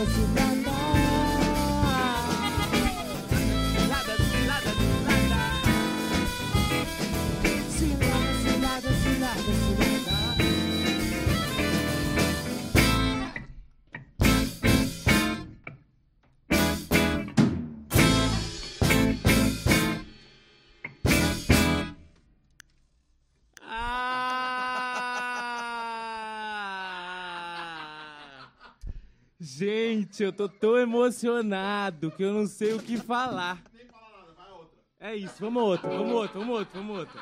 Cause 0.00 0.18
you 0.18 0.49
Gente, 30.10 30.24
eu 30.24 30.32
tô 30.32 30.48
tão 30.48 30.76
emocionado 30.76 32.10
que 32.10 32.24
eu 32.24 32.34
não 32.34 32.44
sei 32.44 32.72
o 32.72 32.82
que 32.82 32.96
falar. 32.96 33.62
Nem 33.72 33.86
fala 33.86 34.10
nada, 34.18 34.32
vai 34.32 34.50
outra. 34.50 34.78
É 34.98 35.14
isso, 35.14 35.34
vamos 35.38 35.62
outro, 35.62 35.88
vamos 35.88 36.12
outro, 36.12 36.40
vamos 36.40 36.58
outro, 36.58 36.80
vamos 36.80 36.98
outro. 36.98 37.20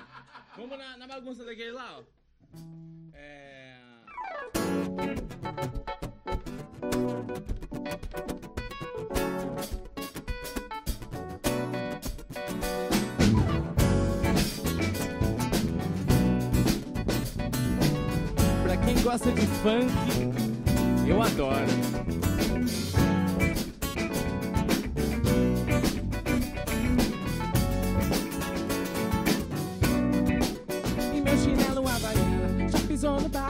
Vamos 0.56 0.78
na, 0.78 0.96
na 0.96 1.06
bagunça 1.06 1.44
daquele 1.44 1.72
lá, 1.72 1.98
ó. 1.98 2.02
É... 3.12 3.76
Pra 18.62 18.76
quem 18.78 19.02
gosta 19.02 19.30
de 19.30 19.46
funk, 19.46 19.92
eu 21.06 21.20
adoro. 21.20 22.17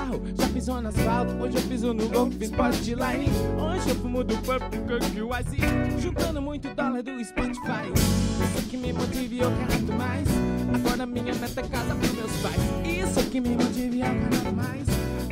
Barro, 0.09 0.23
já 0.37 0.49
pisou 0.49 0.81
no 0.81 0.89
asfalto 0.89 1.35
Hoje 1.35 1.57
eu 1.57 1.63
piso 1.63 1.95
no 1.95 2.09
golfe, 2.09 2.39
fiz 2.39 2.51
line. 2.51 3.31
Hoje 3.61 3.91
eu 3.91 3.95
fumo 3.97 4.25
do 4.25 4.37
Purple 4.39 4.79
Cook 4.81 5.03
Ice 5.41 6.01
Juntando 6.01 6.41
muito 6.41 6.75
dólar 6.75 7.03
do 7.03 7.25
Spotify. 7.25 7.93
Isso 7.95 8.69
que 8.69 8.77
me 8.77 8.93
motiva 8.93 9.35
e 9.35 9.39
eu 9.41 9.51
canto 9.51 9.93
mais. 9.93 10.29
Agora 10.75 11.07
minha 11.07 11.35
meta 11.35 11.61
é 11.61 11.69
casa 11.69 11.95
pros 11.95 12.13
meus 12.13 12.33
pais. 12.41 12.61
Isso 12.87 13.31
que 13.31 13.41
me 13.41 13.51
motiva 13.51 13.95
e 13.95 14.01
eu 14.01 14.07
canto 14.07 14.57
mais. 14.57 14.87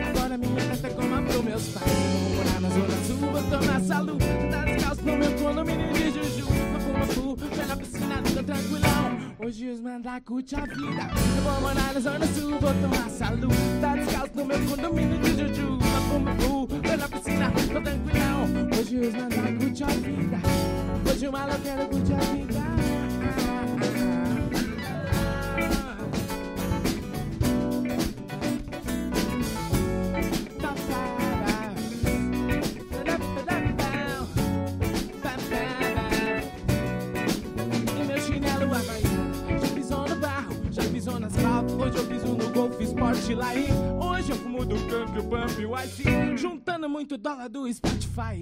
Agora 0.09 0.39
minha 0.39 0.55
meta 0.55 0.87
é 0.87 0.91
coma 0.91 1.23
pros 1.23 1.45
meus 1.45 1.69
pais. 1.69 1.93
Vou 1.93 2.37
morar 2.37 2.61
na 2.61 2.69
zona 2.71 3.05
sul, 3.07 3.17
vou 3.17 3.43
tomar 3.43 3.81
salu 3.81 4.17
descalço 4.87 5.03
no 5.03 5.17
meu 5.17 5.33
condomínio 5.33 5.93
de 5.93 6.11
Juju 6.11 6.26
Pé 6.97 7.67
na 7.67 7.77
piscina, 7.77 8.23
tô 8.23 8.43
tranquilão. 8.43 9.35
Hoje 9.39 9.71
os 9.71 9.81
mandar 9.81 10.21
curte 10.23 10.57
a 10.57 10.61
vida 10.61 11.11
Eu 11.37 11.43
vou 11.43 11.61
morar 11.61 11.93
na 11.93 12.01
zona 12.01 12.27
sul, 12.27 12.51
vou 12.59 12.75
tomar 12.75 13.11
salu. 13.11 13.49
Tá 13.81 13.97
descalço 13.97 14.33
no 14.35 14.45
meu 14.45 14.59
condomínio 14.67 15.19
de 15.21 15.31
Juju. 15.31 15.79
Pé 16.83 16.97
na 16.97 17.09
piscina, 17.09 17.51
tô 17.51 17.81
tranquilão. 17.81 18.47
Hoje 18.79 18.99
os 18.99 19.15
mandar 19.15 19.59
curte 19.59 19.85
a 19.85 19.87
vida 19.87 20.39
Hoje 21.11 21.29
o 21.29 21.33
maloqueiro 21.33 21.89
curte 21.89 22.13
a 22.13 22.19
vida 22.19 23.06
Fumo 44.57 44.65
do 44.65 44.77
Camp, 44.89 45.15
o 45.19 45.23
Pump, 45.23 45.67
o 45.67 46.37
Juntando 46.39 46.89
muito 46.89 47.19
dólar 47.19 47.47
do 47.49 47.71
Spotify. 47.71 48.41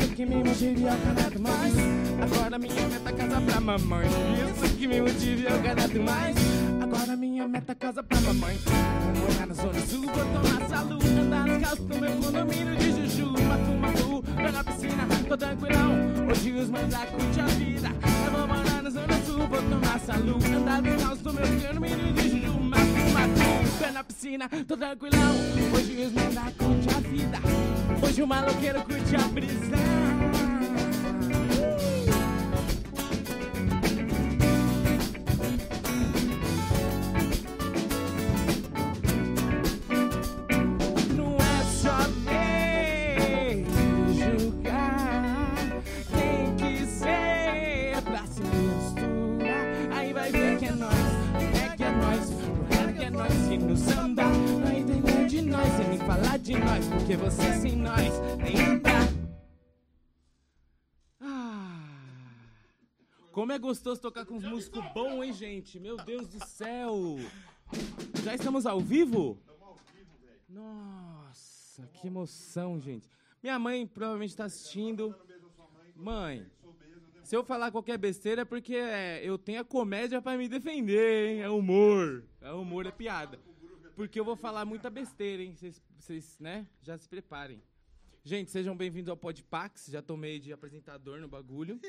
Isso 0.00 0.14
que 0.14 0.24
me 0.24 0.36
motiva 0.36 0.88
eu 0.88 1.14
canto 1.14 1.42
mais 1.42 1.74
Agora 2.22 2.58
minha 2.58 2.88
meta 2.88 3.10
é 3.10 3.12
casa 3.12 3.40
pra 3.42 3.60
mamãe. 3.60 4.06
Isso 4.06 4.76
que 4.76 4.86
me 4.86 5.02
motiva 5.02 5.50
eu 5.50 5.62
canto 5.62 6.02
mais 6.02 6.36
Agora 6.80 7.16
minha 7.16 7.46
meta 7.46 7.72
é 7.72 7.74
casa 7.74 8.02
pra 8.02 8.20
mamãe. 8.22 8.56
Vou 8.56 9.30
morar 9.30 9.46
na 9.46 9.54
zona 9.54 9.80
sul, 9.80 10.06
vou 10.06 10.24
tomar 10.24 10.68
saúde 10.68 11.08
Andar 11.20 11.60
carros 11.60 11.80
pro 11.80 12.00
meu 12.00 12.12
condomínio 12.12 12.76
de 12.76 12.90
Juju. 12.92 13.34
Full, 13.96 14.22
pé 14.22 14.52
na 14.52 14.64
piscina, 14.64 15.06
tô 15.28 15.36
tranquilão. 15.36 15.92
Hoje 16.30 16.52
os 16.52 16.70
lá 16.70 17.06
curte 17.06 17.40
a 17.40 17.46
vida. 17.46 17.88
Eu 18.24 18.32
vou 18.32 18.48
morar 18.48 18.82
na 18.82 18.90
zona 18.90 19.24
sul, 19.26 19.46
vou 19.46 19.62
tomar 19.62 20.00
saúde 20.00 20.54
Andar 20.54 20.82
carros 20.82 21.20
do 21.20 21.32
meu 21.34 21.46
condomínio 21.46 22.12
de 22.14 22.28
Juju 22.30 22.61
pé 23.82 23.90
na 23.90 24.04
piscina, 24.04 24.48
tô 24.68 24.76
tranquilão. 24.76 25.34
Hoje 25.74 26.06
os 26.06 26.34
lá 26.34 26.52
curte 26.56 26.88
a 26.88 27.00
vida. 27.00 27.38
Hoje 28.00 28.22
o 28.22 28.26
maloqueiro 28.26 28.80
curte 28.82 29.16
a 29.16 29.28
brisa 29.28 30.11
porque 56.88 57.16
você 57.16 57.60
sem 57.60 57.76
nós 57.76 58.12
nem. 58.42 58.82
Ah, 61.20 61.88
como 63.30 63.52
é 63.52 63.58
gostoso 63.58 64.00
tocar 64.00 64.26
com 64.26 64.36
os 64.36 64.44
músicos 64.44 64.84
bons, 64.92 65.22
hein, 65.22 65.32
gente? 65.32 65.80
Meu 65.80 65.96
Deus 65.96 66.28
do 66.28 66.44
céu! 66.46 67.16
Já 68.22 68.34
estamos 68.34 68.66
ao 68.66 68.80
vivo? 68.80 69.38
Nossa, 70.48 71.88
que 71.94 72.06
emoção, 72.06 72.78
gente. 72.80 73.08
Minha 73.42 73.58
mãe 73.58 73.86
provavelmente 73.86 74.30
está 74.30 74.44
assistindo. 74.44 75.14
Mãe, 75.96 76.46
se 77.22 77.34
eu 77.34 77.42
falar 77.44 77.70
qualquer 77.70 77.96
besteira 77.96 78.42
é 78.42 78.44
porque 78.44 78.74
é, 78.74 79.20
eu 79.24 79.38
tenho 79.38 79.60
a 79.60 79.64
comédia 79.64 80.20
pra 80.20 80.36
me 80.36 80.48
defender, 80.48 81.28
hein? 81.28 81.40
É 81.40 81.48
humor. 81.48 82.24
É 82.40 82.52
humor, 82.52 82.86
é 82.86 82.90
piada. 82.90 83.38
Porque 83.94 84.18
eu 84.18 84.24
vou 84.24 84.36
falar 84.36 84.64
muita 84.64 84.90
besteira, 84.90 85.42
hein? 85.42 85.54
Vocês, 85.54 85.80
vocês, 86.02 86.36
né? 86.40 86.66
Já 86.82 86.98
se 86.98 87.08
preparem. 87.08 87.62
Gente, 88.24 88.50
sejam 88.50 88.76
bem-vindos 88.76 89.08
ao 89.08 89.16
Podpax. 89.16 89.86
Já 89.86 90.02
tomei 90.02 90.40
de 90.40 90.52
apresentador 90.52 91.20
no 91.20 91.28
bagulho. 91.28 91.80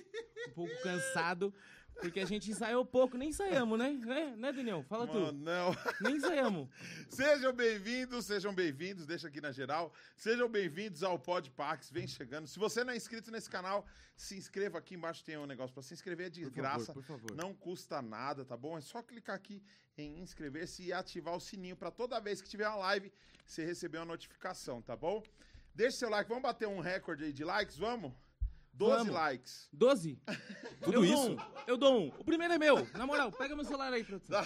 Um 0.50 0.52
pouco 0.54 0.84
cansado, 0.84 1.52
porque 2.00 2.20
a 2.20 2.26
gente 2.26 2.52
ensaiou 2.52 2.86
pouco. 2.86 3.18
Nem 3.18 3.30
ensaiamos, 3.30 3.78
né? 3.80 3.90
Né, 3.90 4.36
né 4.38 4.54
Daniel? 4.54 4.84
Fala 4.84 5.08
Mano, 5.08 5.28
tu. 5.28 5.34
não. 5.34 5.76
Nem 6.02 6.18
ensaiamos. 6.18 6.70
Sejam 7.10 7.54
bem-vindos, 7.54 8.26
sejam 8.28 8.54
bem-vindos, 8.54 9.08
deixa 9.08 9.30
aqui 9.30 9.42
na 9.42 9.52
geral. 9.52 9.92
Sejam 10.16 10.48
bem-vindos 10.48 11.02
ao 11.02 11.18
Podpax, 11.18 11.90
vem 11.90 12.08
chegando. 12.08 12.48
Se 12.48 12.60
você 12.60 12.84
não 12.84 12.94
é 12.94 12.98
inscrito 12.98 13.32
nesse 13.32 13.50
canal, 13.50 13.84
se 14.16 14.36
inscreva 14.38 14.78
aqui 14.78 14.94
embaixo, 14.94 15.24
tem 15.24 15.38
um 15.38 15.48
negócio 15.48 15.74
pra 15.74 15.82
se 15.82 15.94
inscrever, 15.94 16.28
é 16.28 16.30
de 16.30 16.44
Por 16.44 16.52
graça. 16.52 16.86
favor, 16.86 17.04
por 17.04 17.20
favor. 17.20 17.36
Não 17.36 17.52
custa 17.54 18.00
nada, 18.00 18.46
tá 18.46 18.56
bom? 18.56 18.78
É 18.78 18.82
só 18.82 19.02
clicar 19.02 19.36
aqui 19.36 19.64
em 19.98 20.20
inscrever-se 20.20 20.84
e 20.84 20.94
ativar 20.94 21.36
o 21.36 21.40
sininho 21.40 21.76
pra 21.76 21.90
toda 21.90 22.20
vez 22.20 22.42
que 22.42 22.50
tiver 22.50 22.68
uma 22.68 22.78
live, 22.78 23.12
você 23.46 23.66
receber 23.66 23.98
uma 24.00 24.06
notificação, 24.06 24.82
tá 24.82 24.96
bom? 24.96 25.24
Deixa 25.76 25.98
seu 25.98 26.10
like, 26.10 26.28
vamos 26.30 26.44
bater 26.44 26.68
um 26.68 26.80
recorde 26.80 27.24
aí 27.26 27.34
de 27.34 27.44
likes, 27.44 27.78
vamos? 27.78 28.12
12 28.76 28.98
Vamos. 28.98 29.14
likes. 29.14 29.70
12? 29.72 30.20
Tudo 30.84 30.94
eu 30.98 31.06
isso? 31.06 31.14
Dou 31.16 31.30
um. 31.30 31.52
Eu 31.68 31.78
dou 31.78 32.02
um. 32.02 32.08
O 32.18 32.24
primeiro 32.24 32.56
é 32.56 32.58
meu. 32.58 32.88
Na 32.94 33.06
moral, 33.06 33.32
pega 33.32 33.56
meu 33.56 33.64
celular 33.64 33.94
aí, 33.94 34.04
produção. 34.04 34.44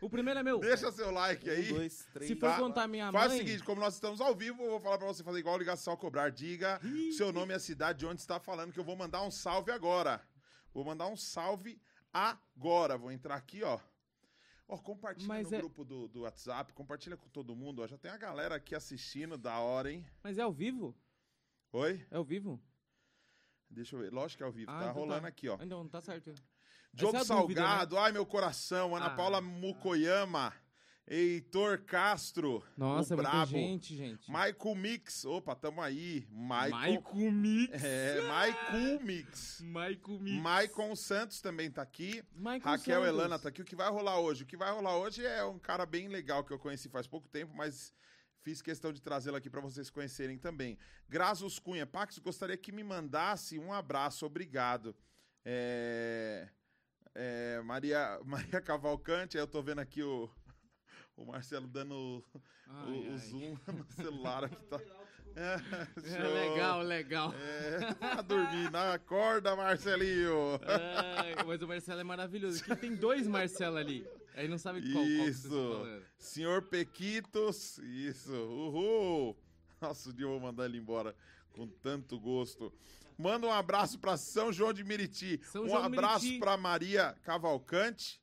O 0.00 0.08
primeiro 0.08 0.38
é 0.38 0.42
meu. 0.44 0.60
Deixa 0.60 0.92
seu 0.92 1.10
like 1.10 1.50
aí. 1.50 1.72
Um, 1.72 1.76
dois, 1.78 2.06
três. 2.12 2.30
Se 2.30 2.36
for 2.36 2.48
Tá. 2.50 2.58
contar 2.58 2.86
minha 2.86 3.10
Faz 3.10 3.26
mãe... 3.32 3.38
o 3.40 3.44
seguinte, 3.44 3.64
como 3.64 3.80
nós 3.80 3.94
estamos 3.94 4.20
ao 4.20 4.36
vivo, 4.36 4.62
eu 4.62 4.70
vou 4.70 4.80
falar 4.80 4.98
pra 4.98 5.08
você 5.08 5.24
fazer 5.24 5.40
igual 5.40 5.58
ligação 5.58 5.94
ao 5.94 5.98
cobrar. 5.98 6.30
Diga 6.30 6.80
seu 7.16 7.32
nome 7.32 7.54
e 7.54 7.56
a 7.56 7.58
cidade 7.58 7.98
de 7.98 8.06
onde 8.06 8.20
está 8.20 8.38
falando, 8.38 8.72
que 8.72 8.78
eu 8.78 8.84
vou 8.84 8.94
mandar 8.94 9.22
um 9.22 9.32
salve 9.32 9.72
agora. 9.72 10.20
Vou 10.72 10.84
mandar 10.84 11.08
um 11.08 11.16
salve 11.16 11.80
agora. 12.12 12.96
Vou 12.96 13.10
entrar 13.10 13.34
aqui, 13.34 13.64
ó. 13.64 13.80
Ó, 14.68 14.76
compartilha 14.78 15.28
Mas 15.28 15.50
no 15.50 15.56
é- 15.56 15.58
grupo 15.60 15.84
do, 15.84 16.08
do 16.08 16.22
WhatsApp, 16.22 16.72
compartilha 16.72 17.16
com 17.16 17.28
todo 17.28 17.54
mundo. 17.54 17.82
Ó. 17.82 17.86
Já 17.86 17.96
tem 17.96 18.10
a 18.10 18.16
galera 18.16 18.56
aqui 18.56 18.74
assistindo, 18.74 19.38
da 19.38 19.58
hora, 19.60 19.92
hein? 19.92 20.04
Mas 20.22 20.38
é 20.38 20.42
ao 20.42 20.52
vivo? 20.52 20.94
Oi? 21.72 22.04
É 22.10 22.16
ao 22.16 22.24
vivo? 22.24 22.60
Deixa 23.70 23.94
eu 23.96 24.00
ver. 24.00 24.12
Lógico 24.12 24.38
que 24.38 24.42
é 24.42 24.46
ao 24.46 24.52
vivo, 24.52 24.70
Ah, 24.70 24.78
tá 24.80 24.90
então 24.90 24.94
rolando 24.94 25.22
tá. 25.22 25.28
aqui, 25.28 25.48
ó. 25.48 25.56
Ah, 25.60 25.64
Não, 25.66 25.86
tá 25.88 26.00
certo. 26.00 26.34
Diogo 26.92 27.16
é 27.16 27.20
a 27.20 27.24
dúvida, 27.24 27.60
Salgado, 27.60 27.98
ai 27.98 28.10
meu 28.12 28.24
coração. 28.24 28.96
Ana 28.96 29.06
Ah. 29.06 29.16
Paula 29.16 29.40
Mukoyama. 29.40 30.52
Heitor 31.08 31.78
Castro. 31.84 32.64
Nossa, 32.76 33.14
o 33.14 33.20
é 33.20 33.22
brabo. 33.22 33.46
gente, 33.46 33.94
gente. 33.94 34.28
Michael 34.28 34.74
Mix. 34.74 35.24
Opa, 35.24 35.54
tamo 35.54 35.80
aí. 35.80 36.26
Michael. 36.30 37.00
Michael 37.00 37.32
Mix. 37.32 37.84
É, 37.84 38.20
Michael 38.22 39.00
Mix. 39.00 39.60
Michael 39.60 40.20
Mix. 40.20 40.42
Maicon 40.42 40.96
Santos 40.96 41.40
também 41.40 41.70
tá 41.70 41.82
aqui. 41.82 42.24
Michael 42.34 42.60
Raquel 42.60 43.00
Santos. 43.02 43.08
Elana 43.08 43.38
tá 43.38 43.48
aqui. 43.48 43.62
O 43.62 43.64
que 43.64 43.76
vai 43.76 43.88
rolar 43.88 44.18
hoje? 44.18 44.42
O 44.42 44.46
que 44.46 44.56
vai 44.56 44.72
rolar 44.72 44.96
hoje 44.98 45.24
é 45.24 45.44
um 45.44 45.60
cara 45.60 45.86
bem 45.86 46.08
legal 46.08 46.42
que 46.42 46.52
eu 46.52 46.58
conheci 46.58 46.88
faz 46.88 47.06
pouco 47.06 47.28
tempo, 47.28 47.54
mas 47.54 47.94
fiz 48.42 48.60
questão 48.60 48.92
de 48.92 49.00
trazê-lo 49.00 49.36
aqui 49.36 49.48
para 49.48 49.60
vocês 49.60 49.88
conhecerem 49.88 50.38
também. 50.38 50.76
Graços 51.08 51.60
Cunha. 51.60 51.86
Pax, 51.86 52.18
gostaria 52.18 52.56
que 52.56 52.72
me 52.72 52.82
mandasse 52.82 53.60
um 53.60 53.72
abraço. 53.72 54.26
Obrigado. 54.26 54.94
É, 55.44 56.48
é, 57.14 57.62
Maria, 57.64 58.20
Maria 58.26 58.60
Cavalcante, 58.60 59.36
aí 59.36 59.42
eu 59.42 59.46
tô 59.46 59.62
vendo 59.62 59.78
aqui 59.78 60.02
o, 60.02 60.28
o 61.16 61.24
Marcelo 61.24 61.66
dando 61.66 61.94
o, 61.94 62.24
Ai, 62.68 62.90
o- 62.92 63.08
o 63.08 63.12
ai. 63.12 63.18
zoom 63.18 63.56
no 63.72 63.84
celular 63.94 64.44
aqui. 64.46 64.56
Tá. 64.66 64.80
É, 65.38 65.56
É 66.14 66.22
legal, 66.28 66.82
legal. 66.82 67.34
É, 67.34 67.92
tá 67.94 68.22
dormindo. 68.22 68.74
Acorda, 68.76 69.54
Marcelinho. 69.54 70.58
Ai, 71.18 71.34
mas 71.46 71.60
o 71.60 71.68
Marcelo 71.68 72.00
é 72.00 72.04
maravilhoso. 72.04 72.62
Aqui 72.64 72.76
tem 72.76 72.94
dois 72.96 73.26
Marcelo 73.26 73.76
ali. 73.76 74.06
Aí 74.34 74.48
não 74.48 74.56
sabe 74.58 74.80
qual, 74.82 74.94
qual 74.94 75.04
que 75.04 75.16
vocês 75.18 75.36
estão 75.44 75.50
Isso. 75.50 75.72
falando. 75.78 76.02
Senhor 76.18 76.62
Pequitos. 76.62 77.78
Isso. 77.78 78.32
Uhul. 78.32 79.36
Nossa, 79.80 80.08
o 80.08 80.12
dia 80.12 80.24
eu 80.24 80.30
vou 80.30 80.40
mandar 80.40 80.64
ele 80.64 80.78
embora 80.78 81.14
com 81.52 81.66
tanto 81.68 82.18
gosto. 82.18 82.72
Manda 83.18 83.46
um 83.46 83.52
abraço 83.52 83.98
para 83.98 84.16
São 84.16 84.50
João 84.52 84.72
de 84.72 84.82
Meriti. 84.84 85.38
São 85.44 85.64
um 85.64 85.68
João 85.68 85.80
de 85.90 85.98
abraço 85.98 86.38
para 86.38 86.56
Maria 86.56 87.14
Cavalcante, 87.22 88.22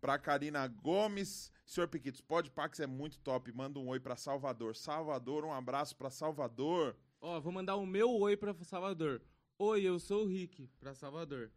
para 0.00 0.18
Karina 0.18 0.66
Gomes. 0.68 1.52
Senhor 1.66 1.88
Pequitos, 1.88 2.20
pode 2.20 2.48
Pax 2.48 2.78
é 2.78 2.86
muito 2.86 3.18
top. 3.18 3.52
Manda 3.52 3.80
um 3.80 3.88
oi 3.88 3.98
para 3.98 4.14
Salvador. 4.14 4.76
Salvador, 4.76 5.44
um 5.44 5.52
abraço 5.52 5.96
para 5.96 6.08
Salvador. 6.08 6.96
Ó, 7.20 7.40
vou 7.40 7.52
mandar 7.52 7.74
o 7.74 7.84
meu 7.84 8.08
oi 8.20 8.36
pra 8.36 8.54
Salvador. 8.62 9.20
Oi, 9.58 9.82
eu 9.82 9.98
sou 9.98 10.22
o 10.22 10.28
Rick, 10.28 10.70
pra 10.78 10.94
Salvador. 10.94 11.50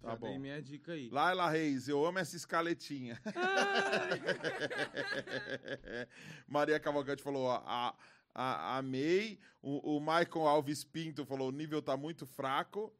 Tá 0.00 0.10
Já 0.10 0.16
bom. 0.16 0.28
dei 0.28 0.38
minha 0.38 0.62
dica 0.62 0.92
aí. 0.92 1.10
Laila 1.10 1.50
Reis, 1.50 1.88
eu 1.88 2.04
amo 2.04 2.20
essa 2.20 2.36
escaletinha. 2.36 3.20
Maria 6.46 6.78
Cavalcante 6.78 7.22
falou, 7.22 7.46
ó, 7.46 7.62
a, 7.66 7.96
a, 8.32 8.78
amei. 8.78 9.40
O, 9.60 9.96
o 9.96 10.00
Michael 10.00 10.46
Alves 10.46 10.84
Pinto 10.84 11.26
falou, 11.26 11.48
o 11.48 11.52
nível 11.52 11.82
tá 11.82 11.96
muito 11.96 12.26
fraco. 12.26 12.94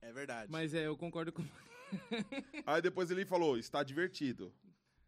É 0.00 0.12
verdade. 0.12 0.50
Mas 0.50 0.74
é, 0.74 0.86
eu 0.86 0.96
concordo 0.96 1.32
com... 1.32 1.44
Aí 2.64 2.80
depois 2.80 3.10
ele 3.10 3.24
falou, 3.24 3.58
está 3.58 3.82
divertido. 3.82 4.54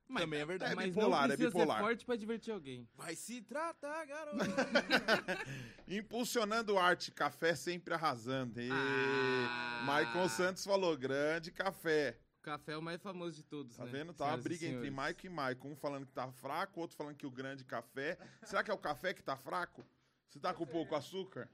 Mas, 0.08 0.22
Também 0.22 0.40
é 0.40 0.46
verdade. 0.46 0.74
mas 0.74 0.86
bipolar, 0.86 1.24
é 1.24 1.28
não 1.28 1.36
precisa 1.36 1.50
bipolar. 1.50 1.76
ser 1.78 1.84
forte 1.84 2.04
pra 2.06 2.16
divertir 2.16 2.52
alguém. 2.54 2.88
Vai 2.96 3.14
se 3.14 3.42
tratar, 3.42 4.06
garoto. 4.06 4.38
Impulsionando 5.86 6.78
arte, 6.78 7.10
café 7.10 7.54
sempre 7.54 7.94
arrasando. 7.94 8.60
E... 8.60 8.68
Ah. 8.72 9.82
Michael 9.84 10.28
Santos 10.28 10.64
falou, 10.64 10.96
grande 10.96 11.50
café. 11.50 12.18
O 12.40 12.42
café 12.42 12.72
é 12.72 12.76
o 12.78 12.82
mais 12.82 13.02
famoso 13.02 13.36
de 13.36 13.42
todos, 13.42 13.76
Tá 13.76 13.84
né? 13.84 13.90
vendo? 13.90 14.14
Tá 14.14 14.26
uma 14.26 14.36
briga 14.38 14.66
entre. 14.66 14.90
Mike 14.90 15.26
e 15.26 15.30
Michael. 15.30 15.58
Um 15.64 15.76
falando 15.76 16.06
que 16.06 16.12
tá 16.12 16.30
fraco, 16.32 16.80
outro 16.80 16.96
falando 16.96 17.16
que 17.16 17.26
o 17.26 17.30
grande 17.30 17.64
café. 17.64 18.16
Será 18.44 18.62
que 18.62 18.70
é 18.70 18.74
o 18.74 18.78
café 18.78 19.12
que 19.12 19.22
tá 19.22 19.36
fraco? 19.36 19.84
Você 20.28 20.38
tá 20.38 20.54
com 20.54 20.64
pouco 20.66 20.94
açúcar? 20.94 21.48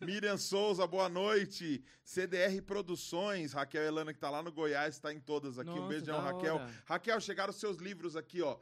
Miriam 0.00 0.36
Souza, 0.36 0.86
boa 0.86 1.08
noite. 1.08 1.82
CDR 2.04 2.60
Produções, 2.62 3.52
Raquel 3.52 3.82
Elana, 3.82 4.12
que 4.12 4.18
tá 4.20 4.30
lá 4.30 4.42
no 4.42 4.52
Goiás, 4.52 4.98
tá 4.98 5.12
em 5.12 5.20
todas 5.20 5.58
aqui. 5.58 5.70
um 5.70 5.76
Nossa, 5.76 5.88
beijão, 5.88 6.22
da 6.22 6.32
Raquel. 6.32 6.54
hora. 6.56 6.70
Raquel, 6.84 7.20
chegaram 7.20 7.50
os 7.50 7.56
seus 7.56 7.78
livros 7.78 8.16
aqui, 8.16 8.42
ó. 8.42 8.56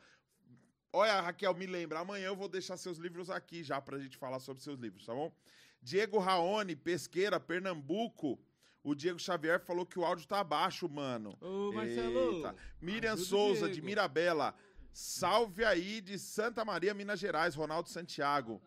Olha, 0.92 1.20
Raquel, 1.20 1.54
me 1.54 1.66
lembra, 1.66 1.98
amanhã 1.98 2.26
eu 2.26 2.36
vou 2.36 2.48
deixar 2.48 2.76
seus 2.76 2.98
livros 2.98 3.28
aqui 3.28 3.64
já 3.64 3.80
pra 3.80 3.98
gente 3.98 4.16
falar 4.16 4.38
sobre 4.38 4.62
seus 4.62 4.78
livros, 4.78 5.04
tá 5.04 5.12
bom? 5.12 5.34
Diego 5.82 6.18
Raoni, 6.18 6.76
Pesqueira, 6.76 7.38
Pernambuco. 7.40 8.38
O 8.82 8.94
Diego 8.94 9.18
Xavier 9.18 9.60
falou 9.60 9.84
que 9.86 9.98
o 9.98 10.04
áudio 10.04 10.26
tá 10.26 10.44
baixo, 10.44 10.88
mano. 10.88 11.36
Ô, 11.40 11.72
Marcelo. 11.72 12.36
Eita. 12.36 12.54
Miriam 12.80 13.16
Souza, 13.16 13.68
de. 13.68 13.80
Mirabela. 13.82 14.54
Salve 14.92 15.64
aí 15.64 16.00
de 16.00 16.18
Santa 16.18 16.64
Maria, 16.64 16.94
Minas 16.94 17.18
Gerais, 17.18 17.54
Ronaldo 17.54 17.88
Santiago. 17.88 18.62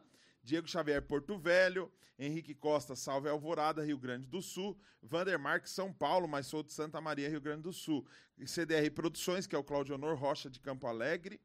Diego 0.47 0.65
Xavier, 0.65 1.01
Porto 1.01 1.37
Velho. 1.37 1.91
Henrique 2.17 2.55
Costa, 2.55 2.95
Salve 2.95 3.29
Alvorada, 3.29 3.83
Rio 3.83 3.97
Grande 3.97 4.25
do 4.25 4.41
Sul. 4.41 4.75
Vandermark, 5.03 5.67
São 5.67 5.93
Paulo, 5.93 6.27
mas 6.27 6.47
sou 6.47 6.63
de 6.63 6.71
Santa 6.73 6.99
Maria, 6.99 7.29
Rio 7.29 7.41
Grande 7.41 7.61
do 7.63 7.73
Sul. 7.73 8.07
CDR 8.45 8.89
Produções, 8.89 9.45
que 9.45 9.55
é 9.55 9.59
o 9.59 9.63
Claudio 9.63 9.93
Honor 9.93 10.17
Rocha, 10.17 10.49
de 10.49 10.59
Campo 10.59 10.87
Alegre. 10.87 11.39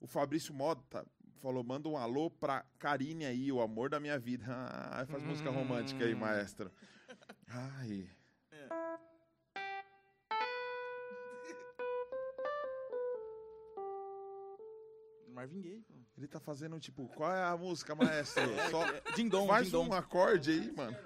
O 0.00 0.06
Fabrício 0.06 0.54
Mota 0.54 1.04
falou, 1.42 1.62
manda 1.62 1.88
um 1.88 1.98
alô 1.98 2.30
pra 2.30 2.64
Karine 2.78 3.26
aí, 3.26 3.50
o 3.52 3.60
amor 3.60 3.90
da 3.90 3.98
minha 4.00 4.18
vida. 4.18 4.46
Ah, 4.48 5.04
faz 5.06 5.22
música 5.22 5.50
romântica 5.50 6.04
aí, 6.04 6.14
Hum. 6.14 6.18
maestro. 6.18 6.70
Ai... 7.48 8.08
Marvin 15.36 15.60
Gaye, 15.60 15.82
pô. 15.82 15.92
Ele 16.16 16.26
tá 16.26 16.40
fazendo, 16.40 16.80
tipo, 16.80 17.06
qual 17.14 17.30
é 17.30 17.44
a 17.44 17.54
música, 17.58 17.94
maestro? 17.94 18.42
Só 18.70 18.82
Ding 19.14 19.28
Dong, 19.28 19.46
faz 19.46 19.66
Ding 19.66 19.72
Dong. 19.72 19.90
um 19.90 19.92
acorde 19.92 20.50
aí, 20.50 20.72
mano. 20.72 20.96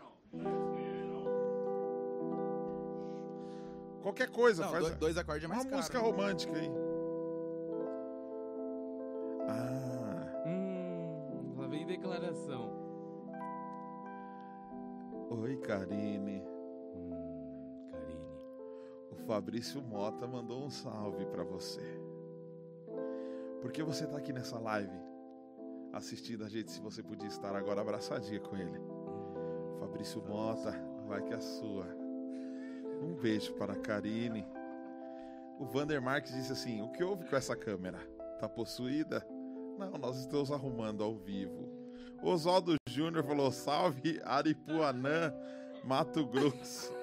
Qualquer 4.03 4.31
coisa, 4.31 4.63
Não, 4.65 4.71
faz 4.71 4.85
dois, 4.85 4.97
dois 4.97 5.19
acordes 5.19 5.45
é 5.45 5.47
uma 5.49 5.55
mais 5.57 5.65
caro. 5.67 5.77
música 5.77 5.99
romântica 5.99 6.57
aí. 6.57 6.71
Ah, 9.49 10.43
Hum, 10.47 11.55
lá 11.59 11.67
vem 11.67 11.85
declaração. 11.85 12.71
oi, 15.31 15.57
Karine. 15.59 16.41
Hum, 16.95 17.89
Karine. 17.91 18.39
O 19.11 19.17
Fabrício 19.27 19.83
Mota 19.83 20.25
mandou 20.27 20.65
um 20.65 20.71
salve 20.71 21.27
pra 21.27 21.43
você. 21.43 22.01
Por 23.61 23.71
que 23.71 23.83
você 23.83 24.07
tá 24.07 24.17
aqui 24.17 24.33
nessa 24.33 24.59
live 24.59 24.99
assistindo 25.93 26.45
a 26.45 26.49
gente 26.49 26.71
se 26.71 26.81
você 26.81 27.03
podia 27.03 27.29
estar 27.29 27.55
agora 27.55 27.81
abraçadinha 27.81 28.41
com 28.41 28.57
ele? 28.57 28.81
Fabrício 29.79 30.23
Mota, 30.27 30.73
vai 31.07 31.23
que 31.23 31.35
é 31.35 31.41
sua. 31.41 31.87
Um 33.03 33.15
beijo 33.15 33.53
para 33.55 33.75
a 33.75 33.77
Karine. 33.77 34.47
O 35.59 35.67
Vander 35.67 36.01
Marques 36.01 36.33
disse 36.33 36.53
assim: 36.53 36.81
O 36.81 36.91
que 36.91 37.05
houve 37.05 37.27
com 37.27 37.37
essa 37.37 37.55
câmera? 37.55 37.99
Tá 38.39 38.49
possuída? 38.49 39.27
Não, 39.79 39.93
nós 39.99 40.19
estamos 40.19 40.51
arrumando 40.51 41.03
ao 41.03 41.17
vivo. 41.17 41.69
Oswaldo 42.23 42.77
Júnior 42.89 43.25
falou: 43.25 43.51
Salve 43.51 44.21
Aripuanã, 44.25 45.35
Mato 45.85 46.27
Grosso. 46.27 47.00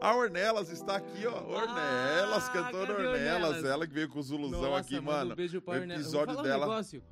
A 0.00 0.14
Ornelas 0.14 0.70
está 0.70 0.96
aqui, 0.96 1.26
ó. 1.26 1.42
Ornelas, 1.42 2.48
Ah, 2.48 2.52
cantora 2.52 2.92
Ornelas. 2.92 3.14
Ornelas? 3.20 3.64
Ela 3.64 3.86
que 3.86 3.92
veio 3.92 4.08
com 4.08 4.20
o 4.20 4.22
Zuluzão 4.22 4.62
Nossa, 4.62 4.78
aqui, 4.80 5.00
mano. 5.00 5.32
Um 5.32 5.36
beijo 5.36 5.60
pra 5.60 5.74
o 5.80 5.84
episódio 5.84 6.40
dela- 6.42 6.66
Um 6.66 6.68
negócio. 6.70 7.02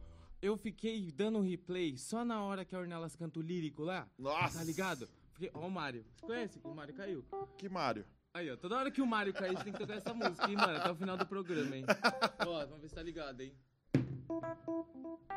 Eu 0.40 0.56
fiquei 0.56 1.10
dando 1.10 1.38
um 1.38 1.42
replay 1.42 1.96
só 1.96 2.24
na 2.24 2.42
hora 2.42 2.64
que 2.64 2.74
a 2.76 2.78
Ornelas 2.78 3.16
canta 3.16 3.40
o 3.40 3.42
lírico 3.42 3.82
lá. 3.82 4.06
Nossa. 4.18 4.58
Tá 4.58 4.64
ligado? 4.64 5.08
Fiquei, 5.32 5.50
ó 5.52 5.66
o 5.66 5.70
Mário. 5.70 6.04
Você 6.14 6.26
conhece 6.26 6.58
que 6.60 6.66
o 6.68 6.74
Mário 6.74 6.94
caiu? 6.94 7.24
Que 7.58 7.68
Mário? 7.68 8.04
Aí, 8.32 8.50
ó. 8.50 8.56
Toda 8.56 8.76
hora 8.76 8.90
que 8.90 9.00
o 9.02 9.06
Mário 9.06 9.32
cair, 9.32 9.48
a 9.48 9.52
gente 9.54 9.64
tem 9.64 9.72
que 9.72 9.78
tocar 9.78 9.94
essa 9.94 10.14
música, 10.14 10.48
hein, 10.48 10.56
mano? 10.56 10.76
Até 10.76 10.90
o 10.90 10.94
final 10.94 11.16
do 11.16 11.26
programa, 11.26 11.74
hein? 11.74 11.84
Ó, 12.46 12.66
vamos 12.66 12.82
ver 12.82 12.88
se 12.88 12.94
tá 12.94 13.02
ligado, 13.02 13.40
hein? 13.40 13.52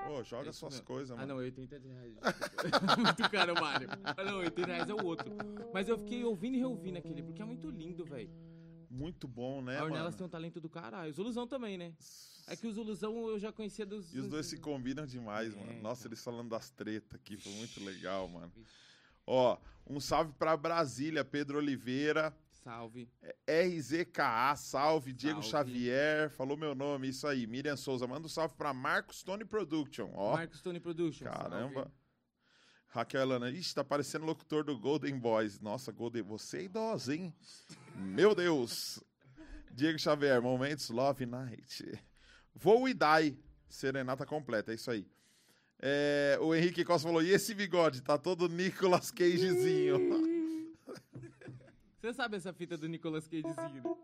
Ô, 0.09 0.23
joga 0.23 0.49
isso 0.49 0.59
suas 0.59 0.79
coisas, 0.81 1.11
Ah, 1.11 1.21
mano. 1.21 1.35
não, 1.35 1.41
é 1.41 1.45
80 1.45 1.77
reais. 1.79 2.13
muito 2.97 3.29
caro, 3.31 3.53
Mário. 3.55 3.89
Ah, 4.03 4.23
não, 4.23 4.37
80 4.39 4.67
reais 4.67 4.89
é 4.89 4.93
o 4.93 5.05
outro. 5.05 5.31
Mas 5.73 5.87
eu 5.87 5.97
fiquei 5.97 6.23
ouvindo 6.23 6.55
e 6.55 6.59
reouvindo 6.59 6.97
aquele, 6.97 7.21
porque 7.23 7.41
é 7.41 7.45
muito 7.45 7.69
lindo, 7.69 8.05
velho. 8.05 8.29
Muito 8.89 9.27
bom, 9.27 9.61
né, 9.61 9.77
a 9.77 9.83
Ornelas 9.83 10.05
mano? 10.05 10.17
tem 10.17 10.25
um 10.25 10.29
talento 10.29 10.59
do 10.59 10.67
caralho. 10.69 11.11
O 11.11 11.13
Zuluzão 11.13 11.45
também, 11.47 11.77
né? 11.77 11.93
É 12.47 12.55
que 12.55 12.65
o 12.65 12.71
Zuluzão 12.71 13.27
eu 13.29 13.37
já 13.37 13.51
conhecia 13.51 13.85
dos... 13.85 14.11
E 14.15 14.19
os 14.19 14.27
dois 14.27 14.47
se 14.47 14.57
combinam 14.57 15.05
demais, 15.05 15.53
É, 15.53 15.57
mano. 15.59 15.81
Nossa, 15.83 16.01
então. 16.01 16.09
eles 16.09 16.23
falando 16.23 16.49
das 16.49 16.71
tretas 16.71 17.13
aqui, 17.19 17.37
foi 17.37 17.51
muito 17.53 17.83
legal, 17.83 18.27
mano. 18.27 18.51
Ó, 19.27 19.57
um 19.87 19.99
salve 19.99 20.33
pra 20.39 20.57
Brasília, 20.57 21.23
Pedro 21.23 21.59
Oliveira, 21.59 22.35
Salve. 22.63 23.09
RZKA, 23.47 24.55
salve, 24.55 25.13
Diego 25.13 25.41
Salve. 25.41 25.71
Xavier, 25.71 26.29
falou 26.29 26.57
meu 26.57 26.75
nome, 26.75 27.09
isso 27.09 27.25
aí. 27.27 27.47
Miriam 27.47 27.77
Souza, 27.77 28.05
manda 28.05 28.25
um 28.25 28.29
salve 28.29 28.53
pra 28.55 28.73
Marcos 28.73 29.23
Tony 29.23 29.45
Production, 29.45 30.11
ó. 30.13 30.33
Marcos 30.35 30.61
Tony 30.61 30.79
Production. 30.79 31.25
Caramba. 31.25 31.73
salve. 31.73 31.91
Raquel 32.89 33.21
Elana, 33.21 33.51
ixi, 33.51 33.73
tá 33.73 33.83
parecendo 33.83 34.25
locutor 34.25 34.63
do 34.63 34.77
Golden 34.77 35.17
Boys. 35.17 35.59
Nossa, 35.59 35.91
Golden, 35.91 36.23
você 36.23 36.57
é 36.57 36.63
idosa, 36.63 37.15
hein? 37.15 37.33
Meu 37.95 38.33
Deus. 38.33 38.99
Diego 39.71 39.99
Xavier, 39.99 40.41
Momentos 40.41 40.89
Love 40.89 41.25
Night. 41.25 42.03
Vou 42.53 42.89
e 42.89 42.93
dai. 42.93 43.37
Serenata 43.69 44.25
completa, 44.25 44.71
é 44.71 44.75
isso 44.75 44.89
aí. 44.89 45.07
É, 45.79 46.37
o 46.41 46.53
Henrique 46.53 46.83
Costa 46.83 47.07
falou, 47.07 47.21
e 47.21 47.29
esse 47.29 47.53
bigode? 47.53 48.01
Tá 48.01 48.17
todo 48.17 48.49
Nicolas 48.49 49.11
Cagezinho. 49.11 50.28
Você 51.99 52.13
sabe 52.13 52.37
essa 52.37 52.53
fita 52.53 52.77
do 52.77 52.87
Nicolas 52.87 53.27
Cagezinho? 53.27 53.83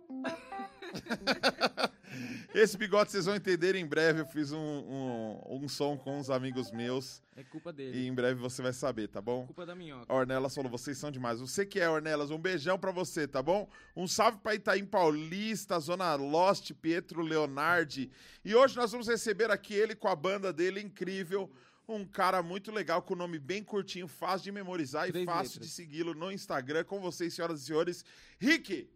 Esse 2.54 2.78
bigode 2.78 3.12
vocês 3.12 3.26
vão 3.26 3.36
entender 3.36 3.76
em 3.76 3.86
breve. 3.86 4.22
Eu 4.22 4.26
fiz 4.26 4.52
um, 4.54 4.58
um, 4.58 5.64
um 5.64 5.68
som 5.68 5.98
com 5.98 6.18
uns 6.18 6.30
amigos 6.30 6.72
meus 6.72 7.22
É 7.36 7.44
culpa 7.44 7.74
dele. 7.74 7.98
e 7.98 8.08
em 8.08 8.14
breve 8.14 8.40
você 8.40 8.62
vai 8.62 8.72
saber, 8.72 9.10
tá 9.10 9.20
bom? 9.22 9.46
Culpa 9.46 9.66
da 9.66 9.76
minhoca. 9.76 10.06
A 10.08 10.16
Ornelas 10.16 10.56
falou, 10.56 10.72
vocês 10.72 10.98
são 10.98 11.12
demais. 11.12 11.42
Você 11.42 11.66
que 11.66 11.80
é, 11.82 11.90
Ornelas, 11.90 12.32
um 12.32 12.40
beijão 12.40 12.80
pra 12.80 12.92
você, 12.92 13.28
tá 13.28 13.44
bom? 13.44 13.68
Um 13.96 14.08
salve 14.08 14.38
pra 14.38 14.56
Itaim 14.56 14.86
Paulista, 14.86 15.78
Zona 15.80 16.16
Lost, 16.16 16.72
Pietro 16.74 17.22
Leonardi. 17.22 18.10
E 18.46 18.56
hoje 18.56 18.78
nós 18.78 18.92
vamos 18.92 19.08
receber 19.08 19.52
aqui 19.52 19.74
ele 19.74 19.94
com 19.94 20.08
a 20.08 20.16
banda 20.16 20.54
dele 20.54 20.80
incrível. 20.80 21.52
Um 21.88 22.04
cara 22.06 22.42
muito 22.42 22.72
legal, 22.72 23.02
com 23.02 23.14
o 23.14 23.18
nome 23.18 23.38
bem 23.38 23.64
curtinho, 23.64 24.08
fácil 24.08 24.46
de 24.46 24.52
memorizar 24.52 25.08
Três 25.08 25.24
e 25.24 25.26
fácil 25.26 25.54
letras. 25.54 25.68
de 25.68 25.74
segui-lo 25.74 26.14
no 26.16 26.32
Instagram. 26.32 26.84
Com 26.84 27.00
vocês, 27.00 27.34
senhoras 27.34 27.62
e 27.62 27.66
senhores, 27.66 28.04
Rick! 28.40 28.90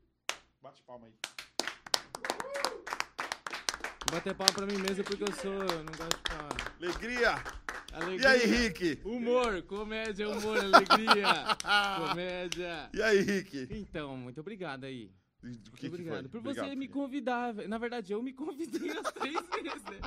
Bate 0.62 0.82
palma 0.84 1.06
aí. 1.06 1.14
Vou 4.06 4.18
bater 4.18 4.34
palma 4.34 4.54
pra 4.54 4.66
mim 4.66 4.78
mesmo 4.78 5.04
porque 5.04 5.24
eu 5.24 5.32
sou. 5.34 5.54
eu 5.54 5.84
Não 5.84 5.94
gosto 5.94 6.18
de 6.18 6.32
falar. 6.32 6.76
Alegria! 6.82 7.44
Alegria. 7.94 8.22
E 8.22 8.26
aí, 8.26 8.46
Rick? 8.46 9.02
Humor, 9.04 9.62
comédia, 9.64 10.30
humor, 10.30 10.58
alegria. 10.58 11.58
comédia. 12.10 12.90
E 12.94 13.02
aí, 13.02 13.22
Rick? 13.22 13.68
Então, 13.72 14.16
muito 14.18 14.40
obrigado 14.40 14.84
aí. 14.86 15.12
O 15.42 15.48
Muito 15.48 15.72
que, 15.72 15.78
que 15.78 15.88
obrigado. 15.88 16.22
foi? 16.22 16.30
Por 16.30 16.38
Obrigado, 16.40 16.68
você 16.68 16.76
me 16.76 16.88
convidar. 16.88 17.54
Na 17.54 17.78
verdade, 17.78 18.12
eu 18.12 18.22
me 18.22 18.34
convidei 18.34 18.92
as 18.92 19.12
três 19.14 19.34
vezes, 19.50 19.84
né? 19.84 20.00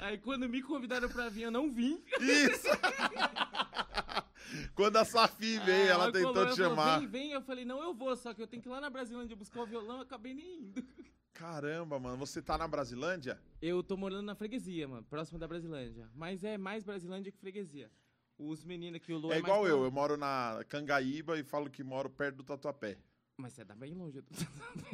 Aí 0.00 0.18
quando 0.18 0.48
me 0.48 0.60
convidaram 0.62 1.08
pra 1.08 1.28
vir, 1.28 1.42
eu 1.42 1.50
não 1.50 1.70
vim. 1.70 2.02
Isso! 2.20 2.68
Quando 4.74 4.96
a 4.96 5.04
Safi 5.04 5.58
veio, 5.60 5.88
ela 5.88 6.06
Aí 6.06 6.12
tentou 6.12 6.32
te 6.32 6.38
ela 6.38 6.50
falou, 6.50 6.56
chamar. 6.56 6.98
Vem, 6.98 7.08
vem. 7.08 7.30
Eu 7.32 7.40
falei, 7.40 7.64
não, 7.64 7.82
eu 7.82 7.94
vou, 7.94 8.14
só 8.16 8.34
que 8.34 8.42
eu 8.42 8.46
tenho 8.46 8.62
que 8.62 8.68
ir 8.68 8.72
lá 8.72 8.80
na 8.80 8.90
Brasilândia 8.90 9.36
buscar 9.36 9.62
o 9.62 9.66
violão, 9.66 9.96
eu 9.96 10.02
acabei 10.02 10.34
nem 10.34 10.58
indo. 10.58 10.84
Caramba, 11.32 11.98
mano, 11.98 12.18
você 12.18 12.42
tá 12.42 12.58
na 12.58 12.68
Brasilândia? 12.68 13.40
Eu 13.60 13.82
tô 13.82 13.96
morando 13.96 14.26
na 14.26 14.34
freguesia, 14.34 14.86
mano, 14.86 15.04
próximo 15.04 15.38
da 15.38 15.48
Brasilândia. 15.48 16.08
Mas 16.14 16.44
é 16.44 16.58
mais 16.58 16.84
Brasilândia 16.84 17.32
que 17.32 17.38
freguesia. 17.38 17.90
Os 18.36 18.64
meninos 18.64 18.96
aqui, 18.96 19.12
o 19.12 19.18
Lu 19.18 19.32
é 19.32 19.36
é, 19.36 19.38
igual 19.38 19.66
eu, 19.66 19.84
eu 19.84 19.90
moro 19.90 20.16
na 20.16 20.62
Cangaíba 20.68 21.38
e 21.38 21.44
falo 21.44 21.70
que 21.70 21.82
moro 21.82 22.10
perto 22.10 22.36
do 22.36 22.44
Tatuapé. 22.44 22.98
Mas 23.36 23.52
você 23.54 23.64
tá 23.64 23.74
bem 23.74 23.92
longe. 23.94 24.20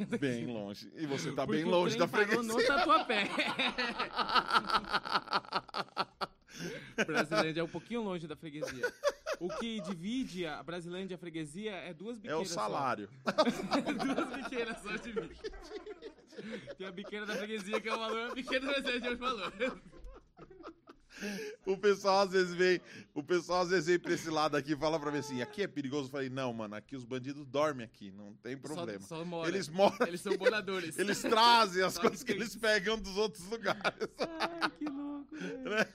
do- 0.07 0.17
Bem 0.17 0.45
longe. 0.47 0.91
E 0.95 1.05
você 1.05 1.31
tá 1.31 1.45
Porque 1.45 1.61
bem 1.61 1.69
longe 1.71 1.95
da 1.97 2.05
no 2.07 2.11
freguesia. 2.11 2.67
Tatuapé. 2.67 3.29
Brasilândia 7.05 7.61
é 7.61 7.63
um 7.63 7.67
pouquinho 7.69 8.01
longe 8.01 8.27
da 8.27 8.35
freguesia. 8.35 8.91
O 9.39 9.47
que 9.57 9.79
divide 9.81 10.45
a 10.45 10.61
Brasilândia 10.63 11.13
e 11.13 11.15
a 11.15 11.17
freguesia 11.17 11.71
é 11.71 11.93
duas 11.93 12.17
É 12.17 12.19
o 12.19 12.21
biqueiras 12.39 12.49
salário. 12.49 13.09
duas 14.03 14.43
biqueiras 14.43 14.77
só 14.81 14.95
divide. 14.97 15.39
Tem 16.77 16.87
a 16.87 16.91
biqueira 16.91 17.25
da 17.25 17.35
freguesia 17.35 17.79
que 17.79 17.87
é 17.89 17.93
o 17.95 17.99
valor, 17.99 18.31
a 18.31 18.35
biqueira 18.35 18.65
da 18.65 18.73
Brasilândia 18.73 19.09
é 19.09 19.13
o 19.13 19.17
valor. 19.17 19.53
O 21.65 21.77
pessoal 21.77 22.21
às 22.21 22.31
vezes 22.31 22.53
vem, 22.53 22.81
o 23.13 23.21
pessoal 23.23 23.61
às 23.61 23.69
vezes 23.69 23.87
vem 23.87 23.99
pra 23.99 24.13
esse 24.13 24.29
lado 24.29 24.55
aqui 24.57 24.73
e 24.73 24.75
fala 24.75 24.99
pra 24.99 25.11
mim 25.11 25.19
assim, 25.19 25.41
aqui 25.41 25.63
é 25.63 25.67
perigoso. 25.67 26.07
Eu 26.07 26.11
falei, 26.11 26.29
não, 26.29 26.51
mano, 26.53 26.75
aqui 26.75 26.95
os 26.95 27.03
bandidos 27.05 27.45
dormem 27.45 27.85
aqui, 27.85 28.11
não 28.11 28.33
tem 28.35 28.57
problema. 28.57 28.99
Só, 29.01 29.17
só 29.17 29.25
mora. 29.25 29.47
Eles 29.49 29.67
moram, 29.69 30.07
Eles 30.07 30.21
são 30.21 30.35
moradores. 30.37 30.97
eles 30.99 31.21
trazem 31.21 31.83
as 31.83 31.93
Só 31.93 32.01
coisas 32.01 32.23
que 32.23 32.31
eles 32.31 32.55
pegam 32.55 32.97
dos 32.97 33.17
outros 33.17 33.45
lugares. 33.47 33.81
Ai, 34.61 34.69
que 34.71 34.85
louco, 34.85 35.35
velho. 35.35 35.87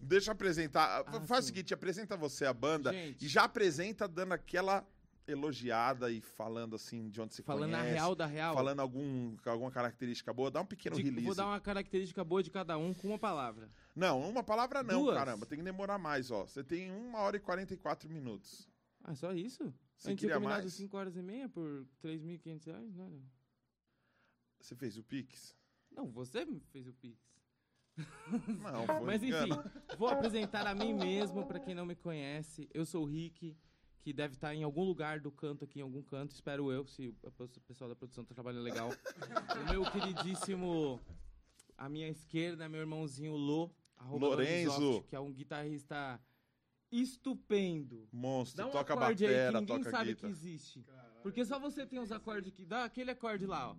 Deixa 0.00 0.30
eu 0.30 0.32
apresentar. 0.32 1.02
Ah, 1.06 1.20
Faz 1.22 1.44
o 1.44 1.48
sim. 1.48 1.54
seguinte, 1.54 1.74
apresenta 1.74 2.16
você 2.16 2.44
a 2.44 2.52
banda 2.52 2.92
Gente. 2.92 3.24
e 3.24 3.28
já 3.28 3.44
apresenta 3.44 4.06
dando 4.06 4.32
aquela 4.32 4.86
elogiada 5.26 6.08
e 6.10 6.20
falando 6.20 6.76
assim 6.76 7.08
de 7.08 7.20
onde 7.20 7.34
se 7.34 7.42
Falando 7.42 7.74
a 7.74 7.78
conhece. 7.78 7.94
real 7.94 8.14
da 8.14 8.26
real. 8.26 8.54
Falando 8.54 8.78
algum, 8.78 9.34
alguma 9.44 9.70
característica 9.72 10.32
boa, 10.32 10.50
dá 10.52 10.60
um 10.60 10.66
pequeno 10.66 10.94
de- 10.94 11.02
release. 11.02 11.26
vou 11.26 11.34
dar 11.34 11.46
uma 11.46 11.58
característica 11.60 12.22
boa 12.22 12.42
de 12.42 12.50
cada 12.50 12.78
um 12.78 12.94
com 12.94 13.08
uma 13.08 13.18
palavra. 13.18 13.68
Não, 13.96 14.20
uma 14.28 14.42
palavra 14.42 14.82
não, 14.82 15.04
Duas. 15.04 15.16
caramba. 15.16 15.46
Tem 15.46 15.56
que 15.58 15.64
demorar 15.64 15.96
mais, 15.96 16.30
ó. 16.30 16.46
Você 16.46 16.62
tem 16.62 16.92
uma 16.92 17.20
hora 17.20 17.38
e 17.38 17.40
44 17.40 18.10
minutos. 18.10 18.68
Ah, 19.02 19.14
só 19.14 19.32
isso? 19.32 19.72
Você 19.96 20.08
a 20.08 20.10
gente 20.10 20.20
queria 20.20 20.34
tinha 20.34 20.40
combinado 20.40 20.64
mais? 20.64 20.74
5 20.74 20.96
horas 20.96 21.16
e 21.16 21.22
meia 21.22 21.48
por 21.48 21.86
3.500 22.02 22.66
reais, 22.66 22.94
não 22.94 23.06
era? 23.06 23.22
Você 24.60 24.76
fez 24.76 24.98
o 24.98 25.02
Pix? 25.02 25.56
Não, 25.90 26.10
você 26.10 26.44
me 26.44 26.60
fez 26.60 26.86
o 26.86 26.92
Pix. 26.92 27.18
Não, 28.60 28.84
foi 28.86 29.00
Mas 29.06 29.22
enfim, 29.22 29.46
engano. 29.46 29.70
vou 29.96 30.08
apresentar 30.08 30.66
a 30.66 30.74
mim 30.74 30.92
mesmo 30.92 31.46
pra 31.46 31.58
quem 31.58 31.74
não 31.74 31.86
me 31.86 31.94
conhece. 31.94 32.68
Eu 32.74 32.84
sou 32.84 33.04
o 33.04 33.06
Rick, 33.06 33.56
que 34.00 34.12
deve 34.12 34.34
estar 34.34 34.54
em 34.54 34.62
algum 34.62 34.84
lugar 34.84 35.20
do 35.20 35.32
canto 35.32 35.64
aqui, 35.64 35.78
em 35.78 35.82
algum 35.82 36.02
canto, 36.02 36.32
espero 36.32 36.70
eu, 36.70 36.86
se 36.86 37.08
o 37.08 37.16
o 37.22 37.60
pessoal 37.62 37.88
da 37.88 37.96
produção 37.96 38.24
tá 38.24 38.34
trabalhando 38.34 38.64
legal. 38.64 38.90
o 39.66 39.70
meu 39.70 39.90
queridíssimo, 39.90 41.00
à 41.78 41.88
minha 41.88 42.08
esquerda, 42.08 42.68
meu 42.68 42.80
irmãozinho 42.80 43.34
Lô, 43.34 43.70
arroba 43.96 44.26
Lorenzo. 44.28 44.70
Lorenzoft, 44.80 45.08
que 45.08 45.16
é 45.16 45.20
um 45.20 45.32
guitarrista 45.32 46.20
estupendo. 46.90 48.08
Monstro, 48.12 48.58
Dá 48.58 48.66
um 48.68 48.70
toca 48.70 48.94
acorde 48.94 49.24
aí 49.26 49.30
batera, 49.32 49.52
que 49.52 49.60
ninguém 49.60 49.78
toca 49.78 49.90
sabe 49.90 50.14
guitarra. 50.14 50.32
que 50.32 50.38
existe. 50.38 50.84
Porque 51.22 51.44
só 51.44 51.58
você 51.58 51.84
tem 51.86 51.98
os 51.98 52.12
acordes 52.12 52.52
que 52.52 52.64
dá 52.64 52.84
aquele 52.84 53.10
acorde 53.10 53.46
lá, 53.46 53.70
ó. 53.70 53.76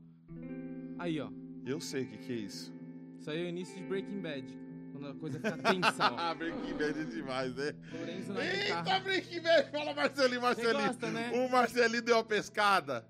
Aí, 1.00 1.20
ó. 1.20 1.30
Eu 1.66 1.80
sei 1.80 2.04
o 2.04 2.08
que, 2.08 2.18
que 2.18 2.34
é 2.34 2.36
isso. 2.36 2.74
Isso 3.20 3.30
aí 3.32 3.42
é 3.42 3.46
o 3.46 3.48
início 3.48 3.76
de 3.76 3.84
Breaking 3.84 4.22
Bad. 4.22 4.46
Quando 4.92 5.08
a 5.08 5.16
coisa 5.16 5.38
fica 5.40 5.58
tensa, 5.58 6.12
ó. 6.12 6.16
Ah, 6.20 6.34
Breaking 6.34 6.74
Bad 6.74 7.00
é 7.00 7.04
demais, 7.06 7.56
né? 7.56 7.74
Lorenzo 7.92 8.34
na 8.34 8.44
Eita, 8.46 8.78
guitarra. 8.78 9.00
Breaking 9.00 9.42
Bad! 9.42 9.72
Fala, 9.72 9.94
Marcelinho, 9.94 10.42
Marcelinho. 10.42 10.88
gosta, 10.88 11.12
né? 11.12 11.32
O 11.34 11.50
Marcelinho 11.50 12.02
deu 12.02 12.16
uma 12.18 12.24
pescada 12.24 13.08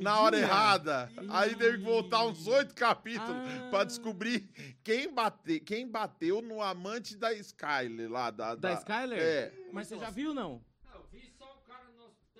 Na 0.00 0.20
hora 0.20 0.38
errada. 0.38 1.10
Aí 1.30 1.54
teve 1.56 1.78
que 1.78 1.84
voltar 1.84 2.24
uns 2.26 2.46
oito 2.46 2.74
capítulos 2.74 3.30
Ah. 3.34 3.68
pra 3.70 3.84
descobrir 3.84 4.40
quem, 4.82 5.12
bate, 5.12 5.60
quem 5.60 5.88
bateu 5.88 6.42
no 6.42 6.60
amante 6.60 7.16
da 7.16 7.32
Skyler 7.32 8.10
lá. 8.10 8.30
Da, 8.30 8.54
Da 8.54 8.74
Skyler? 8.74 9.18
É. 9.20 9.52
Mas 9.72 9.88
você 9.88 9.98
já 9.98 10.10
viu, 10.10 10.34
não? 10.34 10.62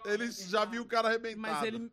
Eles 0.04 0.48
já 0.50 0.64
viu 0.66 0.82
o 0.82 0.86
cara 0.86 1.08
arrebentado. 1.08 1.40
Mas 1.40 1.62
ele... 1.62 1.90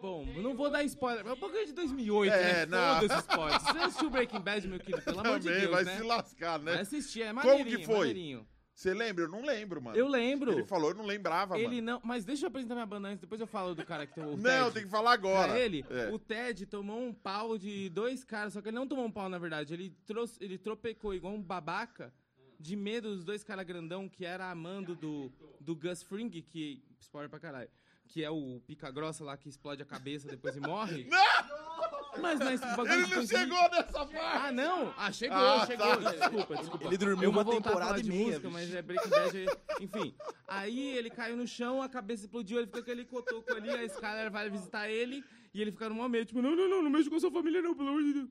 Bom, 0.00 0.24
eu 0.36 0.42
não 0.42 0.54
vou 0.54 0.70
dar 0.70 0.84
spoiler. 0.84 1.26
É 1.26 1.32
um 1.32 1.36
pouquinho 1.36 1.66
de 1.66 1.72
2008, 1.72 2.32
É, 2.32 2.66
né? 2.66 2.66
não. 2.66 3.00
Foda-se 3.00 3.20
spoiler. 3.20 3.60
Você 3.60 3.78
assistiu 3.78 4.10
Breaking 4.10 4.40
Bad, 4.40 4.68
meu 4.68 4.78
querido? 4.78 5.02
Pelo 5.02 5.20
amor 5.20 5.38
de 5.40 5.46
Também 5.46 5.60
Deus, 5.62 5.72
vai 5.72 5.84
né? 5.84 5.96
se 5.96 6.02
lascar, 6.02 6.58
Vai 6.58 6.74
né? 6.76 6.80
assistir, 6.82 7.22
é 7.22 7.32
Como 7.34 7.46
maneirinho, 7.46 7.78
que 7.78 7.86
foi? 7.86 7.98
maneirinho. 7.98 8.46
Você 8.80 8.94
lembra? 8.94 9.24
Eu 9.24 9.28
não 9.28 9.42
lembro, 9.44 9.82
mano. 9.82 9.94
Eu 9.94 10.08
lembro. 10.08 10.52
Ele 10.52 10.64
falou, 10.64 10.88
eu 10.88 10.94
não 10.96 11.04
lembrava, 11.04 11.58
Ele 11.58 11.66
mano. 11.66 11.82
não... 11.82 12.00
Mas 12.02 12.24
deixa 12.24 12.46
eu 12.46 12.48
apresentar 12.48 12.72
minha 12.74 12.86
banda 12.86 13.08
antes, 13.08 13.20
depois 13.20 13.38
eu 13.38 13.46
falo 13.46 13.74
do 13.74 13.84
cara 13.84 14.06
que 14.06 14.14
tem 14.14 14.24
o 14.24 14.38
Não, 14.38 14.62
Ted. 14.64 14.72
tem 14.72 14.84
que 14.84 14.88
falar 14.88 15.12
agora. 15.12 15.48
Pra 15.52 15.60
ele, 15.60 15.84
É. 15.90 16.08
o 16.10 16.18
Ted 16.18 16.64
tomou 16.64 16.98
um 16.98 17.12
pau 17.12 17.58
de 17.58 17.90
dois 17.90 18.24
caras, 18.24 18.54
só 18.54 18.62
que 18.62 18.68
ele 18.68 18.76
não 18.78 18.88
tomou 18.88 19.04
um 19.04 19.10
pau, 19.12 19.28
na 19.28 19.36
verdade. 19.36 19.74
Ele, 19.74 19.90
trouxe, 20.06 20.42
ele 20.42 20.56
tropecou 20.56 21.12
igual 21.12 21.34
um 21.34 21.42
babaca, 21.42 22.10
de 22.58 22.74
medo 22.74 23.14
dos 23.14 23.22
dois 23.22 23.44
caras 23.44 23.66
grandão, 23.66 24.08
que 24.08 24.24
era 24.24 24.50
amando 24.50 24.94
do, 24.96 25.30
do 25.60 25.76
Gus 25.76 26.02
Fring, 26.02 26.30
que. 26.30 26.82
Spoiler 27.00 27.28
pra 27.28 27.38
caralho. 27.38 27.68
Que 28.08 28.24
é 28.24 28.30
o 28.30 28.62
pica 28.66 28.90
grossa 28.90 29.22
lá 29.22 29.36
que 29.36 29.50
explode 29.50 29.82
a 29.82 29.84
cabeça 29.86 30.26
depois 30.26 30.56
e 30.56 30.60
morre. 30.60 31.06
Mas, 32.18 32.38
mas 32.40 32.60
bagulho 32.60 32.92
Ele 32.92 33.14
não 33.14 33.26
chegou 33.26 33.70
nessa 33.70 33.92
parte. 34.06 34.16
Ah, 34.16 34.52
não? 34.52 34.94
Ah, 34.96 35.12
chegou, 35.12 35.36
Ah, 35.36 35.66
chegou. 35.66 35.96
tá. 35.96 36.10
Desculpa, 36.12 36.56
desculpa. 36.56 36.84
Ele 36.86 36.98
dormiu 36.98 37.22
Eu 37.24 37.32
vou 37.32 37.40
uma 37.40 37.44
voltar 37.44 37.58
a 37.58 37.62
temporada 37.62 37.86
falar 37.90 37.98
e 37.98 38.02
de 38.02 38.08
meia, 38.08 38.24
música, 38.26 38.40
bicho. 38.48 38.52
mas 38.52 38.74
é 38.74 38.82
Breaking 38.82 39.08
Bad. 39.10 39.38
é- 39.38 39.82
Enfim, 39.84 40.14
aí 40.48 40.96
ele 40.96 41.10
caiu 41.10 41.36
no 41.36 41.46
chão, 41.46 41.80
a 41.82 41.88
cabeça 41.88 42.24
explodiu, 42.24 42.58
ele 42.58 42.66
fica 42.66 42.78
com 42.78 42.90
aquele 42.90 43.04
cotoco 43.04 43.52
ali, 43.54 43.70
a 43.70 43.84
Skyler 43.84 44.30
vai 44.30 44.50
visitar 44.50 44.88
ele 44.88 45.24
e 45.54 45.60
ele 45.62 45.70
fica 45.70 45.88
no 45.88 45.94
momento, 45.94 46.28
tipo, 46.28 46.42
não, 46.42 46.54
não, 46.56 46.68
não, 46.68 46.82
não 46.82 46.90
mexe 46.90 47.08
com 47.08 47.16
a 47.16 47.20
sua 47.20 47.30
família 47.30 47.62
não, 47.62 47.74
pelo 47.74 47.88
amor 47.90 48.02
de 48.02 48.12
Deus. 48.14 48.28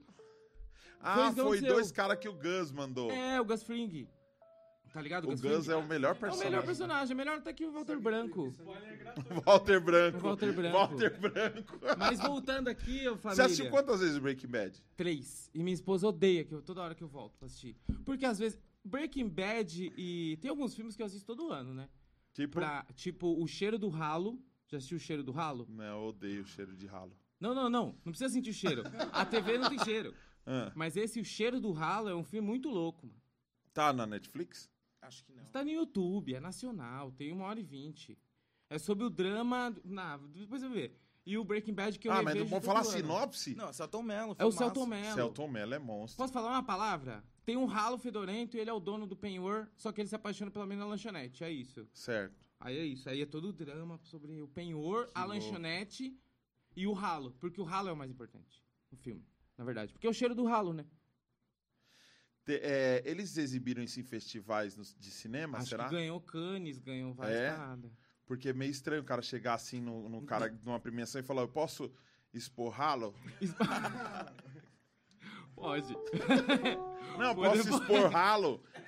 Ah, 1.02 1.32
que 1.34 1.42
foi 1.42 1.62
dois 1.62 1.92
caras 1.92 2.20
que 2.20 2.28
o 2.28 2.34
Gus 2.34 2.72
mandou. 2.72 3.10
É, 3.12 3.40
o 3.40 3.46
Gus 3.46 3.64
Fring. 3.64 4.08
Tá 4.92 5.02
ligado? 5.02 5.26
o 5.30 5.36
Gus 5.38 5.70
é 5.70 5.76
o 5.76 5.86
melhor 5.86 6.10
É 6.16 6.18
o 6.18 6.20
personagem. 6.20 6.50
melhor 6.52 6.66
personagem, 6.66 7.12
é 7.12 7.16
melhor 7.16 7.38
até 7.38 7.54
que 7.54 7.66
o 7.66 7.72
Walter 7.72 8.00
Branco. 8.00 8.54
Walter 9.46 9.80
Branco. 9.80 10.20
Walter 10.20 10.52
Branco. 10.54 10.78
Walter 10.78 11.20
Branco. 11.20 11.80
Mas 11.98 12.20
voltando 12.20 12.68
aqui, 12.70 13.04
Você 13.04 13.18
família... 13.18 13.46
assistiu 13.46 13.70
quantas 13.70 14.00
vezes 14.00 14.18
Breaking 14.18 14.48
Bad? 14.48 14.84
Três. 14.98 15.50
E 15.54 15.62
minha 15.64 15.74
esposa 15.74 16.08
odeia 16.08 16.44
que 16.44 16.54
eu, 16.54 16.62
toda 16.62 16.82
hora 16.82 16.96
que 16.96 17.04
eu 17.04 17.08
volto 17.08 17.38
pra 17.38 17.46
assistir. 17.46 17.76
Porque 18.04 18.26
às 18.26 18.40
vezes, 18.40 18.60
Breaking 18.84 19.28
Bad 19.30 19.94
e... 19.98 20.38
Tem 20.42 20.50
alguns 20.50 20.74
filmes 20.76 20.96
que 20.96 21.02
eu 21.02 21.06
assisto 21.06 21.26
todo 21.26 21.52
ano, 21.52 21.74
né? 21.74 21.88
Tipo. 22.34 22.54
Pra, 22.60 22.86
tipo, 22.96 23.42
O 23.42 23.48
Cheiro 23.48 23.78
do 23.78 23.90
Ralo. 23.90 24.42
Já 24.68 24.78
assistiu 24.78 24.98
O 24.98 25.00
Cheiro 25.00 25.24
do 25.24 25.32
Ralo? 25.32 25.66
Não, 25.70 25.84
eu 26.02 26.08
odeio 26.10 26.42
o 26.44 26.46
cheiro 26.46 26.76
de 26.76 26.86
ralo. 26.86 27.16
Não, 27.40 27.54
não, 27.56 27.70
não. 27.70 27.96
Não 28.06 28.12
precisa 28.12 28.30
sentir 28.34 28.50
o 28.52 28.54
cheiro. 28.54 28.84
A 29.14 29.26
TV 29.26 29.58
não 29.58 29.70
tem 29.70 29.80
cheiro. 29.84 30.14
Ah, 30.46 30.72
Mas 30.76 30.96
esse 30.98 31.20
O 31.20 31.26
Cheiro 31.26 31.60
do 31.60 31.72
Ralo 31.72 32.10
é 32.10 32.16
um 32.16 32.24
filme 32.24 32.48
muito 32.48 32.70
louco, 32.70 33.06
mano. 33.08 33.20
tá 33.74 33.94
na 33.94 34.06
Netflix? 34.08 34.70
Acho 35.10 35.24
que 35.26 35.34
não. 35.34 35.44
Está 35.44 35.64
no 35.64 35.70
YouTube, 35.70 36.34
é 36.34 36.40
nacional, 36.40 37.12
tem 37.12 37.34
uma 37.34 37.46
hora 37.46 37.60
e 37.60 37.64
vinte. 37.64 38.18
É 38.70 38.78
sobre 38.78 39.04
o 39.04 39.10
drama... 39.10 39.76
Na, 39.84 40.16
depois 40.18 40.64
eu 40.64 40.70
vou 40.70 40.78
ver. 40.78 40.98
E 41.26 41.38
o 41.38 41.44
Breaking 41.44 41.74
Bad 41.74 42.00
que 42.00 42.08
eu 42.08 42.12
ah, 42.12 42.24
mas 42.24 42.36
não 42.36 42.46
vamos 42.46 42.66
falar 42.66 42.80
ano. 42.80 42.90
sinopse? 42.90 43.54
Não, 43.54 43.72
Celton 43.72 44.02
Mello. 44.02 44.36
É 44.40 44.46
o. 44.46 44.52
Celton 44.52 44.86
Mello. 44.86 45.16
Celton 45.16 45.48
Mello 45.48 45.74
é 45.76 45.80
monstro. 45.80 46.18
Posso 46.18 46.34
falar 46.34 46.50
uma 46.50 46.64
palavra? 46.64 47.24
Tem 47.46 47.58
um 47.58 47.66
ralo 47.66 47.98
fedorento 47.98 48.58
e 48.58 48.60
ele 48.60 48.70
é 48.70 48.74
o 48.74 48.80
dono 48.80 49.06
do 49.06 49.16
penhor, 49.16 49.70
só 49.76 49.92
que 49.92 50.02
ele 50.02 50.08
se 50.08 50.16
apaixona 50.16 50.50
pela 50.50 50.66
menina 50.66 50.88
lanchonete, 50.88 51.44
é 51.44 51.52
isso. 51.52 51.88
Certo. 51.94 52.36
Aí 52.60 52.78
é 52.78 52.86
isso, 52.86 53.10
aí 53.10 53.22
é 53.22 53.26
todo 53.26 53.50
o 53.50 53.54
drama 53.54 54.00
sobre 54.04 54.42
o 54.42 54.48
penhor, 54.48 55.06
Que 55.08 55.12
a 55.16 55.26
louco. 55.26 55.34
lanchonete 55.36 56.18
e 56.76 56.88
o 56.88 56.94
ralo, 56.94 57.36
porque 57.40 57.60
o 57.60 57.64
ralo 57.64 57.90
é 57.90 57.92
o 57.92 57.98
mais 57.98 58.12
importante 58.12 58.64
no 58.92 58.98
filme, 58.98 59.26
na 59.58 59.64
verdade. 59.64 59.94
Porque 59.94 60.08
é 60.08 60.10
o 60.10 60.14
cheiro 60.14 60.36
do 60.36 60.46
ralo, 60.46 60.74
né? 60.74 60.86
É, 62.54 63.02
eles 63.06 63.38
exibiram 63.38 63.82
isso 63.84 64.00
em 64.00 64.04
festivais 64.04 64.76
de 64.98 65.12
cinema, 65.12 65.58
Acho 65.60 65.68
será? 65.70 65.86
que 65.86 65.96
ganhou 65.96 66.20
Cannes, 66.22 66.80
ganhou 66.80 67.14
várias 67.14 67.38
É? 67.38 67.52
paradas. 67.52 67.92
Porque 68.26 68.50
é 68.50 68.54
meio 68.54 68.72
estranho 68.72 69.02
o 69.02 69.06
cara 69.06 69.22
chegar 69.22 69.56
assim 69.56 69.82
no, 69.82 70.08
no 70.10 70.22
cara 70.24 70.54
numa 70.66 70.80
premiação 70.80 71.20
e 71.20 71.24
falar: 71.24 71.42
Eu 71.42 71.48
posso 71.48 71.92
expor 72.34 72.70
ralo? 72.72 73.14
Pode. 75.56 75.94
Não, 77.18 77.36
Pode- 77.36 77.64
posso? 77.70 77.84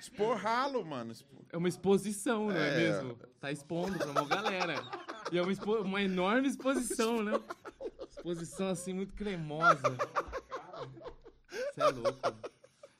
Expor 0.00 0.36
ralo, 0.36 0.84
mano. 0.84 1.12
É 1.50 1.56
uma 1.56 1.68
exposição, 1.68 2.46
não 2.48 2.56
é, 2.56 2.68
É. 2.74 2.76
mesmo? 2.92 3.14
Tá 3.38 3.52
expondo 3.52 3.98
pra 3.98 4.10
uma 4.10 4.24
galera. 4.26 4.74
E 5.30 5.36
é 5.38 5.42
uma, 5.42 5.52
expo- 5.52 5.82
uma 5.82 6.00
enorme 6.02 6.48
exposição, 6.48 7.22
né? 7.22 7.32
Exposição 8.08 8.68
assim 8.68 8.92
muito 8.94 9.12
cremosa. 9.14 9.82
Você 11.74 11.80
é 11.82 11.86
louco. 11.88 12.51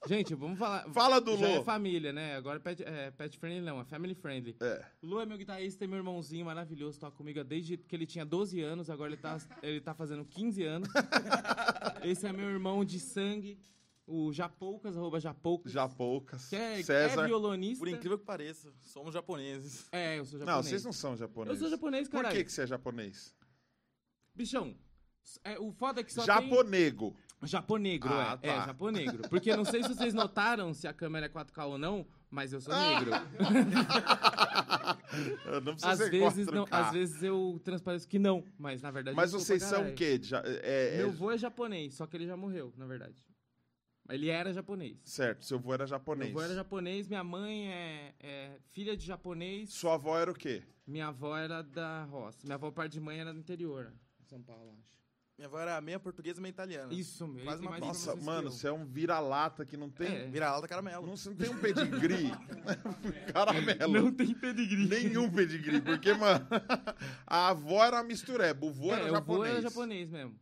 Gente, 0.06 0.34
vamos 0.34 0.58
falar. 0.58 0.88
Fala 0.92 1.20
do 1.20 1.36
Já 1.36 1.48
é 1.48 1.62
família, 1.62 2.12
né? 2.12 2.36
Agora 2.36 2.58
pet, 2.58 2.82
é, 2.82 3.10
pet 3.12 3.38
friendly 3.38 3.60
não, 3.60 3.80
é 3.80 3.84
family 3.84 4.14
friendly. 4.14 4.56
É. 4.60 4.84
O 5.00 5.06
Lu 5.06 5.20
é 5.20 5.26
meu 5.26 5.38
guitarrista 5.38 5.84
e 5.84 5.86
meu 5.86 5.98
irmãozinho 5.98 6.44
maravilhoso, 6.44 6.98
toca 6.98 7.16
comigo 7.16 7.42
desde 7.44 7.76
que 7.76 7.94
ele 7.94 8.06
tinha 8.06 8.24
12 8.24 8.60
anos, 8.60 8.90
agora 8.90 9.12
ele 9.12 9.20
tá, 9.20 9.38
ele 9.62 9.80
tá 9.80 9.94
fazendo 9.94 10.24
15 10.24 10.64
anos. 10.64 10.88
Esse 12.02 12.26
é 12.26 12.32
meu 12.32 12.50
irmão 12.50 12.84
de 12.84 12.98
sangue, 12.98 13.60
o 14.04 14.32
Japoucas, 14.32 14.96
arroba 14.96 15.20
Japoucas. 15.20 15.70
Já 15.70 15.88
poucas. 15.88 16.48
que 16.48 16.56
é, 16.56 16.82
César. 16.82 17.22
é 17.22 17.26
violonista. 17.26 17.78
Por 17.78 17.88
incrível 17.88 18.18
que 18.18 18.24
pareça, 18.24 18.72
somos 18.82 19.14
japoneses. 19.14 19.86
É, 19.92 20.18
eu 20.18 20.24
sou 20.24 20.40
Não, 20.40 20.46
japonês. 20.46 20.66
vocês 20.68 20.84
não 20.84 20.92
são 20.92 21.12
Eu 21.12 21.16
japoneses. 21.18 21.60
sou 21.60 21.70
japonês, 21.70 22.08
Por 22.08 22.16
caralho. 22.16 22.36
que, 22.36 22.44
que 22.44 22.52
você 22.52 22.62
é 22.62 22.66
japonês? 22.66 23.34
Bichão, 24.34 24.74
é, 25.44 25.58
o 25.60 25.70
foda 25.70 26.00
é 26.00 26.04
que 26.04 26.12
só 26.12 26.22
tem... 26.24 26.48
Japonego. 27.44 28.08
Japonegro, 28.08 28.12
Ah, 28.12 28.38
é. 28.42 28.48
É, 28.48 28.54
tá. 28.56 28.66
japonegro. 28.66 29.28
Porque 29.28 29.56
não 29.56 29.64
sei 29.64 29.82
se 29.82 29.88
vocês 29.88 30.14
notaram 30.14 30.72
se 30.72 30.86
a 30.86 30.92
câmera 30.92 31.26
é 31.26 31.28
4K 31.28 31.66
ou 31.66 31.78
não, 31.78 32.06
mas 32.30 32.52
eu 32.52 32.60
sou 32.60 32.72
Ah, 32.72 33.00
negro. 33.00 33.10
Não 35.64 35.72
Às 35.82 35.98
vezes, 35.98 36.46
4K. 36.48 36.52
não, 36.54 36.66
às 36.70 36.92
vezes 36.92 37.22
eu 37.22 37.60
transpareço 37.62 38.08
que 38.08 38.18
não, 38.18 38.44
mas 38.58 38.80
na 38.80 38.90
verdade 38.90 39.14
Mas 39.16 39.32
vocês 39.32 39.62
são 39.62 39.88
o 39.90 39.94
quê? 39.94 40.18
Já, 40.22 40.42
é, 40.44 40.94
é- 40.94 40.98
Meu 40.98 41.08
avô 41.10 41.30
é 41.30 41.38
japonês, 41.38 41.94
só 41.94 42.06
que 42.06 42.16
ele 42.16 42.26
já 42.26 42.36
morreu, 42.36 42.72
na 42.76 42.86
verdade. 42.86 43.22
Ele 44.08 44.28
era 44.28 44.52
japonês. 44.52 44.98
Certo, 45.04 45.44
seu 45.44 45.58
avô 45.58 45.72
era 45.74 45.86
japonês. 45.86 46.30
Meu 46.30 46.38
avô 46.38 46.44
era 46.46 46.54
japonês, 46.54 47.06
minha 47.06 47.22
mãe 47.22 47.68
é, 47.70 48.14
é 48.20 48.58
filha 48.70 48.96
de 48.96 49.04
japonês, 49.06 49.70
Sua 49.70 49.94
avó 49.94 50.18
era 50.18 50.30
o 50.30 50.34
quê? 50.34 50.62
minha 50.86 51.08
avó 51.08 51.36
era 51.36 51.62
da 51.62 52.04
roça. 52.04 52.38
Minha 52.44 52.56
avó, 52.56 52.70
parte 52.70 52.92
de 52.92 53.00
mãe, 53.00 53.18
era 53.20 53.32
do 53.32 53.38
interior, 53.38 53.92
São 54.24 54.42
Paulo, 54.42 54.72
acho. 54.78 55.01
Minha 55.42 55.48
avó 55.48 55.58
era 55.58 55.80
meia 55.80 55.98
portuguesa, 55.98 56.40
meia 56.40 56.50
italiana. 56.50 56.94
Isso 56.94 57.26
mesmo. 57.26 57.46
Quase 57.46 57.66
uma 57.66 57.76
Nossa, 57.80 58.14
mano, 58.14 58.48
você 58.48 58.68
é 58.68 58.72
um 58.72 58.86
vira-lata 58.86 59.66
que 59.66 59.76
não 59.76 59.90
tem. 59.90 60.06
É. 60.06 60.26
Vira 60.28 60.46
alta 60.46 60.68
caramelo. 60.68 61.04
Não, 61.04 61.16
você 61.16 61.30
não 61.30 61.36
tem 61.36 61.50
um 61.50 61.58
pedigree. 61.58 62.30
Caramelo. 63.34 63.92
Não 63.92 64.12
tem 64.12 64.32
pedigree. 64.32 64.86
Nenhum 64.86 65.28
pedigree, 65.28 65.80
porque, 65.80 66.14
mano, 66.14 66.46
a 67.26 67.48
avó 67.48 67.84
era 67.84 68.04
mistureba, 68.04 68.64
o 68.64 68.70
vô 68.70 68.92
é, 68.92 69.00
era 69.00 69.02
o 69.12 69.16
avô 69.16 69.32
japonês. 69.32 69.52
era 69.52 69.62
japonês 69.62 70.10
mesmo. 70.10 70.38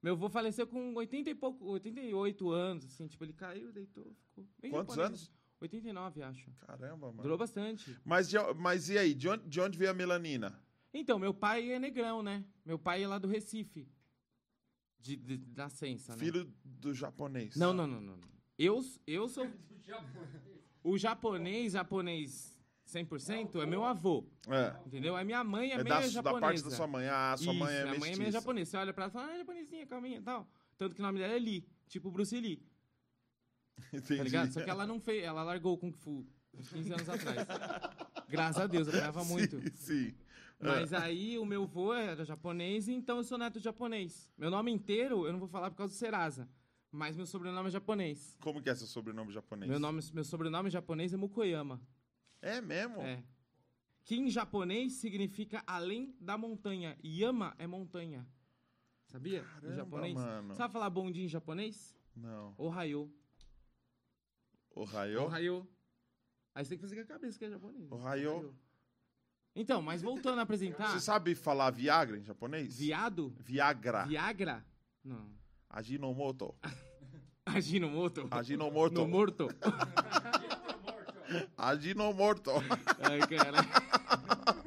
Meu 0.00 0.12
avô 0.12 0.28
faleceu 0.28 0.64
com 0.64 0.94
80 0.94 1.28
e 1.28 1.34
pouco, 1.34 1.64
88 1.64 2.48
anos, 2.48 2.84
assim, 2.84 3.08
tipo, 3.08 3.24
ele 3.24 3.32
caiu, 3.32 3.72
deitou, 3.72 4.14
ficou 4.28 4.46
bem 4.62 4.70
Quantos 4.70 4.94
japonês. 4.94 5.22
anos? 5.22 5.32
89, 5.60 6.22
acho. 6.22 6.52
Caramba, 6.64 7.08
mano. 7.08 7.22
Durou 7.22 7.36
bastante. 7.36 7.98
Mas, 8.04 8.30
mas 8.54 8.88
e 8.90 8.96
aí, 8.96 9.12
de 9.12 9.28
onde, 9.28 9.48
de 9.48 9.60
onde 9.60 9.76
veio 9.76 9.90
a 9.90 9.94
melanina? 9.94 10.56
Então, 10.94 11.18
meu 11.18 11.34
pai 11.34 11.72
é 11.72 11.80
negrão, 11.80 12.22
né? 12.22 12.44
Meu 12.64 12.78
pai 12.78 13.02
é 13.02 13.08
lá 13.08 13.18
do 13.18 13.26
Recife. 13.26 13.88
De, 15.00 15.16
de, 15.16 15.38
né? 15.56 15.68
Filho 16.18 16.52
do 16.64 16.92
japonês. 16.92 17.54
Não, 17.56 17.72
não, 17.72 17.86
não, 17.86 18.00
não. 18.00 18.18
Eu, 18.58 18.84
eu 19.06 19.28
sou... 19.28 19.46
O 20.82 20.96
japonês, 20.98 21.72
japonês 21.72 22.56
100% 22.88 23.60
é 23.62 23.66
meu 23.66 23.84
avô, 23.84 24.24
É. 24.48 24.74
entendeu? 24.86 25.16
A 25.16 25.24
minha 25.24 25.42
mãe 25.42 25.70
é, 25.70 25.74
É 25.74 25.76
meio 25.76 25.88
da, 25.88 26.00
da 26.00 26.06
japonesa. 26.08 26.40
parte 26.40 26.62
da 26.62 26.70
sua 26.70 26.86
mãe. 26.86 27.08
Ah, 27.08 27.34
sua 27.36 27.52
Isso, 27.52 27.60
mãe 27.64 27.74
é 27.74 27.84
minha 27.84 27.98
mãe 27.98 28.12
é 28.12 28.16
meio 28.16 28.32
japonesa. 28.32 28.70
Você 28.70 28.76
olha 28.76 28.92
pra 28.92 29.04
ela 29.04 29.10
e 29.10 29.12
fala, 29.12 29.32
ah, 29.32 29.38
japonesinha, 29.38 29.86
calminha 29.86 30.18
e 30.18 30.22
tal. 30.22 30.48
Tanto 30.78 30.94
que 30.94 31.00
o 31.00 31.04
nome 31.04 31.18
dela 31.18 31.34
é 31.34 31.38
Lee, 31.38 31.66
tipo 31.88 32.10
Bruce 32.10 32.38
Lee, 32.38 32.62
Entendi. 33.92 34.16
tá 34.18 34.24
ligado? 34.24 34.52
Só 34.52 34.62
que 34.62 34.70
ela 34.70 34.86
não 34.86 35.00
fez, 35.00 35.24
ela 35.24 35.42
largou 35.42 35.74
o 35.74 35.78
Kung 35.78 35.92
Fu 35.92 36.26
uns 36.54 36.68
15 36.68 36.92
anos 36.92 37.08
atrás. 37.08 37.38
Graças 38.28 38.62
a 38.62 38.66
Deus, 38.66 38.86
eu 38.88 38.94
apanhava 38.94 39.24
muito. 39.24 39.60
Sim. 39.76 40.14
Mas 40.58 40.92
aí 40.92 41.38
o 41.38 41.44
meu 41.44 41.64
avô 41.64 41.92
era 41.92 42.24
japonês, 42.24 42.88
então 42.88 43.18
eu 43.18 43.24
sou 43.24 43.36
neto 43.36 43.60
japonês. 43.60 44.32
Meu 44.36 44.50
nome 44.50 44.70
inteiro 44.70 45.26
eu 45.26 45.32
não 45.32 45.38
vou 45.38 45.48
falar 45.48 45.70
por 45.70 45.76
causa 45.76 45.92
do 45.92 45.96
Serasa, 45.96 46.48
mas 46.90 47.16
meu 47.16 47.26
sobrenome 47.26 47.68
é 47.68 47.70
japonês. 47.72 48.36
Como 48.40 48.62
que 48.62 48.70
é 48.70 48.74
seu 48.74 48.86
sobrenome 48.86 49.32
japonês? 49.32 49.70
Meu, 49.70 49.78
nome, 49.78 50.00
meu 50.14 50.24
sobrenome 50.24 50.70
japonês 50.70 51.12
é 51.12 51.16
Mukoyama. 51.16 51.80
É 52.40 52.60
mesmo? 52.60 53.02
É. 53.02 53.22
Que 54.02 54.16
em 54.16 54.30
japonês 54.30 54.94
significa 54.94 55.62
além 55.66 56.16
da 56.20 56.38
montanha. 56.38 56.96
Yama 57.04 57.54
é 57.58 57.66
montanha. 57.66 58.26
Sabia? 59.06 59.42
Caramba, 59.42 59.72
em 59.72 59.76
japonês. 59.76 60.14
mano. 60.14 60.54
Sabe 60.54 60.72
falar 60.72 60.90
bom 60.90 61.10
dia 61.10 61.24
em 61.24 61.28
japonês? 61.28 61.94
Não. 62.14 62.54
Ohayou. 62.56 63.12
Ohio? 64.74 65.22
Ohayou. 65.24 65.66
Aí 66.54 66.64
você 66.64 66.70
tem 66.70 66.78
que 66.78 66.82
fazer 66.82 66.96
com 66.96 67.02
a 67.02 67.04
cabeça 67.04 67.38
que 67.38 67.44
é 67.44 67.50
japonês. 67.50 67.90
Ohayou. 67.90 68.54
Então, 69.58 69.80
mas 69.80 70.02
voltando 70.02 70.38
a 70.38 70.42
apresentar. 70.42 70.90
Você 70.90 71.00
sabe 71.00 71.34
falar 71.34 71.70
Viagra 71.70 72.18
em 72.18 72.22
japonês? 72.22 72.78
Viado? 72.78 73.34
Viagra. 73.40 74.04
Viagra? 74.04 74.62
Não. 75.02 75.30
Ajinomoto. 75.70 76.54
Aginomoto? 77.46 78.28
Ajinomoto. 78.30 78.94
No 78.94 79.08
morto? 79.08 79.48
Ajinomoto. 81.56 82.50
Ai, 83.00 83.20
cara. 83.20 84.64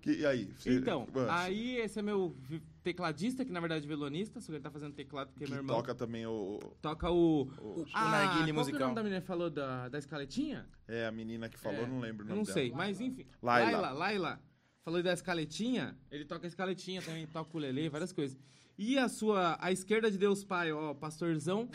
Que, 0.00 0.12
e 0.20 0.26
aí? 0.26 0.52
Você- 0.58 0.74
Então, 0.74 1.06
Mano, 1.12 1.30
aí 1.30 1.76
esse 1.76 1.98
é 1.98 2.02
meu 2.02 2.34
tecladista, 2.82 3.44
que 3.44 3.52
na 3.52 3.60
verdade 3.60 3.84
é 3.84 3.88
violonista, 3.88 4.40
só 4.40 4.46
que 4.46 4.52
ele 4.52 4.62
tá 4.62 4.70
fazendo 4.70 4.94
teclado 4.94 5.28
porque 5.30 5.44
é 5.44 5.46
que 5.46 5.52
meu 5.52 5.60
irmão 5.62 5.76
toca 5.76 5.94
também 5.94 6.24
o... 6.26 6.58
toca 6.80 7.10
o... 7.10 7.42
o- 7.60 7.84
ah, 7.92 8.10
narguile 8.10 8.32
qual 8.32 8.44
que 8.44 8.50
é 8.50 8.52
o 8.52 8.56
musical. 8.56 8.80
nome 8.80 8.94
da 8.94 9.02
menina 9.02 9.20
que 9.20 9.26
falou 9.26 9.50
da, 9.50 9.88
da 9.88 9.98
escaletinha? 9.98 10.66
É, 10.88 11.06
a 11.06 11.12
menina 11.12 11.48
que 11.48 11.58
falou, 11.58 11.82
É, 11.82 11.86
não 11.86 12.00
lembro 12.00 12.24
o 12.24 12.28
nome 12.28 12.38
não 12.38 12.44
dela. 12.44 12.54
sei, 12.54 12.70
mas 12.72 13.00
enfim. 13.00 13.26
Laila. 13.42 13.70
Laila, 13.80 13.90
Laila. 13.92 14.42
Falou 14.82 15.02
da 15.02 15.12
escaletinha, 15.12 15.94
ele 16.10 16.24
toca 16.24 16.46
a 16.46 16.48
escaletinha 16.48 17.02
também, 17.02 17.26
toca 17.26 17.40
o 17.40 17.50
ukulele, 17.50 17.88
várias 17.90 18.12
coisas. 18.12 18.38
E 18.82 18.98
a 18.98 19.10
sua, 19.10 19.58
à 19.60 19.70
esquerda 19.70 20.10
de 20.10 20.16
Deus 20.16 20.42
Pai, 20.42 20.72
ó, 20.72 20.94
pastorzão, 20.94 21.68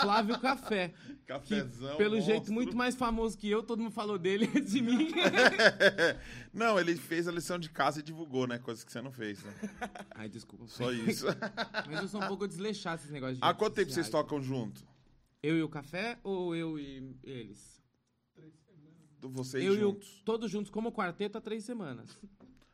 Flávio 0.00 0.38
Café. 0.38 0.94
Que, 1.22 1.26
Cafezão. 1.26 1.96
pelo 1.96 2.16
monstro. 2.16 2.32
jeito, 2.34 2.52
muito 2.52 2.76
mais 2.76 2.94
famoso 2.94 3.38
que 3.38 3.48
eu, 3.48 3.62
todo 3.62 3.80
mundo 3.80 3.92
falou 3.92 4.18
dele 4.18 4.46
de 4.60 4.82
mim. 4.82 5.08
não, 6.52 6.78
ele 6.78 6.96
fez 6.96 7.26
a 7.26 7.32
lição 7.32 7.58
de 7.58 7.70
casa 7.70 8.00
e 8.00 8.02
divulgou, 8.02 8.46
né? 8.46 8.58
Coisa 8.58 8.84
que 8.84 8.92
você 8.92 9.00
não 9.00 9.10
fez, 9.12 9.42
né? 9.42 9.54
Ai, 10.14 10.28
desculpa. 10.28 10.66
Só 10.66 10.92
isso. 10.92 11.26
Mas 11.86 12.02
eu 12.02 12.08
sou 12.08 12.22
um 12.22 12.26
pouco 12.26 12.46
desleixado 12.46 13.00
esses 13.00 13.10
negócios 13.10 13.38
de 13.38 13.44
Há 13.44 13.54
quanto 13.54 13.74
tempo 13.74 13.90
vocês 13.90 14.10
tocam 14.10 14.42
junto? 14.42 14.84
Eu 15.42 15.56
e 15.56 15.62
o 15.62 15.68
Café 15.68 16.18
ou 16.22 16.54
eu 16.54 16.78
e 16.78 17.16
eles? 17.22 17.82
Vocês 19.20 19.64
eu 19.64 19.74
e 19.74 19.78
o, 19.78 19.80
juntos? 19.92 20.22
todos 20.24 20.50
juntos 20.50 20.70
como 20.70 20.92
quarteto 20.92 21.38
há 21.38 21.40
três 21.40 21.64
semanas. 21.64 22.16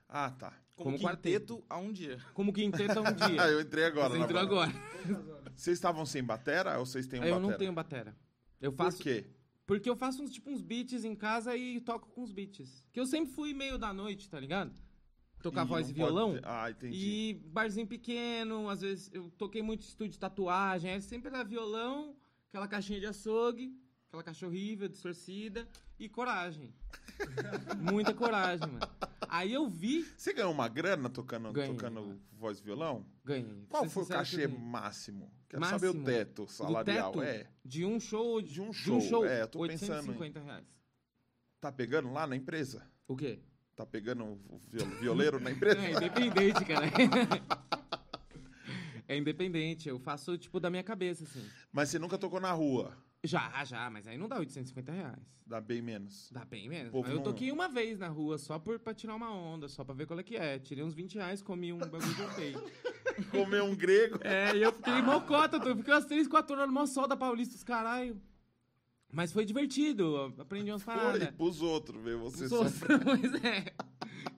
Ah, 0.08 0.30
tá. 0.30 0.52
Como, 0.78 0.96
Como 0.98 1.10
quinteto 1.16 1.64
a 1.68 1.76
um 1.78 1.92
dia. 1.92 2.18
Como 2.32 2.52
quinteto 2.52 2.98
há 2.98 3.02
um 3.02 3.06
Ah, 3.06 3.10
dia. 3.28 3.42
eu 3.48 3.60
entrei 3.60 3.84
agora. 3.84 4.10
Você 4.14 4.18
entrou 4.22 4.40
agora. 4.40 4.72
Vocês 5.54 5.76
estavam 5.76 6.06
sem 6.06 6.22
batera 6.22 6.78
ou 6.78 6.86
vocês 6.86 7.06
têm 7.06 7.20
um 7.20 7.24
eu 7.24 7.34
batera? 7.34 7.50
não 7.50 7.58
tenho 7.58 7.72
batera. 7.72 8.16
Eu 8.60 8.72
Por 8.72 8.84
faço, 8.84 9.02
quê? 9.02 9.26
Porque 9.66 9.90
eu 9.90 9.96
faço 9.96 10.22
uns, 10.22 10.30
tipo, 10.30 10.50
uns 10.50 10.62
beats 10.62 11.04
em 11.04 11.14
casa 11.14 11.56
e 11.56 11.80
toco 11.80 12.08
com 12.10 12.22
os 12.22 12.32
beats. 12.32 12.84
Que 12.92 12.98
eu 13.00 13.06
sempre 13.06 13.32
fui 13.34 13.52
meio 13.52 13.76
da 13.76 13.92
noite, 13.92 14.30
tá 14.30 14.38
ligado? 14.40 14.72
Tocar 15.42 15.64
Ih, 15.64 15.68
voz 15.68 15.90
e 15.90 15.92
violão. 15.92 16.34
ter- 16.34 16.42
Ah, 16.44 16.70
entendi. 16.70 16.96
E 16.96 17.34
barzinho 17.52 17.86
pequeno, 17.86 18.68
às 18.68 18.80
vezes 18.80 19.10
eu 19.12 19.30
toquei 19.36 19.62
muito 19.62 19.82
estúdio 19.82 20.12
de 20.12 20.18
tatuagem, 20.18 20.90
aí 20.92 21.00
sempre 21.02 21.28
era 21.28 21.44
violão, 21.44 22.16
aquela 22.48 22.66
caixinha 22.66 22.98
de 22.98 23.06
açougue, 23.06 23.72
aquela 24.08 24.22
caixa 24.22 24.46
horrível, 24.46 24.88
distorcida, 24.88 25.68
e 25.98 26.08
coragem. 26.08 26.72
Muita 27.92 28.14
coragem, 28.14 28.66
mano. 28.66 28.80
Aí 29.28 29.52
eu 29.52 29.68
vi, 29.68 30.02
Você 30.16 30.32
ganhou 30.32 30.50
uma 30.52 30.66
grana 30.68 31.10
tocando, 31.10 31.52
Ganhei, 31.52 31.70
tocando 31.74 32.00
mano. 32.00 32.20
voz 32.32 32.58
e 32.58 32.62
violão? 32.62 33.04
ganhei. 33.24 33.66
Qual 33.68 33.88
foi 33.88 34.02
o 34.04 34.06
cachê 34.06 34.46
ganhei. 34.46 34.58
máximo? 34.60 35.30
Quero 35.48 35.64
saber 35.66 35.88
o 35.88 35.94
Máximo? 35.94 36.04
teto 36.04 36.46
salarial. 36.48 37.12
teto? 37.12 37.22
É. 37.22 37.46
De 37.64 37.84
um 37.84 38.00
show, 38.00 38.40
De 38.40 38.60
um 38.60 38.70
de 38.70 38.90
um 38.90 39.00
show, 39.00 39.00
show, 39.00 39.26
é, 39.26 39.42
eu 39.42 39.48
tô 39.48 39.60
pensando 39.66 39.92
em- 39.92 40.08
850 40.10 40.40
reais. 40.40 40.66
Tá 41.60 41.70
pegando 41.72 42.10
lá 42.12 42.26
na 42.26 42.36
empresa? 42.36 42.86
O 43.06 43.16
quê? 43.16 43.40
Tá 43.76 43.84
pegando 43.86 44.24
o 44.24 44.58
viol- 44.70 44.88
violeiro 45.00 45.38
na 45.40 45.50
empresa? 45.50 45.78
É 45.84 45.92
independente, 45.92 46.64
cara. 46.64 46.86
É 49.10 49.16
independente, 49.16 49.88
eu 49.88 49.98
faço 49.98 50.36
tipo 50.36 50.60
da 50.60 50.68
minha 50.68 50.82
cabeça, 50.82 51.24
assim. 51.24 51.42
Mas 51.72 51.88
você 51.88 51.98
nunca 51.98 52.18
tocou 52.18 52.38
na 52.38 52.52
rua. 52.52 52.94
Já, 53.24 53.64
já, 53.64 53.90
mas 53.90 54.06
aí 54.06 54.16
não 54.16 54.28
dá 54.28 54.38
850 54.38 54.92
reais. 54.92 55.18
Dá 55.44 55.60
bem 55.60 55.82
menos. 55.82 56.30
Dá 56.30 56.44
bem 56.44 56.68
menos. 56.68 56.92
Mas 56.92 57.08
eu 57.10 57.16
não- 57.16 57.22
toquei 57.22 57.50
uma 57.50 57.68
vez 57.68 57.98
na 57.98 58.06
rua 58.08 58.38
só 58.38 58.58
por, 58.58 58.78
pra 58.78 58.94
tirar 58.94 59.14
uma 59.16 59.32
onda, 59.34 59.66
só 59.68 59.82
pra 59.82 59.94
ver 59.94 60.06
qual 60.06 60.20
é 60.20 60.22
que 60.22 60.36
é. 60.36 60.58
Tirei 60.58 60.84
uns 60.84 60.94
20 60.94 61.14
reais, 61.16 61.42
comi 61.42 61.72
um 61.72 61.78
bagulho 61.78 62.02
e 62.04 62.14
voltei. 62.14 62.54
Comer 63.32 63.62
um 63.62 63.74
grego. 63.74 64.18
É, 64.22 64.54
e 64.56 64.62
eu 64.62 64.72
fiquei 64.72 65.02
mocota, 65.02 65.56
eu 65.56 65.76
fiquei 65.76 65.92
umas 65.92 66.04
3, 66.04 66.28
4 66.28 66.54
horas 66.54 66.68
no 66.68 66.72
maior 66.74 66.86
sol 66.86 67.08
da 67.08 67.16
Paulista, 67.16 67.56
os 67.56 67.64
caralho. 67.64 68.20
Mas 69.10 69.32
foi 69.32 69.44
divertido, 69.44 70.34
aprendi 70.38 70.70
umas 70.70 70.82
Foi 70.82 70.94
paradas. 70.94 71.30
pros 71.30 71.60
outros, 71.62 72.00
ver 72.04 72.16
você 72.16 72.44
Os 72.44 72.50
só. 72.50 72.58
outros, 72.58 72.78
mas 73.04 73.34
é. 73.42 73.72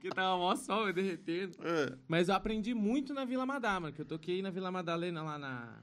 Que 0.00 0.08
tava 0.10 0.38
mó 0.38 0.54
sol, 0.56 0.86
eu 0.86 0.94
derretendo. 0.94 1.56
É. 1.60 1.98
Mas 2.08 2.28
eu 2.28 2.34
aprendi 2.36 2.72
muito 2.72 3.12
na 3.12 3.24
Vila 3.26 3.44
Madama, 3.44 3.92
que 3.92 4.00
eu 4.00 4.06
toquei 4.06 4.40
na 4.40 4.48
Vila 4.48 4.70
Madalena 4.70 5.22
lá 5.22 5.38
na, 5.38 5.82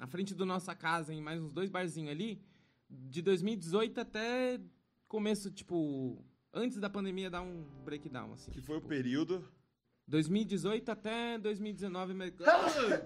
na 0.00 0.06
frente 0.06 0.34
do 0.34 0.46
nossa 0.46 0.74
casa, 0.74 1.12
em 1.12 1.20
mais 1.20 1.38
uns 1.42 1.52
dois 1.52 1.68
barzinhos 1.68 2.10
ali, 2.10 2.40
de 2.88 3.20
2018 3.20 4.00
até 4.00 4.58
começo, 5.06 5.50
tipo, 5.50 6.24
antes 6.54 6.78
da 6.78 6.88
pandemia 6.88 7.28
dar 7.28 7.42
um 7.42 7.66
breakdown, 7.84 8.32
assim. 8.32 8.50
Que 8.50 8.62
foi 8.62 8.76
o 8.76 8.78
tipo, 8.78 8.88
período. 8.88 9.44
2018 10.08 10.88
até 10.90 11.38
2019. 11.38 12.14
mas- 12.14 12.32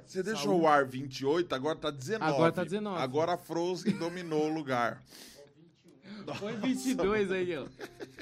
Você 0.07 0.23
deixou 0.23 0.61
o 0.61 0.69
ar 0.69 0.87
28, 0.87 1.53
agora 1.53 1.77
tá 1.77 1.91
19. 1.91 2.33
Agora 2.33 2.53
tá 2.53 2.63
19. 2.63 3.03
Agora 3.03 3.33
a 3.35 3.37
Frozen 3.37 3.99
dominou 3.99 4.49
o 4.49 4.55
lugar. 4.55 5.03
Foi 6.39 6.55
22 6.57 7.33
aí, 7.33 7.57
ó. 7.57 7.67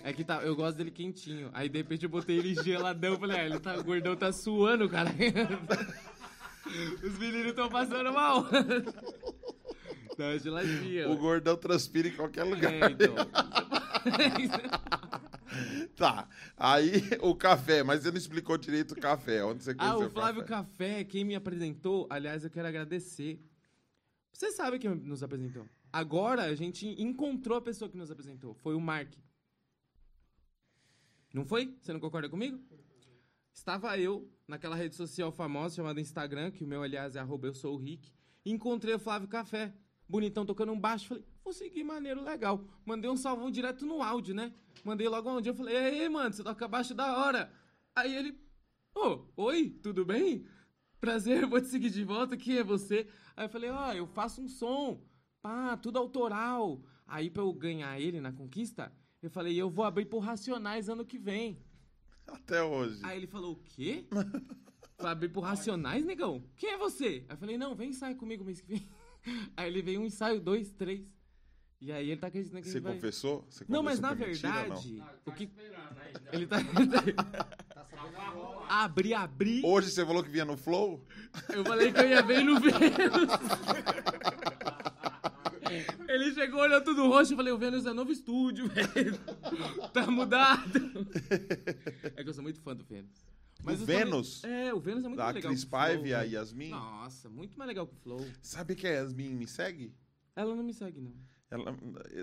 É 0.03 0.13
que 0.15 0.25
tá, 0.25 0.43
eu 0.43 0.57
gosto 0.57 0.79
dele 0.79 0.91
quentinho. 0.91 1.51
Aí 1.53 1.69
de 1.69 1.77
repente 1.79 2.05
eu 2.05 2.09
botei 2.11 2.39
ele 2.39 2.55
geladão, 2.55 3.19
falei, 3.19 3.39
ah, 3.39 3.45
ele 3.45 3.61
tá, 3.61 3.79
o 3.79 3.85
gordão 3.85 4.17
tá 4.17 4.33
suando, 4.33 4.89
cara. 4.89 5.11
Os 7.03 7.19
meninos 7.19 7.53
tão 7.53 7.69
passando 7.69 8.13
mal. 8.13 8.47
Tá 10.17 10.37
geladinho. 10.37 11.11
O 11.11 11.17
gordão 11.17 11.57
transpira 11.57 12.07
em 12.07 12.15
qualquer 12.15 12.45
lugar. 12.45 12.71
É, 12.71 12.91
então. 12.91 13.15
Tá. 15.95 16.29
Aí 16.57 17.03
o 17.21 17.35
café, 17.35 17.83
mas 17.83 18.03
você 18.03 18.11
não 18.11 18.17
explicou 18.17 18.57
direito 18.57 18.93
o 18.93 19.01
café. 19.01 19.45
Onde 19.45 19.63
você 19.63 19.73
ah, 19.73 19.75
conheceu 19.75 20.07
o 20.07 20.11
Flávio 20.11 20.45
café? 20.45 20.95
Café, 20.95 21.05
quem 21.05 21.25
me 21.25 21.35
apresentou, 21.35 22.07
aliás, 22.11 22.43
eu 22.43 22.51
quero 22.51 22.67
agradecer. 22.67 23.39
Você 24.33 24.51
sabe 24.51 24.79
quem 24.79 24.95
nos 24.95 25.23
apresentou. 25.23 25.69
Agora 25.93 26.45
a 26.45 26.55
gente 26.55 26.87
encontrou 27.01 27.59
a 27.59 27.61
pessoa 27.61 27.91
que 27.91 27.99
nos 27.99 28.11
apresentou. 28.11 28.55
Foi 28.55 28.75
o 28.75 28.81
Mark. 28.81 29.13
Não 31.33 31.45
foi? 31.45 31.77
Você 31.81 31.93
não 31.93 32.01
concorda 32.01 32.29
comigo? 32.29 32.59
Estava 33.53 33.99
eu 33.99 34.29
naquela 34.53 34.77
rede 34.77 34.95
social 34.95 35.33
famosa 35.33 35.77
chamada 35.77 35.99
Instagram, 35.99 36.51
que 36.51 36.63
o 36.63 36.67
meu, 36.67 36.83
aliás, 36.83 37.17
é 37.17 37.21
arroba 37.21 37.47
eu 37.47 37.55
sou 37.55 37.75
o 37.75 37.79
Rick. 37.79 38.13
Encontrei 38.45 38.95
o 38.95 38.99
Flávio 38.99 39.27
Café, 39.27 39.73
bonitão, 40.07 40.45
tocando 40.45 40.73
um 40.73 40.79
baixo. 40.79 41.09
Falei, 41.09 41.25
vou 41.43 41.55
seguir, 41.55 41.83
maneiro, 41.83 42.23
legal. 42.23 42.63
Mandei 42.85 43.11
um 43.11 43.17
salvão 43.17 43.51
direto 43.51 43.87
no 43.87 44.03
áudio, 44.03 44.35
né? 44.35 44.53
Mandei 44.85 45.09
logo 45.09 45.31
onde 45.31 45.49
eu 45.49 45.55
falei, 45.55 45.75
ei, 45.75 46.09
mano, 46.11 46.35
você 46.35 46.45
toca 46.45 46.69
baixo 46.69 46.95
da 46.95 47.17
hora. 47.17 47.51
Aí 47.97 48.15
ele, 48.15 48.39
ô, 48.95 49.21
oi, 49.37 49.71
tudo 49.83 50.05
bem? 50.05 50.45
Prazer, 51.01 51.47
vou 51.49 51.59
te 51.59 51.69
seguir 51.69 51.89
de 51.89 52.05
volta, 52.05 52.37
quem 52.37 52.59
é 52.59 52.63
você? 52.63 53.09
Aí 53.35 53.47
eu 53.47 53.49
falei, 53.49 53.71
ó, 53.71 53.95
eu 53.95 54.07
faço 54.07 54.43
um 54.43 54.49
som, 54.49 55.03
pá, 55.41 55.79
tudo 55.79 55.99
autoral. 55.99 56.83
Aí 57.07 57.31
pra 57.31 57.43
eu 57.43 57.53
ganhar 57.55 57.99
ele 57.99 58.21
na 58.21 58.33
conquista, 58.33 58.93
eu 59.23 59.31
falei, 59.31 59.57
eu 59.57 59.71
vou 59.71 59.87
abrir 59.87 60.05
por 60.05 60.19
Racionais 60.19 60.91
ano 60.91 61.07
que 61.07 61.19
vem. 61.19 61.59
Até 62.29 62.63
hoje. 62.63 63.01
Aí 63.03 63.17
ele 63.19 63.27
falou, 63.27 63.53
o 63.53 63.57
quê? 63.57 64.07
Vai 64.99 65.13
abrir 65.13 65.29
por 65.29 65.41
Racionais, 65.41 66.05
negão? 66.05 66.45
Quem 66.57 66.71
é 66.71 66.77
você? 66.79 67.25
Aí 67.29 67.35
eu 67.35 67.37
falei, 67.37 67.59
não, 67.59 67.75
vem 67.75 67.91
ensaiar 67.91 68.17
comigo 68.17 68.45
mês 68.45 68.61
que 68.61 68.69
vem. 68.69 68.89
Aí 69.57 69.69
ele 69.69 69.83
veio 69.83 70.01
um 70.01 70.05
ensaio, 70.05 70.41
dois, 70.41 70.73
três. 70.73 71.07
E 71.81 71.91
aí 71.91 72.11
ele 72.11 72.21
tá 72.21 72.29
acreditando 72.29 72.63
que 72.63 72.69
Você 72.69 72.79
ele 72.79 72.85
vai... 72.85 72.95
confessou? 72.95 73.45
Você 73.51 73.65
Não, 73.69 73.83
mas 73.83 73.99
confessou 73.99 74.11
na 74.11 74.17
que 74.17 74.23
é 74.23 74.27
mentira, 74.29 74.69
não? 74.69 74.77
verdade, 74.77 75.03
o 75.27 75.33
que... 75.33 75.51
Ele 76.33 76.47
tá... 76.47 76.59
abri, 78.69 79.13
abri. 79.13 79.63
Hoje 79.65 79.91
você 79.91 80.07
falou 80.07 80.23
que 80.23 80.31
vinha 80.31 80.45
no 80.45 80.57
Flow? 80.57 81.05
Eu 81.49 81.65
falei 81.65 81.93
que 81.93 81.99
eu 81.99 82.09
ia 82.09 82.23
ver 82.23 82.45
no 82.45 82.61
Vênus. 82.61 83.29
Ele 86.09 86.35
chegou, 86.35 86.61
olhou 86.61 86.81
tudo 86.83 87.07
roxo. 87.09 87.33
Eu 87.33 87.37
falei, 87.37 87.53
o 87.53 87.59
Vênus 87.59 87.87
é 87.87 87.93
novo 87.93 88.13
estúdio, 88.13 88.69
velho. 88.69 89.19
Tá 89.93 90.11
mudado. 90.11 91.07
É 92.17 92.23
que 92.23 92.29
eu 92.29 92.35
sou 92.35 92.43
muito 92.43 92.61
fã 92.61 92.75
do 92.75 92.85
Vênus. 92.85 93.25
Eu 93.65 93.77
sou 93.77 93.87
Vênus? 93.87 94.45
É, 94.45 94.75
o 94.75 94.81
Vênus 94.81 95.05
é 95.05 95.09
muito 95.09 95.19
Da 95.19 95.25
mais 95.25 95.37
legal 95.37 95.51
Cris 95.53 95.63
o 95.63 95.69
Paiva 95.69 96.09
e 96.09 96.15
a. 96.15 96.23
Yasmin? 96.23 96.71
Nossa, 96.71 97.29
muito 97.29 97.57
mais 97.59 97.69
legal 97.69 97.87
que 97.87 97.95
o 97.95 97.99
Flow. 97.99 98.27
Sabe 98.41 98.75
que 98.75 98.87
a 98.87 98.91
Yasmin 98.91 99.31
me 99.35 99.47
segue? 99.47 99.95
Ela 100.35 100.55
não 100.55 100.65
me 100.65 100.75
segue, 100.75 101.01
não. 101.01 101.13
Ela, 101.51 101.77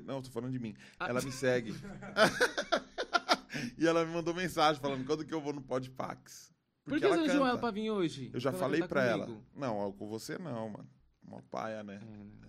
não, 0.05 0.21
tô 0.21 0.31
falando 0.31 0.51
de 0.51 0.59
mim. 0.59 0.75
Ah. 0.99 1.07
Ela 1.07 1.21
me 1.21 1.31
segue. 1.31 1.73
e 3.77 3.87
ela 3.87 4.03
me 4.05 4.11
mandou 4.13 4.33
mensagem 4.33 4.81
falando 4.81 5.05
quando 5.05 5.23
que 5.23 5.33
eu 5.33 5.39
vou 5.39 5.53
no 5.53 5.61
Podpax. 5.61 6.51
Por 6.83 6.97
que 6.99 7.05
ela 7.05 7.15
você 7.15 7.21
não 7.21 7.27
chamou 7.27 7.47
ela 7.47 7.57
pra 7.59 7.71
vir 7.71 7.91
hoje? 7.91 8.31
Eu 8.33 8.39
já 8.39 8.49
Pra 8.49 8.59
falei 8.59 8.81
pra 8.87 9.05
ela. 9.05 9.25
comigo? 9.25 9.45
Não, 9.55 9.91
com 9.93 10.07
você 10.09 10.37
não, 10.39 10.69
mano. 10.69 10.89
Uma 11.29 11.41
paia, 11.43 11.83
né? 11.83 11.99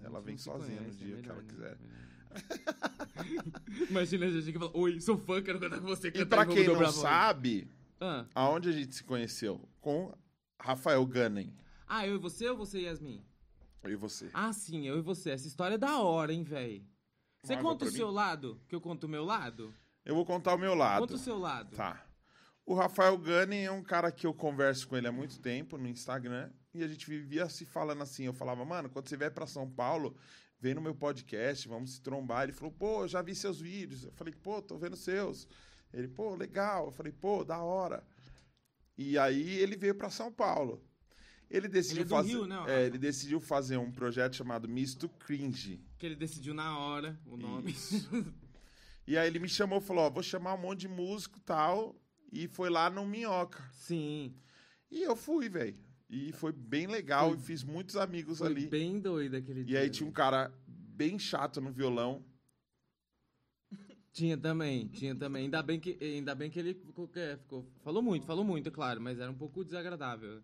É, 0.02 0.04
a 0.04 0.06
Ela 0.08 0.20
vem 0.20 0.36
sozinha 0.38 0.80
no 0.80 0.86
conhece, 0.86 1.02
é 1.02 1.06
dia 1.06 1.16
que 1.16 1.22
melhor 1.22 1.34
ela 1.34 1.42
não, 1.42 1.48
quiser. 1.48 1.78
melhor. 1.78 2.00
Imagina 3.90 4.26
a 4.26 4.30
gente 4.30 4.52
que 4.52 4.58
fala, 4.58 4.70
oi, 4.74 5.00
sou 5.00 5.18
fã, 5.18 5.42
quero 5.42 5.60
cantar 5.60 5.80
com 5.80 5.86
você. 5.86 6.08
E 6.08 6.24
pra 6.24 6.46
quem 6.46 6.58
não 6.66 6.72
dobrar 6.74 6.88
a 6.88 6.90
voz." 6.90 7.02
sabe, 7.02 7.68
Ah. 8.00 8.24
aonde 8.34 8.68
a 8.68 8.72
gente 8.72 8.94
se 8.94 9.04
conheceu? 9.04 9.68
Com 9.80 10.12
Rafael 10.58 11.04
Gunning. 11.06 11.52
ah, 11.86 12.06
eu 12.06 12.14
e 12.16 12.18
você 12.18 12.48
ou 12.48 12.56
você 12.56 12.78
e 12.80 12.84
Yasmin? 12.84 13.22
Eu 13.82 13.90
e 13.92 13.96
você. 13.96 14.30
Ah, 14.32 14.52
sim, 14.52 14.86
eu 14.86 14.98
e 14.98 15.02
você. 15.02 15.30
Essa 15.30 15.46
história 15.48 15.74
é 15.74 15.78
da 15.78 15.98
hora, 15.98 16.32
hein, 16.32 16.42
véi? 16.42 16.86
Você 17.42 17.56
conta 17.56 17.86
o 17.86 17.90
seu 17.90 18.10
lado, 18.10 18.60
que 18.68 18.74
eu 18.74 18.80
conto 18.80 19.04
o 19.04 19.08
meu 19.08 19.24
lado? 19.24 19.74
Eu 20.04 20.14
vou 20.14 20.24
contar 20.26 20.54
o 20.54 20.58
meu 20.58 20.74
lado. 20.74 21.00
Conta 21.00 21.14
o 21.14 21.18
seu 21.18 21.38
lado. 21.38 21.74
Tá. 21.76 22.04
O 22.66 22.74
Rafael 22.74 23.16
Gunning 23.16 23.62
é 23.64 23.70
um 23.70 23.82
cara 23.82 24.12
que 24.12 24.26
eu 24.26 24.34
converso 24.34 24.86
com 24.86 24.96
ele 24.96 25.08
há 25.08 25.12
muito 25.12 25.38
tempo 25.40 25.76
no 25.78 25.88
Instagram 25.88 26.50
e 26.72 26.82
a 26.82 26.88
gente 26.88 27.08
vivia 27.08 27.48
se 27.48 27.64
falando 27.64 28.02
assim. 28.02 28.24
Eu 28.24 28.32
falava, 28.32 28.64
mano, 28.64 28.88
quando 28.88 29.08
você 29.08 29.16
vier 29.16 29.30
pra 29.32 29.46
São 29.46 29.68
Paulo, 29.68 30.16
vem 30.58 30.74
no 30.74 30.80
meu 30.80 30.94
podcast, 30.94 31.68
vamos 31.68 31.94
se 31.94 32.00
trombar. 32.00 32.44
Ele 32.44 32.52
falou, 32.52 32.72
pô, 32.72 33.06
já 33.08 33.22
vi 33.22 33.34
seus 33.34 33.60
vídeos. 33.60 34.04
Eu 34.04 34.12
falei, 34.12 34.34
pô, 34.34 34.60
tô 34.62 34.78
vendo 34.78 34.96
seus. 34.96 35.48
Ele, 35.92 36.08
pô, 36.08 36.34
legal. 36.34 36.86
Eu 36.86 36.92
falei, 36.92 37.12
pô, 37.12 37.44
da 37.44 37.58
hora. 37.58 38.04
E 38.96 39.18
aí 39.18 39.58
ele 39.58 39.76
veio 39.76 39.94
pra 39.94 40.10
São 40.10 40.30
Paulo. 40.32 40.84
Ele 41.50 41.66
decidiu 41.66 42.02
Ele 42.02 42.12
é 42.12 42.16
fazer. 42.16 42.28
Rio, 42.28 42.46
né, 42.46 42.64
é, 42.68 42.86
ele 42.86 42.98
decidiu 42.98 43.40
fazer 43.40 43.76
um 43.76 43.90
projeto 43.90 44.36
chamado 44.36 44.68
Misto 44.68 45.08
Cringe. 45.08 45.84
Que 45.98 46.06
ele 46.06 46.14
decidiu 46.14 46.54
na 46.54 46.78
hora 46.78 47.18
o 47.26 47.36
nome. 47.36 47.74
E 49.06 49.18
aí 49.18 49.26
ele 49.26 49.40
me 49.40 49.48
chamou 49.48 49.80
e 49.80 49.82
falou: 49.82 50.04
Ó, 50.04 50.10
vou 50.10 50.22
chamar 50.22 50.54
um 50.54 50.58
monte 50.58 50.80
de 50.80 50.88
músico 50.88 51.38
e 51.38 51.40
tal. 51.40 51.96
E 52.32 52.46
foi 52.46 52.70
lá 52.70 52.88
no 52.88 53.04
Minhoca. 53.04 53.68
sim. 53.72 54.36
E 54.88 55.02
eu 55.02 55.16
fui, 55.16 55.48
velho. 55.48 55.76
E 56.10 56.32
foi 56.32 56.50
bem 56.52 56.88
legal 56.88 57.34
e 57.34 57.38
fiz 57.38 57.62
muitos 57.62 57.96
amigos 57.96 58.38
Foi 58.38 58.48
ali. 58.48 58.66
bem 58.66 58.98
doido 58.98 59.36
aquele 59.36 59.62
dia. 59.64 59.78
E 59.78 59.82
aí 59.82 59.88
tinha 59.90 60.08
um 60.08 60.12
cara 60.12 60.52
bem 60.66 61.18
chato 61.18 61.60
no 61.60 61.70
violão. 61.72 62.24
Tinha 64.12 64.36
também, 64.36 64.88
tinha 64.88 65.14
também. 65.14 65.44
Ainda 65.44 65.62
bem 65.62 65.78
que, 65.78 65.96
ainda 66.00 66.34
bem 66.34 66.50
que 66.50 66.58
ele 66.58 66.74
ficou, 66.74 67.08
é, 67.14 67.36
ficou- 67.36 67.64
falou 67.84 68.02
muito, 68.02 68.26
falou 68.26 68.44
muito, 68.44 68.68
é 68.68 68.72
claro, 68.72 69.00
mas 69.00 69.20
era 69.20 69.30
um 69.30 69.36
pouco 69.36 69.64
desagradável. 69.64 70.42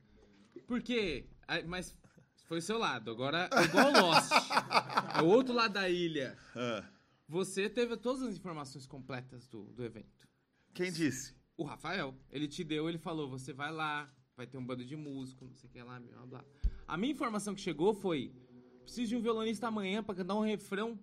Por 0.68 0.80
quê? 0.80 1.26
Mas 1.66 1.96
foi 2.44 2.58
o 2.58 2.62
seu 2.62 2.78
lado. 2.78 3.10
Agora 3.10 3.50
é 3.52 3.64
igual 3.64 3.92
o 3.92 4.00
Lost. 4.06 4.30
é 5.18 5.22
o 5.22 5.26
outro 5.26 5.52
lado 5.52 5.74
da 5.74 5.88
ilha. 5.90 6.38
Ah, 6.54 6.84
Você 7.28 7.68
teve 7.68 7.96
todas 7.96 8.22
as 8.22 8.36
informações 8.36 8.86
completas 8.86 9.48
do, 9.48 9.64
do 9.72 9.84
evento. 9.84 10.28
quem 10.72 10.92
disse? 10.92 11.34
O 11.56 11.64
Rafael, 11.64 12.14
ele 12.30 12.46
te 12.46 12.62
deu, 12.62 12.88
ele 12.88 12.98
falou, 12.98 13.28
você 13.28 13.52
vai 13.52 13.72
lá, 13.72 14.08
vai 14.36 14.46
ter 14.46 14.58
um 14.58 14.64
bando 14.64 14.84
de 14.84 14.94
músico, 14.94 15.46
não 15.46 15.54
sei 15.54 15.68
o 15.68 15.72
que 15.72 15.82
lá, 15.82 15.98
blá, 15.98 16.26
blá. 16.26 16.44
A 16.86 16.96
minha 16.96 17.12
informação 17.12 17.54
que 17.54 17.60
chegou 17.60 17.94
foi, 17.94 18.32
preciso 18.82 19.08
de 19.08 19.16
um 19.16 19.20
violonista 19.20 19.66
amanhã 19.66 20.02
pra 20.02 20.14
cantar 20.14 20.34
um 20.34 20.42
refrão, 20.42 20.98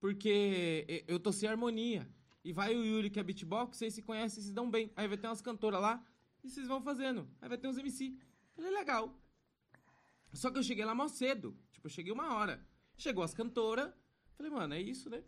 porque 0.00 1.04
eu 1.06 1.20
tô 1.20 1.32
sem 1.32 1.48
harmonia. 1.48 2.08
E 2.44 2.52
vai 2.52 2.74
o 2.76 2.84
Yuri, 2.84 3.10
que 3.10 3.18
é 3.18 3.22
beatbox, 3.22 3.76
vocês 3.76 3.94
se 3.94 4.02
conhecem, 4.02 4.42
se 4.42 4.52
dão 4.52 4.70
bem. 4.70 4.92
Aí 4.94 5.08
vai 5.08 5.16
ter 5.16 5.26
umas 5.26 5.40
cantoras 5.40 5.80
lá, 5.80 6.04
e 6.44 6.50
vocês 6.50 6.66
vão 6.66 6.80
fazendo. 6.82 7.28
Aí 7.40 7.48
vai 7.48 7.58
ter 7.58 7.68
uns 7.68 7.78
MC. 7.78 8.16
Falei, 8.54 8.70
legal. 8.70 9.18
Só 10.32 10.50
que 10.50 10.58
eu 10.58 10.62
cheguei 10.62 10.84
lá 10.84 10.94
mó 10.94 11.08
cedo, 11.08 11.56
tipo, 11.70 11.86
eu 11.86 11.90
cheguei 11.90 12.12
uma 12.12 12.34
hora. 12.34 12.64
Chegou 12.96 13.22
as 13.22 13.32
cantoras, 13.34 13.92
falei, 14.34 14.50
mano, 14.50 14.74
é 14.74 14.80
isso, 14.80 15.08
né? 15.08 15.22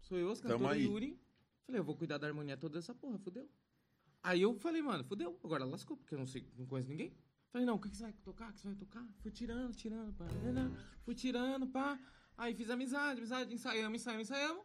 Sou 0.00 0.16
eu, 0.18 0.30
as 0.30 0.40
cantoras. 0.40 0.78
Yuri. 0.80 1.18
Falei, 1.64 1.80
eu 1.80 1.84
vou 1.84 1.96
cuidar 1.96 2.18
da 2.18 2.26
harmonia 2.26 2.56
toda 2.56 2.74
dessa 2.74 2.94
porra, 2.94 3.18
fudeu. 3.18 3.48
Aí 4.26 4.42
eu 4.42 4.58
falei, 4.58 4.82
mano, 4.82 5.04
fudeu, 5.04 5.38
agora 5.44 5.64
lascou, 5.64 5.96
porque 5.96 6.12
eu 6.12 6.18
não 6.18 6.26
sei, 6.26 6.44
não 6.58 6.66
conheço 6.66 6.88
ninguém. 6.88 7.14
Falei, 7.52 7.64
não, 7.64 7.76
o 7.76 7.78
que, 7.78 7.88
que 7.88 7.96
você 7.96 8.02
vai 8.02 8.12
tocar? 8.12 8.50
O 8.50 8.52
que 8.52 8.60
você 8.60 8.66
vai 8.66 8.76
tocar? 8.76 9.06
Fui 9.20 9.30
tirando, 9.30 9.72
tirando, 9.72 10.12
pá, 10.14 10.26
nanã, 10.42 10.72
fui 11.04 11.14
tirando, 11.14 11.64
pá. 11.68 11.96
Aí 12.36 12.52
fiz 12.52 12.68
amizade, 12.68 13.20
amizade, 13.20 13.54
ensaiamos, 13.54 14.00
ensaiamos, 14.00 14.28
ensaiamos. 14.28 14.64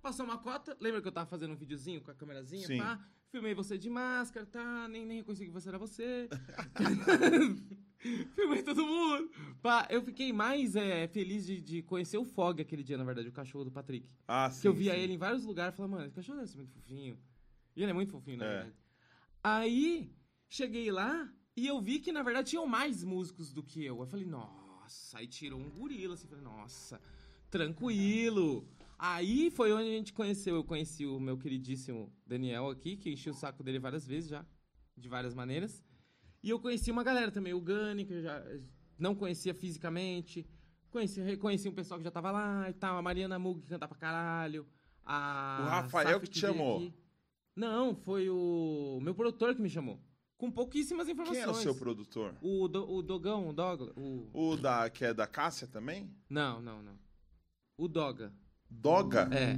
Passou 0.00 0.24
uma 0.24 0.38
cota, 0.38 0.74
lembra 0.80 1.02
que 1.02 1.08
eu 1.08 1.12
tava 1.12 1.26
fazendo 1.28 1.52
um 1.52 1.56
videozinho 1.56 2.00
com 2.00 2.10
a 2.10 2.14
câmerazinha, 2.14 2.66
Sim. 2.66 2.78
pá? 2.78 3.06
Filmei 3.30 3.52
você 3.54 3.76
de 3.76 3.90
máscara, 3.90 4.46
tá? 4.46 4.88
Nem, 4.88 5.04
nem 5.04 5.18
reconheci 5.18 5.44
que 5.44 5.50
você 5.52 5.68
era 5.68 5.78
você. 5.78 6.26
Filmei 8.34 8.62
todo 8.62 8.86
mundo. 8.86 9.30
Pá, 9.60 9.86
eu 9.90 10.02
fiquei 10.02 10.32
mais 10.32 10.74
é, 10.74 11.06
feliz 11.08 11.44
de, 11.44 11.60
de 11.60 11.82
conhecer 11.82 12.16
o 12.16 12.24
Fog 12.24 12.62
aquele 12.62 12.82
dia, 12.82 12.96
na 12.96 13.04
verdade, 13.04 13.28
o 13.28 13.32
cachorro 13.32 13.64
do 13.64 13.70
Patrick. 13.70 14.08
Ah, 14.26 14.50
sim. 14.50 14.62
Que 14.62 14.68
eu 14.68 14.72
via 14.72 14.94
sim. 14.94 15.00
ele 15.00 15.12
em 15.12 15.18
vários 15.18 15.44
lugares 15.44 15.74
e 15.74 15.76
falava, 15.76 15.96
mano, 15.96 16.06
esse 16.06 16.14
cachorro 16.16 16.38
deve 16.38 16.50
ser 16.50 16.56
muito 16.56 16.72
fofinho. 16.72 17.18
E 17.76 17.82
ele 17.82 17.90
é 17.90 17.94
muito 17.94 18.10
fofinho, 18.10 18.38
na 18.38 18.44
É. 18.44 18.48
verdade. 18.54 18.81
Aí, 19.42 20.14
cheguei 20.48 20.90
lá 20.90 21.32
e 21.56 21.66
eu 21.66 21.80
vi 21.80 21.98
que, 21.98 22.12
na 22.12 22.22
verdade, 22.22 22.50
tinham 22.50 22.66
mais 22.66 23.02
músicos 23.02 23.52
do 23.52 23.62
que 23.62 23.84
eu. 23.84 23.98
Eu 23.98 24.06
falei, 24.06 24.24
nossa, 24.24 25.18
aí 25.18 25.26
tirou 25.26 25.60
um 25.60 25.68
gorila, 25.68 26.14
assim, 26.14 26.28
falei, 26.28 26.44
nossa, 26.44 27.00
tranquilo. 27.50 28.68
Aí 28.98 29.50
foi 29.50 29.72
onde 29.72 29.88
a 29.88 29.92
gente 29.92 30.12
conheceu, 30.12 30.54
eu 30.54 30.62
conheci 30.62 31.04
o 31.04 31.18
meu 31.18 31.36
queridíssimo 31.36 32.12
Daniel 32.24 32.70
aqui, 32.70 32.96
que 32.96 33.10
enchi 33.10 33.28
o 33.28 33.34
saco 33.34 33.62
dele 33.64 33.80
várias 33.80 34.06
vezes 34.06 34.30
já, 34.30 34.46
de 34.96 35.08
várias 35.08 35.34
maneiras. 35.34 35.82
E 36.40 36.50
eu 36.50 36.60
conheci 36.60 36.90
uma 36.90 37.02
galera 37.02 37.32
também, 37.32 37.52
o 37.52 37.60
Gani, 37.60 38.04
que 38.04 38.12
eu 38.12 38.22
já 38.22 38.44
não 38.98 39.14
conhecia 39.14 39.52
fisicamente. 39.54 40.46
Conheci, 40.90 41.20
reconheci 41.20 41.68
um 41.68 41.74
pessoal 41.74 41.98
que 41.98 42.04
já 42.04 42.10
tava 42.10 42.30
lá 42.30 42.70
e 42.70 42.74
tal, 42.74 42.96
a 42.96 43.02
Mariana 43.02 43.38
Mug, 43.38 43.60
que 43.60 43.68
canta 43.68 43.88
pra 43.88 43.98
caralho. 43.98 44.66
O 45.04 45.08
Rafael 45.68 46.06
Safra 46.06 46.20
que 46.20 46.28
te 46.28 46.38
chamou? 46.38 46.76
aqui. 46.76 46.94
Não, 47.54 47.94
foi 47.94 48.28
o 48.30 48.98
meu 49.02 49.14
produtor 49.14 49.54
que 49.54 49.60
me 49.62 49.68
chamou. 49.68 50.00
Com 50.38 50.50
pouquíssimas 50.50 51.08
informações. 51.08 51.38
Quem 51.44 51.46
é 51.46 51.50
o 51.50 51.54
seu 51.54 51.74
produtor? 51.74 52.34
O, 52.42 52.66
Do- 52.66 52.90
o 52.90 53.02
Dogão, 53.02 53.48
o 53.48 53.52
Douglas. 53.52 53.92
O... 53.96 54.28
O 54.32 54.56
da, 54.56 54.90
que 54.90 55.04
é 55.04 55.14
da 55.14 55.26
Cássia 55.26 55.68
também? 55.68 56.10
Não, 56.28 56.60
não, 56.60 56.82
não. 56.82 56.94
O 57.78 57.86
Doga. 57.86 58.32
Doga? 58.68 59.28
É. 59.32 59.54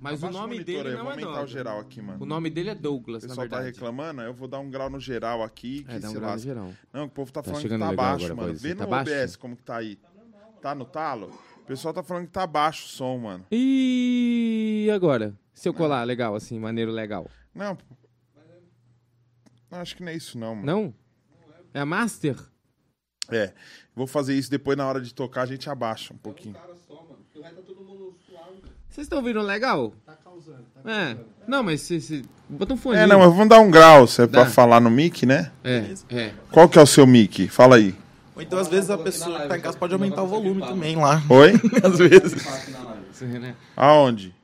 Mas 0.00 0.20
o 0.22 0.26
Abaixa 0.26 0.40
nome 0.40 0.54
monitor 0.54 0.64
dele 0.74 0.88
aí, 0.88 0.94
não 0.96 1.02
vou 1.04 1.10
é 1.10 1.14
aumentar 1.14 1.30
Doga. 1.30 1.44
o 1.44 1.46
geral 1.46 1.78
aqui, 1.78 2.02
mano. 2.02 2.22
O 2.22 2.26
nome 2.26 2.50
dele 2.50 2.70
é 2.70 2.72
O 2.72 2.78
Douglas, 2.78 3.22
na 3.22 3.28
pessoal 3.28 3.48
tá 3.48 3.60
reclamando, 3.60 4.20
eu 4.22 4.34
vou 4.34 4.48
dar 4.48 4.58
um 4.58 4.68
grau 4.68 4.90
no 4.90 4.98
geral 4.98 5.42
aqui, 5.44 5.84
que 5.84 5.92
É, 5.92 5.98
dá 6.00 6.10
um 6.10 6.14
grau 6.14 6.32
no 6.32 6.38
geral. 6.38 6.72
Não, 6.92 7.04
o 7.04 7.08
povo 7.08 7.32
tá, 7.32 7.40
Tá 7.40 7.50
falando 7.52 7.62
que 7.62 7.78
tá 7.78 7.92
baixo, 7.94 8.24
agora, 8.26 8.34
mano. 8.46 8.58
Vê 8.58 8.74
Tá 8.74 8.84
no 8.84 8.90
baixo? 8.90 9.12
OBS 9.12 9.36
como 9.36 9.56
que 9.56 9.62
tá 9.62 9.76
aí. 9.76 9.98
Tá 10.60 10.74
no 10.74 10.84
talo? 10.84 11.30
O 11.58 11.64
pessoal 11.64 11.94
tá 11.94 12.02
falando 12.02 12.26
que 12.26 12.32
tá 12.32 12.46
baixo 12.46 12.84
o 12.86 12.88
som, 12.88 13.16
mano. 13.18 13.46
E 13.50 14.90
agora? 14.92 15.38
Se 15.62 15.68
eu 15.68 15.72
colar 15.72 16.02
legal, 16.02 16.34
assim, 16.34 16.58
maneiro 16.58 16.90
legal. 16.90 17.30
Não, 17.54 17.76
pô. 17.76 17.84
Não, 19.70 19.78
acho 19.78 19.94
que 19.94 20.02
não 20.02 20.10
é 20.10 20.16
isso 20.16 20.36
não, 20.36 20.56
mano. 20.56 20.66
Não? 20.66 20.94
É 21.72 21.78
a 21.78 21.86
Master? 21.86 22.34
É, 23.30 23.52
vou 23.94 24.08
fazer 24.08 24.34
isso 24.34 24.50
depois 24.50 24.76
na 24.76 24.84
hora 24.88 25.00
de 25.00 25.14
tocar, 25.14 25.42
a 25.42 25.46
gente 25.46 25.70
abaixa 25.70 26.12
um 26.12 26.16
pouquinho. 26.16 26.56
tá. 26.56 26.66
Vocês 28.88 29.04
estão 29.04 29.18
ouvindo 29.18 29.40
legal? 29.40 29.94
Tá 30.04 30.16
causando. 30.16 30.66
Tá 30.82 30.90
É. 30.90 31.16
Não, 31.46 31.62
mas 31.62 31.80
se, 31.82 32.00
se... 32.00 32.24
Bota 32.48 32.74
um 32.74 32.76
fone. 32.76 32.98
É, 32.98 33.06
não, 33.06 33.20
mas 33.20 33.30
vamos 33.30 33.48
dar 33.48 33.60
um 33.60 33.70
grau, 33.70 34.08
se 34.08 34.20
é 34.20 34.26
pra 34.26 34.42
Dá. 34.42 34.50
falar 34.50 34.80
no 34.80 34.90
mic, 34.90 35.24
né? 35.24 35.52
É, 35.62 35.94
é. 36.10 36.34
Qual 36.50 36.68
que 36.68 36.76
é 36.76 36.82
o 36.82 36.86
seu 36.88 37.06
mic? 37.06 37.46
Fala 37.46 37.76
aí. 37.76 37.94
Ou 38.34 38.42
então, 38.42 38.58
às 38.58 38.66
vezes, 38.66 38.90
a 38.90 38.98
pessoa 38.98 39.42
que 39.42 39.46
tá 39.46 39.56
em 39.56 39.60
casa 39.60 39.78
pode 39.78 39.92
aumentar 39.92 40.24
o 40.24 40.26
volume 40.26 40.60
também 40.60 40.96
lá. 40.96 41.22
Oi? 41.28 41.52
Às 41.84 41.98
vezes. 41.98 42.44
Aonde? 43.76 44.41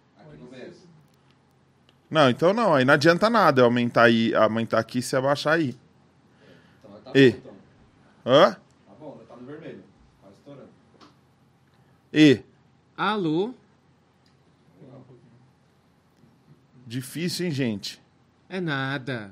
Não, 2.10 2.30
então 2.30 2.54
não, 2.54 2.74
aí 2.74 2.84
não 2.84 2.94
adianta 2.94 3.28
nada 3.28 3.60
eu 3.60 3.64
aumentar 3.66 4.04
aí, 4.04 4.34
aumentar 4.34 4.78
aqui 4.78 4.98
e 4.98 5.02
você 5.02 5.16
abaixar 5.16 5.54
aí. 5.54 5.76
Então, 6.80 7.00
tá 7.04 7.10
E? 7.14 7.30
bom, 7.32 7.38
então. 7.38 7.52
Hã? 8.32 8.52
Tá 8.54 8.60
bom, 8.98 9.20
tá 9.28 9.36
no 9.36 9.46
vermelho. 9.46 9.82
Tá 10.22 10.28
estourando. 10.30 10.68
E? 12.12 12.42
Alô? 12.96 13.52
Difícil, 16.86 17.46
hein, 17.46 17.52
gente? 17.52 18.02
É 18.48 18.60
nada. 18.60 19.30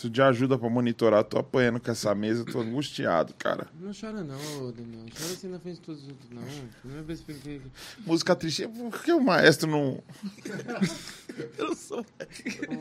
Preciso 0.00 0.10
de 0.14 0.22
ajuda 0.22 0.56
pra 0.58 0.70
monitorar. 0.70 1.22
Tô 1.24 1.36
apanhando 1.38 1.78
com 1.78 1.90
essa 1.90 2.14
mesa, 2.14 2.42
tô 2.46 2.58
angustiado, 2.60 3.34
cara. 3.34 3.66
Não 3.78 3.92
chora 3.92 4.24
não, 4.24 4.34
ô, 4.62 4.72
Daniel. 4.72 5.00
Não 5.00 5.10
chora 5.10 5.32
assim 5.34 5.48
na 5.48 5.58
frente 5.58 5.74
de 5.74 5.80
todos 5.82 6.02
os 6.04 6.08
outros, 6.08 6.30
não. 6.30 6.40
Primeira 6.80 7.02
vez 7.04 7.20
que... 7.20 7.34
que- 7.34 7.60
Música 8.06 8.34
triste. 8.34 8.66
Por 8.66 9.02
que 9.02 9.12
o 9.12 9.20
maestro 9.20 9.70
não. 9.70 10.02
Eu 11.58 11.68
não 11.68 11.76
sou. 11.76 12.02
Estamos 12.18 12.78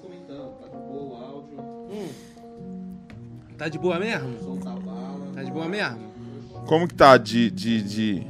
comentando. 0.00 0.56
Tá 0.58 0.66
de 0.68 0.76
boa 0.78 1.02
o 1.02 1.14
áudio. 1.14 1.56
Tá 3.58 3.68
de 3.68 3.78
boa 3.78 3.96
O 3.96 4.00
mesmo? 4.00 4.38
som 4.40 4.56
tá 4.58 4.70
bala. 4.70 5.30
Tá 5.34 5.42
de 5.42 5.50
boa 5.50 5.68
mesmo? 5.68 6.10
Como 6.66 6.88
que 6.88 6.94
tá 6.94 7.18
de. 7.18 7.50
de, 7.50 7.82
de... 7.82 8.26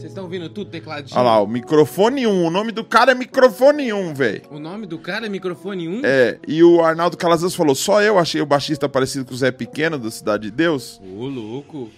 Vocês 0.00 0.12
estão 0.12 0.24
ouvindo 0.24 0.48
tudo 0.48 0.70
tecladinho? 0.70 1.14
Olha 1.20 1.28
lá, 1.28 1.42
o 1.42 1.46
microfone 1.46 2.26
1. 2.26 2.46
O 2.46 2.50
nome 2.50 2.72
do 2.72 2.82
cara 2.82 3.12
é 3.12 3.14
microfone 3.14 3.92
1, 3.92 4.14
velho. 4.14 4.42
O 4.50 4.58
nome 4.58 4.86
do 4.86 4.98
cara 4.98 5.26
é 5.26 5.28
microfone 5.28 5.86
1? 5.88 6.00
É, 6.02 6.38
e 6.48 6.64
o 6.64 6.82
Arnaldo 6.82 7.18
Calazans 7.18 7.54
falou: 7.54 7.74
só 7.74 8.00
eu 8.00 8.18
achei 8.18 8.40
o 8.40 8.46
baixista 8.46 8.88
parecido 8.88 9.26
com 9.26 9.34
o 9.34 9.36
Zé 9.36 9.50
Pequeno 9.50 9.98
da 9.98 10.10
Cidade 10.10 10.44
de 10.44 10.50
Deus. 10.52 10.98
Ô, 11.04 11.26
louco. 11.26 11.90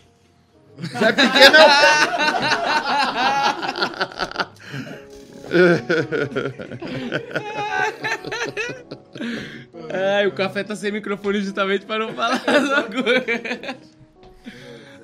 Zé 0.98 1.12
Pequeno 1.12 1.56
é 1.56 1.66
Ai, 10.18 10.26
o 10.26 10.32
café 10.32 10.64
tá 10.64 10.74
sem 10.74 10.90
microfone 10.90 11.40
justamente 11.40 11.86
para 11.86 12.04
não 12.04 12.14
falar 12.14 12.42
essa 12.44 12.82
coisa. 12.82 13.76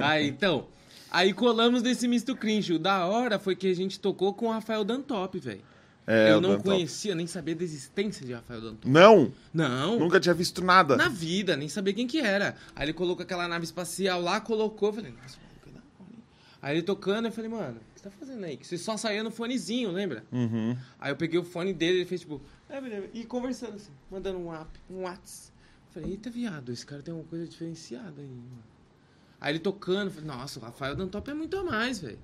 Aí, 0.01 0.27
então. 0.31 0.67
Aí 1.11 1.33
colamos 1.33 1.83
nesse 1.83 2.07
misto 2.07 2.37
cringe. 2.37 2.75
O 2.75 2.79
da 2.79 3.07
hora 3.07 3.39
foi 3.39 3.57
que 3.57 3.67
a 3.71 3.75
gente 3.75 3.99
tocou 3.99 4.35
com 4.35 4.47
o 4.49 4.53
Rafael 4.53 4.85
Dantop, 4.85 5.39
velho. 5.39 5.63
É, 6.07 6.31
Eu 6.33 6.41
não 6.41 6.59
conhecia, 6.59 7.15
nem 7.15 7.27
sabia 7.27 7.55
da 7.55 7.63
existência 7.63 8.25
de 8.25 8.33
Rafael 8.33 8.61
Dantop. 8.63 8.89
Não, 8.89 9.31
Não. 9.53 9.99
nunca 9.99 10.19
tinha 10.19 10.35
visto 10.35 10.65
nada. 10.65 10.97
Na 10.97 11.09
vida, 11.09 11.55
nem 11.55 11.69
sabia 11.69 11.93
quem 11.93 12.07
que 12.07 12.19
era. 12.19 12.57
Aí 12.75 12.87
ele 12.87 12.95
colocou 12.95 13.23
aquela 13.23 13.47
nave 13.47 13.65
espacial 13.65 14.21
lá, 14.23 14.41
colocou, 14.41 14.91
falei, 14.91 15.13
nossa, 15.13 15.37
que 15.63 15.71
da 15.71 15.81
hora, 15.81 16.11
hein? 16.15 16.23
Aí 16.63 16.77
ele 16.77 16.83
tocando, 16.83 17.27
eu 17.27 17.33
falei, 17.33 17.51
mano, 17.51 17.77
o 17.77 17.95
que 17.95 18.01
você 18.01 18.05
tá 18.05 18.11
fazendo 18.11 18.43
aí? 18.43 18.57
Que 18.57 18.67
você 18.67 18.79
só 18.79 18.97
saía 18.97 19.23
no 19.23 19.31
fonezinho, 19.31 19.91
lembra? 19.93 20.25
Uhum. 20.33 20.75
Aí 20.99 21.13
eu 21.13 21.17
peguei 21.17 21.39
o 21.39 21.45
fone 21.45 21.75
dele, 21.75 21.99
ele 21.99 22.07
fez 22.07 22.23
tipo, 22.23 22.41
é, 22.71 22.81
e 23.13 23.25
conversando 23.25 23.75
assim, 23.77 23.93
mandando 24.11 24.39
um 24.39 24.51
app, 24.55 24.71
um 24.91 25.03
whats. 25.03 25.53
Falei, 25.93 26.13
eita 26.13 26.31
viado, 26.31 26.73
esse 26.73 26.87
cara 26.87 27.03
tem 27.03 27.13
uma 27.13 27.25
coisa 27.25 27.47
diferenciada 27.47 28.15
aí, 28.19 28.27
mano. 28.27 28.63
Aí 29.41 29.53
ele 29.53 29.59
tocando, 29.61 30.11
falei, 30.11 30.27
nossa, 30.27 30.59
o 30.59 30.63
Rafael 30.63 30.97
Dantop 30.97 31.31
é 31.31 31.35
muito 31.35 31.57
a 31.57 31.63
mais, 31.65 32.01
velho. 32.01 32.19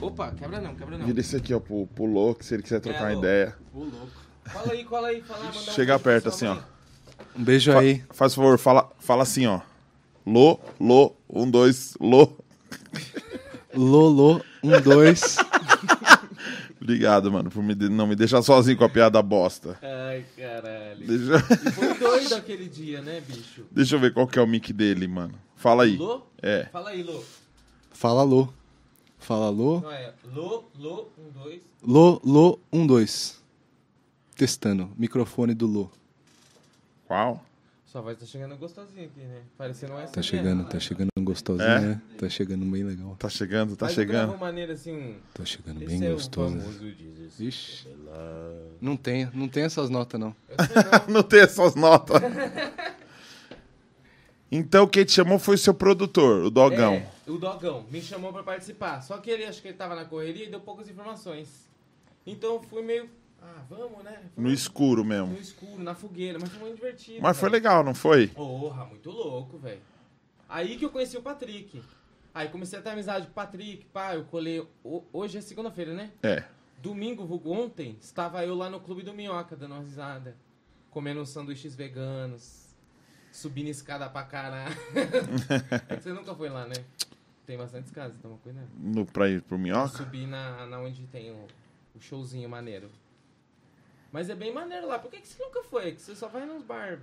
Opa, 0.00 0.30
quebra 0.32 0.60
não, 0.60 0.74
quebra 0.74 0.96
não. 0.96 1.04
Vira 1.06 1.20
esse 1.20 1.36
aqui, 1.36 1.52
ó, 1.52 1.60
pro, 1.60 1.86
pro 1.94 2.04
louco, 2.06 2.44
se 2.44 2.54
ele 2.54 2.62
quiser 2.62 2.80
trocar 2.80 3.00
uma 3.02 3.08
É, 3.10 3.12
louco. 3.12 3.26
ideia. 3.26 3.56
Ô, 3.74 3.78
louco. 3.80 4.24
Fala 4.44 4.72
aí, 4.72 4.84
cola 4.84 5.08
aí, 5.08 5.22
fala, 5.22 5.44
manda 5.44 5.58
um 5.58 5.62
Chega 5.62 5.98
pra 5.98 6.12
perto, 6.12 6.28
assim, 6.28 6.46
ó. 6.46 6.58
Um 7.36 7.42
beijo 7.44 7.72
Fa- 7.72 7.80
aí. 7.80 8.04
Faz 8.10 8.34
favor, 8.34 8.58
fala, 8.58 8.90
fala 9.00 9.22
assim, 9.22 9.46
ó. 9.46 9.60
Lô, 10.26 10.58
lô, 10.80 11.14
um, 11.28 11.50
dois, 11.50 11.94
lô. 12.00 12.30
Lolo, 13.74 14.42
um, 14.62 14.80
dois. 14.80 15.36
Obrigado, 16.80 17.32
mano, 17.32 17.50
por 17.50 17.62
me 17.62 17.74
não 17.74 18.06
me 18.06 18.14
deixar 18.14 18.42
sozinho 18.42 18.76
com 18.76 18.84
a 18.84 18.88
piada 18.88 19.20
bosta. 19.22 19.78
Ai, 19.82 20.24
caralho. 20.36 21.06
Deixa... 21.06 21.38
Foi 21.72 21.90
o 21.92 21.98
doido 21.98 22.34
aquele 22.36 22.68
dia, 22.68 23.00
né, 23.00 23.20
bicho? 23.26 23.64
Deixa 23.72 23.96
eu 23.96 24.00
ver 24.00 24.12
qual 24.12 24.26
que 24.26 24.38
é 24.38 24.42
o 24.42 24.46
mic 24.46 24.72
dele, 24.72 25.08
mano. 25.08 25.34
Fala 25.64 25.84
aí. 25.84 25.96
Lô? 25.96 26.20
É. 26.42 26.66
Fala 26.66 26.90
aí, 26.90 27.02
Lô. 27.02 27.24
Fala 27.90 28.22
Lô. 28.22 28.50
Fala 29.18 29.48
Lô. 29.48 29.80
Não 29.80 29.90
é 29.90 30.12
Lô, 30.30 30.64
Lô, 30.78 31.08
um, 31.16 31.30
dois. 31.30 31.62
Lô, 31.82 32.20
Lô, 32.22 32.58
um, 32.70 32.86
dois. 32.86 33.42
Testando. 34.36 34.90
Microfone 34.98 35.54
do 35.54 35.66
Lô. 35.66 35.88
Qual? 37.06 37.42
Sua 37.86 38.02
voz 38.02 38.18
tá 38.18 38.26
chegando 38.26 38.54
gostosinha 38.58 39.06
aqui, 39.06 39.20
né? 39.20 39.40
Parecendo 39.56 39.94
um 39.94 40.04
Tá 40.04 40.20
chegando, 40.20 40.64
tá 40.68 40.78
chegando 40.78 41.08
gostosinho, 41.20 41.66
É? 41.66 41.80
né? 41.80 42.02
Tá 42.18 42.28
chegando 42.28 42.66
bem 42.66 42.84
legal. 42.84 43.16
Tá 43.18 43.30
chegando, 43.30 43.74
tá 43.74 43.86
Mas 43.86 43.94
chegando. 43.94 44.32
uma 44.32 44.36
maneira 44.36 44.74
assim. 44.74 45.16
Tá 45.32 45.46
chegando 45.46 45.80
Esse 45.82 45.98
bem 45.98 46.06
é 46.06 46.12
gostoso. 46.12 46.58
Ixi. 47.40 47.88
Não 48.82 48.98
tem, 48.98 49.30
não 49.32 49.48
tem 49.48 49.62
essas 49.62 49.88
notas, 49.88 50.20
não. 50.20 50.36
Não 51.08 51.22
tem 51.22 51.40
essas 51.40 51.74
notas. 51.74 52.20
Então 54.56 54.86
quem 54.86 55.04
te 55.04 55.10
chamou 55.10 55.38
foi 55.38 55.56
o 55.56 55.58
seu 55.58 55.74
produtor, 55.74 56.44
o 56.44 56.50
Dogão. 56.50 56.94
É, 56.94 57.08
o 57.26 57.36
Dogão 57.38 57.84
me 57.90 58.00
chamou 58.00 58.32
pra 58.32 58.44
participar. 58.44 59.00
Só 59.02 59.18
que 59.18 59.28
ele 59.28 59.44
acho 59.44 59.60
que 59.60 59.66
ele 59.68 59.76
tava 59.76 59.96
na 59.96 60.04
correria 60.04 60.44
e 60.44 60.48
deu 60.50 60.60
poucas 60.60 60.88
informações. 60.88 61.68
Então 62.24 62.54
eu 62.54 62.62
fui 62.62 62.80
meio. 62.82 63.10
Ah, 63.42 63.62
vamos, 63.68 64.02
né? 64.04 64.22
No 64.36 64.48
escuro 64.50 65.04
mesmo. 65.04 65.26
No 65.32 65.38
escuro, 65.40 65.82
na 65.82 65.94
fogueira, 65.94 66.38
mas 66.40 66.50
foi 66.50 66.60
muito 66.60 66.76
divertido. 66.76 67.20
Mas 67.20 67.36
foi 67.36 67.48
legal, 67.50 67.82
não 67.82 67.94
foi? 67.94 68.28
Porra, 68.28 68.84
muito 68.84 69.10
louco, 69.10 69.58
velho. 69.58 69.80
Aí 70.48 70.76
que 70.78 70.84
eu 70.84 70.90
conheci 70.90 71.16
o 71.16 71.22
Patrick. 71.22 71.82
Aí 72.32 72.48
comecei 72.48 72.78
a 72.78 72.82
ter 72.82 72.90
amizade 72.90 73.26
com 73.26 73.32
o 73.32 73.34
Patrick, 73.34 73.84
pá, 73.92 74.14
eu 74.14 74.24
colei. 74.24 74.60
ho- 74.84 75.02
Hoje 75.12 75.36
é 75.38 75.40
segunda-feira, 75.40 75.92
né? 75.94 76.10
É. 76.22 76.44
Domingo, 76.80 77.24
ontem, 77.50 77.98
estava 78.00 78.44
eu 78.46 78.54
lá 78.54 78.70
no 78.70 78.78
Clube 78.78 79.02
do 79.02 79.12
Minhoca, 79.12 79.56
dando 79.56 79.72
uma 79.74 79.82
risada. 79.82 80.36
Comendo 80.90 81.26
sanduíches 81.26 81.74
veganos. 81.74 82.63
Subindo 83.34 83.66
escada 83.68 84.08
pra 84.08 84.22
caralho. 84.22 84.72
é 85.90 85.96
você 85.96 86.12
nunca 86.12 86.32
foi 86.36 86.48
lá, 86.48 86.66
né? 86.66 86.76
Tem 87.44 87.58
bastante 87.58 87.86
escadas, 87.86 88.16
toma 88.22 88.38
cuidado. 88.38 88.68
No, 88.78 89.04
pra 89.04 89.28
ir 89.28 89.42
pro 89.42 89.58
Minhoca? 89.58 89.88
subi 89.88 90.24
na, 90.24 90.64
na 90.66 90.78
onde 90.78 91.02
tem 91.08 91.32
o, 91.32 91.44
o 91.96 92.00
showzinho 92.00 92.48
maneiro. 92.48 92.88
Mas 94.12 94.30
é 94.30 94.36
bem 94.36 94.54
maneiro 94.54 94.86
lá. 94.86 95.00
Por 95.00 95.10
que, 95.10 95.20
que 95.20 95.26
você 95.26 95.42
nunca 95.42 95.64
foi? 95.64 95.92
Que 95.92 96.00
você 96.00 96.14
só 96.14 96.28
vai 96.28 96.46
nos 96.46 96.62
bar. 96.62 97.00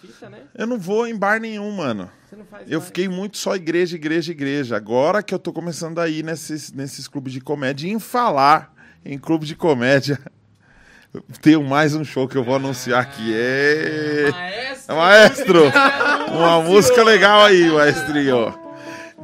Fita, 0.00 0.30
né? 0.30 0.48
Eu 0.54 0.66
não 0.66 0.78
vou 0.78 1.06
em 1.06 1.14
bar 1.14 1.38
nenhum, 1.38 1.70
mano. 1.70 2.10
Você 2.26 2.36
não 2.36 2.46
faz 2.46 2.70
Eu 2.70 2.80
bar. 2.80 2.86
fiquei 2.86 3.06
muito 3.06 3.36
só 3.36 3.54
igreja, 3.54 3.94
igreja, 3.94 4.32
igreja. 4.32 4.74
Agora 4.74 5.22
que 5.22 5.34
eu 5.34 5.38
tô 5.38 5.52
começando 5.52 5.98
a 5.98 6.08
ir 6.08 6.24
nesses, 6.24 6.72
nesses 6.72 7.06
clubes 7.06 7.34
de 7.34 7.42
comédia 7.42 7.86
e 7.86 7.90
em 7.90 8.00
falar 8.00 8.74
em 9.04 9.18
clube 9.18 9.44
de 9.44 9.54
comédia. 9.54 10.18
Tenho 11.40 11.62
mais 11.62 11.94
um 11.94 12.04
show 12.04 12.28
que 12.28 12.36
eu 12.36 12.44
vou 12.44 12.56
anunciar 12.56 13.00
aqui. 13.00 13.32
É... 13.34 14.30
Maestro! 14.30 14.94
Maestro! 14.94 15.62
Uma 16.36 16.62
música 16.62 17.02
legal 17.02 17.46
aí, 17.46 17.70
maestrinho. 17.70 18.54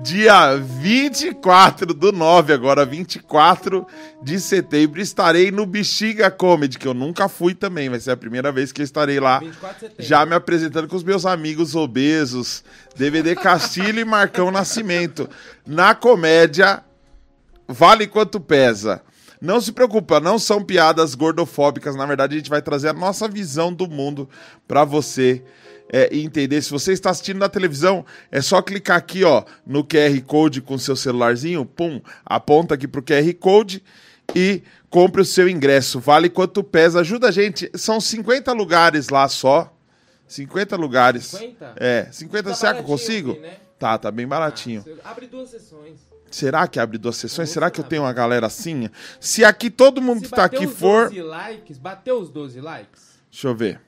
Dia 0.03 0.57
24 0.57 1.95
do 1.95 2.11
9, 2.11 2.53
agora 2.53 2.85
24 2.85 3.87
de 4.23 4.41
setembro, 4.41 5.01
estarei 5.01 5.51
no 5.51 5.65
Bexiga 5.65 6.31
Comedy, 6.31 6.79
que 6.79 6.89
eu 6.89 6.95
nunca 6.95 7.29
fui 7.29 7.55
também, 7.55 7.89
vai 7.89 8.01
ser 8.01 8.11
a 8.11 8.17
primeira 8.17 8.51
vez 8.51 8.73
que 8.73 8.81
eu 8.81 8.85
estarei 8.85 9.21
lá. 9.21 9.39
24 9.39 9.75
de 9.75 9.81
setembro. 9.81 10.05
Já 10.05 10.27
me 10.27 10.35
apresentando 10.35 10.89
com 10.89 10.97
os 10.97 11.05
meus 11.05 11.25
amigos 11.25 11.75
obesos, 11.75 12.65
DVD 12.97 13.37
Castilho 13.37 14.01
e 14.01 14.05
Marcão 14.05 14.51
Nascimento. 14.51 15.29
Na 15.67 15.95
comédia, 15.95 16.83
vale 17.69 18.07
quanto 18.07 18.41
pesa. 18.41 19.01
Não 19.45 19.61
se 19.61 19.73
preocupa, 19.73 20.21
não 20.21 20.39
são 20.39 20.65
piadas 20.65 21.15
gordofóbicas. 21.15 21.95
Na 21.95 22.07
verdade, 22.07 22.35
a 22.35 22.39
gente 22.39 22.49
vai 22.49 22.63
trazer 22.63 22.89
a 22.89 22.95
nossa 22.95 23.29
visão 23.29 23.71
do 23.71 23.87
mundo 23.87 24.27
pra 24.67 24.85
você 24.85 25.43
é, 25.93 26.17
entender. 26.17 26.63
Se 26.63 26.71
você 26.71 26.95
está 26.95 27.11
assistindo 27.11 27.41
na 27.41 27.49
televisão, 27.51 28.07
é 28.33 28.41
só 28.41 28.63
clicar 28.63 28.97
aqui, 28.97 29.23
ó, 29.23 29.45
no 29.67 29.85
QR 29.85 30.19
Code 30.23 30.63
com 30.63 30.79
seu 30.79 30.97
celularzinho, 30.97 31.67
pum, 31.67 32.01
aponta 32.25 32.73
aqui 32.73 32.89
pro 32.89 33.03
QR 33.03 33.35
Code 33.35 33.85
e 34.35 34.63
compre 34.89 35.21
o 35.21 35.27
seu 35.27 35.47
ingresso. 35.47 36.01
Vale 36.01 36.31
quanto 36.31 36.65
pesa. 36.65 37.01
Ajuda 37.01 37.29
a 37.29 37.31
gente. 37.31 37.71
São 37.75 38.01
50 38.01 38.51
lugares 38.55 39.11
lá 39.11 39.29
só. 39.29 39.71
50 40.27 40.75
lugares. 40.75 41.27
50? 41.27 41.75
É, 41.77 42.09
50. 42.11 42.49
Tá 42.49 42.55
será 42.55 42.73
que 42.73 42.81
eu 42.81 42.85
consigo? 42.85 43.33
aqui, 43.33 43.41
né? 43.41 43.57
Tá, 43.79 43.99
tá 43.99 44.11
bem 44.11 44.27
baratinho. 44.27 44.83
Ah, 45.05 45.11
abre 45.11 45.27
duas 45.27 45.51
sessões. 45.51 46.14
Será 46.35 46.67
que 46.67 46.81
abre 46.81 46.99
duas 46.99 47.17
sessões? 47.17 47.49
Será 47.51 47.71
que 47.71 47.79
eu 47.79 47.85
tenho 47.85 48.03
uma 48.03 48.13
galera 48.13 48.49
assim? 48.49 48.91
Se 49.21 49.45
aqui 49.45 49.71
todo 49.71 50.03
mundo 50.03 50.23
que 50.23 50.29
tá 50.29 50.39
bater 50.39 50.57
aqui 50.57 50.67
os 50.67 50.77
for. 50.77 51.05
12 51.09 51.23
likes, 51.23 51.79
bateu 51.79 52.19
os 52.21 52.29
12 52.29 52.61
likes? 52.61 53.21
Deixa 53.31 53.47
eu 53.47 53.55
ver. 53.55 53.81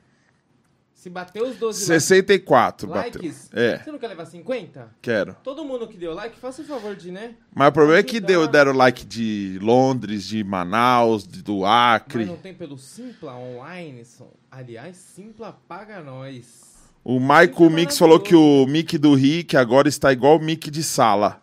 Se 0.93 1.09
bateu 1.09 1.45
os 1.45 1.57
12 1.57 1.85
64 1.85 2.87
likes, 2.89 3.11
bateu. 3.13 3.21
likes, 3.21 3.49
É, 3.53 3.77
você 3.83 3.91
não 3.91 3.99
quer 3.99 4.07
levar 4.07 4.25
50? 4.25 4.89
quero. 5.01 5.35
Todo 5.43 5.65
mundo 5.65 5.89
que 5.89 5.97
deu 5.97 6.13
like, 6.13 6.39
faça 6.39 6.61
o 6.61 6.65
favor 6.65 6.95
de, 6.95 7.11
né? 7.11 7.35
Mas 7.53 7.67
o 7.67 7.71
problema 7.73 7.99
é 7.99 8.03
que 8.03 8.19
deu, 8.21 8.47
deram 8.47 8.71
like 8.71 9.05
de 9.05 9.59
Londres, 9.61 10.25
de 10.25 10.41
Manaus, 10.43 11.27
de- 11.27 11.43
do 11.43 11.65
Acre. 11.65 12.19
Mas 12.19 12.27
não 12.29 12.37
tem 12.37 12.53
pelo 12.53 12.77
Simpla 12.77 13.35
online, 13.35 14.05
são- 14.05 14.31
aliás, 14.49 14.95
Simpla 14.95 15.51
paga 15.67 16.01
nós. 16.01 16.65
O 17.03 17.19
Michael 17.19 17.69
Mix 17.69 17.97
falou 17.97 18.19
que 18.21 18.35
o 18.35 18.65
mic 18.65 18.97
do 18.97 19.13
Rick 19.15 19.55
agora 19.57 19.87
está 19.89 20.13
igual 20.13 20.37
o 20.37 20.41
mic 20.41 20.71
de 20.71 20.81
sala. 20.83 21.41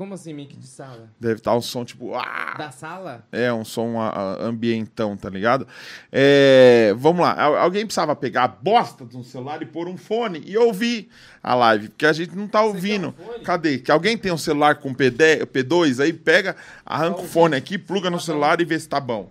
Como 0.00 0.14
assim, 0.14 0.32
mic 0.32 0.56
de 0.56 0.66
sala? 0.66 1.10
Deve 1.20 1.34
estar 1.34 1.54
um 1.54 1.60
som 1.60 1.84
tipo. 1.84 2.14
"Ah!" 2.14 2.54
Da 2.56 2.70
sala? 2.70 3.22
É, 3.30 3.52
um 3.52 3.66
som 3.66 4.00
ah, 4.00 4.08
ah, 4.40 4.42
ambientão, 4.46 5.14
tá 5.14 5.28
ligado? 5.28 5.68
É, 6.10 6.94
vamos 6.96 7.20
lá. 7.20 7.38
Al- 7.38 7.56
Alguém 7.58 7.84
precisava 7.84 8.16
pegar 8.16 8.44
a 8.44 8.48
bosta 8.48 9.04
de 9.04 9.14
um 9.14 9.22
celular 9.22 9.60
e 9.60 9.66
pôr 9.66 9.88
um 9.88 9.98
fone 9.98 10.42
e 10.46 10.56
ouvir 10.56 11.10
a 11.42 11.54
live, 11.54 11.90
porque 11.90 12.06
a 12.06 12.14
gente 12.14 12.34
não 12.34 12.48
tá 12.48 12.62
ouvindo. 12.62 13.08
um 13.08 13.12
fone? 13.26 13.44
Cadê? 13.44 13.76
Que 13.78 13.92
alguém 13.92 14.16
tem 14.16 14.32
um 14.32 14.38
celular 14.38 14.76
com 14.76 14.94
P10, 14.94 15.44
P2 15.44 16.02
aí, 16.02 16.14
pega, 16.14 16.56
arranca 16.86 17.18
o 17.18 17.20
ouvir. 17.20 17.32
fone 17.32 17.56
aqui, 17.56 17.76
pluga 17.76 18.08
no 18.08 18.18
celular 18.18 18.58
e 18.58 18.64
vê 18.64 18.80
se 18.80 18.88
tá 18.88 18.98
bom. 19.00 19.30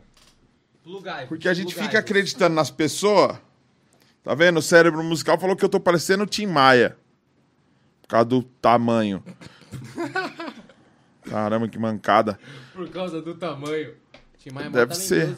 Plugai. 0.83 1.25
Porque 1.25 1.49
a 1.49 1.53
gente 1.55 1.73
plugai. 1.73 1.87
fica 1.87 1.97
acreditando 1.99 2.53
nas 2.53 2.69
pessoas. 2.69 3.35
Tá 4.23 4.35
vendo? 4.35 4.57
O 4.59 4.61
cérebro 4.61 5.03
musical 5.03 5.39
falou 5.39 5.55
que 5.55 5.65
eu 5.65 5.69
tô 5.69 5.79
parecendo 5.79 6.25
o 6.25 6.27
Tim 6.27 6.45
Maia. 6.45 6.95
Por 8.03 8.09
causa 8.09 8.25
do 8.25 8.43
tamanho. 8.43 9.23
Caramba, 11.23 11.67
que 11.67 11.77
mancada. 11.77 12.39
Por 12.73 12.89
causa 12.89 13.21
do 13.21 13.35
tamanho. 13.35 13.93
Tim 14.37 14.51
Maia 14.51 14.67
é 14.67 14.69
Deve 14.69 14.95
ser. 14.95 15.35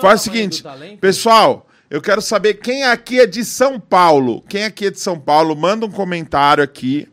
Faz 0.00 0.20
o 0.22 0.24
seguinte, 0.24 0.64
pessoal, 1.00 1.68
eu 1.90 2.00
quero 2.00 2.22
saber 2.22 2.54
quem 2.54 2.84
aqui 2.84 3.20
é 3.20 3.26
de 3.26 3.44
São 3.44 3.78
Paulo. 3.78 4.42
Quem 4.48 4.64
aqui 4.64 4.86
é 4.86 4.90
de 4.90 4.98
São 4.98 5.18
Paulo, 5.20 5.54
manda 5.54 5.84
um 5.84 5.90
comentário 5.90 6.64
aqui. 6.64 7.08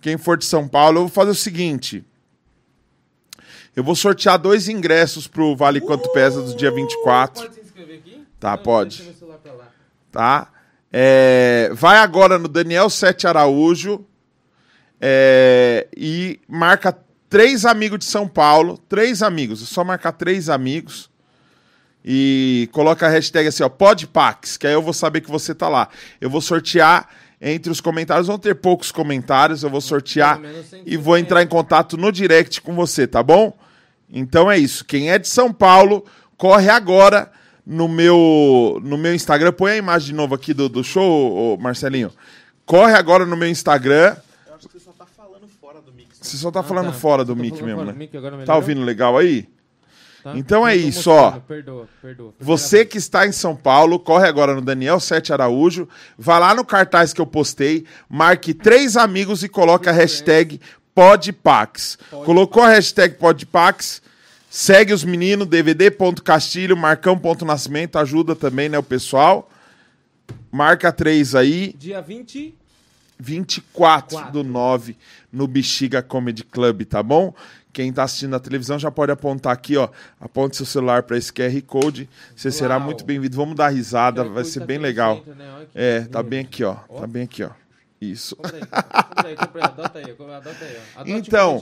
Quem 0.00 0.18
for 0.18 0.36
de 0.36 0.44
São 0.44 0.66
Paulo, 0.66 0.98
eu 0.98 1.02
vou 1.02 1.08
fazer 1.08 1.30
o 1.30 1.34
seguinte. 1.34 2.04
Eu 3.74 3.82
vou 3.84 3.94
sortear 3.94 4.38
dois 4.38 4.68
ingressos 4.68 5.26
pro 5.26 5.56
Vale 5.56 5.80
Quanto 5.80 6.12
Pesa 6.12 6.42
do 6.42 6.54
dia 6.56 6.70
24, 6.70 7.42
Pode 7.42 7.54
se 7.54 7.60
inscrever 7.60 7.98
aqui? 7.98 8.26
Tá, 8.38 8.56
Não, 8.56 8.62
pode. 8.62 9.14
tá? 10.10 10.48
É, 10.92 11.70
vai 11.72 11.96
agora 11.98 12.38
no 12.38 12.48
Daniel 12.48 12.90
Sete 12.90 13.26
Araújo 13.26 14.04
é, 15.04 15.88
e 15.96 16.38
marca 16.46 16.96
três 17.28 17.64
amigos 17.66 17.98
de 17.98 18.04
São 18.04 18.28
Paulo. 18.28 18.78
Três 18.88 19.20
amigos, 19.20 19.60
é 19.60 19.66
só 19.66 19.82
marcar 19.82 20.12
três 20.12 20.48
amigos. 20.48 21.10
E 22.04 22.68
coloca 22.72 23.06
a 23.06 23.10
hashtag 23.10 23.48
assim, 23.48 23.62
ó, 23.62 23.68
podpax, 23.68 24.56
que 24.56 24.66
aí 24.66 24.72
eu 24.72 24.82
vou 24.82 24.92
saber 24.92 25.20
que 25.20 25.30
você 25.30 25.54
tá 25.54 25.68
lá. 25.68 25.88
Eu 26.20 26.30
vou 26.30 26.40
sortear 26.40 27.08
entre 27.40 27.72
os 27.72 27.80
comentários, 27.80 28.28
vão 28.28 28.38
ter 28.38 28.54
poucos 28.54 28.92
comentários, 28.92 29.64
eu 29.64 29.70
vou 29.70 29.80
sortear 29.80 30.36
Pelo 30.36 30.48
menos 30.52 30.66
150. 30.66 30.90
e 30.90 30.96
vou 30.96 31.18
entrar 31.18 31.42
em 31.42 31.46
contato 31.48 31.96
no 31.96 32.12
direct 32.12 32.60
com 32.60 32.74
você, 32.74 33.04
tá 33.06 33.22
bom? 33.22 33.56
Então 34.08 34.50
é 34.50 34.56
isso. 34.58 34.84
Quem 34.84 35.10
é 35.10 35.18
de 35.18 35.26
São 35.26 35.52
Paulo, 35.52 36.04
corre 36.36 36.68
agora 36.68 37.30
no 37.66 37.88
meu 37.88 38.80
no 38.84 38.96
meu 38.98 39.14
Instagram. 39.14 39.52
Põe 39.52 39.72
a 39.72 39.76
imagem 39.76 40.08
de 40.08 40.14
novo 40.14 40.34
aqui 40.34 40.52
do, 40.52 40.68
do 40.68 40.84
show, 40.84 41.56
Marcelinho. 41.58 42.12
Corre 42.66 42.94
agora 42.94 43.24
no 43.24 43.36
meu 43.36 43.48
Instagram. 43.48 44.16
Eu 44.46 44.54
acho 44.54 44.68
que 44.68 44.78
você 44.78 44.84
só 44.84 44.92
tá 44.92 45.06
falando 45.16 45.48
fora 45.60 45.80
do 45.80 45.92
mix. 45.92 46.11
Você 46.22 46.36
só 46.36 46.50
tá 46.50 46.60
Ah, 46.60 46.62
falando 46.62 46.86
tá. 46.86 46.92
fora 46.92 47.24
do 47.24 47.34
tá 47.34 47.42
mic 47.42 47.62
mesmo, 47.62 47.84
né? 47.84 47.92
mic, 47.92 48.16
agora 48.16 48.44
Tá 48.44 48.56
ouvindo 48.56 48.82
legal 48.82 49.18
aí? 49.18 49.48
Tá? 50.22 50.36
Então 50.36 50.66
é 50.66 50.76
isso, 50.76 51.10
ó. 51.10 51.32
Perdoa, 51.32 51.88
perdoa. 52.00 52.32
Você 52.38 52.84
que 52.84 52.96
está 52.96 53.26
em 53.26 53.32
São 53.32 53.56
Paulo, 53.56 53.98
corre 53.98 54.28
agora 54.28 54.54
no 54.54 54.60
Daniel 54.60 55.00
Sete 55.00 55.32
Araújo, 55.32 55.88
vai 56.16 56.38
lá 56.38 56.54
no 56.54 56.64
cartaz 56.64 57.12
que 57.12 57.20
eu 57.20 57.26
postei, 57.26 57.84
marque 58.08 58.54
três 58.54 58.96
amigos 58.96 59.42
e 59.42 59.48
coloque 59.48 59.88
a 59.88 59.92
hashtag 59.92 60.60
Podpax. 60.94 61.98
Colocou 62.24 62.62
a 62.62 62.68
hashtag 62.68 63.16
Podpax, 63.16 64.00
segue 64.48 64.92
os 64.92 65.02
meninos, 65.02 65.48
dvd.castilho, 65.48 66.76
marcão.nascimento, 66.76 67.98
ajuda 67.98 68.36
também, 68.36 68.68
né, 68.68 68.78
o 68.78 68.82
pessoal. 68.82 69.50
Marca 70.52 70.92
três 70.92 71.34
aí. 71.34 71.74
Dia 71.76 72.00
20. 72.00 72.54
24 73.22 74.16
Quatro. 74.16 74.32
do 74.32 74.42
9 74.42 74.96
no 75.32 75.46
Bexiga 75.46 76.02
Comedy 76.02 76.42
Club, 76.44 76.82
tá 76.82 77.02
bom? 77.02 77.32
Quem 77.72 77.88
está 77.88 78.02
assistindo 78.02 78.30
na 78.32 78.40
televisão 78.40 78.78
já 78.78 78.90
pode 78.90 79.12
apontar 79.12 79.52
aqui, 79.52 79.76
ó. 79.78 79.88
Aponte 80.20 80.56
seu 80.56 80.66
celular 80.66 81.04
para 81.04 81.16
esse 81.16 81.32
QR 81.32 81.58
Code. 81.62 82.08
Você 82.36 82.50
será 82.50 82.76
Uau. 82.76 82.84
muito 82.84 83.04
bem-vindo. 83.04 83.34
Vamos 83.34 83.54
dar 83.56 83.68
risada, 83.70 84.24
vai 84.24 84.44
ser 84.44 84.60
tá 84.60 84.66
bem 84.66 84.78
legal. 84.78 85.16
centro, 85.16 85.34
né? 85.34 85.66
É, 85.74 86.00
tá 86.02 86.22
bem 86.22 86.40
aqui, 86.40 86.64
ó. 86.64 86.76
Ó. 86.88 87.00
Tá 87.00 87.06
bem 87.06 87.22
aqui, 87.22 87.42
ó. 87.42 87.50
Isso. 88.02 88.36
Aí, 88.42 89.36
compra 89.36 89.60
aí, 89.60 89.64
adota 89.64 89.98
aí, 90.00 90.10
adota 90.10 90.64
aí, 90.64 91.12
um 91.12 91.16
Então, 91.18 91.60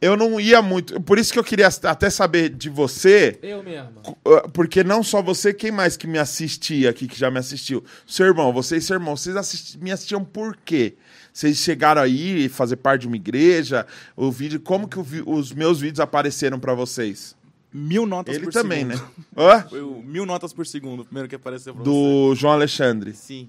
eu 0.00 0.16
não 0.16 0.40
ia 0.40 0.62
muito. 0.62 0.98
Por 1.02 1.18
isso 1.18 1.30
que 1.32 1.38
eu 1.38 1.44
queria 1.44 1.68
até 1.68 2.08
saber 2.08 2.48
de 2.48 2.70
você. 2.70 3.38
Eu 3.42 3.62
mesmo. 3.62 4.00
Uh, 4.24 4.48
Porque 4.52 4.82
não 4.82 5.02
só 5.02 5.20
você, 5.20 5.52
quem 5.52 5.70
mais 5.70 5.96
que 5.96 6.06
me 6.06 6.18
assistia 6.18 6.88
aqui, 6.88 7.06
que 7.06 7.18
já 7.18 7.30
me 7.30 7.38
assistiu? 7.38 7.84
Seu 8.06 8.24
irmão, 8.26 8.52
você 8.54 8.78
e 8.78 8.80
seu 8.80 8.94
irmão, 8.94 9.14
vocês 9.16 9.36
assisti- 9.36 9.78
me 9.78 9.92
assistiam 9.92 10.24
por 10.24 10.56
quê? 10.64 10.94
Vocês 11.30 11.58
chegaram 11.58 12.00
aí 12.00 12.48
fazer 12.48 12.76
parte 12.76 13.02
de 13.02 13.06
uma 13.06 13.16
igreja? 13.16 13.86
O 14.16 14.30
vídeo, 14.30 14.60
como 14.60 14.88
que 14.88 15.00
vi- 15.02 15.22
os 15.26 15.52
meus 15.52 15.78
vídeos 15.80 16.00
apareceram 16.00 16.58
pra 16.58 16.72
vocês? 16.74 17.36
Mil 17.70 18.06
notas 18.06 18.34
Ele 18.36 18.44
por 18.44 18.52
também, 18.52 18.86
segundo. 18.86 19.02
né? 19.02 19.08
Hã? 19.36 19.62
Foi 19.68 19.80
o 19.82 20.02
mil 20.02 20.24
notas 20.26 20.52
por 20.52 20.66
segundo, 20.66 21.00
o 21.00 21.04
primeiro 21.04 21.28
que 21.28 21.34
apareceu 21.34 21.74
pra 21.74 21.82
Do 21.82 22.34
João 22.34 22.52
Alexandre. 22.54 23.12
você. 23.12 23.22
Sim. 23.26 23.48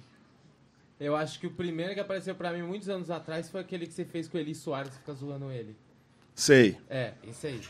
Eu 1.04 1.16
acho 1.16 1.40
que 1.40 1.48
o 1.48 1.52
primeiro 1.52 1.94
que 1.94 2.00
apareceu 2.00 2.34
pra 2.34 2.52
mim 2.54 2.62
muitos 2.62 2.88
anos 2.90 3.12
atrás 3.12 3.50
foi 3.50 3.60
aquele 3.62 3.86
que 3.86 3.94
você 3.94 4.06
fez 4.06 4.28
com 4.28 4.38
o 4.38 4.40
Eli 4.40 4.56
Soares, 4.56 4.96
fica 4.96 5.14
zoando 5.14 5.52
ele. 5.52 5.76
Sei. 6.34 6.78
É, 6.90 7.12
esse 7.28 7.48
aí. 7.48 7.62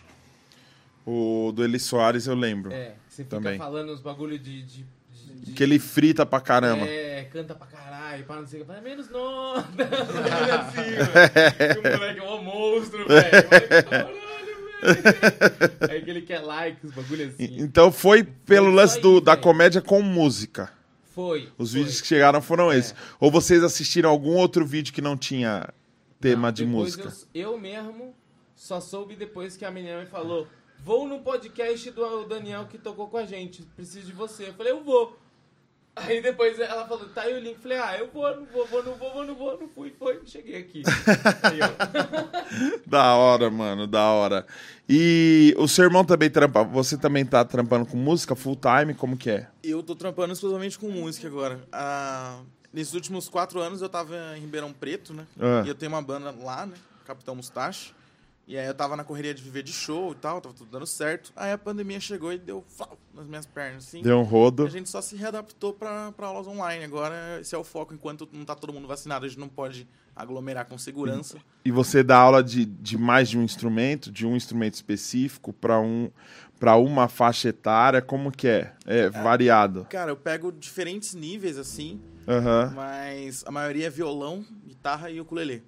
O 1.06 1.52
do 1.54 1.64
Eli 1.66 1.80
Soares 1.80 2.28
eu 2.28 2.36
lembro. 2.36 2.72
É, 2.72 2.94
você 3.10 3.24
fica 3.24 3.36
Também. 3.38 3.58
falando 3.58 3.92
uns 3.92 4.00
bagulho 4.02 4.38
de. 4.40 4.62
de, 4.62 4.84
de- 4.86 5.34
de- 5.46 5.52
Que 5.54 5.64
ele 5.64 5.80
frita 5.80 6.26
pra 6.26 6.40
caramba. 6.40 6.86
É, 6.86 7.24
canta 7.26 7.54
pra 7.56 7.68
caralho, 7.68 8.24
para 8.26 8.40
não 8.42 8.48
sei 8.48 8.62
o 8.62 8.64
que. 8.64 8.68
Fala, 8.72 8.82
menos 8.82 9.10
nota. 9.10 9.68
Assim, 10.60 11.80
o 11.80 11.92
moleque 11.92 12.20
é 12.20 12.24
um 12.32 12.44
monstro, 12.44 13.06
velho. 13.08 13.24
Aí 15.90 16.02
que 16.04 16.10
ele 16.10 16.22
quer 16.22 16.40
like, 16.40 16.86
os 16.86 16.94
bagulho 16.94 17.28
assim. 17.28 17.56
Então 17.60 17.92
foi 17.92 18.24
pelo 18.24 18.68
Foi 18.68 18.76
lance 18.76 19.00
do- 19.02 19.16
aí, 19.18 19.22
da 19.24 19.32
velho. 19.34 19.44
comédia 19.44 19.82
com 19.82 20.02
música. 20.02 20.72
Foi. 21.14 21.50
Os 21.58 21.72
foi. 21.72 21.80
vídeos 21.80 22.02
que 22.02 22.08
chegaram 22.08 22.42
foram 22.42 22.72
É. 22.72 22.78
esses. 22.78 22.96
Ou 23.20 23.30
vocês 23.30 23.64
assistiram 23.64 24.10
algum 24.10 24.36
outro 24.36 24.66
vídeo 24.66 24.94
que 24.94 25.02
não 25.02 25.16
tinha 25.16 25.70
tema 26.20 26.48
Não, 26.48 26.54
de 26.54 26.66
música? 26.66 27.14
Eu, 27.34 27.52
eu 27.52 27.60
mesmo 27.60 28.16
só 28.56 28.80
soube 28.80 29.16
depois 29.16 29.56
que 29.56 29.66
a 29.66 29.72
menina 29.72 30.00
me 30.00 30.06
falou: 30.08 30.48
Vou 30.80 31.08
no 31.08 31.20
podcast 31.20 31.92
do 31.92 32.26
Daniel 32.26 32.66
que 32.66 32.78
tocou 32.78 33.08
com 33.08 33.18
a 33.18 33.26
gente, 33.26 33.62
preciso 33.76 34.08
de 34.08 34.14
você. 34.14 34.50
Eu 34.50 34.54
falei: 34.54 34.72
Eu 34.72 34.84
vou. 34.84 35.18
Aí 35.96 36.22
depois 36.22 36.60
ela 36.60 36.88
falou: 36.88 37.08
Tá 37.10 37.22
aí 37.22 37.34
o 37.36 37.40
link. 37.40 37.56
Eu 37.56 37.62
falei: 37.62 37.78
Ah, 37.78 37.98
eu 37.98 38.10
vou, 38.12 38.36
não 38.36 38.46
vou, 38.46 38.66
vou, 38.66 38.84
não 38.84 38.96
vou, 38.96 39.14
vou, 39.14 39.26
não 39.26 39.36
vou. 39.36 39.60
Não 39.60 39.70
fui, 39.70 39.94
foi. 39.98 40.22
Cheguei 40.26 40.58
aqui. 40.58 40.84
Aí, 41.44 41.60
ó. 41.62 42.84
Da 42.86 43.16
hora, 43.16 43.50
mano, 43.50 43.88
da 43.88 44.04
hora. 44.04 44.46
E 44.90 45.54
o 45.58 45.68
seu 45.68 45.86
irmão 45.86 46.04
também 46.04 46.30
trampa. 46.30 46.64
Você 46.64 46.98
também 46.98 47.26
tá 47.26 47.46
trampando 47.46 47.86
com 47.86 47.98
música 47.98 48.36
full 48.36 48.58
time? 48.58 48.94
Como 48.94 49.16
que 49.16 49.30
é? 49.30 49.48
Eu 49.64 49.84
tô 49.84 49.96
trampando 49.96 50.34
exclusivamente 50.34 50.80
com 50.80 50.90
música 50.90 51.28
agora. 51.28 51.60
Ah, 51.72 52.40
nesses 52.72 52.94
últimos 52.94 53.30
quatro 53.30 53.60
anos 53.60 53.82
eu 53.82 53.90
tava 53.90 54.16
em 54.36 54.42
Ribeirão 54.42 54.74
Preto, 54.74 55.14
né? 55.14 55.26
Ah. 55.40 55.64
E 55.66 55.70
eu 55.70 55.76
tenho 55.76 55.92
uma 55.92 56.02
banda 56.02 56.34
lá, 56.42 56.66
né? 56.66 56.76
Capitão 57.06 57.36
Mustache. 57.36 57.92
E 58.46 58.58
aí 58.58 58.68
eu 58.68 58.74
tava 58.74 58.98
na 58.98 59.04
correria 59.06 59.34
de 59.34 59.42
viver 59.42 59.64
de 59.64 59.72
show 59.72 60.12
e 60.12 60.16
tal, 60.16 60.42
tava 60.42 60.54
tudo 60.54 60.70
dando 60.70 60.86
certo. 60.86 61.32
Aí 61.36 61.52
a 61.54 61.58
pandemia 61.58 62.00
chegou 62.00 62.34
e 62.34 62.38
deu 62.38 62.64
flau 62.68 62.98
nas 63.14 63.26
minhas 63.26 63.46
pernas, 63.46 63.88
assim. 63.88 64.02
Deu 64.02 64.20
um 64.20 64.24
rodo. 64.24 64.66
A 64.66 64.70
gente 64.70 64.90
só 64.90 65.02
se 65.02 65.16
readaptou 65.16 65.74
pra, 65.74 66.12
pra 66.12 66.28
aulas 66.28 66.46
online. 66.46 66.84
Agora 66.84 67.40
esse 67.40 67.56
é 67.56 67.58
o 67.58 67.64
foco. 67.64 67.94
Enquanto 67.94 68.28
não 68.34 68.44
tá 68.44 68.54
todo 68.54 68.74
mundo 68.74 68.88
vacinado, 68.88 69.26
a 69.26 69.30
gente 69.30 69.40
não 69.40 69.48
pode 69.48 69.88
aglomerar 70.14 70.66
com 70.66 70.78
segurança. 70.78 71.38
E 71.64 71.72
você 71.72 72.04
dá 72.04 72.18
aula 72.18 72.44
de, 72.44 72.66
de 72.66 72.98
mais 72.98 73.30
de 73.30 73.38
um 73.38 73.44
instrumento, 73.44 74.12
de 74.12 74.28
um 74.28 74.36
instrumento 74.36 74.74
específico 74.74 75.54
para 75.54 75.80
um, 75.80 76.12
pra 76.60 76.76
uma 76.76 77.08
faixa 77.08 77.50
etária? 77.50 78.02
Como 78.02 78.32
que 78.32 78.48
é? 78.48 78.74
É 78.86 79.10
variado. 79.10 79.88
Cara, 79.90 80.12
eu 80.12 80.18
pego 80.18 80.52
diferentes 80.52 81.16
níveis, 81.16 81.58
assim, 81.58 82.00
Aham. 82.28 82.74
mas 82.76 83.44
a 83.48 83.52
maioria 83.52 83.88
é 83.88 83.90
violão, 83.90 84.46
guitarra 84.68 85.10
e 85.10 85.20
ukulele. 85.20 85.64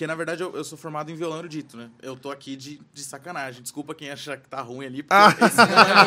Porque, 0.00 0.06
na 0.06 0.14
verdade, 0.14 0.42
eu, 0.42 0.56
eu 0.56 0.64
sou 0.64 0.78
formado 0.78 1.10
em 1.10 1.14
violão 1.14 1.40
erudito, 1.40 1.76
né? 1.76 1.90
Eu 2.00 2.16
tô 2.16 2.30
aqui 2.30 2.56
de, 2.56 2.80
de 2.90 3.02
sacanagem. 3.02 3.60
Desculpa 3.60 3.94
quem 3.94 4.08
achar 4.08 4.38
que 4.38 4.48
tá 4.48 4.62
ruim 4.62 4.86
ali, 4.86 5.02
porque 5.02 5.44
esse 5.44 5.56
não 5.58 5.64
é 5.64 6.04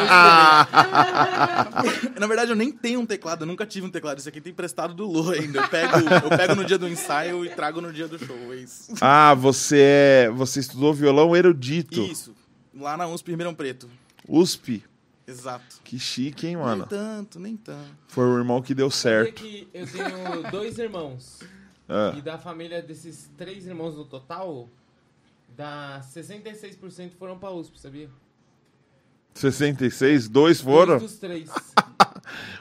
meu. 2.09 2.19
Na 2.19 2.25
verdade, 2.25 2.49
eu 2.51 2.55
nem 2.55 2.71
tenho 2.71 3.01
um 3.01 3.05
teclado, 3.05 3.43
eu 3.43 3.45
nunca 3.45 3.67
tive 3.67 3.85
um 3.85 3.91
teclado. 3.91 4.17
Isso 4.17 4.27
aqui 4.27 4.41
tem 4.41 4.51
emprestado 4.51 4.95
do 4.95 5.05
Lô 5.05 5.29
ainda. 5.29 5.59
Eu 5.59 5.69
pego, 5.69 5.95
eu 5.95 6.29
pego 6.35 6.55
no 6.55 6.65
dia 6.65 6.79
do 6.79 6.89
ensaio 6.89 7.45
e 7.45 7.49
trago 7.51 7.81
no 7.81 7.93
dia 7.93 8.07
do 8.07 8.17
show, 8.17 8.35
é 8.51 8.55
isso. 8.55 8.93
Ah, 8.99 9.35
você 9.35 9.77
é. 10.25 10.29
Você 10.31 10.59
estudou 10.59 10.91
violão 10.91 11.35
erudito. 11.35 12.01
Isso. 12.01 12.33
Lá 12.75 12.97
na 12.97 13.07
USP 13.07 13.29
Ribeirão 13.29 13.53
Preto. 13.53 13.87
USP. 14.27 14.83
Exato. 15.27 15.77
Que 15.83 15.99
chique, 15.99 16.47
hein, 16.47 16.55
Nem 16.55 16.65
mano? 16.65 16.87
tanto, 16.87 17.39
nem 17.39 17.55
tanto. 17.55 17.95
Foi 18.07 18.25
o 18.25 18.39
irmão 18.39 18.59
que 18.59 18.73
deu 18.73 18.89
certo. 18.89 19.35
que 19.35 19.67
eu 19.71 19.85
tenho 19.85 20.49
dois 20.49 20.79
irmãos. 20.79 21.41
Ah. 21.95 22.13
E 22.17 22.21
da 22.21 22.37
família 22.39 22.81
desses 22.81 23.29
três 23.37 23.67
irmãos 23.67 23.95
no 23.95 24.03
total, 24.05 24.67
dá 25.55 26.01
66% 26.03 27.11
foram 27.19 27.37
pra 27.37 27.51
USP, 27.51 27.79
sabia? 27.79 28.09
66, 29.35 30.27
dois 30.29 30.61
foram. 30.61 30.97
Dois 30.97 31.11
dos 31.11 31.19
três. 31.19 31.49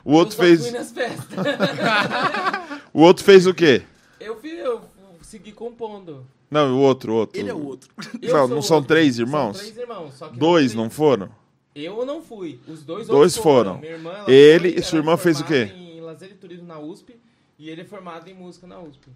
O 0.04 0.14
outro 0.14 0.34
eu 0.34 0.36
só 0.36 0.42
fez. 0.42 0.60
fui 0.62 0.70
nas 0.72 0.92
festas. 0.92 1.38
O 2.92 3.00
outro 3.02 3.24
fez 3.24 3.46
o 3.46 3.54
quê? 3.54 3.82
Eu, 4.20 4.38
fui, 4.38 4.50
eu 4.50 4.82
segui 5.22 5.52
compondo. 5.52 6.26
Não, 6.50 6.74
o 6.76 6.80
outro, 6.80 7.12
o 7.12 7.16
outro. 7.16 7.40
Ele 7.40 7.48
é 7.48 7.54
o 7.54 7.64
outro. 7.64 7.88
Eu 8.20 8.34
Não, 8.36 8.48
não 8.48 8.62
são 8.62 8.78
outro. 8.78 8.88
três 8.88 9.18
irmãos? 9.18 9.56
São 9.56 9.64
três 9.64 9.78
irmãos, 9.78 10.14
só 10.14 10.28
que 10.28 10.38
Dois, 10.38 10.72
fui- 10.72 10.82
não 10.82 10.90
foram? 10.90 11.30
Eu 11.74 12.04
não 12.04 12.20
fui. 12.20 12.60
Os 12.68 12.82
dois 12.82 13.06
Dois 13.06 13.36
foram. 13.36 13.78
Minha 13.78 13.92
irmã, 13.92 14.10
ela 14.12 14.30
Ele 14.30 14.70
foi, 14.72 14.80
e 14.80 14.82
sua 14.82 14.98
irmã 14.98 15.16
fez 15.16 15.40
o 15.40 15.44
quê? 15.44 15.72
Em 15.74 16.00
lazer 16.02 16.30
e 16.32 16.34
turismo 16.34 16.66
na 16.66 16.78
USP. 16.78 17.16
E 17.58 17.70
ele 17.70 17.82
é 17.82 17.84
formado 17.84 18.28
em 18.28 18.34
música 18.34 18.66
na 18.66 18.80
USP. 18.80 19.08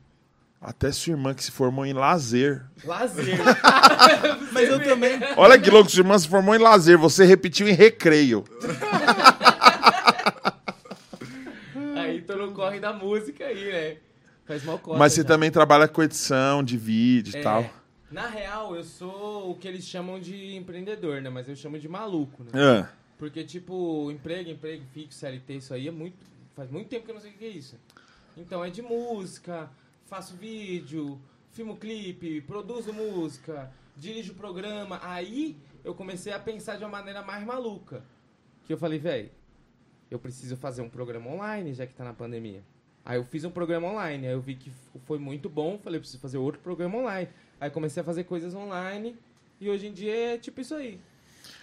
Até 0.61 0.91
sua 0.91 1.13
irmã 1.13 1.35
que 1.35 1.45
se 1.45 1.51
formou 1.51 1.85
em 1.85 1.93
lazer. 1.93 2.65
Lazer. 2.85 3.37
Mas 4.53 4.69
eu 4.69 4.83
também. 4.83 5.19
Olha 5.37 5.61
que 5.61 5.71
louco, 5.71 5.91
sua 5.91 6.01
irmã 6.01 6.19
se 6.19 6.29
formou 6.29 6.55
em 6.55 6.59
lazer. 6.59 6.97
Você 6.97 7.25
repetiu 7.25 7.69
em 7.69 7.73
recreio. 7.73 8.45
aí 11.97 12.23
tô 12.23 12.37
no 12.37 12.53
corre 12.53 12.81
da 12.81 12.93
música 12.93 13.45
aí, 13.45 13.73
né? 13.73 13.97
Faz 14.47 14.65
mal 14.65 14.79
corre. 14.79 14.99
Mas 14.99 15.13
você 15.13 15.23
já. 15.23 15.29
também 15.29 15.51
trabalha 15.51 15.89
com 15.89 16.03
edição 16.03 16.63
de 16.63 16.77
vídeo 16.77 17.35
e 17.37 17.39
É, 17.39 17.43
tal. 17.43 17.69
Na 18.11 18.29
real, 18.29 18.77
eu 18.77 18.85
sou 18.85 19.51
o 19.51 19.55
que 19.57 19.67
eles 19.67 19.85
chamam 19.85 20.21
de 20.21 20.55
empreendedor, 20.57 21.21
né? 21.21 21.29
Mas 21.29 21.49
eu 21.49 21.57
chamo 21.57 21.79
de 21.79 21.89
maluco, 21.89 22.45
né? 22.45 22.51
Ah, 22.55 22.89
Porque, 23.19 23.43
tipo, 23.45 24.11
emprego, 24.11 24.51
emprego 24.51 24.85
fixo, 24.95 25.19
CLT, 25.19 25.55
isso 25.57 25.75
aí 25.75 25.89
é 25.89 25.91
muito. 25.91 26.17
Faz 26.55 26.71
muito 26.71 26.89
tempo 26.89 27.05
que 27.05 27.11
eu 27.11 27.15
não 27.15 27.21
sei 27.21 27.33
o 27.33 27.35
que 27.35 27.45
é 27.45 27.49
isso. 27.49 27.77
Então 28.37 28.65
é 28.65 28.71
de 28.71 28.83
música, 28.83 29.71
faço 30.07 30.37
vídeo, 30.37 31.19
filmo 31.53 31.77
clipe, 31.77 32.41
produzo 32.43 32.93
música, 32.93 33.71
dirijo 33.97 34.35
programa. 34.35 35.01
Aí 35.03 35.57
eu 35.85 35.95
comecei 35.95 36.33
a 36.33 36.39
pensar 36.39 36.77
de 36.77 36.85
uma 36.85 36.91
maneira 36.91 37.23
mais 37.23 37.45
maluca. 37.45 38.03
Que 38.65 38.73
eu 38.73 38.79
falei, 38.79 38.99
velho, 38.99 39.31
eu 40.11 40.19
preciso 40.19 40.57
fazer 40.57 40.83
um 40.83 40.89
programa 40.89 41.31
online, 41.31 41.73
já 41.73 41.87
que 41.87 41.95
tá 41.95 42.05
na 42.05 42.13
pandemia. 42.13 42.63
Aí 43.05 43.17
eu 43.17 43.25
fiz 43.25 43.45
um 43.45 43.51
programa 43.51 43.87
online, 43.89 44.27
aí 44.27 44.33
eu 44.33 44.41
vi 44.41 44.57
que 44.57 44.71
foi 45.05 45.19
muito 45.19 45.49
bom, 45.49 45.79
falei, 45.79 46.01
preciso 46.01 46.21
fazer 46.21 46.39
outro 46.39 46.61
programa 46.61 46.99
online. 46.99 47.29
Aí 47.61 47.71
comecei 47.71 48.01
a 48.01 48.05
fazer 48.05 48.25
coisas 48.25 48.53
online 48.55 49.17
e 49.61 49.71
hoje 49.71 49.87
em 49.87 49.93
dia 49.93 50.35
é 50.35 50.39
tipo 50.39 50.61
isso 50.61 50.75
aí. 50.75 51.01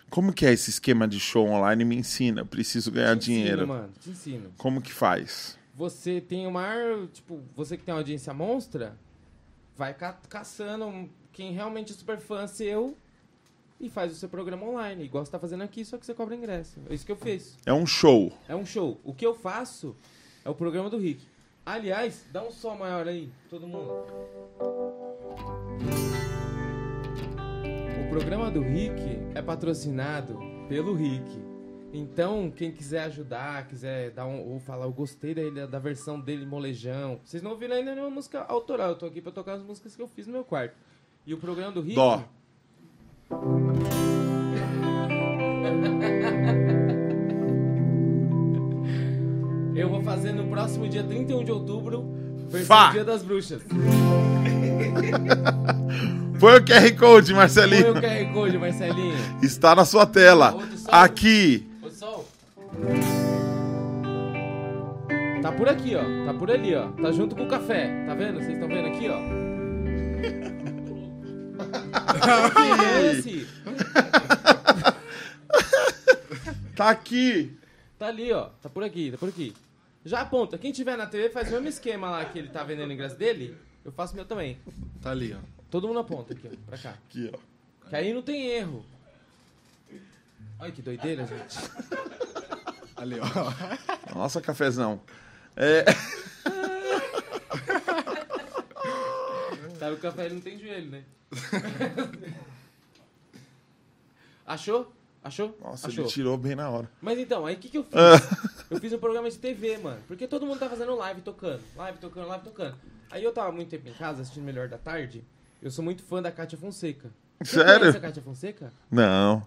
como 0.09 0.31
que 0.33 0.45
é 0.45 0.53
esse 0.53 0.69
esquema 0.69 1.07
de 1.07 1.19
show 1.19 1.45
online? 1.47 1.83
Me 1.83 1.95
ensina. 1.97 2.41
Eu 2.41 2.45
preciso 2.45 2.89
ganhar 2.91 3.15
Te 3.17 3.31
ensino, 3.31 3.37
dinheiro. 3.37 3.67
mano, 3.67 3.91
te 3.99 4.09
ensino. 4.09 4.53
Como 4.57 4.81
que 4.81 4.91
faz? 4.93 5.59
Você 5.73 6.21
tem 6.21 6.45
o 6.45 6.51
maior. 6.51 7.07
Tipo, 7.07 7.41
você 7.55 7.77
que 7.77 7.83
tem 7.83 7.93
uma 7.93 7.99
audiência 7.99 8.33
monstra, 8.33 8.97
vai 9.75 9.93
ca 9.93 10.13
caçando 10.29 11.09
quem 11.31 11.51
realmente 11.51 11.91
é 11.91 11.95
super 11.95 12.19
fã 12.19 12.45
seu 12.45 12.95
e 13.79 13.89
faz 13.89 14.11
o 14.11 14.15
seu 14.15 14.29
programa 14.29 14.65
online. 14.65 15.03
Igual 15.03 15.25
você 15.25 15.31
tá 15.31 15.39
fazendo 15.39 15.63
aqui, 15.63 15.83
só 15.83 15.97
que 15.97 16.05
você 16.05 16.13
cobra 16.13 16.35
ingresso. 16.35 16.79
É 16.89 16.93
isso 16.93 17.05
que 17.05 17.11
eu 17.11 17.15
fiz. 17.15 17.57
É 17.65 17.73
um 17.73 17.85
show. 17.85 18.31
É 18.47 18.55
um 18.55 18.65
show. 18.65 18.99
O 19.03 19.13
que 19.13 19.25
eu 19.25 19.33
faço 19.33 19.95
é 20.45 20.49
o 20.49 20.55
programa 20.55 20.89
do 20.89 20.97
Rick. 20.97 21.25
Aliás, 21.65 22.25
dá 22.31 22.43
um 22.43 22.51
som 22.51 22.75
maior 22.75 23.07
aí, 23.07 23.29
todo 23.49 23.67
mundo. 23.67 24.05
O 28.05 28.09
programa 28.09 28.51
do 28.51 28.61
Rick 28.61 29.01
é 29.33 29.41
patrocinado 29.41 30.37
pelo 30.67 30.93
Rick. 30.93 31.52
Então, 31.95 32.49
quem 32.49 32.71
quiser 32.71 33.03
ajudar, 33.03 33.67
quiser 33.67 34.09
dar 34.09 34.25
um, 34.25 34.51
ou 34.51 34.59
falar, 34.59 34.85
eu 34.85 34.91
gostei 34.91 35.35
da, 35.51 35.67
da 35.67 35.77
versão 35.77 36.19
dele, 36.19 36.43
molejão. 36.43 37.19
Vocês 37.23 37.43
não 37.43 37.51
ouviram 37.51 37.75
ainda 37.75 37.93
nenhuma 37.93 38.09
música 38.09 38.43
autoral, 38.47 38.89
eu 38.89 38.95
tô 38.95 39.05
aqui 39.05 39.21
pra 39.21 39.31
tocar 39.31 39.53
as 39.53 39.61
músicas 39.61 39.95
que 39.95 40.01
eu 40.01 40.07
fiz 40.07 40.25
no 40.25 40.33
meu 40.33 40.43
quarto. 40.43 40.75
E 41.25 41.33
o 41.35 41.37
programa 41.37 41.71
do 41.71 41.81
Rick. 41.81 41.95
Dó. 41.95 42.23
Eu 49.75 49.89
vou 49.89 50.03
fazer 50.03 50.31
no 50.33 50.45
próximo 50.47 50.87
dia 50.87 51.03
31 51.03 51.43
de 51.43 51.51
outubro, 51.51 52.05
versão. 52.47 52.91
Dia 52.91 53.03
das 53.03 53.23
Bruxas. 53.23 53.63
Põe 56.39 56.57
o 56.57 56.63
QR 56.63 56.95
Code, 56.97 57.31
Põe 57.31 57.37
Marcelinho. 57.37 57.91
o 57.91 57.95
QR 57.95 58.33
Code, 58.33 58.57
Marcelinho. 58.59 59.15
Está 59.41 59.75
na 59.75 59.83
sua 59.83 60.05
tela. 60.05 60.55
Aqui. 60.87 61.67
Tá 65.41 65.51
por 65.51 65.67
aqui, 65.67 65.95
ó. 65.95 66.03
Tá 66.25 66.33
por 66.33 66.49
ali, 66.49 66.73
ó. 66.75 66.89
Tá 66.91 67.11
junto 67.11 67.35
com 67.35 67.43
o 67.43 67.47
café. 67.47 68.05
Tá 68.05 68.15
vendo? 68.15 68.39
Vocês 68.39 68.53
estão 68.53 68.67
vendo 68.67 68.87
aqui, 68.87 69.09
ó. 69.09 69.17
que 72.49 72.93
lance. 73.03 73.47
Tá 76.75 76.89
aqui. 76.89 77.55
Tá 77.99 78.07
ali, 78.07 78.31
ó. 78.33 78.49
Tá 78.61 78.67
por 78.67 78.83
aqui, 78.83 79.11
tá 79.11 79.17
por 79.17 79.29
aqui. 79.29 79.53
Já 80.03 80.21
aponta. 80.21 80.57
Quem 80.57 80.71
tiver 80.71 80.97
na 80.97 81.05
TV 81.05 81.29
faz 81.29 81.49
o 81.49 81.51
mesmo 81.51 81.67
esquema 81.67 82.09
lá 82.09 82.25
que 82.25 82.39
ele 82.39 82.49
tá 82.49 82.63
vendendo 82.63 82.89
o 82.89 82.93
ingresso 82.93 83.15
dele. 83.15 83.55
Eu 83.85 83.91
faço 83.91 84.13
o 84.13 84.15
meu 84.15 84.25
também. 84.25 84.57
Tá 85.01 85.11
ali, 85.11 85.33
ó. 85.33 85.39
Todo 85.69 85.87
mundo 85.87 85.99
aponta 85.99 86.33
aqui, 86.33 86.49
ó. 86.51 86.55
Pra 86.65 86.77
cá. 86.77 86.95
Aqui, 87.07 87.31
ó. 87.33 87.89
Que 87.89 87.95
aí 87.95 88.13
não 88.13 88.21
tem 88.21 88.47
erro. 88.47 88.83
Olha 90.59 90.71
que 90.71 90.81
doideira, 90.81 91.27
gente. 91.27 91.57
Ali, 93.03 93.17
ó. 93.19 94.15
Nossa, 94.15 94.39
cafezão. 94.41 95.01
É, 95.57 95.83
Sabe 99.77 99.95
que 99.97 99.99
o 100.07 100.09
café 100.11 100.25
ele 100.25 100.35
não 100.35 100.41
tem 100.41 100.57
joelho, 100.57 100.89
né? 100.89 101.03
Achou? 104.47 104.93
Achou? 105.21 105.57
nossa, 105.61 105.87
Achou. 105.87 106.05
ele 106.05 106.11
tirou 106.13 106.37
bem 106.37 106.55
na 106.55 106.69
hora. 106.69 106.89
Mas 107.01 107.19
então, 107.19 107.45
aí 107.45 107.55
o 107.55 107.57
que, 107.57 107.67
que 107.69 107.77
eu 107.77 107.83
fiz? 107.83 107.93
eu 108.71 108.79
fiz 108.79 108.93
um 108.93 108.97
programa 108.97 109.29
de 109.29 109.37
TV, 109.37 109.77
mano. 109.77 110.01
Porque 110.07 110.25
todo 110.25 110.45
mundo 110.45 110.59
tá 110.59 110.69
fazendo 110.69 110.95
live 110.95 111.21
tocando. 111.21 111.61
Live 111.75 111.97
tocando, 111.97 112.27
live 112.27 112.43
tocando. 112.45 112.75
Aí 113.11 113.21
eu 113.23 113.33
tava 113.33 113.51
muito 113.51 113.69
tempo 113.69 113.89
em 113.89 113.93
casa 113.93 114.21
assistindo 114.21 114.43
Melhor 114.45 114.69
da 114.69 114.77
Tarde. 114.77 115.25
Eu 115.61 115.71
sou 115.71 115.83
muito 115.83 116.03
fã 116.03 116.21
da 116.21 116.31
Kátia 116.31 116.57
Fonseca. 116.57 117.11
Você 117.41 117.57
Sério? 117.57 117.79
conhece 117.79 117.97
a 117.97 118.01
Kátia 118.01 118.21
Fonseca? 118.23 118.71
Não. 118.89 119.45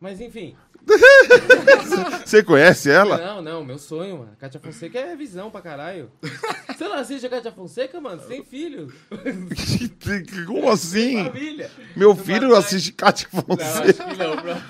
Mas 0.00 0.20
enfim. 0.20 0.54
Você 2.24 2.42
conhece 2.42 2.90
ela? 2.90 3.18
Não, 3.18 3.42
não, 3.42 3.64
meu 3.64 3.78
sonho, 3.78 4.18
mano. 4.18 4.36
Kátia 4.38 4.60
Fonseca 4.60 4.98
é 4.98 5.16
visão 5.16 5.50
pra 5.50 5.60
caralho. 5.60 6.10
Você 6.68 6.84
não 6.84 6.94
assiste 6.94 7.26
a 7.26 7.30
Kátia 7.30 7.52
Fonseca, 7.52 8.00
mano? 8.00 8.22
Você 8.22 8.28
tem 8.28 8.44
filho. 8.44 8.92
Como 10.46 10.70
assim? 10.70 11.24
Família. 11.24 11.70
Meu 11.96 12.14
filho 12.14 12.54
assiste 12.54 12.92
Cátia 12.92 13.28
Não, 13.32 13.42
Fonseca. 13.42 14.04
acho 14.04 14.14
que 14.14 14.16
não, 14.16 14.36
não. 14.36 14.62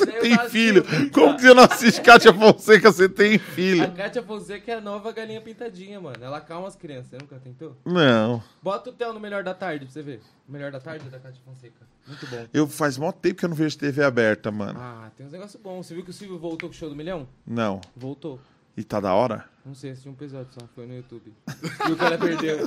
Eu 0.00 0.20
Tem 0.22 0.36
tava 0.36 0.48
filho. 0.50 0.84
Como 1.12 1.36
que 1.36 1.42
você 1.42 1.54
não 1.54 1.62
assiste 1.64 2.00
Cátia 2.00 2.32
Fonseca? 2.32 2.92
Você 2.92 3.08
tem 3.08 3.36
A 3.36 3.38
filho. 3.38 3.92
Kátia 3.92 4.22
Fonseca 4.22 4.72
é 4.72 4.74
a 4.76 4.80
nova 4.80 5.12
galinha 5.12 5.40
pintadinha, 5.40 6.00
mano. 6.00 6.16
Ela 6.20 6.40
calma 6.40 6.68
as 6.68 6.76
crianças. 6.76 7.10
Você 7.10 7.18
nunca 7.18 7.36
tentou? 7.36 7.76
Não. 7.84 8.42
Bota 8.62 8.90
o 8.90 8.92
Theo 8.92 9.12
no 9.12 9.20
Melhor 9.20 9.42
da 9.42 9.54
Tarde 9.54 9.84
pra 9.84 9.92
você 9.92 10.02
ver. 10.02 10.20
Melhor 10.48 10.70
da 10.70 10.80
Tarde 10.80 11.06
é 11.06 11.10
da 11.10 11.18
Kátia 11.18 11.40
Fonseca. 11.44 11.86
Muito 12.06 12.26
bom. 12.26 12.46
Eu 12.52 12.66
faz 12.66 12.96
mó 12.96 13.12
tempo 13.12 13.36
que 13.36 13.44
eu 13.44 13.48
não 13.48 13.56
vejo 13.56 13.76
TV 13.78 14.02
aberta, 14.02 14.50
mano. 14.50 14.78
Ah, 14.80 15.10
tem 15.16 15.26
uns 15.26 15.32
negócios 15.32 15.60
bons. 15.62 15.86
Você 15.86 15.94
viu 15.94 16.04
que 16.04 16.10
o 16.10 16.14
Silvio 16.14 16.38
voltou 16.38 16.68
com 16.68 16.74
o 16.74 16.78
show 16.78 16.88
do 16.88 16.96
milhão? 16.96 17.28
Não. 17.46 17.80
Voltou. 17.94 18.40
E 18.76 18.84
tá 18.84 19.00
da 19.00 19.12
hora? 19.12 19.44
Não 19.66 19.74
sei, 19.74 19.90
assisti 19.90 20.08
um 20.08 20.12
episódio 20.12 20.48
só, 20.52 20.60
foi 20.74 20.86
no 20.86 20.94
YouTube. 20.94 21.34
E 21.88 21.92
o 21.92 21.96
cara 21.96 22.16
perdeu. 22.16 22.58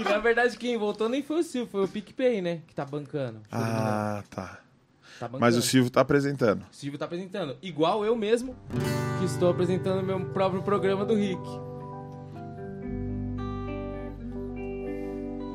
E 0.00 0.04
na 0.04 0.18
verdade 0.18 0.56
quem 0.56 0.76
voltou 0.78 1.08
nem 1.08 1.22
foi 1.22 1.40
o 1.40 1.42
Silvio, 1.42 1.70
foi 1.70 1.84
o 1.84 1.88
PicPay, 1.88 2.40
né? 2.40 2.62
Que 2.66 2.74
tá 2.74 2.84
bancando. 2.84 3.42
Ah, 3.52 4.22
tá. 4.30 4.60
Tá. 5.18 5.28
Mas 5.38 5.56
o 5.56 5.62
Silvio 5.62 5.90
tá 5.90 6.02
apresentando. 6.02 6.62
O 6.70 6.74
Silvio 6.74 6.98
tá 6.98 7.06
apresentando. 7.06 7.56
Igual 7.62 8.04
eu 8.04 8.14
mesmo, 8.14 8.54
que 9.18 9.24
estou 9.24 9.48
apresentando 9.50 10.02
meu 10.02 10.20
próprio 10.26 10.62
programa 10.62 11.04
do 11.04 11.14
Rick. 11.14 11.40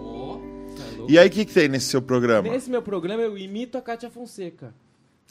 Ó, 0.03 0.37
tá. 0.75 1.05
E 1.07 1.19
aí, 1.19 1.27
o 1.27 1.31
que, 1.31 1.45
que 1.45 1.53
tem 1.53 1.67
nesse 1.67 1.87
seu 1.87 2.01
programa? 2.01 2.49
Nesse 2.49 2.69
meu 2.69 2.81
programa 2.81 3.21
eu 3.21 3.37
imito 3.37 3.77
a 3.77 3.81
Kátia 3.81 4.09
Fonseca. 4.09 4.73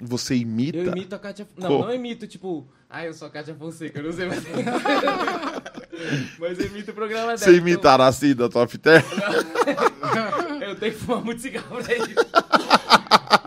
Você 0.02 0.34
imita? 0.34 0.78
Eu 0.78 0.92
imito 0.92 1.14
a 1.14 1.18
Kátia 1.18 1.46
Não, 1.58 1.68
Como? 1.68 1.84
não 1.84 1.94
imito, 1.94 2.26
tipo, 2.26 2.66
ah, 2.88 3.04
eu 3.04 3.12
sou 3.12 3.28
a 3.28 3.30
Kátia 3.30 3.54
Fonseca, 3.54 3.98
eu 3.98 4.04
não 4.04 4.12
sei 4.12 4.26
mais. 4.26 4.42
Mas 6.38 6.58
eu 6.58 6.66
imito 6.66 6.92
o 6.92 6.94
programa 6.94 7.26
dela. 7.26 7.36
Você 7.36 7.56
imita 7.56 7.90
a 7.90 7.92
Araci 7.92 8.32
da 8.32 8.48
Top 8.48 8.78
Term? 8.78 9.04
Então, 9.10 10.62
eu 10.68 10.74
tenho 10.76 10.92
que 10.92 10.98
fumar 10.98 11.22
muito 11.22 11.42
cigarro 11.42 11.82
pra 11.82 11.94
isso. 11.96 12.14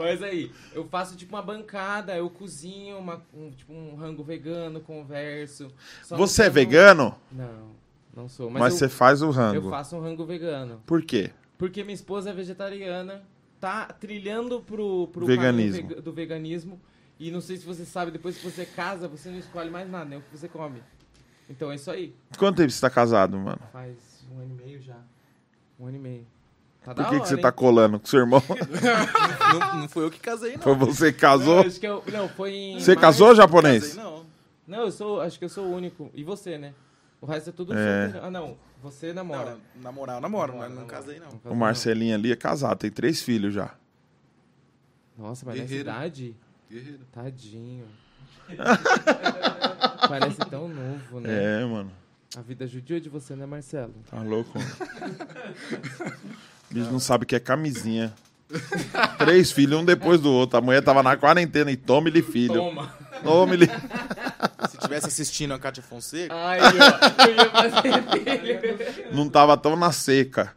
Mas 0.03 0.21
aí, 0.21 0.51
eu 0.73 0.85
faço 0.87 1.15
tipo 1.15 1.35
uma 1.35 1.41
bancada, 1.41 2.15
eu 2.15 2.29
cozinho 2.29 2.97
uma, 2.97 3.21
um, 3.33 3.49
tipo 3.51 3.73
um 3.73 3.95
rango 3.95 4.23
vegano, 4.23 4.81
converso. 4.81 5.71
Você 6.09 6.43
é 6.43 6.49
vegano? 6.49 7.15
Não, 7.31 7.71
não 8.15 8.29
sou. 8.29 8.49
Mas, 8.49 8.61
Mas, 8.61 8.73
você 8.75 8.85
eu, 8.85 8.89
faz 8.89 9.21
o 9.21 9.25
eu 9.25 9.31
rango. 9.31 9.69
faço 9.69 9.95
um 9.95 10.01
rango 10.01 10.25
vegano. 10.25 10.81
Por 10.85 11.01
quê? 11.03 11.31
Porque 11.57 11.83
minha 11.83 11.95
esposa 11.95 12.29
é 12.31 12.33
vegetariana, 12.33 13.23
tá 13.59 13.85
trilhando 13.85 14.61
pro, 14.61 15.07
pro 15.07 15.25
Veganismo. 15.25 16.01
do 16.01 16.11
veganismo. 16.11 16.81
E 17.19 17.31
não 17.31 17.39
sei 17.39 17.57
se 17.57 17.65
você 17.65 17.85
sabe, 17.85 18.11
depois 18.11 18.37
que 18.37 18.43
você 18.43 18.65
casa, 18.65 19.07
você 19.07 19.29
não 19.29 19.37
escolhe 19.37 19.69
mais 19.69 19.89
nada, 19.89 20.05
nem 20.05 20.19
o 20.19 20.21
que 20.21 20.37
você 20.37 20.49
come. 20.49 20.81
Então 21.49 21.71
é 21.71 21.75
isso 21.75 21.89
aí. 21.89 22.13
Quanto 22.37 22.57
tempo 22.57 22.71
você 22.71 22.81
tá 22.81 22.89
casado, 22.89 23.37
mano? 23.37 23.61
Faz 23.71 24.25
um 24.31 24.39
ano 24.39 24.57
e 24.59 24.63
meio 24.65 24.81
já. 24.81 24.97
Um 25.79 25.85
ano 25.87 25.97
e 25.97 25.99
meio. 25.99 26.27
Tá 26.83 26.93
Por 26.93 27.03
que, 27.05 27.09
que 27.11 27.15
hora, 27.17 27.25
você 27.25 27.35
hein? 27.35 27.41
tá 27.41 27.51
colando 27.51 27.99
com 27.99 28.05
seu 28.05 28.19
irmão? 28.19 28.43
Não, 29.53 29.81
não 29.81 29.89
fui 29.89 30.03
eu 30.05 30.11
que 30.11 30.19
casei, 30.19 30.53
não. 30.57 30.63
Foi 30.63 30.75
você 30.75 31.13
que 31.13 31.21
Não, 31.23 31.29
casou? 31.29 31.59
acho 31.61 31.79
que 31.79 31.85
eu, 31.87 32.03
não, 32.11 32.27
foi 32.27 32.51
em 32.53 32.73
Você 32.79 32.91
março. 32.95 33.01
casou, 33.01 33.35
japonês? 33.35 33.87
Casei, 33.89 34.03
não. 34.03 34.25
Não, 34.67 34.79
eu 34.81 34.91
sou, 34.91 35.21
acho 35.21 35.37
que 35.37 35.45
eu 35.45 35.49
sou 35.49 35.65
o 35.65 35.75
único. 35.75 36.09
E 36.13 36.23
você, 36.23 36.57
né? 36.57 36.73
O 37.21 37.25
resto 37.27 37.51
é 37.51 37.53
tudo 37.53 37.73
É. 37.77 38.05
solteiro. 38.07 38.25
Ah, 38.27 38.31
não. 38.31 38.57
Você 38.81 39.13
namora. 39.13 39.57
Não, 39.75 39.81
namorar, 39.83 40.15
eu 40.17 40.21
namoro, 40.21 40.51
Namora, 40.53 40.69
mas 40.69 40.77
não 40.77 40.85
namora. 40.87 41.03
casei, 41.05 41.19
não. 41.19 41.39
Não 41.45 41.51
O 41.51 41.55
Marcelinho 41.55 42.15
ali 42.15 42.31
é 42.31 42.35
casado, 42.35 42.79
tem 42.79 42.89
três 42.91 43.21
filhos 43.21 43.53
já. 43.53 43.71
não. 45.17 45.27
Nossa, 45.27 45.45
mas 45.45 45.55
nessa 45.55 45.67
Guerreiro. 45.67 45.89
idade, 45.89 46.35
Guerreiro. 46.69 46.99
tadinho. 47.11 47.85
Parece 50.09 50.37
tão 50.49 50.67
novo, 50.67 51.19
né? 51.19 51.61
É, 51.61 51.65
mano. 51.65 51.91
A 52.35 52.41
vida 52.41 52.65
judiou 52.65 52.99
de 52.99 53.09
você, 53.09 53.35
né, 53.35 53.45
Marcelo? 53.45 53.93
Tá 54.09 54.19
louco? 54.23 54.57
O 54.57 54.61
bicho 56.73 56.91
não 56.91 56.99
sabe 56.99 57.23
o 57.23 57.27
que 57.27 57.35
é 57.35 57.39
camisinha. 57.39 58.13
Três 59.17 59.51
filhos, 59.51 59.79
um 59.79 59.85
depois 59.85 60.19
do 60.21 60.31
outro. 60.31 60.57
A 60.57 60.61
mulher 60.61 60.81
tava 60.83 61.01
na 61.01 61.17
quarentena 61.17 61.71
e 61.71 61.77
tome-lhe 61.77 62.21
filho. 62.21 62.53
Toma! 62.55 62.93
Tome-lhe. 63.23 63.67
Se 64.69 64.77
tivesse 64.77 65.07
assistindo 65.07 65.53
a 65.53 65.59
Kátia 65.59 65.81
Fonseca, 65.83 66.33
Aí, 66.35 66.59
ó, 66.61 67.25
eu 67.27 67.35
ia 67.35 67.49
fazer 67.49 67.81
filho. 69.01 69.15
Não 69.15 69.27
tava 69.29 69.57
tão 69.57 69.75
na 69.75 69.91
seca. 69.91 70.53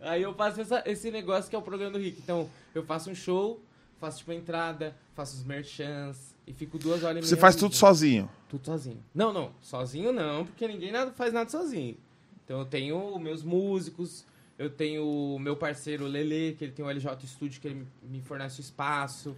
Aí 0.00 0.22
eu 0.22 0.34
faço 0.34 0.60
essa- 0.60 0.82
esse 0.86 1.10
negócio 1.10 1.48
que 1.50 1.56
é 1.56 1.58
o 1.58 1.62
programa 1.62 1.92
do 1.92 1.98
Rick. 1.98 2.20
Então, 2.22 2.48
eu 2.74 2.82
faço 2.84 3.10
um 3.10 3.14
show, 3.14 3.60
faço 4.00 4.18
tipo 4.18 4.32
a 4.32 4.34
entrada, 4.34 4.94
faço 5.14 5.36
os 5.36 5.44
merchants 5.44 6.34
e 6.46 6.52
fico 6.52 6.78
duas 6.78 7.02
horas 7.02 7.24
e 7.24 7.28
Você 7.28 7.34
meia 7.34 7.40
faz 7.40 7.54
ali, 7.54 7.60
tudo 7.60 7.72
gente. 7.72 7.80
sozinho. 7.80 8.30
Tudo 8.48 8.66
sozinho. 8.66 9.02
Não, 9.14 9.32
não. 9.32 9.50
Sozinho 9.62 10.12
não, 10.12 10.44
porque 10.44 10.66
ninguém 10.68 10.92
nada, 10.92 11.10
faz 11.12 11.32
nada 11.32 11.48
sozinho. 11.50 11.96
Então 12.44 12.58
eu 12.58 12.64
tenho 12.66 13.18
meus 13.18 13.42
músicos, 13.42 14.24
eu 14.58 14.70
tenho 14.70 15.04
o 15.06 15.38
meu 15.38 15.56
parceiro 15.56 16.06
Lele, 16.06 16.54
que 16.56 16.64
ele 16.64 16.72
tem 16.72 16.84
o 16.84 16.88
LJ 16.90 17.26
Studio, 17.26 17.60
que 17.60 17.68
ele 17.68 17.86
me- 18.02 18.20
fornece 18.22 18.60
o 18.60 18.62
espaço 18.62 19.36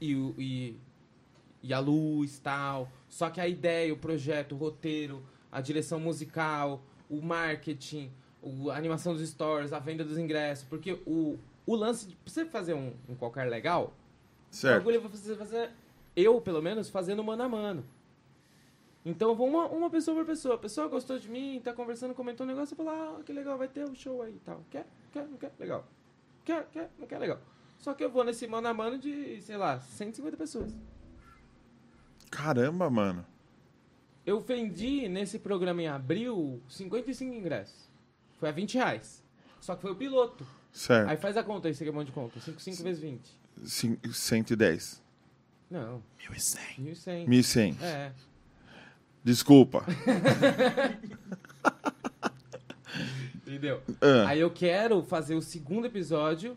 e, 0.00 0.14
o- 0.14 0.34
e, 0.38 0.76
e 1.62 1.72
a 1.72 1.78
luz 1.78 2.38
tal. 2.38 2.90
Só 3.08 3.30
que 3.30 3.40
a 3.40 3.48
ideia, 3.48 3.92
o 3.92 3.96
projeto, 3.96 4.52
o 4.54 4.58
roteiro, 4.58 5.22
a 5.50 5.60
direção 5.60 5.98
musical, 5.98 6.82
o 7.08 7.22
marketing, 7.22 8.10
o- 8.42 8.70
a 8.70 8.76
animação 8.76 9.14
dos 9.14 9.26
stories, 9.28 9.72
a 9.72 9.78
venda 9.78 10.04
dos 10.04 10.18
ingressos. 10.18 10.64
Porque 10.68 10.92
o, 11.06 11.38
o 11.64 11.74
lance 11.74 12.06
de 12.08 12.16
você 12.26 12.44
fazer 12.44 12.74
um, 12.74 12.92
um 13.08 13.14
qualquer 13.14 13.48
legal, 13.48 13.94
o 14.52 14.54
Certo. 14.54 14.78
bagulho 14.78 14.96
é 14.96 15.08
você 15.08 15.34
fazer, 15.34 15.70
eu, 16.14 16.40
pelo 16.40 16.60
menos, 16.62 16.88
fazendo 16.90 17.24
mano 17.24 17.42
a 17.42 17.48
mano. 17.48 17.84
Então 19.08 19.28
eu 19.30 19.36
vou 19.36 19.46
uma, 19.48 19.66
uma 19.66 19.88
pessoa 19.88 20.16
por 20.16 20.26
pessoa. 20.26 20.56
A 20.56 20.58
pessoa 20.58 20.88
gostou 20.88 21.16
de 21.16 21.28
mim, 21.30 21.60
tá 21.62 21.72
conversando, 21.72 22.12
comentou 22.12 22.44
um 22.44 22.48
negócio, 22.48 22.72
eu 22.74 22.76
falo, 22.84 22.90
ah, 22.90 23.22
que 23.24 23.32
legal, 23.32 23.56
vai 23.56 23.68
ter 23.68 23.88
um 23.88 23.94
show 23.94 24.20
aí 24.20 24.34
e 24.34 24.40
tal. 24.40 24.64
Quer? 24.68 24.84
Quer? 25.12 25.28
Não 25.28 25.38
quer? 25.38 25.52
Legal. 25.60 25.86
Quer? 26.44 26.66
Quer? 26.72 26.90
Não 26.98 27.06
quer? 27.06 27.18
Legal. 27.20 27.38
Só 27.78 27.94
que 27.94 28.02
eu 28.02 28.10
vou 28.10 28.24
nesse 28.24 28.46
mano 28.48 28.66
a 28.66 28.74
mano 28.74 28.98
de, 28.98 29.40
sei 29.42 29.56
lá, 29.56 29.78
150 29.80 30.36
pessoas. 30.36 30.74
Caramba, 32.30 32.90
mano. 32.90 33.24
Eu 34.24 34.40
vendi 34.40 35.08
nesse 35.08 35.38
programa 35.38 35.82
em 35.82 35.86
abril 35.86 36.60
55 36.68 37.32
ingressos. 37.32 37.88
Foi 38.40 38.48
a 38.48 38.52
20 38.52 38.74
reais. 38.74 39.22
Só 39.60 39.76
que 39.76 39.82
foi 39.82 39.92
o 39.92 39.96
piloto. 39.96 40.44
Certo. 40.72 41.08
Aí 41.08 41.16
faz 41.16 41.36
a 41.36 41.44
conta 41.44 41.68
aí, 41.68 41.74
você 41.74 41.84
que 41.84 41.90
é 41.90 41.92
bom 41.92 42.02
de 42.02 42.10
conta. 42.12 42.40
5, 42.40 42.60
5 42.60 42.82
vezes 42.82 43.00
20. 43.00 43.40
Cin- 43.64 43.98
110. 44.12 45.00
Não, 45.70 46.02
1.100. 46.28 46.58
1.100. 46.80 47.26
1100. 47.28 47.78
É. 47.80 48.12
Desculpa. 49.26 49.84
Entendeu? 53.44 53.80
Ah, 54.00 54.28
Aí 54.28 54.38
eu 54.38 54.50
quero 54.50 55.02
fazer 55.02 55.34
o 55.34 55.42
segundo 55.42 55.84
episódio 55.86 56.56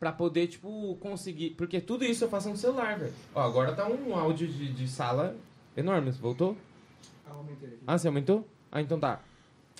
pra 0.00 0.10
poder, 0.10 0.48
tipo, 0.48 0.96
conseguir. 1.00 1.50
Porque 1.50 1.80
tudo 1.80 2.04
isso 2.04 2.24
eu 2.24 2.28
faço 2.28 2.48
no 2.48 2.56
celular, 2.56 2.98
velho. 2.98 3.12
Ó, 3.32 3.40
agora 3.40 3.72
tá 3.72 3.86
um 3.88 4.16
áudio 4.16 4.48
de, 4.48 4.72
de 4.72 4.88
sala 4.88 5.36
enorme. 5.76 6.12
Você 6.12 6.20
voltou? 6.20 6.56
Ah, 7.86 7.96
você 7.96 8.08
aumentou? 8.08 8.48
Ah, 8.72 8.82
então 8.82 8.98
tá. 8.98 9.20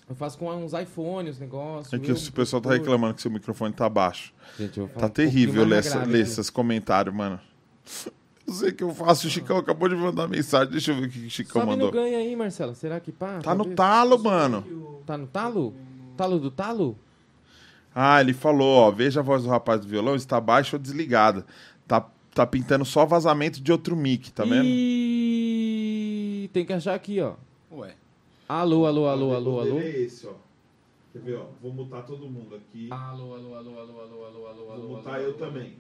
Eu 0.08 0.14
faço 0.14 0.38
com 0.38 0.48
uns 0.54 0.72
iPhones, 0.74 1.34
os 1.34 1.40
negócios. 1.40 1.92
É 1.92 1.98
que 1.98 2.12
o 2.12 2.32
pessoal 2.32 2.62
tá 2.62 2.70
reclamando 2.70 3.14
que 3.14 3.22
seu 3.22 3.32
microfone 3.32 3.74
tá 3.74 3.88
baixo. 3.88 4.32
Gente, 4.56 4.78
eu 4.78 4.86
vou 4.86 4.94
falar 4.94 5.00
Tá 5.00 5.06
um 5.06 5.10
pouquinho 5.10 5.28
terrível 5.32 5.62
ler, 5.64 5.70
mais 5.70 5.86
essa, 5.86 5.96
grave, 5.96 6.12
ler 6.12 6.18
né? 6.18 6.24
esses 6.24 6.50
comentários, 6.50 7.12
mano. 7.12 7.40
Eu 8.46 8.52
sei 8.54 8.72
que 8.72 8.82
eu 8.82 8.94
faço. 8.94 9.26
O 9.26 9.30
Chicão 9.30 9.56
acabou 9.56 9.88
de 9.88 9.94
mandar 9.94 10.28
mensagem. 10.28 10.70
Deixa 10.72 10.92
eu 10.92 10.96
ver 10.96 11.06
o 11.06 11.10
que 11.10 11.26
o 11.26 11.30
Chicão 11.30 11.62
Sobe 11.62 11.72
mandou. 11.72 11.86
no 11.88 11.92
ganho 11.92 12.16
aí, 12.18 12.34
Marcelo. 12.36 12.74
Será 12.74 12.98
que 13.00 13.12
pá? 13.12 13.38
Tá 13.40 13.54
no 13.54 13.64
Talvez. 13.64 13.76
talo, 13.76 14.18
mano. 14.22 15.02
Tá 15.06 15.16
no 15.16 15.26
talo? 15.26 15.74
Talo 16.16 16.38
do 16.38 16.50
talo? 16.50 16.98
Ah, 17.94 18.20
ele 18.20 18.32
falou, 18.32 18.78
ó. 18.86 18.90
Veja 18.90 19.20
a 19.20 19.22
voz 19.22 19.42
do 19.44 19.48
rapaz 19.48 19.80
do 19.80 19.86
violão, 19.88 20.14
está 20.16 20.40
baixa 20.40 20.76
ou 20.76 20.80
desligada. 20.82 21.46
Tá, 21.86 22.04
tá 22.34 22.46
pintando 22.46 22.84
só 22.84 23.04
vazamento 23.06 23.60
de 23.60 23.70
outro 23.70 23.94
mic, 23.96 24.30
tá 24.32 24.44
vendo? 24.44 24.64
E 24.66 26.50
tem 26.52 26.64
que 26.64 26.72
achar 26.72 26.94
aqui, 26.94 27.20
ó. 27.20 27.34
Ué. 27.70 27.94
Alô, 28.48 28.86
alô, 28.86 29.06
alô, 29.06 29.34
alô, 29.34 29.60
alô. 29.60 29.78
É 29.78 29.88
esse, 30.00 30.26
ó. 30.26 30.32
Quer 31.12 31.20
ver, 31.20 31.36
ó? 31.36 31.46
Vou 31.62 31.72
mutar 31.72 32.02
todo 32.02 32.26
mundo 32.26 32.56
aqui. 32.56 32.88
Alô, 32.90 33.34
alô, 33.34 33.54
alô, 33.54 33.78
alô, 33.78 34.00
alô, 34.00 34.24
alô, 34.26 34.46
alô, 34.48 34.70
alô. 34.72 34.82
Vou 34.88 34.96
mutar 34.96 35.20
eu 35.20 35.34
também. 35.34 35.76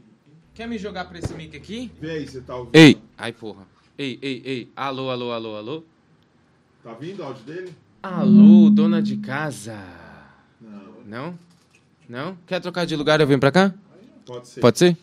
Quer 0.54 0.68
me 0.68 0.76
jogar 0.78 1.06
pra 1.06 1.18
esse 1.18 1.32
mic 1.34 1.56
aqui? 1.56 1.90
Vê 1.98 2.10
aí, 2.10 2.28
você 2.28 2.40
tá 2.40 2.56
ouvindo? 2.56 2.74
Ei! 2.76 3.00
Ai, 3.16 3.32
porra. 3.32 3.66
Ei, 3.96 4.18
ei, 4.20 4.42
ei. 4.44 4.72
Alô, 4.76 5.10
alô, 5.10 5.32
alô, 5.32 5.56
alô. 5.56 5.84
Tá 6.82 6.92
vindo 6.94 7.20
o 7.20 7.24
áudio 7.24 7.44
dele? 7.44 7.74
Alô, 8.02 8.68
dona 8.68 9.00
de 9.00 9.16
casa. 9.16 9.78
Não, 10.60 11.02
Não? 11.04 11.38
Não? 12.08 12.36
Quer 12.46 12.60
trocar 12.60 12.84
de 12.84 12.94
lugar 12.96 13.20
e 13.20 13.22
eu 13.22 13.26
venho 13.26 13.40
pra 13.40 13.52
cá? 13.52 13.74
pode 14.26 14.48
ser. 14.48 14.60
Pode 14.60 14.78
ser? 14.78 14.96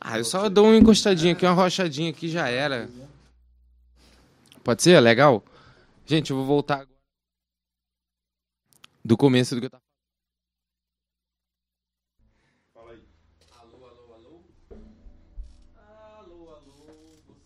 Ah, 0.00 0.18
eu 0.18 0.24
só 0.24 0.48
dou 0.48 0.66
uma 0.66 0.76
encostadinha 0.76 1.32
aqui, 1.32 1.46
uma 1.46 1.52
rochadinha 1.52 2.10
aqui, 2.10 2.28
já 2.28 2.48
era. 2.48 2.90
Pode 4.64 4.82
ser? 4.82 4.92
É 4.92 5.00
legal? 5.00 5.44
Gente, 6.04 6.30
eu 6.30 6.36
vou 6.38 6.44
voltar 6.44 6.74
agora. 6.80 6.88
Do 9.04 9.16
começo 9.16 9.54
do 9.54 9.60
que 9.60 9.66
eu 9.66 9.70
tava 9.70 9.83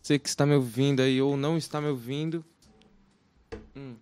Você 0.09 0.17
que 0.17 0.27
está 0.27 0.43
me 0.43 0.55
ouvindo 0.55 1.03
aí 1.03 1.21
ou 1.21 1.37
não 1.37 1.55
está 1.55 1.79
me 1.79 1.85
ouvindo. 1.85 2.43
Hum. 3.75 3.95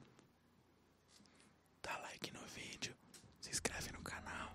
Dá 1.84 1.98
like 1.98 2.32
no 2.32 2.40
vídeo. 2.56 2.96
Se 3.42 3.50
inscreve 3.50 3.92
no 3.92 4.00
canal. 4.00 4.50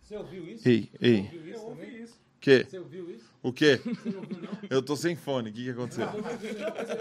Você 0.00 0.16
ouviu 0.16 0.46
isso? 0.46 0.68
Ei, 0.68 0.88
ei. 1.00 1.52
Eu 1.52 1.62
ouvi 1.62 2.00
isso. 2.00 2.16
Que? 2.38 2.62
Você 2.62 2.78
ouviu 2.78 3.10
isso? 3.10 3.24
O 3.42 3.52
quê? 3.52 3.80
Eu 4.70 4.80
tô 4.84 4.94
sem 4.94 5.16
fone. 5.16 5.50
O 5.50 5.52
que 5.52 5.64
que 5.64 5.70
aconteceu? 5.70 6.06
Eu 6.06 6.22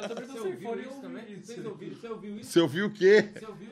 também 0.09 0.27
tô 0.27 0.41
sem 0.41 0.57
fone 0.57 0.81
isso 0.87 1.01
também. 1.01 1.35
Vocês 1.35 1.65
ouviram? 1.67 1.95
Você 1.95 2.07
ouviu 2.07 2.39
isso? 2.39 2.49
Você 2.49 2.59
ouviu 2.61 2.85
o 2.87 2.91
quê? 2.91 3.29
Você 3.31 3.45
ouviu? 3.45 3.69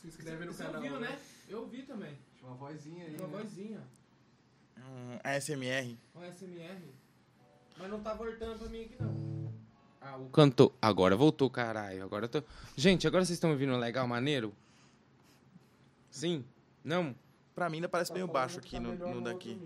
Se 0.00 0.06
inscreve 0.06 0.46
no 0.46 0.54
Você 0.54 0.64
canal. 0.64 0.82
ouviu, 0.82 0.98
né? 0.98 1.18
Eu 1.46 1.58
ouvi 1.60 1.82
também. 1.82 2.16
Uma 2.42 2.54
vozinha 2.54 3.04
aí. 3.04 3.16
Uma 3.16 3.28
né? 3.28 3.42
vozinha. 3.42 3.97
Um 4.88 5.18
ASMR. 5.22 5.98
Um 6.14 6.22
SMR. 6.32 6.82
Mas 7.78 7.90
não 7.90 8.00
tá 8.00 8.14
voltando 8.14 8.58
pra 8.58 8.68
mim 8.68 8.82
aqui, 8.82 8.96
não. 9.00 9.52
Ah, 10.00 10.16
o 10.16 10.28
cantor. 10.30 10.72
Agora 10.80 11.16
voltou, 11.16 11.50
caralho. 11.50 12.02
Agora 12.02 12.24
eu 12.24 12.28
tô. 12.28 12.42
Gente, 12.76 13.06
agora 13.06 13.24
vocês 13.24 13.36
estão 13.36 13.50
ouvindo 13.50 13.76
legal, 13.76 14.06
maneiro? 14.06 14.54
Sim? 16.10 16.44
Não? 16.82 17.14
Pra 17.54 17.68
mim 17.68 17.76
ainda 17.76 17.88
parece 17.88 18.12
meio 18.12 18.26
baixo 18.26 18.58
aqui 18.58 18.78
no, 18.78 18.94
no 18.94 19.20
daqui. 19.20 19.60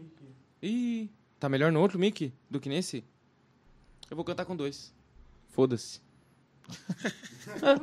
Ih, 0.62 1.10
tá 1.38 1.48
melhor 1.48 1.70
no 1.70 1.80
outro 1.80 1.98
mic 1.98 2.32
do 2.50 2.58
que 2.58 2.68
nesse? 2.68 3.04
Eu 4.10 4.16
vou 4.16 4.24
cantar 4.24 4.44
com 4.44 4.56
dois. 4.56 4.92
Foda-se. 5.50 6.00
ah, 7.62 7.76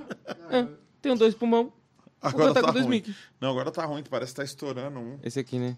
ah, 0.52 0.78
tenho 1.02 1.16
dois 1.16 1.36
pulmão. 1.36 1.66
Vou 1.66 1.74
Agora 2.22 2.48
cantar 2.50 2.62
tá 2.62 2.68
com 2.68 2.74
dois 2.74 2.86
ruim. 2.86 2.98
mic. 2.98 3.16
Não, 3.40 3.52
agora 3.52 3.72
tá 3.72 3.86
ruim. 3.86 4.04
Parece 4.04 4.32
que 4.34 4.38
tá 4.38 4.44
estourando 4.44 5.00
um. 5.00 5.20
Esse 5.24 5.40
aqui, 5.40 5.58
né? 5.60 5.78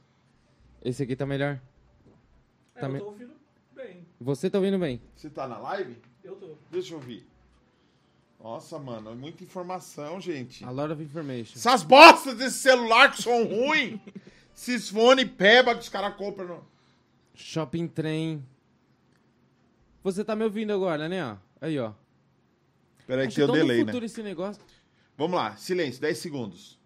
Esse 0.84 1.04
aqui 1.04 1.16
tá 1.16 1.26
melhor. 1.26 1.60
É, 2.76 2.80
Tá 2.82 2.88
eu 2.88 2.92
me- 2.94 3.00
tô 3.00 3.06
ouvindo 3.06 3.34
bem. 3.76 4.06
Você 4.20 4.50
tá 4.50 4.58
ouvindo 4.58 4.80
bem? 4.80 5.02
Você 5.16 5.30
tá 5.30 5.48
na 5.48 5.58
live? 5.58 5.98
Eu 6.24 6.36
tô. 6.36 6.56
Deixa 6.72 6.94
eu 6.94 6.98
ouvir. 6.98 7.26
Nossa, 8.40 8.80
mano, 8.80 9.12
é 9.12 9.14
muita 9.14 9.44
informação, 9.44 10.20
gente. 10.20 10.64
A 10.66 10.72
lot 10.72 10.92
of 10.92 11.04
information. 11.04 11.54
Essas 11.56 11.84
bostas 11.84 12.36
desse 12.36 12.58
celular 12.58 13.12
que 13.12 13.22
são 13.22 13.44
ruins. 13.46 14.00
Esses 14.56 14.90
fone 14.90 15.26
peba 15.26 15.74
que 15.76 15.82
os 15.82 15.90
caras 15.90 16.16
compram. 16.16 16.48
No... 16.48 16.66
Shopping 17.36 17.88
trem. 17.88 18.46
Você 20.04 20.24
tá 20.24 20.36
me 20.36 20.44
ouvindo 20.44 20.74
agora, 20.74 21.08
né? 21.08 21.24
ó? 21.24 21.38
Aí, 21.60 21.78
ó. 21.80 21.94
Peraí 23.06 23.28
que 23.28 23.40
no 23.42 23.54
delay, 23.54 23.80
né? 23.80 23.86
futuro 23.86 24.06
esse 24.06 24.24
negócio. 24.24 24.62
Vamos 25.18 25.36
lá, 25.36 25.56
silêncio, 25.56 26.02
10 26.02 26.18
segundos. 26.18 26.81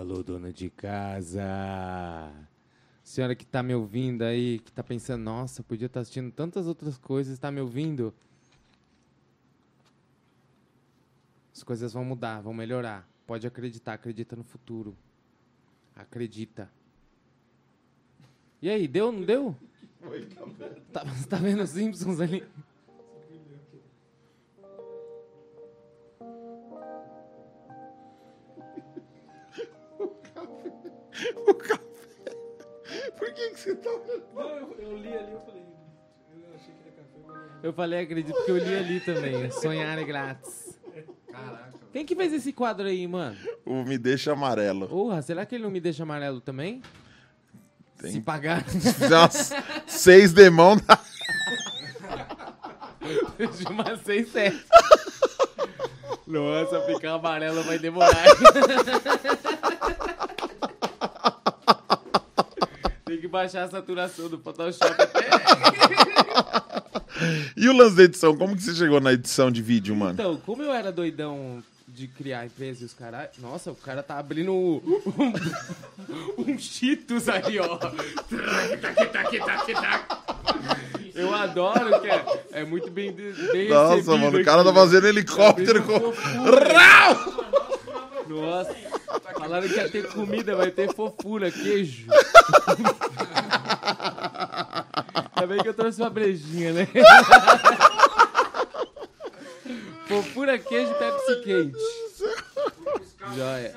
Alô, 0.00 0.22
dona 0.22 0.50
de 0.50 0.70
casa. 0.70 1.42
Senhora 3.04 3.34
que 3.34 3.44
tá 3.44 3.62
me 3.62 3.74
ouvindo 3.74 4.22
aí, 4.22 4.58
que 4.58 4.72
tá 4.72 4.82
pensando, 4.82 5.22
nossa, 5.22 5.62
podia 5.62 5.84
estar 5.84 6.00
assistindo 6.00 6.32
tantas 6.32 6.66
outras 6.66 6.96
coisas, 6.96 7.38
tá 7.38 7.50
me 7.50 7.60
ouvindo? 7.60 8.14
As 11.54 11.62
coisas 11.62 11.92
vão 11.92 12.02
mudar, 12.02 12.40
vão 12.40 12.54
melhorar. 12.54 13.06
Pode 13.26 13.46
acreditar, 13.46 13.92
acredita 13.92 14.34
no 14.34 14.42
futuro. 14.42 14.96
Acredita. 15.94 16.70
E 18.62 18.70
aí, 18.70 18.88
deu, 18.88 19.12
não 19.12 19.22
deu? 19.22 19.54
Tá, 20.94 21.04
você 21.04 21.28
tá 21.28 21.36
vendo 21.36 21.62
os 21.62 21.68
Simpsons 21.68 22.20
ali? 22.20 22.42
O 31.46 31.54
café. 31.54 31.80
Por 33.16 33.32
que, 33.32 33.50
que 33.50 33.60
você 33.60 33.76
tá. 33.76 33.90
Não, 34.34 34.50
eu, 34.50 34.76
eu 34.78 34.96
li 34.96 35.16
ali, 35.16 35.32
eu 35.32 35.40
falei. 35.40 35.62
Eu 36.32 36.54
achei 36.54 36.74
que 36.74 36.82
era 36.82 36.92
café, 36.96 37.18
mas 37.26 37.36
não. 37.36 37.62
Eu 37.62 37.72
falei, 37.72 38.00
acredito, 38.00 38.34
porque 38.34 38.50
eu 38.50 38.58
li 38.58 38.74
ali 38.74 39.00
também. 39.00 39.50
Sonhar 39.50 39.98
é 39.98 40.04
grátis. 40.04 40.78
Caraca. 41.30 41.70
Quem 41.92 42.04
que 42.04 42.14
fez 42.14 42.32
esse 42.32 42.52
quadro 42.52 42.86
aí, 42.86 43.06
mano? 43.06 43.36
O 43.64 43.82
Me 43.84 43.98
Deixa 43.98 44.32
Amarelo. 44.32 44.88
Porra, 44.88 45.22
será 45.22 45.44
que 45.44 45.54
ele 45.56 45.64
não 45.64 45.70
me 45.70 45.80
deixa 45.80 46.02
amarelo 46.04 46.40
também? 46.40 46.82
Tem. 47.98 48.12
Se 48.12 48.20
pagar. 48.20 48.68
Se 48.68 48.94
fizer 48.94 49.16
umas 49.18 49.52
seis 49.86 50.32
demão, 50.32 50.76
dá. 50.76 50.98
de 53.48 53.64
uma 53.66 53.96
6, 53.96 54.28
7. 54.30 54.64
Nossa, 56.26 56.80
ficar 56.82 57.14
amarelo 57.14 57.62
vai 57.64 57.78
demorar. 57.78 58.24
Tem 63.04 63.19
que 63.19 63.19
baixar 63.30 63.64
a 63.64 63.68
saturação 63.68 64.28
do 64.28 64.38
Photoshop 64.38 64.94
até. 65.00 65.30
E 67.54 67.68
o 67.68 67.76
lance 67.76 67.94
da 67.96 68.04
edição? 68.04 68.34
Como 68.34 68.56
que 68.56 68.62
você 68.62 68.74
chegou 68.74 68.98
na 68.98 69.12
edição 69.12 69.50
de 69.50 69.60
vídeo, 69.60 69.94
mano? 69.94 70.12
Então, 70.14 70.38
como 70.38 70.62
eu 70.62 70.72
era 70.72 70.90
doidão 70.90 71.62
de 71.94 72.06
criar 72.06 72.46
empresa 72.46 72.82
e 72.82 72.86
os 72.86 72.94
caras. 72.94 73.28
Nossa, 73.38 73.70
o 73.70 73.74
cara 73.74 74.02
tá 74.02 74.18
abrindo 74.18 74.52
um, 74.52 74.80
um, 76.38 76.52
um 76.52 76.58
Cheetos 76.58 77.28
aí, 77.28 77.58
ó. 77.58 77.78
Eu 81.14 81.34
adoro 81.34 82.00
que 82.00 82.08
é, 82.08 82.24
é 82.52 82.64
muito 82.64 82.90
bem, 82.90 83.12
bem 83.12 83.68
Nossa, 83.68 84.16
mano, 84.16 84.38
o 84.38 84.44
cara 84.44 84.62
tá 84.62 84.70
aqui. 84.70 84.78
fazendo 84.78 85.08
helicóptero 85.08 85.82
Bem 85.82 85.98
com. 85.98 86.14
Nossa, 88.32 88.74
falaram 89.50 89.68
que 89.68 89.74
ia 89.74 89.90
ter 89.90 90.06
comida, 90.12 90.54
vai 90.54 90.70
ter 90.70 90.94
fofura, 90.94 91.50
queijo. 91.50 92.06
Ainda 95.34 95.46
bem 95.48 95.60
que 95.60 95.68
eu 95.68 95.74
trouxe 95.74 96.00
uma 96.00 96.08
brejinha, 96.08 96.72
né? 96.72 96.86
fofura, 100.06 100.56
queijo 100.56 100.92
e 100.92 100.94
Pepsi 100.94 101.40
quente. 101.42 101.78
Joia. 103.34 103.74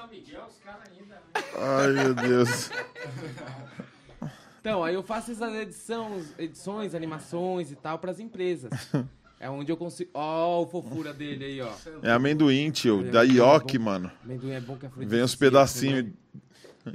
Ai, 1.58 1.88
meu 1.88 2.14
Deus. 2.14 2.70
Então, 4.62 4.84
aí 4.84 4.94
eu 4.94 5.02
faço 5.02 5.32
essas 5.32 5.56
edições, 5.56 6.34
edições, 6.38 6.94
animações 6.94 7.72
e 7.72 7.76
tal 7.76 7.98
pras 7.98 8.20
empresas. 8.20 8.72
É 9.44 9.50
onde 9.50 9.70
eu 9.70 9.76
consigo... 9.76 10.10
Ó, 10.14 10.62
o 10.62 10.68
fofura 10.68 11.14
dele 11.14 11.44
aí, 11.44 11.60
ó. 11.60 11.74
É 12.02 12.12
amendoim, 12.12 12.72
tio. 12.72 13.12
Da 13.12 13.24
Ioki, 13.24 13.78
mano. 13.78 14.10
Amendoim 14.24 14.52
é 14.52 14.62
bom 14.62 14.78
que 14.78 14.86
é 14.86 14.90
fruta 14.90 15.06
Vem 15.06 15.22
uns 15.22 15.36
pedacinhos 15.36 16.06
né? 16.06 16.14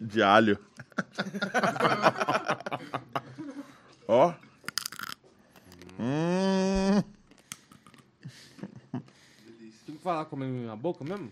de 0.01 0.23
alho. 0.23 0.59
Ó. 4.09 4.33
Hum. 6.01 7.03
Tem 9.85 9.95
que 9.95 10.03
falar 10.03 10.25
com 10.25 10.37
a 10.37 10.39
minha 10.39 10.75
boca 10.75 11.05
mesmo? 11.05 11.31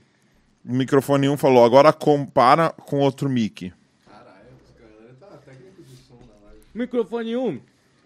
O 0.62 0.74
microfone 0.74 1.30
1 1.30 1.38
falou, 1.38 1.64
agora 1.64 1.94
compara 1.94 2.68
com 2.72 2.98
outro 2.98 3.30
mic. 3.30 3.72
Caralho, 4.06 4.48
os 4.62 4.70
caras 4.78 5.16
tá 5.18 5.28
técnico 5.38 5.82
de 5.82 5.96
som 5.96 6.16
na 6.16 6.46
live. 6.46 6.60
Microfone 6.74 7.36
1, 7.38 7.58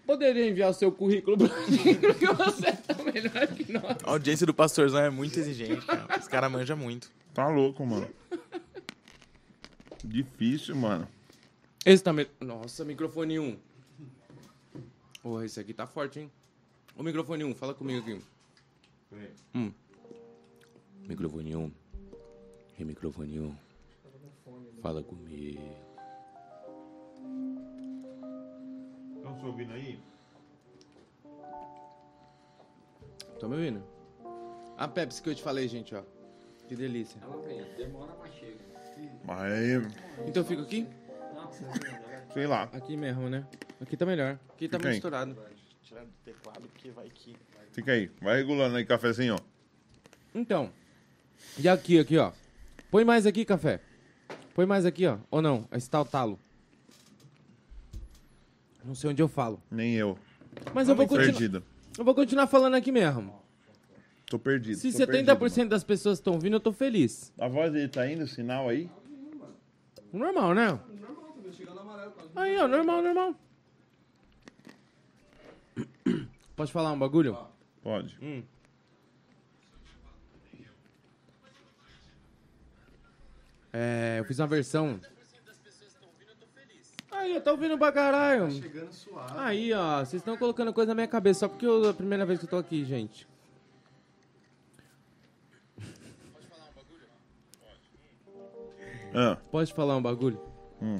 poderia 0.05 0.47
enviar 0.47 0.69
o 0.69 0.73
seu 0.73 0.91
currículo 0.91 1.37
pra 1.37 1.47
mim, 1.67 1.95
porque 1.99 2.25
você 2.25 2.71
tá 2.73 2.95
melhor 3.03 3.47
que 3.47 3.71
nós. 3.71 3.97
A 4.03 4.11
audiência 4.11 4.45
do 4.45 4.53
Pastorzão 4.53 5.01
é 5.01 5.09
muito 5.09 5.39
exigente, 5.39 5.85
cara. 5.85 6.19
Os 6.19 6.27
caras 6.27 6.51
manjam 6.51 6.77
muito. 6.77 7.11
Tá 7.33 7.47
louco, 7.47 7.85
mano. 7.85 8.09
Difícil, 10.03 10.75
mano. 10.75 11.07
Esse 11.85 12.03
tá... 12.03 12.11
Me... 12.11 12.27
Nossa, 12.39 12.83
microfone 12.83 13.39
1. 13.39 13.57
Porra, 15.21 15.45
esse 15.45 15.59
aqui 15.59 15.73
tá 15.73 15.85
forte, 15.87 16.19
hein? 16.19 16.31
Ô, 16.95 17.03
microfone 17.03 17.43
1, 17.43 17.55
fala 17.55 17.73
comigo 17.73 17.99
aqui. 17.99 18.21
Hum. 19.55 19.71
Microfone 21.07 21.55
1. 21.55 21.71
E 22.79 22.85
microfone 22.85 23.39
1. 23.39 23.55
Fala 24.81 25.03
comigo. 25.03 25.80
Estão 29.41 29.53
se 29.53 29.61
ouvindo 29.61 29.73
aí? 29.73 29.99
Tá 33.39 33.47
me 33.47 33.55
ouvindo? 33.55 33.83
A 34.77 34.87
Pepsi 34.87 35.19
que 35.21 35.29
eu 35.29 35.35
te 35.35 35.41
falei, 35.41 35.67
gente, 35.67 35.95
ó. 35.95 36.03
Que 36.67 36.75
delícia. 36.75 37.19
Ela 37.23 37.41
vem, 37.41 37.63
demora, 37.75 38.13
mas 38.19 38.31
chega. 38.35 38.59
Mas, 39.25 39.93
Então 40.27 40.43
eu 40.43 40.45
fico 40.47 40.61
aqui? 40.61 40.87
sei 42.31 42.45
lá. 42.45 42.69
Aqui 42.71 42.95
mesmo, 42.95 43.29
né? 43.29 43.45
Aqui 43.81 43.97
tá 43.97 44.05
melhor. 44.05 44.37
Aqui 44.53 44.67
tá 44.69 44.77
Fica 44.77 44.89
aí. 44.89 44.93
misturado. 44.93 45.35
Tirar 45.83 46.03
do 46.05 46.11
teclado, 46.23 46.61
porque 46.61 46.91
vai 46.91 47.09
que. 47.09 47.35
Fica 47.71 47.93
aí. 47.93 48.11
Vai 48.21 48.37
regulando 48.37 48.75
aí, 48.77 48.85
cafezinho, 48.85 49.35
ó. 49.35 49.39
Então. 50.35 50.71
E 51.57 51.67
aqui, 51.67 51.99
aqui, 51.99 52.15
ó. 52.17 52.31
Põe 52.91 53.03
mais 53.03 53.25
aqui, 53.25 53.43
café. 53.43 53.81
Põe 54.53 54.67
mais 54.67 54.85
aqui, 54.85 55.07
ó. 55.07 55.17
Ou 55.31 55.41
não? 55.41 55.67
Esse 55.71 55.89
tá 55.89 55.99
o 55.99 56.05
talo. 56.05 56.39
Não 58.83 58.95
sei 58.95 59.09
onde 59.09 59.21
eu 59.21 59.27
falo. 59.27 59.61
Nem 59.69 59.95
eu. 59.95 60.17
Mas 60.73 60.89
eu 60.89 60.95
vou, 60.95 61.07
continuar, 61.07 61.31
Perdido. 61.33 61.63
eu 61.97 62.03
vou 62.03 62.15
continuar 62.15 62.47
falando 62.47 62.75
aqui 62.75 62.91
mesmo. 62.91 63.41
Tô 64.25 64.39
perdido. 64.39 64.77
Se 64.77 64.91
tô 64.91 64.97
70% 64.97 65.37
perdido, 65.37 65.69
das 65.69 65.83
pessoas 65.83 66.17
estão 66.17 66.39
vindo, 66.39 66.53
eu 66.55 66.59
tô 66.59 66.71
feliz. 66.71 67.33
A 67.37 67.47
voz 67.47 67.71
dele 67.71 67.87
tá 67.89 68.09
indo, 68.09 68.25
sinal 68.27 68.69
aí? 68.69 68.89
Normal, 70.11 70.53
né? 70.53 70.79
Aí, 72.35 72.57
ó, 72.57 72.67
normal, 72.67 73.01
normal. 73.01 73.35
Pode 76.55 76.71
falar 76.71 76.91
um 76.91 76.99
bagulho? 76.99 77.37
Pode. 77.81 78.17
Hum. 78.21 78.43
É, 83.73 84.17
eu 84.19 84.25
fiz 84.25 84.39
uma 84.39 84.47
versão. 84.47 84.99
Aí, 87.21 87.35
eu 87.35 87.41
tô 87.41 87.51
ouvindo 87.51 87.77
pra 87.77 87.91
caralho. 87.91 88.49
Chegando 88.51 88.91
suave. 88.91 89.33
Aí, 89.37 89.71
ó, 89.73 89.99
vocês 89.99 90.21
estão 90.21 90.35
colocando 90.37 90.73
coisa 90.73 90.89
na 90.89 90.95
minha 90.95 91.07
cabeça 91.07 91.41
só 91.41 91.47
porque 91.47 91.65
eu, 91.65 91.85
é 91.85 91.89
a 91.89 91.93
primeira 91.93 92.25
vez 92.25 92.39
que 92.39 92.45
eu 92.45 92.49
tô 92.49 92.57
aqui, 92.57 92.83
gente. 92.83 93.27
Ah, 99.13 99.37
Pode 99.51 99.73
falar 99.73 99.97
um 99.97 100.01
bagulho? 100.01 100.39
Hum. 100.81 100.99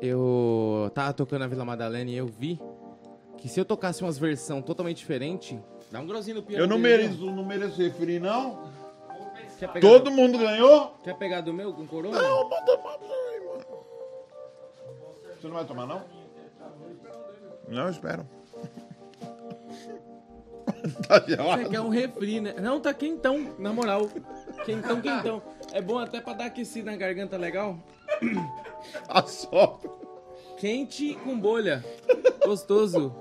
Eu 0.00 0.90
tava 0.94 1.12
tocando 1.12 1.40
na 1.40 1.46
Vila 1.46 1.64
Madalena 1.64 2.10
e 2.10 2.16
eu 2.16 2.26
vi 2.26 2.60
que 3.38 3.48
se 3.48 3.58
eu 3.58 3.64
tocasse 3.64 4.02
umas 4.02 4.18
versão 4.18 4.60
totalmente 4.62 4.98
diferente, 4.98 5.58
dá 5.90 6.00
um 6.00 6.06
grauzinho 6.06 6.36
no 6.36 6.42
piano. 6.42 6.64
eu 6.64 6.68
não 6.68 6.80
dele, 6.80 7.04
mereço, 7.04 7.26
não 7.30 7.44
mereço 7.44 7.76
refri, 7.80 8.18
não. 8.18 8.72
Todo 9.80 10.04
do- 10.04 10.10
mundo 10.10 10.36
ganhou? 10.38 10.94
Quer 11.02 11.16
pegar 11.16 11.40
do 11.40 11.52
meu 11.52 11.72
com 11.72 11.86
corona? 11.86 12.20
Não, 12.20 12.48
manda 12.50 12.76
pra 12.78 12.98
Você 15.44 15.48
não 15.48 15.56
vai 15.56 15.66
tomar, 15.66 15.86
não? 15.86 16.02
Não, 17.68 17.84
eu 17.84 17.90
espero. 17.90 18.26
tá 21.06 21.22
gelado. 21.28 21.62
Você 21.62 21.68
quer 21.68 21.80
um 21.82 21.90
refri, 21.90 22.40
né? 22.40 22.54
Não, 22.54 22.80
tá 22.80 22.94
quentão, 22.94 23.54
na 23.58 23.70
moral. 23.70 24.08
Quentão, 24.64 25.02
quentão. 25.02 25.42
É 25.70 25.82
bom 25.82 25.98
até 25.98 26.18
pra 26.18 26.32
dar 26.32 26.46
aquecida 26.46 26.90
na 26.90 26.96
garganta 26.96 27.36
legal. 27.36 27.78
Assopra. 29.06 29.90
Quente 30.56 31.14
com 31.16 31.38
bolha. 31.38 31.84
Gostoso. 32.42 33.14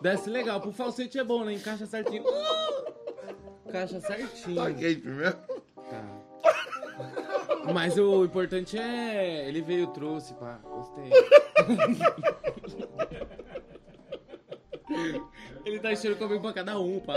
Desce 0.00 0.30
legal. 0.30 0.62
Pro 0.62 0.72
falsete 0.72 1.18
é 1.18 1.24
bom, 1.24 1.44
né? 1.44 1.52
Encaixa 1.52 1.84
certinho. 1.84 2.24
Encaixa 3.66 4.00
certinho. 4.00 4.56
Tá 4.56 4.72
quente 4.72 5.06
mesmo? 5.06 5.40
Tá. 7.66 7.72
Mas 7.72 7.98
o 7.98 8.24
importante 8.24 8.78
é. 8.78 9.48
Ele 9.48 9.60
veio, 9.62 9.88
trouxe, 9.88 10.32
pá. 10.34 10.58
Gostei. 10.62 11.10
Ele 15.64 15.80
tá 15.80 15.92
enchendo 15.92 16.16
comigo 16.16 16.40
pra 16.40 16.52
cada 16.52 16.78
um, 16.78 17.00
pá. 17.00 17.14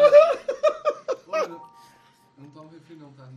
Não 2.38 2.50
tomo 2.52 2.70
refri 2.70 2.96
não, 2.96 3.12
tá? 3.12 3.28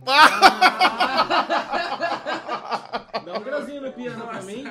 Dá 3.25 3.37
um 3.37 3.43
grauzinho 3.43 3.81
no 3.81 3.91
piano 3.91 4.25
pra 4.25 4.41
mim. 4.41 4.63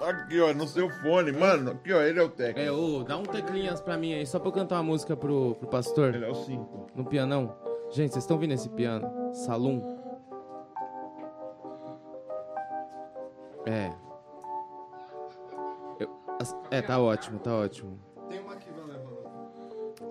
Aqui, 0.00 0.40
ó, 0.40 0.52
no 0.52 0.66
seu 0.66 0.90
fone, 1.00 1.30
mano. 1.32 1.70
Aqui, 1.70 1.92
ó, 1.92 2.02
ele 2.02 2.18
é 2.18 2.22
o 2.22 2.28
técnico. 2.28 2.60
É, 2.60 2.72
ô, 2.72 3.04
dá 3.04 3.16
um 3.16 3.22
teclinhas 3.22 3.80
pra 3.80 3.96
mim 3.96 4.12
aí, 4.14 4.26
só 4.26 4.38
pra 4.40 4.48
eu 4.48 4.52
cantar 4.52 4.76
uma 4.76 4.82
música 4.82 5.16
pro, 5.16 5.54
pro 5.54 5.68
pastor. 5.68 6.14
Ele 6.14 6.24
é 6.24 6.28
o 6.28 6.34
5. 6.34 6.88
No 6.94 7.04
pianão. 7.04 7.56
Gente, 7.90 8.12
vocês 8.12 8.24
estão 8.24 8.38
vendo 8.38 8.52
esse 8.54 8.68
piano? 8.70 9.32
Salum. 9.32 10.01
É. 13.66 13.90
Eu- 16.00 16.10
as- 16.40 16.56
é, 16.70 16.82
tá 16.82 16.98
ótimo, 16.98 17.38
tá 17.38 17.54
ótimo. 17.54 17.98
Tem 18.28 18.40
uma 18.40 18.52
aqui, 18.54 18.70
vai 18.70 18.84
levando. 18.86 19.22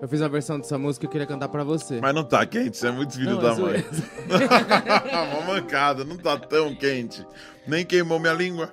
Eu 0.00 0.08
fiz 0.08 0.22
a 0.22 0.28
versão 0.28 0.58
dessa 0.58 0.78
música 0.78 1.04
e 1.04 1.06
eu 1.06 1.10
queria 1.10 1.26
cantar 1.26 1.48
pra 1.48 1.62
você. 1.62 2.00
Mas 2.00 2.14
não 2.14 2.24
tá 2.24 2.44
quente, 2.46 2.76
você 2.76 2.88
é 2.88 2.90
muito 2.90 3.14
filho 3.14 3.32
Não, 3.36 3.40
da 3.42 3.52
é 3.52 3.56
mãe. 3.56 3.84
Uma 5.42 5.54
mancada, 5.54 6.04
não 6.04 6.16
tá 6.16 6.36
tão 6.38 6.74
quente. 6.74 7.24
Nem 7.66 7.84
queimou 7.86 8.18
minha 8.18 8.32
língua. 8.32 8.72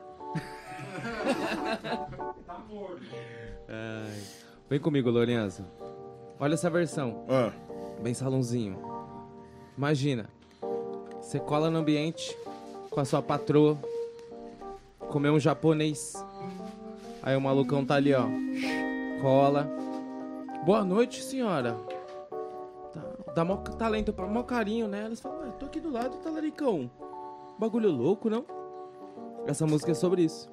Ai. 3.68 4.22
Vem 4.70 4.80
comigo, 4.80 5.10
Lourenço. 5.10 5.64
Olha 6.40 6.54
essa 6.54 6.70
versão. 6.70 7.26
Ah, 7.30 7.52
Bem 8.02 8.14
salãozinho. 8.14 8.80
Imagina. 9.78 10.30
Você 11.22 11.40
cola 11.40 11.70
no 11.70 11.80
ambiente 11.80 12.36
com 12.90 13.00
a 13.00 13.06
sua 13.06 13.22
patroa. 13.22 13.78
Comer 15.10 15.30
um 15.32 15.40
japonês. 15.40 16.14
Aí 17.22 17.36
o 17.36 17.42
malucão 17.42 17.86
tá 17.86 17.96
ali, 17.96 18.14
ó. 18.14 18.26
Cola. 19.22 19.70
Boa 20.66 20.84
noite, 20.84 21.22
senhora. 21.24 21.76
Tá, 22.94 23.02
dá 23.36 23.46
mó 23.46 23.58
talento, 23.58 24.14
pra- 24.14 24.28
mó 24.28 24.44
carinho, 24.44 24.88
né? 24.88 25.06
Elas 25.06 25.20
falam, 25.20 25.40
ah, 25.48 25.52
tô 25.52 25.66
aqui 25.66 25.80
do 25.80 25.90
lado, 25.92 26.18
talaricão. 26.18 26.90
Bagulho 27.58 27.90
louco, 27.92 28.30
não? 28.30 28.46
Essa 29.46 29.66
música 29.66 29.92
é 29.92 29.96
sobre 29.96 30.24
isso. 30.24 30.50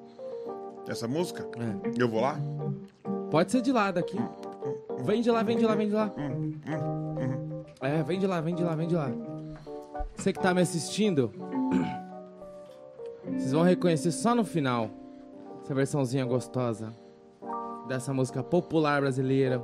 essa 0.87 1.07
música? 1.07 1.45
É. 1.57 2.01
Eu 2.01 2.07
vou 2.09 2.21
lá? 2.21 2.37
Pode 3.29 3.51
ser 3.51 3.61
de 3.61 3.71
lá, 3.71 3.91
daqui. 3.91 4.17
Vem 5.03 5.21
de 5.21 5.29
lá, 5.29 5.43
vem 5.43 5.57
de 5.57 5.65
lá, 5.65 5.75
vem 5.75 5.87
de 5.89 5.93
lá. 5.93 6.11
É, 7.81 8.01
vem 8.03 8.19
de 8.19 8.25
lá, 8.27 8.41
vem 8.41 8.55
de 8.55 8.63
lá, 8.63 8.75
vem 8.75 8.87
de 8.87 8.95
lá. 8.95 9.09
Você 10.15 10.33
que 10.33 10.39
tá 10.39 10.53
me 10.53 10.61
assistindo, 10.61 11.31
vocês 13.33 13.51
vão 13.51 13.63
reconhecer 13.63 14.11
só 14.11 14.33
no 14.33 14.43
final 14.43 14.89
essa 15.63 15.73
versãozinha 15.73 16.25
gostosa 16.25 16.93
dessa 17.87 18.13
música 18.13 18.43
popular 18.43 19.01
brasileira. 19.01 19.61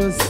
Por 0.00 0.29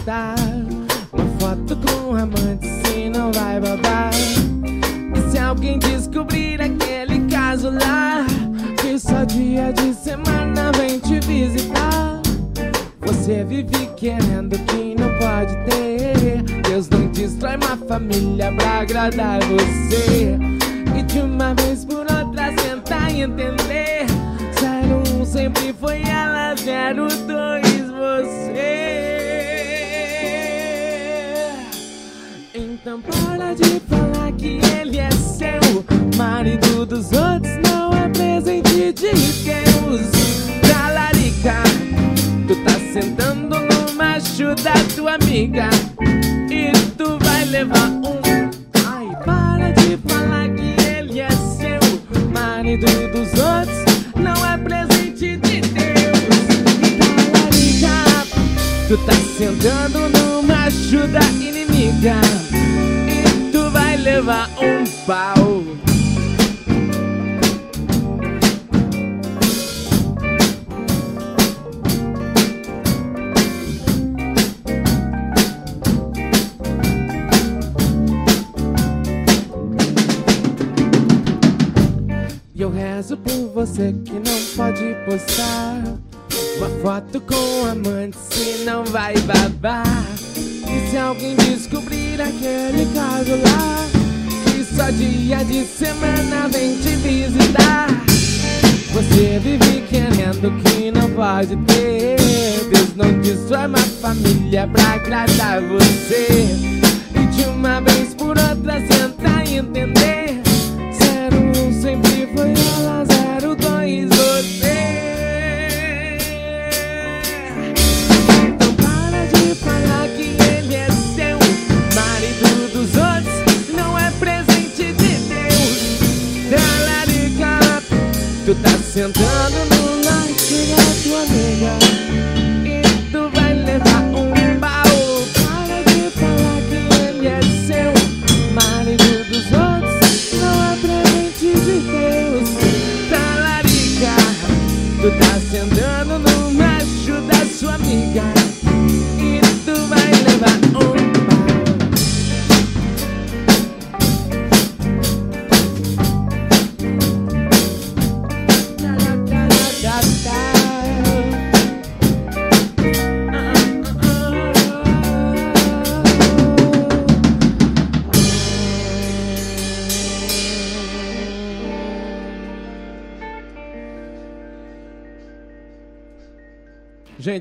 da 44.73 44.85
tua 44.95 45.15
amiga. 45.15 45.90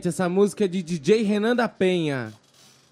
Essa 0.10 0.28
música 0.28 0.66
é 0.66 0.68
de 0.68 0.84
DJ 0.84 1.24
Renan 1.24 1.56
da 1.56 1.70
Penha. 1.70 2.34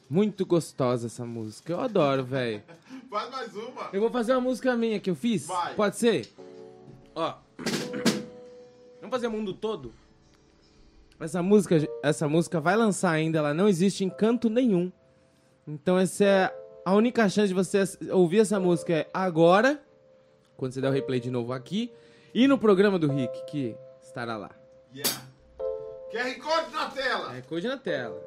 Muito 0.10 0.46
gostosa 0.46 1.08
essa 1.08 1.26
música. 1.26 1.74
Eu 1.74 1.82
adoro, 1.82 2.24
velho. 2.24 2.64
Faz 3.10 3.30
mais 3.30 3.56
uma. 3.56 3.90
Eu 3.92 4.00
vou 4.02 4.10
fazer 4.10 4.34
uma 4.34 4.42
música 4.42 4.76
minha 4.76 5.00
que 5.00 5.10
eu 5.10 5.16
fiz. 5.16 5.48
Vai. 5.48 5.76
Pode 5.76 5.98
ser? 5.98 6.30
Ó. 7.16 7.36
Vamos 9.02 9.10
fazer 9.10 9.28
o 9.28 9.32
mundo 9.32 9.54
todo? 9.54 9.94
Essa 11.20 11.42
música, 11.42 11.76
essa 12.04 12.30
música 12.30 12.60
vai 12.60 12.76
lançar 12.76 13.12
ainda, 13.12 13.40
ela 13.40 13.54
não 13.54 13.68
existe 13.68 14.06
em 14.06 14.10
canto 14.10 14.50
nenhum. 14.50 14.92
Então 15.68 15.98
essa 15.98 16.24
é 16.24 16.56
a 16.86 16.94
única 16.94 17.28
chance 17.28 17.48
de 17.48 17.54
você 17.54 17.84
ouvir 18.12 18.40
essa 18.40 18.60
música 18.60 18.94
é 18.94 19.10
agora, 19.12 19.82
quando 20.56 20.74
você 20.74 20.80
der 20.80 20.90
o 20.90 20.94
replay 20.94 21.20
de 21.20 21.32
novo 21.32 21.52
aqui, 21.52 21.92
e 22.34 22.48
no 22.48 22.58
programa 22.58 23.00
do 23.00 23.12
Rick, 23.12 23.46
que 23.48 23.76
estará 24.04 24.38
lá. 24.38 24.52
Yeah. 24.94 25.27
QR 26.10 26.36
Code 26.40 26.72
na 26.72 26.90
tela. 26.90 27.42
Coisa 27.50 27.68
na 27.68 27.78
tela. 27.78 28.22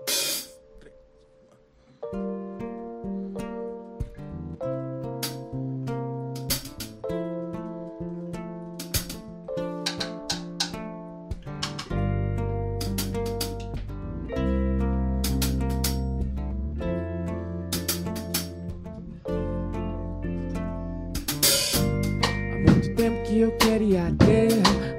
Há 22.53 22.59
muito 22.59 22.95
tempo 22.95 23.23
que 23.25 23.41
eu 23.41 23.57
queria 23.57 24.15
ter 24.19 24.51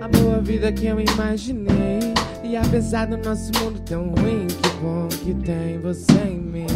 a 0.04 0.08
boa 0.08 0.42
vida 0.42 0.72
que 0.72 0.88
eu 0.88 1.00
imaginei. 1.00 1.81
E 2.52 2.58
apesar 2.58 3.08
do 3.08 3.16
nosso 3.16 3.50
mundo 3.62 3.80
tão 3.86 4.10
ruim, 4.10 4.46
que 4.46 4.70
bom 4.82 5.08
que 5.08 5.34
tem 5.34 5.80
você 5.80 6.20
em 6.28 6.38
mim. 6.38 6.68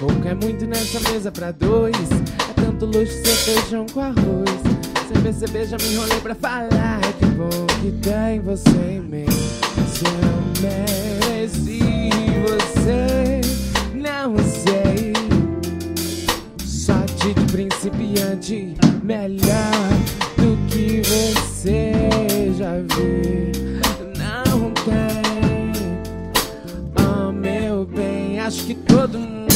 Pouco 0.00 0.26
é 0.26 0.34
muito 0.34 0.66
nessa 0.66 0.98
mesa 1.10 1.30
pra 1.30 1.50
dois. 1.50 1.94
É 2.48 2.52
tanto 2.54 2.86
luxo 2.86 3.12
ser 3.12 3.34
feijão 3.34 3.84
com 3.92 4.00
arroz. 4.00 4.48
Sem 5.06 5.22
perceber, 5.22 5.66
já 5.66 5.76
me 5.76 5.92
enrolei 5.92 6.18
pra 6.20 6.34
falar. 6.34 7.02
Que 7.18 7.26
bom 7.26 7.66
que 7.82 7.92
tem 8.08 8.40
você 8.40 8.70
em 8.70 9.02
mim. 9.02 9.26
Se 9.86 10.06
eu 10.06 10.62
mereci 10.62 12.08
você, 12.48 13.42
não 13.94 14.34
sei. 14.38 15.12
Sorte 16.64 17.34
de 17.34 17.52
principiante, 17.52 18.74
melhor 19.02 19.90
do 20.38 20.56
que 20.68 21.02
você 21.02 21.92
já 22.56 22.72
viu. 22.96 23.55
Acho 28.46 28.64
que 28.64 28.74
todo 28.76 29.18
mundo 29.18 29.48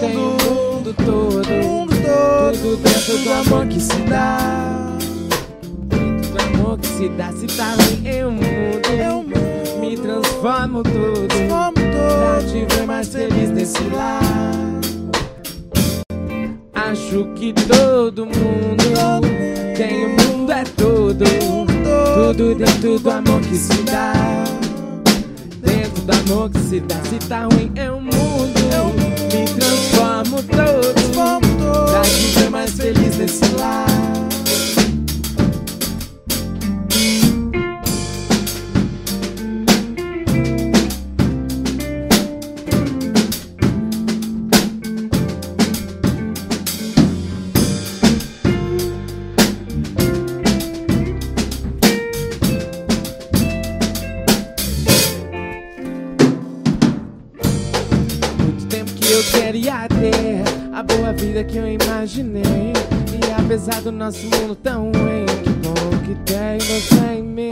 tem 0.00 0.16
o 0.16 0.20
mundo 0.20 0.94
todo, 1.04 1.42
tudo 1.42 2.76
dentro 2.76 3.18
do 3.18 3.32
amor 3.32 3.66
que 3.66 3.80
se 3.80 3.96
dá. 4.08 4.96
Dentro 5.88 6.30
do 6.30 6.42
amor 6.42 6.78
que 6.78 6.86
se 6.86 7.08
dá, 7.08 7.32
se 7.32 7.46
tá 7.48 7.74
ruim 7.74 8.06
eu 8.06 8.30
mudo, 8.30 9.80
me 9.80 9.96
transformo 9.96 10.84
tudo, 10.84 11.26
pra 11.48 12.40
te 12.40 12.72
ver 12.72 12.86
mais 12.86 13.08
feliz 13.08 13.50
desse 13.50 13.82
lar. 13.92 14.20
Acho 16.72 17.24
que 17.34 17.52
todo 17.52 18.26
mundo 18.26 18.84
tem 19.76 20.04
o 20.04 20.08
mundo 20.10 20.52
é 20.52 20.62
todo, 20.76 21.24
tudo 22.14 22.54
dentro 22.54 23.00
do 23.00 23.10
amor 23.10 23.40
que 23.40 23.56
se 23.56 23.82
dá. 23.82 24.59
Amor 26.26 26.50
que 26.50 26.58
se 26.58 26.80
dá, 26.80 26.96
se 27.04 27.18
tá 27.28 27.44
ruim 27.44 27.72
eu 27.76 28.00
mudo, 28.00 28.14
me 29.32 29.44
transformo 29.58 30.42
todo. 30.42 31.90
Pra 31.90 32.02
viver 32.02 32.50
mais 32.50 32.70
feliz 32.72 33.16
nesse 33.16 33.44
lar. 33.56 33.89
Imaginei. 62.10 62.72
E 63.14 63.40
apesar 63.40 63.80
do 63.82 63.92
nosso 63.92 64.24
mundo 64.24 64.56
tão 64.56 64.90
ruim, 64.90 65.26
que 65.42 65.50
bom 65.50 65.90
que 66.04 66.14
tem 66.24 66.58
você 66.58 67.18
em 67.18 67.22
mim. 67.22 67.50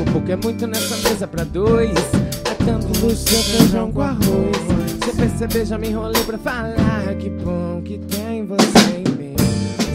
O 0.00 0.12
pouco 0.12 0.30
é 0.30 0.36
muito 0.36 0.66
nessa 0.66 0.96
mesa 1.08 1.26
pra 1.26 1.44
dois. 1.44 1.96
É 2.44 2.64
tanto 2.64 2.86
luxo, 3.00 3.16
seu 3.16 3.42
feijão 3.42 3.90
com 3.90 4.02
arroz. 4.02 4.56
Você 5.00 5.12
perceber, 5.16 5.64
já 5.64 5.78
me 5.78 5.88
enrolei 5.88 6.22
pra 6.24 6.38
falar. 6.38 7.14
Que 7.18 7.30
bom 7.30 7.80
que 7.82 7.98
tem 7.98 8.44
você 8.44 8.66
em 8.96 9.12
mim. 9.16 9.36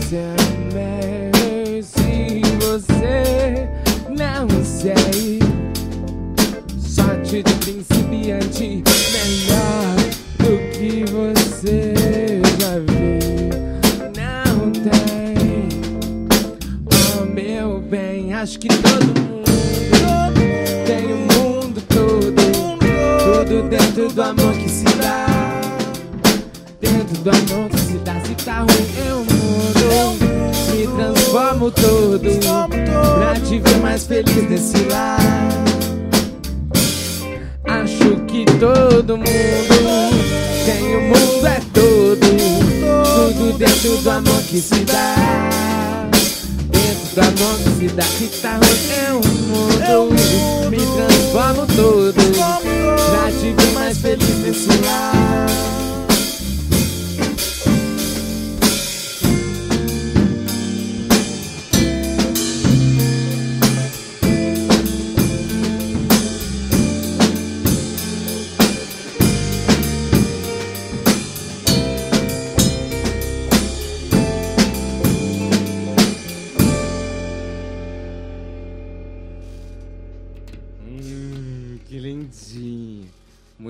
Se 0.07 0.17
amei, 0.17 1.83
se 1.83 2.41
você 2.59 3.69
não 4.09 4.47
sei. 4.63 5.39
Sorte 6.79 7.43
de 7.43 7.53
principiante 7.53 8.83
acho 18.47 18.59
que 18.59 18.69
todo 18.69 19.03
mundo 19.03 19.43
tem 20.85 21.11
o 21.11 21.17
mundo 21.17 21.83
todo, 21.89 22.33
tudo 23.43 23.67
dentro 23.67 24.09
do 24.09 24.21
amor 24.21 24.53
que 24.53 24.69
se 24.69 24.85
dá. 24.85 25.25
Dentro 26.79 27.17
do 27.23 27.29
amor 27.29 27.69
que 27.69 27.77
se 27.77 27.97
dá, 27.97 28.21
se 28.21 28.35
tá 28.45 28.59
ruim 28.59 28.87
eu 29.05 29.17
mudo, 29.17 30.15
me 30.71 30.87
transformo 30.95 31.71
todo 31.71 32.29
pra 33.19 33.33
te 33.33 33.59
ver 33.59 33.77
mais 33.79 34.07
feliz 34.07 34.49
nesse 34.49 34.81
lar. 34.85 35.19
Acho 37.65 38.15
que 38.27 38.45
todo 38.45 39.17
mundo 39.17 39.27
tem 40.65 40.95
o 40.95 41.01
mundo 41.01 41.47
é 41.47 41.59
todo, 41.73 42.21
tudo 43.03 43.57
dentro 43.57 43.97
do 43.97 44.09
amor 44.09 44.41
que 44.43 44.61
se 44.61 44.85
dá. 44.85 45.66
Que 47.17 47.23
se 47.23 47.87
dá, 47.95 48.03
que 48.03 48.27
tá 48.41 48.59
ruim 48.59 48.87
eu 49.89 50.05
mudo, 50.05 50.69
me 50.69 50.77
transformo 50.77 51.65
todo 51.75 52.13
te 53.31 53.53
ver 53.53 53.71
mais 53.73 53.97
feliz 53.97 54.37
nesse 54.43 54.67
lar. 54.67 55.76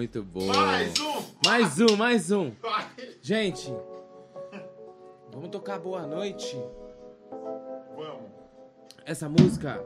Muito 0.08 0.24
bom. 0.24 0.46
Mais 0.46 0.98
um! 1.02 1.24
Mais 1.46 1.80
um, 1.82 1.96
mais 1.98 2.32
um. 2.32 2.54
Gente, 3.22 3.70
vamos 5.34 5.50
tocar 5.50 5.78
Boa 5.80 6.08
Noite. 6.08 6.58
Vamos. 7.94 8.32
Essa 9.06 9.28
música 9.28 9.84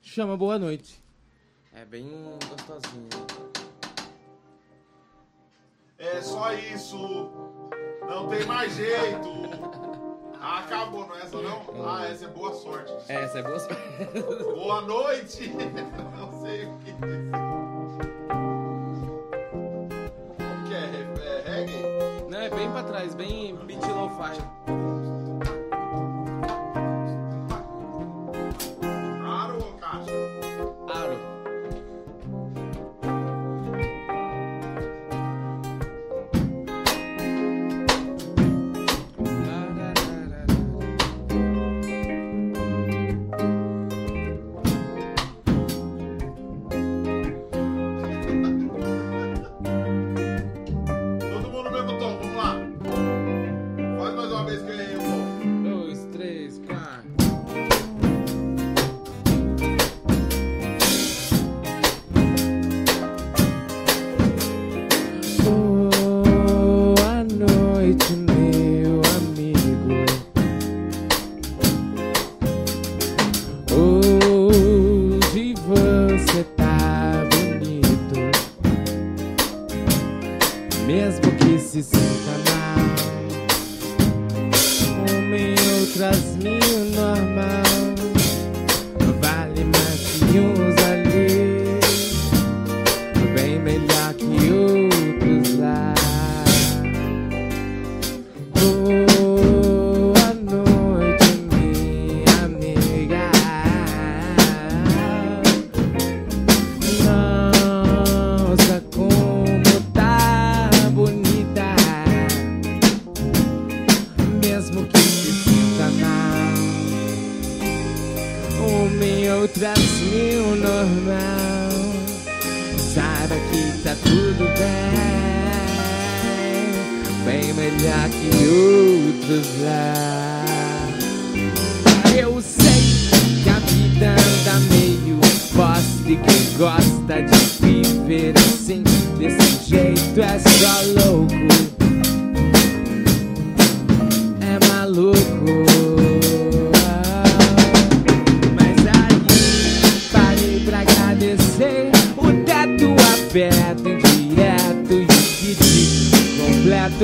chama 0.00 0.36
Boa 0.36 0.56
Noite. 0.56 1.02
É 1.72 1.84
bem 1.84 2.08
gostosinha. 2.48 3.08
É 5.98 6.22
só 6.22 6.52
isso. 6.54 6.96
Não 8.08 8.28
tem 8.28 8.46
mais 8.46 8.72
jeito. 8.76 9.34
Ah, 10.46 10.58
acabou, 10.58 11.06
não 11.06 11.16
é 11.16 11.22
essa 11.22 11.40
não? 11.40 11.88
Ah, 11.88 12.06
essa 12.06 12.26
é 12.26 12.28
boa 12.28 12.52
sorte. 12.52 12.92
Essa 13.08 13.38
é 13.38 13.42
boa 13.42 13.58
sorte. 13.58 13.82
Boa 14.54 14.82
noite. 14.82 15.48
Não 16.18 16.42
sei 16.42 16.66
o 16.66 16.78
que 16.80 16.92
é 22.44 22.50
bem 22.50 22.70
pra 22.70 22.82
trás, 22.82 23.14
bem 23.14 23.56
beat 23.64 23.82
lo-fi. 23.88 25.13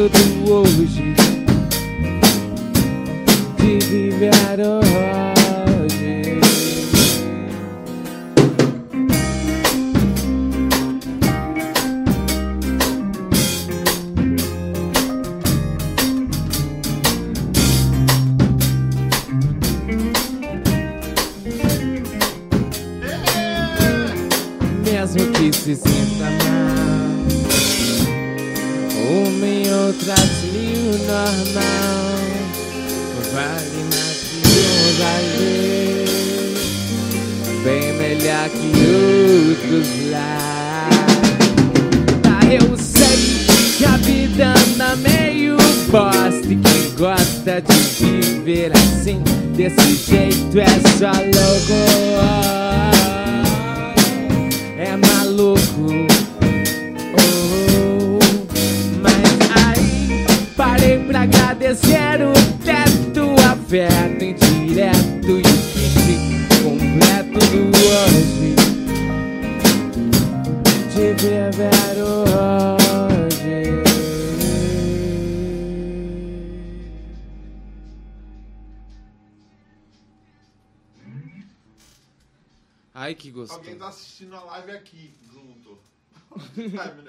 O 0.00 0.39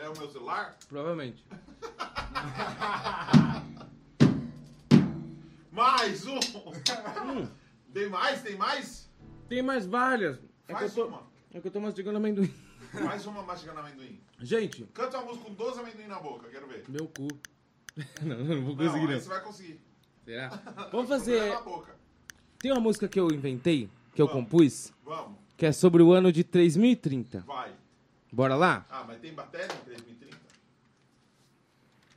É 0.02 0.10
o 0.10 0.18
meu 0.18 0.32
celular? 0.32 0.78
Provavelmente. 0.88 1.46
Mais 5.72 6.26
um! 6.28 6.40
Tem 7.94 8.10
mais? 8.10 8.42
Tem 8.42 8.56
mais? 8.56 9.10
Tem 9.50 9.62
mais 9.62 9.86
várias. 9.86 10.38
É 10.68 10.68
que, 10.68 10.74
eu 10.74 10.76
Mais 10.76 10.94
tô, 10.94 11.06
uma. 11.08 11.24
é 11.54 11.60
que 11.60 11.68
eu 11.68 11.72
tô 11.72 11.80
mastigando 11.80 12.18
amendoim. 12.18 12.54
Mais 13.04 13.26
uma 13.26 13.42
mastigando 13.44 13.80
amendoim. 13.80 14.20
Gente, 14.40 14.84
Canta 14.94 15.18
uma 15.18 15.28
música 15.28 15.46
com 15.46 15.54
12 15.54 15.80
amendoim 15.80 16.08
na 16.08 16.20
boca, 16.20 16.48
quero 16.50 16.68
ver. 16.68 16.84
meu 16.90 17.08
cu. 17.08 17.28
Não, 18.22 18.36
eu 18.38 18.46
não 18.56 18.62
vou 18.64 18.76
Não, 18.76 18.86
conseguir 18.86 19.08
aí 19.08 19.14
não. 19.14 19.20
você 19.20 19.28
vai 19.30 19.42
conseguir. 19.44 19.82
Será? 20.24 20.48
Vamos 20.94 21.10
fazer. 21.10 21.52
Tem 22.58 22.72
uma 22.72 22.80
música 22.80 23.06
que 23.08 23.20
eu 23.20 23.28
inventei, 23.32 23.90
que 24.16 24.22
eu 24.22 24.28
Vamos. 24.28 24.44
compus, 24.44 24.94
Vamos, 25.04 25.38
que 25.58 25.66
é 25.66 25.74
sobre 25.74 26.02
o 26.02 26.14
ano 26.14 26.32
de 26.32 26.44
3030. 26.46 27.42
vai. 27.42 27.74
Bora 28.32 28.56
lá? 28.56 28.86
Ah, 28.90 29.04
mas 29.08 29.20
tem 29.20 29.34
bateria 29.34 29.66
em 29.66 29.84
3030? 29.86 30.38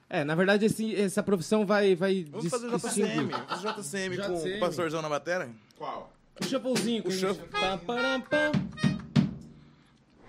É, 0.08 0.22
na 0.22 0.34
verdade, 0.34 0.66
esse- 0.66 0.94
essa 0.94 1.22
profissão 1.22 1.66
vai. 1.66 1.94
vai 1.96 2.24
Vamos 2.30 2.48
fazer 2.48 2.66
o. 2.68 2.78
JCM. 2.78 3.24
Vamos 3.30 3.46
fazer 3.48 3.68
o 3.68 3.72
JCM 3.82 4.16
com 4.16 4.22
JCM. 4.34 4.56
o 4.56 4.60
pastorzão 4.60 5.02
na 5.02 5.08
bateria? 5.08 5.50
Qual? 5.76 6.12
O 6.40 6.44
shufflezinho. 6.44 7.02
O 7.06 7.10
shuffle. 7.10 7.48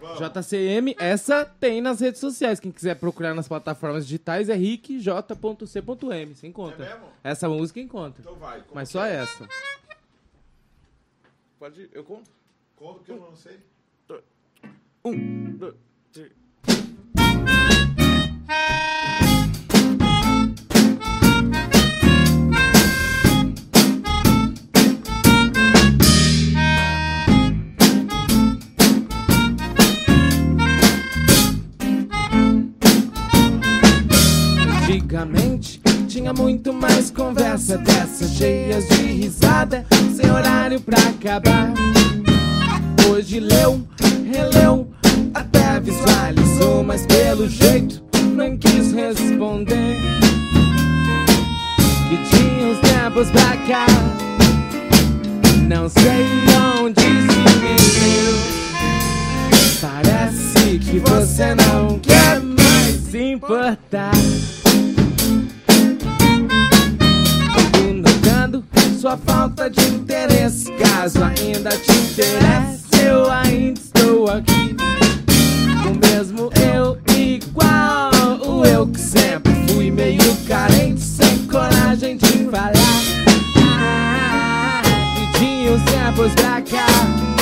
Vamos. 0.01 0.19
JCM, 0.19 0.95
essa 0.99 1.45
tem 1.45 1.81
nas 1.81 1.99
redes 1.99 2.19
sociais. 2.19 2.59
Quem 2.59 2.71
quiser 2.71 2.95
procurar 2.95 3.33
nas 3.33 3.47
plataformas 3.47 4.05
digitais 4.05 4.49
é 4.49 4.53
rickj.c.m. 4.55 6.35
Você 6.35 6.47
encontra. 6.47 6.85
É 6.85 6.89
mesmo? 6.93 7.07
Essa 7.23 7.47
música 7.49 7.79
encontra. 7.79 8.21
Então 8.21 8.35
vai. 8.35 8.63
Mas 8.73 8.89
só 8.89 9.03
é? 9.05 9.15
essa. 9.17 9.47
Pode 11.59 11.81
ir, 11.81 11.89
eu 11.93 12.03
conto. 12.03 12.29
Conta 12.75 13.03
que 13.03 13.11
eu 13.11 13.17
não 13.19 13.35
sei. 13.35 13.59
Um, 15.07 15.55
dois, 15.59 15.75
três. 16.11 16.31
Antigamente 34.87 35.79
tinha 36.07 36.33
muito 36.33 36.73
mais 36.73 37.11
conversa 37.11 37.77
dessas 37.77 38.31
cheias 38.31 38.87
de 38.87 39.03
risada, 39.03 39.85
sem 40.15 40.31
horário 40.31 40.81
pra 40.81 40.97
acabar. 40.97 41.71
Hoje 43.07 43.39
leu, 43.39 43.87
releu, 44.25 44.94
visualizou, 45.85 46.83
mas 46.83 47.05
pelo 47.05 47.47
jeito 47.47 48.03
não 48.35 48.57
quis 48.57 48.91
responder. 48.91 49.97
Que 52.09 52.17
tinha 52.29 52.71
uns 52.71 52.79
tempos 52.79 53.29
pra 53.29 53.55
cá, 53.67 53.85
não 55.67 55.87
sei 55.87 56.25
onde 56.81 57.01
se 57.01 57.37
meteu. 57.61 58.33
Parece 59.81 60.79
que 60.79 60.99
você 60.99 61.53
não 61.53 61.99
quer 61.99 62.41
mais 62.41 62.95
se 63.11 63.33
importar. 63.33 64.11
Tô 67.71 67.93
notando 67.93 68.63
sua 68.99 69.17
falta 69.17 69.69
de 69.69 69.81
interesse. 69.85 70.71
Caso 70.73 71.23
ainda 71.23 71.69
te 71.69 71.91
interesse, 71.91 73.05
eu 73.07 73.29
ainda 73.29 73.79
estou 73.79 74.29
aqui. 74.29 74.75
Mesmo 75.95 76.49
eu, 76.73 76.97
igual 77.15 78.11
o 78.45 78.65
eu 78.65 78.87
que 78.87 78.99
sempre 78.99 79.53
fui 79.67 79.89
meio 79.89 80.35
carente, 80.47 81.01
sem 81.01 81.45
coragem 81.47 82.17
de 82.17 82.45
falar. 82.49 82.73
Ah, 83.57 84.81
os 85.73 85.81
tempos 85.83 86.33
pra 86.33 86.61
cá. 86.61 87.34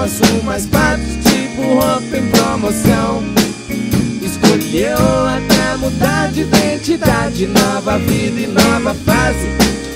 Faço 0.00 0.44
mais 0.44 0.64
parte, 0.66 1.04
tipo 1.24 1.62
roupa 1.62 2.16
em 2.16 2.30
promoção. 2.30 3.22
Escolheu 4.22 4.96
até 5.26 5.76
mudar 5.76 6.30
de 6.32 6.40
identidade, 6.40 7.46
nova 7.46 7.98
vida 7.98 8.40
e 8.40 8.46
nova 8.46 8.94
fase, 8.94 9.46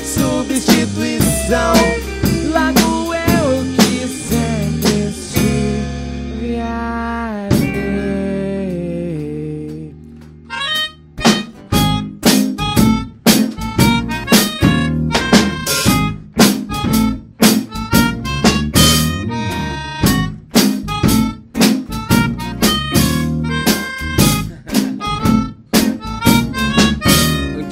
substituição. 0.04 1.74
Logo 2.52 2.83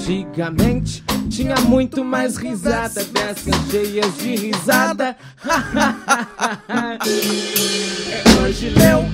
Antigamente 0.02 1.04
tinha 1.30 1.54
muito 1.60 2.04
mais 2.04 2.36
risada 2.36 3.04
dessas 3.04 3.54
cheias 3.70 4.18
de 4.18 4.34
risada. 4.34 5.16
Hoje 8.42 8.70
leu, 8.70 9.04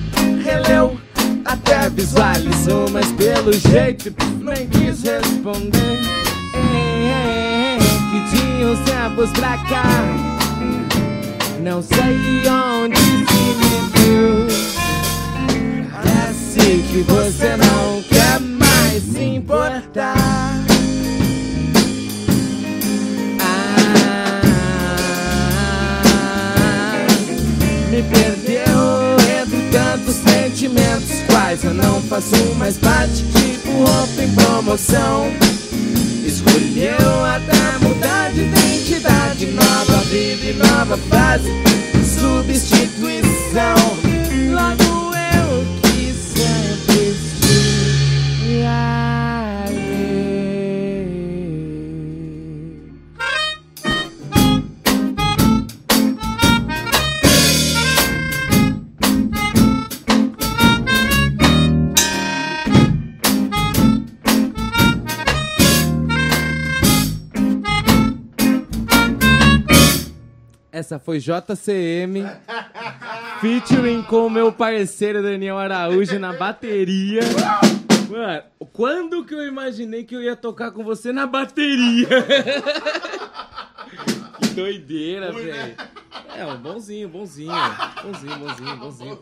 releu, 0.43 0.99
até 1.45 1.87
visualizou, 1.91 2.89
mas 2.89 3.05
pelo 3.11 3.53
jeito 3.53 4.11
nem 4.41 4.67
quis 4.67 5.03
responder. 5.03 5.99
Que 8.09 8.21
tinha 8.35 8.69
uns 8.69 8.79
tempos 8.79 9.29
pra 9.29 9.59
cá, 9.69 9.85
não 11.61 11.83
sei 11.83 12.17
onde 12.49 12.97
se 12.97 13.53
meteu. 13.61 14.47
Parece 15.93 16.81
que 16.91 17.03
você 17.03 17.55
não 17.57 18.01
quer 18.09 18.39
mais 18.39 19.03
se 19.03 19.23
importar. 19.23 20.68
Perdeu 28.03 29.17
entre 29.41 29.69
tantos 29.71 30.15
sentimentos, 30.15 31.21
quais 31.27 31.63
eu 31.63 31.73
não 31.73 32.01
faço 32.03 32.35
mais 32.57 32.77
parte, 32.77 33.23
tipo 33.23 33.71
roupa 33.71 34.21
em 34.21 34.29
promoção. 34.35 35.31
Escolheu 36.25 37.25
até 37.25 37.85
mudar 37.85 38.31
de 38.31 38.41
identidade, 38.41 39.47
vive 40.09 40.53
nova 40.53 40.97
fase, 41.09 41.49
substituição. 42.03 44.08
Essa 70.79 70.97
foi 70.97 71.19
JCM 71.19 72.23
featuring 73.41 74.01
com 74.03 74.27
o 74.27 74.29
meu 74.29 74.49
parceiro 74.49 75.21
Daniel 75.21 75.57
Araújo 75.57 76.17
na 76.17 76.31
bateria. 76.31 77.19
Mano, 78.09 78.43
quando 78.71 79.25
que 79.25 79.33
eu 79.33 79.45
imaginei 79.45 80.05
que 80.05 80.15
eu 80.15 80.23
ia 80.23 80.37
tocar 80.37 80.71
com 80.71 80.81
você 80.81 81.11
na 81.11 81.27
bateria? 81.27 82.07
que 84.39 84.47
doideira, 84.55 85.33
velho. 85.33 85.75
É, 86.33 86.45
um 86.45 86.55
bonzinho, 86.61 87.09
bonzinho. 87.09 87.51
Bonzinho, 88.01 88.39
bonzinho, 88.39 88.77
bonzinho. 88.77 89.19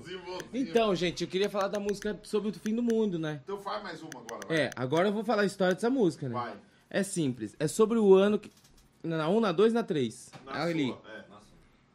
Então, 0.53 0.95
gente, 0.95 1.23
eu 1.23 1.27
queria 1.27 1.49
falar 1.49 1.69
da 1.69 1.79
música 1.79 2.15
sobre 2.21 2.51
o 2.51 2.53
fim 2.53 2.75
do 2.75 2.83
mundo, 2.83 3.17
né? 3.17 3.39
Então 3.43 3.57
faz 3.57 3.81
mais 3.81 3.99
uma 3.99 4.11
agora. 4.13 4.41
vai. 4.47 4.57
É, 4.57 4.69
agora 4.75 5.07
eu 5.07 5.11
vou 5.11 5.23
falar 5.23 5.41
a 5.41 5.45
história 5.45 5.73
dessa 5.73 5.89
música, 5.89 6.29
né? 6.29 6.35
Vai. 6.35 6.53
É 6.87 7.01
simples. 7.01 7.55
É 7.59 7.67
sobre 7.67 7.97
o 7.97 8.13
ano. 8.13 8.37
Que... 8.37 8.51
Na 9.03 9.29
1, 9.29 9.39
na 9.39 9.51
2, 9.51 9.73
na 9.73 9.83
3. 9.83 10.31
Na 10.45 10.63
Ali. 10.63 10.87
sua, 10.87 11.01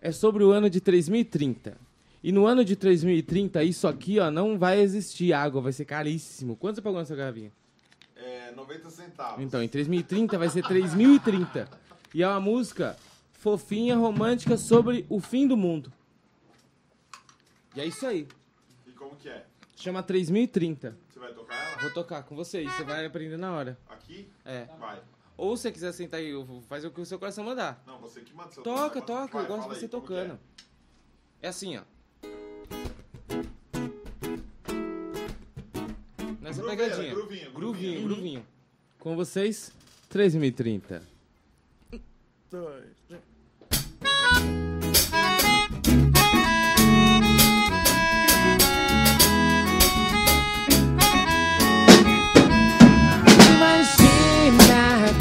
é. 0.03 0.13
Sobre 0.13 0.45
o 0.45 0.51
ano 0.51 0.69
de 0.69 0.81
3030. 0.81 1.77
E 2.23 2.31
no 2.31 2.47
ano 2.47 2.65
de 2.65 2.77
3030, 2.77 3.65
isso 3.65 3.89
aqui, 3.89 4.21
ó, 4.21 4.31
não 4.31 4.59
vai 4.59 4.81
existir 4.81 5.33
água, 5.33 5.61
vai 5.61 5.73
ser 5.73 5.85
caríssimo. 5.85 6.55
Quanto 6.57 6.77
você 6.77 6.83
pagou 6.83 7.01
nessa 7.01 7.17
garrafinha? 7.17 7.51
É, 8.15 8.53
90 8.53 8.91
centavos. 8.91 9.45
Então, 9.45 9.63
em 9.63 9.69
3030 9.69 10.39
vai 10.39 10.49
ser 10.49 10.63
3030. 10.63 11.69
E 12.15 12.23
é 12.23 12.29
uma 12.29 12.39
música 12.39 12.97
fofinha, 13.33 13.97
romântica 13.97 14.57
sobre 14.57 15.05
o 15.09 15.19
fim 15.19 15.49
do 15.49 15.57
mundo. 15.57 15.93
E 17.75 17.81
é 17.81 17.87
isso 17.87 18.07
aí. 18.07 18.29
E 18.87 18.93
como 18.93 19.17
que 19.17 19.29
é? 19.29 19.45
Chama 19.75 20.01
3030. 20.01 20.97
Você 21.09 21.19
vai 21.19 21.33
tocar 21.33 21.55
ela? 21.55 21.81
Vou 21.81 21.91
tocar 21.91 22.23
com 22.23 22.37
vocês, 22.37 22.71
você 22.71 22.85
vai 22.85 23.05
aprender 23.05 23.37
na 23.37 23.53
hora. 23.53 23.77
Aqui? 23.89 24.29
É. 24.45 24.67
Vai. 24.79 25.01
Ou 25.43 25.57
se 25.57 25.63
você 25.63 25.73
quiser 25.73 25.93
sentar 25.93 26.21
aí, 26.21 26.33
fazer 26.69 26.87
o 26.87 26.93
que 26.93 27.01
o 27.01 27.05
seu 27.05 27.19
coração 27.19 27.43
mandar. 27.43 27.83
Não, 27.85 27.99
você 27.99 28.21
que 28.21 28.33
manda 28.33 28.53
seu 28.53 28.63
Toca, 28.63 29.01
Vai, 29.01 29.07
toca, 29.09 29.39
eu 29.39 29.47
gosto 29.47 29.63
de 29.63 29.69
você 29.71 29.75
aí, 29.75 29.81
que 29.81 29.89
tocando. 29.89 30.39
É 31.43 31.49
assim, 31.49 31.77
ó. 31.77 31.83
Nessa 36.41 36.63
Grooveira, 36.63 36.85
pegadinha. 36.85 37.13
groovinho, 37.13 37.15
Groovinho, 37.15 37.53
groovinho. 37.53 38.03
groovinho. 38.05 38.47
Com 39.01 39.17
vocês, 39.17 39.73
3030. 40.11 41.03
Imagina 42.53 43.23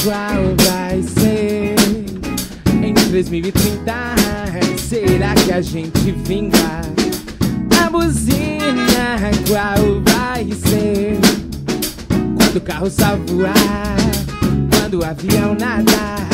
qual 0.04 0.56
vai 0.66 1.02
ser 1.04 1.76
em 2.84 2.94
2030. 2.94 3.94
Será 4.78 5.34
que 5.36 5.52
a 5.52 5.62
gente 5.62 6.12
vinga? 6.26 6.82
A 7.80 7.90
buzina 7.90 9.32
qual 9.48 10.02
vai 10.06 10.50
ser? 10.52 11.20
Quando 12.38 12.58
o 12.58 12.62
carro 12.62 12.90
só 12.90 13.16
voar, 13.28 13.96
quando 14.72 15.00
o 15.00 15.06
avião 15.06 15.56
nadar, 15.56 16.28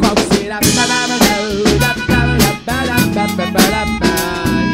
qual 0.00 0.14
será? 0.32 0.58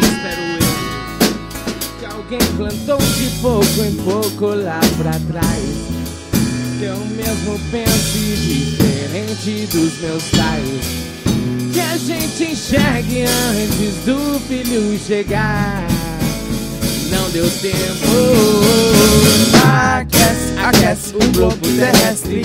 Espero 0.02 0.40
eu 0.40 0.60
que 1.98 2.06
alguém 2.06 2.40
plantou 2.56 2.98
de 2.98 3.30
pouco 3.40 3.82
em 3.82 3.94
pouco 3.96 4.46
lá 4.46 4.80
pra 4.98 5.12
trás. 5.30 5.93
Eu 6.84 6.98
mesmo 6.98 7.58
pense 7.70 8.18
diferente 8.18 9.66
dos 9.72 9.98
meus 10.02 10.22
pais. 10.24 10.84
Que 11.72 11.80
a 11.80 11.96
gente 11.96 12.52
enxergue 12.52 13.22
antes 13.22 14.04
do 14.04 14.38
filho 14.40 14.98
chegar. 14.98 15.82
Não 17.10 17.30
deu 17.30 17.48
tempo. 17.48 18.04
Aquece, 19.66 20.58
aquece 20.62 21.14
o 21.16 21.32
globo 21.32 21.66
terrestre. 21.74 22.42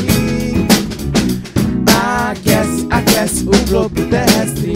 Aquece, 1.85 2.87
aquece 2.89 3.43
o 3.43 3.67
globo 3.67 4.05
terrestre. 4.05 4.73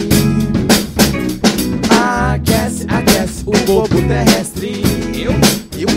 Aquece, 1.88 2.84
aquece 2.86 3.42
o 3.46 3.52
globo 3.64 3.96
terrestre. 4.02 4.82
Eu? 5.14 5.32
Eu? 5.80 5.88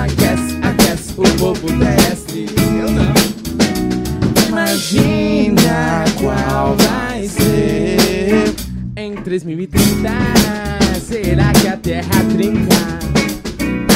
Aquece 0.00 0.53
o 1.16 1.38
globo 1.38 1.66
terrestre. 1.78 2.46
Eu 2.78 2.90
não. 2.90 3.14
Imagina 4.48 6.04
qual 6.20 6.76
vai 6.76 7.28
ser 7.28 8.54
em 8.96 9.14
3030. 9.14 10.10
Será 11.00 11.52
que 11.52 11.68
a 11.68 11.76
Terra 11.76 12.24
trinca? 12.34 12.74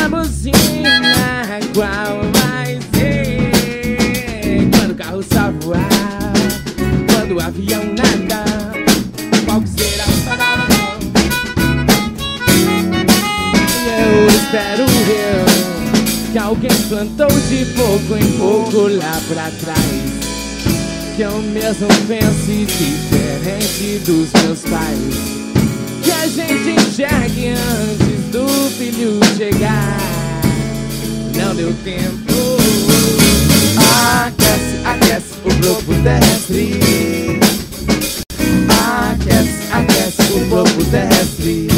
A 0.04 0.08
buzina 0.08 1.58
qual 1.74 2.22
vai 2.32 2.78
ser 2.94 4.68
quando 4.72 4.90
o 4.92 4.94
carro 4.94 5.22
só 5.22 5.50
voar? 5.60 6.32
Quando 7.12 7.36
o 7.36 7.40
avião 7.40 7.82
nada? 7.84 8.44
Qual 9.44 9.60
que 9.62 9.68
será? 9.68 10.04
Eu 14.00 14.26
espero 14.26 14.84
eu 14.84 15.47
alguém 16.48 16.70
plantou 16.88 17.28
de 17.28 17.66
pouco 17.76 18.16
em 18.16 18.32
pouco 18.38 18.88
lá 18.88 19.20
pra 19.28 19.50
trás. 19.60 19.78
Que 21.14 21.22
eu 21.22 21.42
mesmo 21.42 21.88
pense 22.06 22.64
diferente 22.64 23.98
dos 24.06 24.32
meus 24.42 24.60
pais. 24.62 25.14
Que 26.02 26.10
a 26.10 26.26
gente 26.26 26.70
enxergue 26.70 27.48
antes 27.48 28.32
do 28.32 28.46
filho 28.78 29.20
chegar. 29.36 29.98
Não 31.36 31.54
deu 31.54 31.74
tempo. 31.84 32.56
Aquece, 34.24 34.86
aquece 34.86 35.34
o 35.44 35.54
globo 35.60 36.02
terrestre. 36.02 36.80
Aquece, 38.70 39.52
aquece 39.70 40.32
o 40.32 40.46
globo 40.48 40.84
terrestre. 40.90 41.77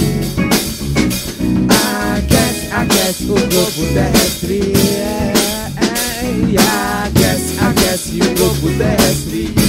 Aquece, 3.11 3.24
aquece 3.24 3.32
o 3.32 3.49
globo 3.49 3.93
terrestre. 3.93 4.73
É, 4.77 5.32
é, 5.77 6.31
é. 6.55 7.07
Aquece, 7.07 7.59
aquece 7.59 8.20
o 8.23 8.35
globo 8.37 8.78
terrestre. 8.78 9.60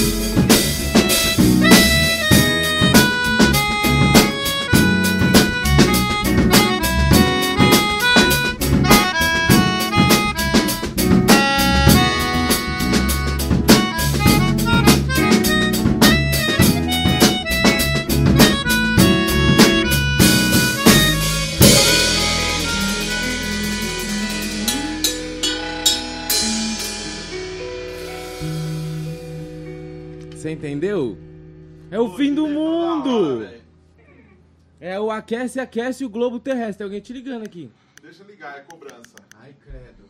É 34.92 35.00
o 35.00 35.10
aquece, 35.10 35.58
aquece 35.58 36.04
o 36.04 36.10
globo 36.10 36.38
terrestre. 36.38 36.80
Tem 36.80 36.84
alguém 36.84 37.00
te 37.00 37.14
ligando 37.14 37.46
aqui. 37.46 37.72
Deixa 38.02 38.26
ligar, 38.26 38.58
é 38.58 38.62
cobrança. 38.64 39.16
Ai, 39.38 39.54
credo. 39.54 40.04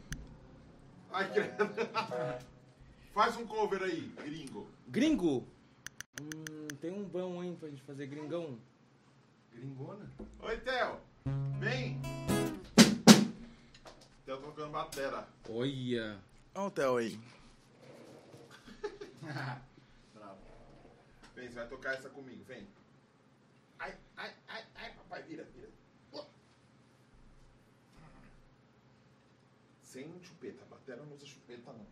Ai, 1.11 1.31
credo. 1.31 1.69
Faz 3.13 3.37
um 3.37 3.45
cover 3.45 3.83
aí, 3.83 4.11
gringo. 4.23 4.67
Gringo? 4.87 5.47
Hum, 6.19 6.67
tem 6.79 6.91
um 6.91 7.03
bom, 7.03 7.43
hein, 7.43 7.55
pra 7.59 7.69
gente 7.69 7.83
fazer 7.83 8.07
gringão. 8.07 8.57
Gringona? 9.53 10.09
Oi, 10.39 10.57
Theo. 10.57 10.97
Vem. 11.59 12.01
Theo 14.25 14.37
tocando 14.37 14.71
batera. 14.71 15.27
Olha. 15.47 16.17
Olha 16.55 16.65
o 16.65 16.71
Theo 16.71 16.97
aí. 16.97 17.19
Vem, 21.35 21.47
você 21.49 21.55
vai 21.55 21.67
tocar 21.67 21.93
essa 21.93 22.09
comigo, 22.09 22.43
vem. 22.45 22.67
Ai, 23.81 23.95
ai, 24.15 24.31
ai, 25.11 25.19
ai, 25.19 25.23
papai, 25.23 25.23
vira, 25.23 25.47
vira. 25.55 25.69
Sem 29.81 30.09
chupeta, 30.21 30.63
a 30.63 30.65
batera 30.73 31.03
não 31.03 31.13
usa 31.13 31.25
chupeta 31.25 31.73
não. 31.73 31.85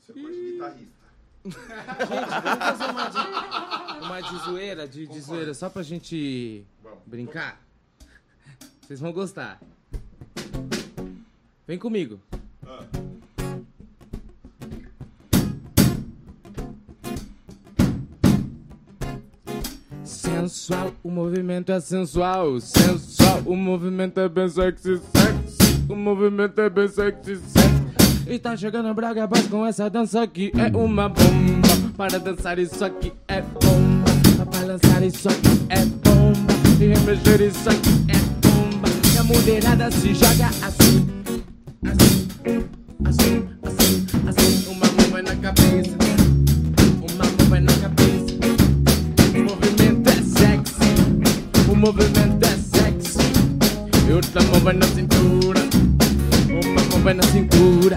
Isso 0.00 0.12
é 0.12 0.14
coisa 0.14 0.32
de 0.32 0.52
guitarrista. 0.52 1.08
Vamos 1.44 2.58
fazer 2.58 2.90
uma 2.90 3.08
de, 3.10 4.04
uma 4.04 4.20
de 4.20 4.44
zoeira, 4.44 4.88
de, 4.88 5.06
de 5.06 5.20
zoeira, 5.20 5.54
só 5.54 5.68
pra 5.68 5.82
gente 5.82 6.64
Vamos. 6.82 7.00
brincar? 7.06 7.62
Vocês 8.80 9.00
vão 9.00 9.12
gostar. 9.12 9.60
Vem 11.66 11.78
comigo. 11.78 12.20
Ah, 12.66 12.86
Sensual, 20.40 20.92
o 21.02 21.10
movimento 21.10 21.72
é 21.72 21.80
sensual. 21.80 22.60
Sensual, 22.60 23.42
o 23.44 23.56
movimento 23.56 24.20
é 24.20 24.28
bem 24.28 24.48
sexy, 24.48 25.00
sexy. 25.12 25.84
O 25.88 25.96
movimento 25.96 26.60
é 26.60 26.70
bem 26.70 26.86
sexy, 26.86 27.36
sexy. 27.36 28.24
E 28.24 28.38
tá 28.38 28.56
chegando 28.56 28.94
Braga 28.94 29.26
Boys 29.26 29.48
com 29.48 29.66
essa 29.66 29.90
dança 29.90 30.22
aqui 30.22 30.52
é 30.56 30.76
uma 30.76 31.08
bomba. 31.08 31.68
Para 31.96 32.20
dançar 32.20 32.58
isso 32.58 32.84
aqui 32.84 33.12
é 33.26 33.40
bomba. 33.40 34.10
Pra 34.36 34.44
balançar 34.44 35.02
isso 35.02 35.28
aqui 35.28 35.48
é 35.70 35.84
bomba. 35.84 36.52
E 36.80 36.86
remexer 36.86 37.40
isso 37.40 37.68
aqui 37.68 37.88
é 38.08 38.18
bomba. 38.46 38.88
E 39.14 39.18
a 39.18 39.24
mulherada 39.24 39.90
se 39.90 40.14
joga 40.14 40.46
assim, 40.62 41.08
assim, 41.84 42.28
assim, 43.04 43.48
assim, 43.64 44.06
assim. 44.28 44.70
Uma 44.70 44.86
vai 45.10 45.22
na 45.22 45.34
cabeça, 45.34 45.96
uma 47.00 47.24
vai 47.48 47.60
na 47.60 47.72
cabeça. 47.72 48.17
Movimento 51.78 52.44
é 52.44 52.56
sexy. 52.56 53.18
E 54.08 54.12
outra 54.12 54.42
mão 54.42 54.60
vai 54.60 54.74
na 54.74 54.86
cintura, 54.86 55.60
uma 56.50 56.98
vai 57.02 57.14
na 57.14 57.22
cintura. 57.22 57.96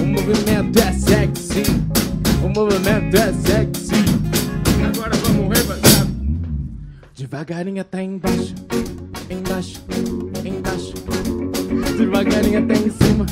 O 0.00 0.06
movimento 0.06 0.78
é 0.78 0.92
sexy, 0.92 1.62
o 2.42 2.48
movimento 2.48 3.16
é 3.16 3.32
sexy. 3.32 3.94
Agora 4.86 5.16
vamos 5.16 5.58
rebaixar. 5.58 6.06
Devagarinho 7.16 7.80
até 7.80 8.02
embaixo, 8.02 8.54
embaixo, 9.28 9.82
embaixo. 10.44 10.94
Devagarinho 11.98 12.58
até 12.60 12.74
em 12.74 12.90
cima, 12.90 13.26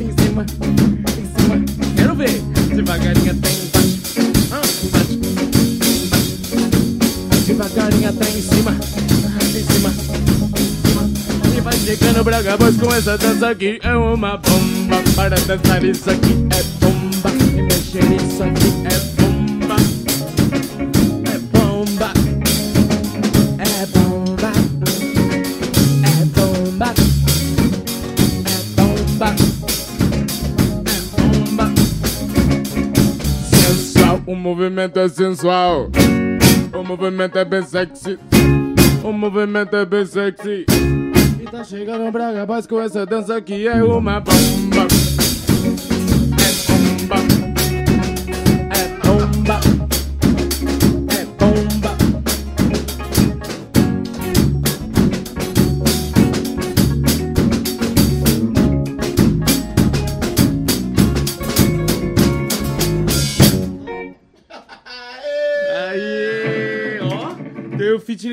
em 0.00 0.22
cima, 0.22 0.46
em 1.18 1.26
cima. 1.36 1.64
Quero 1.96 2.14
ver. 2.14 2.40
Devagarinho 2.74 3.32
até 3.32 3.50
embaixo, 3.50 4.04
ah, 4.52 4.62
embaixo. 4.84 5.33
Devagarinho 7.54 8.08
até 8.08 8.28
em 8.30 8.42
cima, 8.42 8.72
em 8.72 9.62
cima, 9.62 9.90
em 10.58 10.66
cima. 10.88 11.56
E 11.56 11.60
vai 11.60 11.72
chegando 11.74 12.24
Braga 12.24 12.56
Boys 12.56 12.76
com 12.76 12.92
essa 12.92 13.16
dança 13.16 13.50
aqui 13.50 13.78
é 13.80 13.94
uma 13.94 14.36
bomba. 14.38 14.96
Para 15.14 15.36
dançar 15.36 15.84
isso 15.84 16.10
aqui 16.10 16.32
é 16.50 16.62
bomba. 16.84 17.30
E 17.30 17.62
mexer 17.62 18.02
isso 18.12 18.42
aqui 18.42 18.66
é 18.86 18.98
bomba. 19.22 19.76
É 21.32 21.38
bomba. 21.38 22.12
É 23.60 23.86
bomba. 23.86 24.52
É 26.02 26.24
bomba. 26.24 26.92
É 28.50 28.64
bomba. 28.74 29.34
É 30.90 30.96
bomba. 31.54 31.72
Sensual, 33.48 34.20
o 34.26 34.34
movimento 34.34 34.98
é 34.98 35.08
sensual. 35.08 35.88
O 36.84 36.86
movimento 36.86 37.38
é 37.38 37.44
bem 37.46 37.62
sexy. 37.62 38.18
O 39.02 39.10
movimento 39.10 39.74
é 39.74 39.86
bem 39.86 40.04
sexy. 40.04 40.66
E 41.40 41.44
tá 41.50 41.64
chegando 41.64 42.12
Braga 42.12 42.44
Boys 42.44 42.66
com 42.66 42.78
essa 42.78 43.06
dança 43.06 43.40
que 43.40 43.66
é 43.66 43.82
uma 43.82 44.20
bomba. 44.20 44.86
É 46.42 47.06
bomba. 47.08 47.43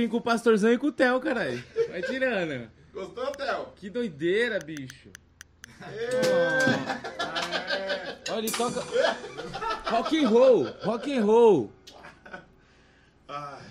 Com 0.09 0.17
o 0.17 0.21
Pastorzão 0.21 0.71
e 0.71 0.77
com 0.77 0.87
o 0.87 0.91
Theo, 0.91 1.19
caralho. 1.19 1.63
Vai 1.89 2.01
tirando. 2.01 2.69
Gostou, 2.93 3.31
Theo? 3.31 3.67
Que 3.75 3.89
doideira, 3.89 4.59
bicho. 4.59 5.09
Olha, 8.29 8.39
ele 8.39 8.51
toca. 8.51 8.81
Rock 9.89 10.23
and 10.23 10.29
roll, 10.29 10.65
rock 10.83 11.17
and 11.17 11.25
roll. 11.25 11.71
Ai. 13.27 13.61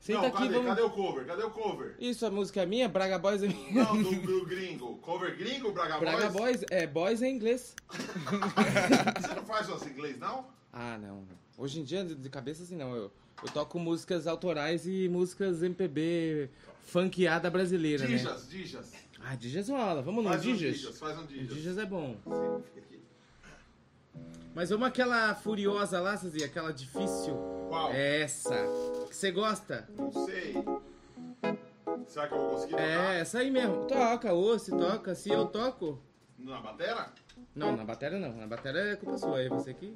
Senta 0.00 0.20
Não, 0.20 0.26
aqui, 0.28 0.38
cadê, 0.38 0.54
vamos. 0.54 0.68
cadê 0.68 0.80
o 0.82 0.90
cover? 0.90 1.26
Cadê 1.26 1.42
o 1.42 1.50
cover? 1.50 1.94
Isso, 1.98 2.24
a 2.24 2.30
música 2.30 2.62
é 2.62 2.66
minha, 2.66 2.88
Braga 2.88 3.18
Boys 3.18 3.42
é 3.42 3.48
minha. 3.48 3.84
Não, 3.84 4.02
do, 4.02 4.10
do 4.22 4.46
gringo. 4.46 4.96
Cover 4.98 5.36
gringo, 5.36 5.70
Braga, 5.70 5.98
Braga 5.98 6.30
Boys? 6.30 6.60
Boys, 6.60 6.64
é, 6.70 6.86
boys 6.86 7.20
é 7.22 7.28
inglês. 7.28 7.74
Você 9.20 9.34
não 9.34 9.44
faz 9.44 9.68
nosso 9.68 9.86
inglês, 9.86 10.18
não? 10.18 10.46
Ah, 10.72 10.96
não. 10.96 11.26
Hoje 11.58 11.80
em 11.80 11.84
dia, 11.84 12.04
de 12.04 12.14
de 12.14 12.30
cabeça 12.30 12.62
assim, 12.62 12.76
não. 12.76 12.94
Eu, 12.96 13.12
eu 13.42 13.52
toco 13.52 13.78
músicas 13.78 14.26
autorais 14.26 14.86
e 14.86 15.08
músicas 15.08 15.62
MPB 15.62 16.50
funkeada 16.82 17.50
brasileira, 17.50 18.04
né? 18.06 18.16
Dijas, 18.16 18.48
Dijas. 18.48 18.92
Ah, 19.20 19.34
Dijas 19.34 19.68
rola. 19.68 20.02
Vamos 20.02 20.24
no 20.24 20.30
Faz 20.30 20.46
um 20.46 20.52
Dijas? 20.52 20.76
Dijas, 20.76 20.98
faz 20.98 21.18
um 21.18 21.26
Dijas. 21.26 21.56
Dijas 21.56 21.78
é 21.78 21.86
bom. 21.86 22.16
Sim, 22.24 22.62
fica 22.64 22.80
aqui. 22.80 23.00
Mas 24.54 24.70
vamos 24.70 24.88
aquela 24.88 25.34
furiosa 25.34 26.00
lá, 26.00 26.16
Sazi, 26.16 26.42
aquela 26.42 26.72
difícil. 26.72 27.36
Qual? 27.68 27.92
É 27.92 28.22
essa. 28.22 28.56
Que 29.08 29.14
você 29.14 29.30
gosta? 29.30 29.88
Não 29.96 30.10
sei. 30.10 30.54
Será 32.06 32.26
que 32.26 32.34
eu 32.34 32.38
vou 32.38 32.50
conseguir 32.50 32.72
tocar? 32.72 33.14
É, 33.14 33.20
essa 33.20 33.38
aí 33.38 33.50
mesmo. 33.50 33.86
Toca, 33.86 34.32
ou 34.32 34.58
se 34.58 34.70
toca, 34.70 35.14
se 35.14 35.28
eu 35.28 35.46
toco. 35.46 36.00
Na 36.38 36.60
batera? 36.60 37.12
Não, 37.54 37.76
na 37.76 37.84
bateria 37.84 38.18
não. 38.18 38.34
Na 38.34 38.46
bateria 38.46 38.80
é 38.80 38.96
culpa 38.96 39.18
sua, 39.18 39.42
é 39.42 39.48
você 39.48 39.74
que. 39.74 39.94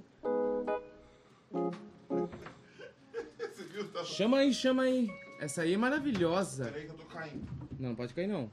Tá... 3.85 4.05
Chama 4.05 4.39
aí, 4.39 4.55
chama 4.55 4.83
aí. 4.83 5.11
Essa 5.41 5.63
aí 5.63 5.75
é 5.75 5.77
maravilhosa. 5.77 6.67
Peraí 6.67 6.87
que 6.87 6.93
eu 6.93 6.97
tô 6.97 7.05
caindo. 7.05 7.47
Não, 7.79 7.95
pode 7.95 8.15
cair 8.15 8.29
não. 8.29 8.51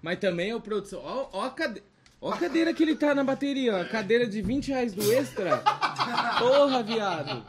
Mas 0.00 0.18
também 0.18 0.50
é 0.50 0.56
o 0.56 0.60
produção. 0.60 1.00
Ó, 1.04 1.28
ó 1.32 1.44
a 1.44 1.50
cadeira. 1.50 1.86
Ó 2.20 2.32
a 2.32 2.38
cadeira 2.38 2.72
que 2.72 2.82
ele 2.82 2.96
tá 2.96 3.14
na 3.14 3.24
bateria, 3.24 3.76
ó. 3.76 3.84
Cadeira 3.84 4.26
de 4.26 4.40
20 4.42 4.68
reais 4.68 4.92
do 4.92 5.12
extra. 5.12 5.58
Porra, 6.38 6.82
viado. 6.82 7.44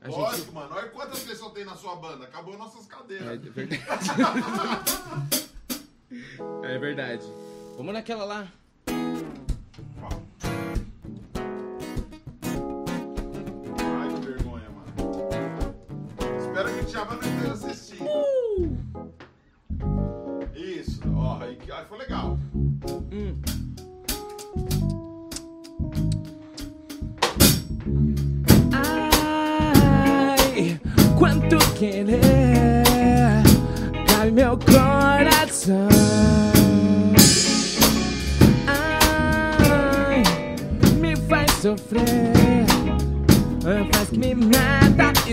A 0.00 0.08
gente. 0.08 0.18
Lógico, 0.18 0.52
mano. 0.52 0.74
Olha 0.74 0.88
quantas 0.88 1.20
pessoas 1.20 1.52
tem 1.52 1.64
na 1.64 1.76
sua 1.76 1.96
banda. 1.96 2.24
Acabou 2.24 2.56
nossas 2.56 2.86
É 2.86 2.88
cadeiras. 2.88 3.40
verdade. 3.42 3.82
é 6.64 6.78
verdade. 6.78 7.24
Vamos 7.76 7.92
naquela 7.92 8.24
lá. 8.24 8.48
Não 16.92 17.14
esteja 17.14 17.52
assistindo. 17.52 18.04
Isso, 20.56 21.00
ó, 21.14 21.38
aí, 21.40 21.56
aí 21.70 21.84
foi 21.88 21.98
legal. 21.98 22.36
Hum. 23.12 23.40
Ai, 30.32 30.80
quanto 31.16 31.58
querer 31.74 32.18
cai 34.08 34.32
meu 34.32 34.58
coração. 34.58 35.88
Ai, 38.66 40.24
me 40.98 41.14
faz 41.14 41.52
sofrer, 41.52 42.66
faz 43.92 44.10
que 44.10 44.18
me 44.18 44.34
mata 44.34 44.79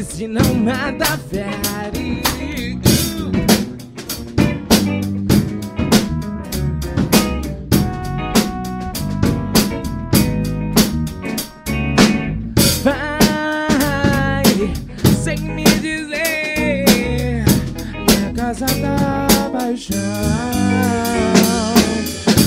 se 0.03 0.28
não 0.28 0.53
mata, 0.53 1.18
fere. 1.30 2.22
Vai 12.84 14.44
sem 15.24 15.38
me 15.40 15.64
dizer 15.64 16.86
minha 17.94 18.34
casa 18.36 18.65
da 18.65 19.28
paixão. 19.52 19.98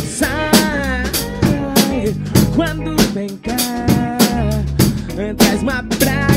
Sai 0.08 1.02
quando 2.54 2.96
vem 3.12 3.28
cá, 3.38 3.56
traz 5.36 5.62
uma 5.62 5.82
praga 5.82 6.29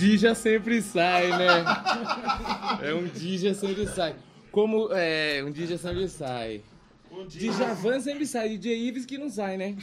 Dija 0.00 0.34
sempre 0.34 0.80
sai, 0.80 1.28
né? 1.28 1.64
É 2.82 2.94
um 2.94 3.06
Dija 3.06 3.52
sempre 3.52 3.86
sai. 3.86 4.16
Como 4.50 4.88
é, 4.92 5.44
um 5.44 5.50
Dija 5.50 5.76
sempre 5.76 6.08
sai. 6.08 6.62
Djavan 7.28 8.00
sempre 8.00 8.26
sai, 8.26 8.48
DJ 8.48 8.88
Ives 8.88 9.04
que 9.04 9.18
não 9.18 9.28
sai, 9.28 9.58
né? 9.58 9.76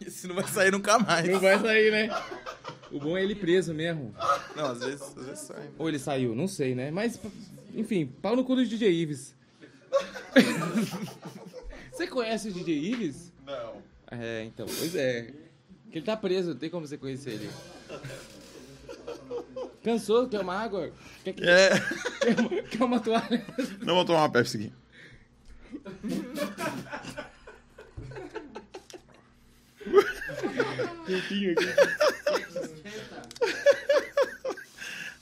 Esse 0.00 0.28
não 0.28 0.36
vai 0.36 0.46
sair 0.46 0.70
nunca 0.70 1.00
mais. 1.00 1.28
Não 1.28 1.40
vai 1.40 1.58
sair, 1.58 1.90
né? 1.90 2.08
O 2.92 3.00
bom 3.00 3.16
é 3.16 3.24
ele 3.24 3.34
preso 3.34 3.74
mesmo. 3.74 4.14
Não, 4.54 4.66
às 4.66 4.78
vezes, 4.78 5.02
às 5.02 5.26
vezes 5.26 5.40
sai. 5.40 5.68
Ou 5.76 5.88
ele 5.88 5.98
saiu, 5.98 6.32
não 6.32 6.46
sei, 6.46 6.76
né? 6.76 6.92
Mas, 6.92 7.18
enfim, 7.74 8.06
pau 8.06 8.36
no 8.36 8.44
cu 8.44 8.54
do 8.54 8.64
DJ 8.64 8.88
Ives. 9.02 9.34
Você 11.90 12.06
conhece 12.06 12.50
o 12.50 12.52
DJ 12.52 12.92
Ives? 12.92 13.32
Não. 13.44 13.82
É, 14.12 14.44
então, 14.44 14.66
pois 14.66 14.94
é. 14.94 15.32
Que 15.90 15.98
ele 15.98 16.06
tá 16.06 16.16
preso, 16.16 16.50
não 16.50 16.56
tem 16.56 16.70
como 16.70 16.86
você 16.86 16.96
conhecer 16.96 17.30
ele. 17.30 17.50
Cansou? 19.82 20.28
Quer 20.28 20.40
uma 20.40 20.54
água? 20.54 20.92
Quer, 21.24 21.32
que- 21.32 21.42
É. 21.48 21.70
quer, 22.20 22.38
uma, 22.40 22.62
quer 22.62 22.84
uma 22.84 23.00
toalha? 23.00 23.44
Não 23.84 23.94
vou 23.94 24.04
tomar 24.04 24.20
uma 24.20 24.30
Pepsi 24.32 24.56
aqui. 24.58 24.72
Quentinho 31.06 31.52
aqui. 31.52 31.66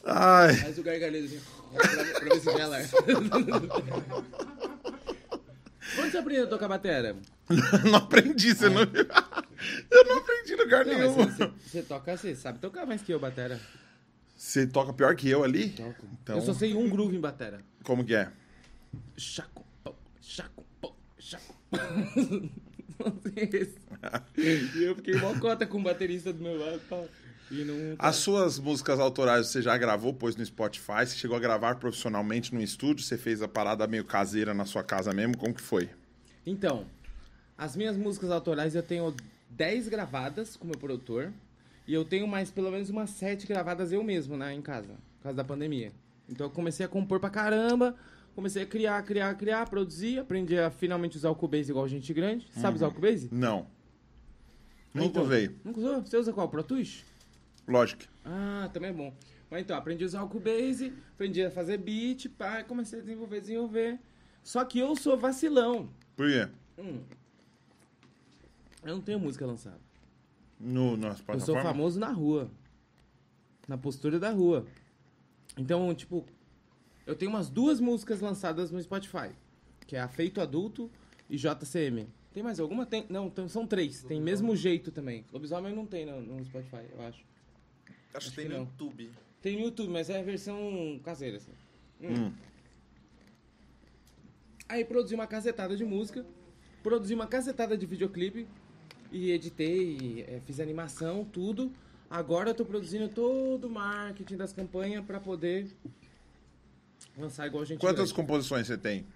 Ai. 0.04 0.54
Faz 0.56 0.78
o 0.78 0.82
gargarejo 0.82 1.26
assim, 1.26 1.40
pra, 1.74 1.86
pra 2.20 2.34
ver 2.34 2.40
se 2.40 2.52
gela. 2.52 2.78
Onde 5.98 6.10
você 6.10 6.18
aprendeu 6.18 6.44
a 6.44 6.48
tocar 6.48 6.68
batera? 6.68 7.16
Não 7.84 7.96
aprendi, 7.96 8.54
você 8.54 8.68
não 8.68 8.84
viu? 8.86 9.06
Eu 9.90 10.04
não 10.04 10.18
aprendi 10.18 10.54
lugar 10.54 10.84
Não, 10.84 10.94
nenhum. 10.94 11.14
você, 11.14 11.46
você- 11.46 11.50
você 11.66 11.82
toca, 11.82 12.14
você 12.16 12.34
sabe 12.36 12.58
tocar 12.58 12.84
mais 12.86 13.00
que 13.02 13.10
eu, 13.12 13.18
batera. 13.18 13.58
Você 14.38 14.66
toca 14.68 14.92
pior 14.92 15.16
que 15.16 15.28
eu 15.28 15.42
ali? 15.42 15.70
Toco. 15.70 16.06
Então, 16.22 16.36
Eu 16.36 16.42
só 16.42 16.54
sei 16.54 16.72
um 16.74 16.88
groove 16.88 17.16
em 17.16 17.20
batera. 17.20 17.60
como 17.82 18.04
que 18.04 18.14
é? 18.14 18.30
Chaco, 19.16 19.66
pô, 19.82 19.92
chaco, 20.20 20.64
pô, 20.80 20.94
chaco. 21.18 21.54
Não 21.72 23.20
sei 23.22 23.48
esse. 23.52 23.78
E 24.78 24.84
eu 24.84 24.94
fiquei 24.96 25.16
mó 25.16 25.34
cota 25.40 25.66
com 25.66 25.78
o 25.78 25.82
baterista 25.82 26.32
do 26.32 26.40
meu 26.42 26.56
lado. 26.58 26.80
pá. 26.88 27.02
E 27.50 27.64
não. 27.64 27.96
As 27.98 28.16
suas 28.16 28.58
músicas 28.58 29.00
autorais 29.00 29.48
você 29.48 29.60
já 29.62 29.76
gravou, 29.76 30.12
pôs 30.14 30.36
no 30.36 30.44
Spotify? 30.44 31.04
Você 31.06 31.16
chegou 31.16 31.36
a 31.36 31.40
gravar 31.40 31.76
profissionalmente 31.76 32.54
no 32.54 32.60
estúdio? 32.60 33.04
Você 33.04 33.16
fez 33.18 33.40
a 33.42 33.48
parada 33.48 33.86
meio 33.86 34.04
caseira 34.04 34.52
na 34.54 34.64
sua 34.66 34.84
casa 34.84 35.12
mesmo? 35.12 35.36
Como 35.36 35.52
que 35.54 35.62
foi? 35.62 35.88
Então, 36.46 36.86
as 37.56 37.74
minhas 37.74 37.96
músicas 37.96 38.30
autorais 38.30 38.74
eu 38.74 38.82
tenho 38.82 39.14
10 39.50 39.88
gravadas 39.88 40.56
com 40.56 40.66
meu 40.66 40.76
produtor. 40.78 41.32
E 41.88 41.94
eu 41.94 42.04
tenho 42.04 42.28
mais 42.28 42.50
pelo 42.50 42.70
menos 42.70 42.90
umas 42.90 43.08
7 43.08 43.46
gravadas 43.46 43.90
eu 43.92 44.04
mesmo, 44.04 44.36
né, 44.36 44.52
em 44.52 44.60
casa, 44.60 44.92
por 45.16 45.22
causa 45.22 45.36
da 45.38 45.42
pandemia. 45.42 45.90
Então 46.28 46.48
eu 46.48 46.50
comecei 46.50 46.84
a 46.84 46.88
compor 46.88 47.18
pra 47.18 47.30
caramba, 47.30 47.96
comecei 48.34 48.62
a 48.62 48.66
criar, 48.66 49.02
criar, 49.04 49.34
criar, 49.36 49.66
produzir, 49.70 50.18
aprendi 50.18 50.58
a 50.58 50.70
finalmente 50.70 51.16
usar 51.16 51.30
o 51.30 51.34
Cubase 51.34 51.70
igual 51.70 51.88
gente 51.88 52.12
grande. 52.12 52.46
Sabe 52.52 52.76
usar 52.76 52.88
o 52.88 52.92
Cubase? 52.92 53.30
Não. 53.32 53.66
Nunca 54.92 55.08
Então, 55.08 55.22
usei. 55.22 55.56
Nunca 55.64 55.80
usou? 55.80 56.02
Você 56.02 56.16
usa 56.18 56.30
qual? 56.30 56.46
Pro 56.50 56.62
Tools? 56.62 57.06
Lógico. 57.66 58.02
Ah, 58.22 58.68
também 58.70 58.90
é 58.90 58.92
bom. 58.92 59.14
Mas 59.50 59.62
então, 59.62 59.74
aprendi 59.74 60.04
a 60.04 60.06
usar 60.08 60.22
o 60.22 60.28
Cubase, 60.28 60.92
aprendi 61.14 61.42
a 61.42 61.50
fazer 61.50 61.78
beat, 61.78 62.28
pá, 62.28 62.62
comecei 62.64 62.98
a 62.98 63.02
desenvolver, 63.02 63.40
desenvolver. 63.40 63.98
Só 64.42 64.62
que 64.62 64.78
eu 64.78 64.94
sou 64.94 65.16
vacilão. 65.16 65.88
Por 66.14 66.28
quê? 66.28 66.48
Hum. 66.78 67.00
Eu 68.84 68.96
não 68.96 69.00
tenho 69.00 69.18
música 69.18 69.46
lançada. 69.46 69.87
No, 70.60 70.96
nas 70.96 71.22
Eu 71.28 71.40
sou 71.40 71.54
famoso 71.62 72.00
na 72.00 72.10
rua. 72.10 72.50
Na 73.66 73.78
postura 73.78 74.18
da 74.18 74.30
rua. 74.30 74.66
Então, 75.56 75.94
tipo, 75.94 76.24
eu 77.06 77.14
tenho 77.14 77.30
umas 77.30 77.48
duas 77.48 77.80
músicas 77.80 78.20
lançadas 78.20 78.70
no 78.70 78.82
Spotify. 78.82 79.30
Que 79.86 79.96
é 79.96 80.00
Afeito 80.00 80.40
Adulto 80.40 80.90
e 81.28 81.36
JCM. 81.36 82.08
Tem 82.32 82.42
mais 82.42 82.60
alguma? 82.60 82.84
Tem, 82.84 83.06
não, 83.08 83.30
tem- 83.30 83.48
são 83.48 83.66
três. 83.66 84.02
Tem 84.02 84.20
mesmo 84.20 84.54
jeito 84.54 84.90
também. 84.90 85.24
Lobisomem 85.32 85.74
não 85.74 85.86
tem 85.86 86.04
no, 86.04 86.20
no 86.20 86.44
Spotify, 86.44 86.84
eu 86.92 87.00
acho. 87.06 87.24
Acho 88.14 88.30
que 88.30 88.36
que 88.36 88.42
tem 88.42 88.48
no 88.48 88.54
não. 88.56 88.60
YouTube. 88.64 89.10
Tem 89.40 89.56
no 89.56 89.62
YouTube, 89.62 89.90
mas 89.90 90.10
é 90.10 90.20
a 90.20 90.22
versão 90.22 91.00
caseira, 91.04 91.36
assim. 91.38 91.52
Hum. 92.00 92.32
Aí 94.68 94.84
produzi 94.84 95.14
uma 95.14 95.26
cacetada 95.26 95.76
de 95.76 95.84
música, 95.84 96.26
produzi 96.82 97.14
uma 97.14 97.26
cacetada 97.26 97.76
de 97.76 97.86
videoclipe 97.86 98.46
e 99.10 99.30
editei, 99.30 100.24
eh, 100.28 100.40
fiz 100.44 100.60
animação, 100.60 101.24
tudo. 101.24 101.72
Agora 102.10 102.50
eu 102.50 102.54
tô 102.54 102.64
produzindo 102.64 103.08
todo 103.08 103.66
o 103.66 103.70
marketing 103.70 104.36
das 104.36 104.52
campanhas 104.52 105.04
pra 105.04 105.20
poder 105.20 105.68
lançar 107.16 107.46
igual 107.46 107.62
a 107.62 107.66
gente 107.66 107.80
Quantas 107.80 108.10
grande. 108.12 108.14
composições 108.14 108.66
você 108.66 108.78
tem? 108.78 109.06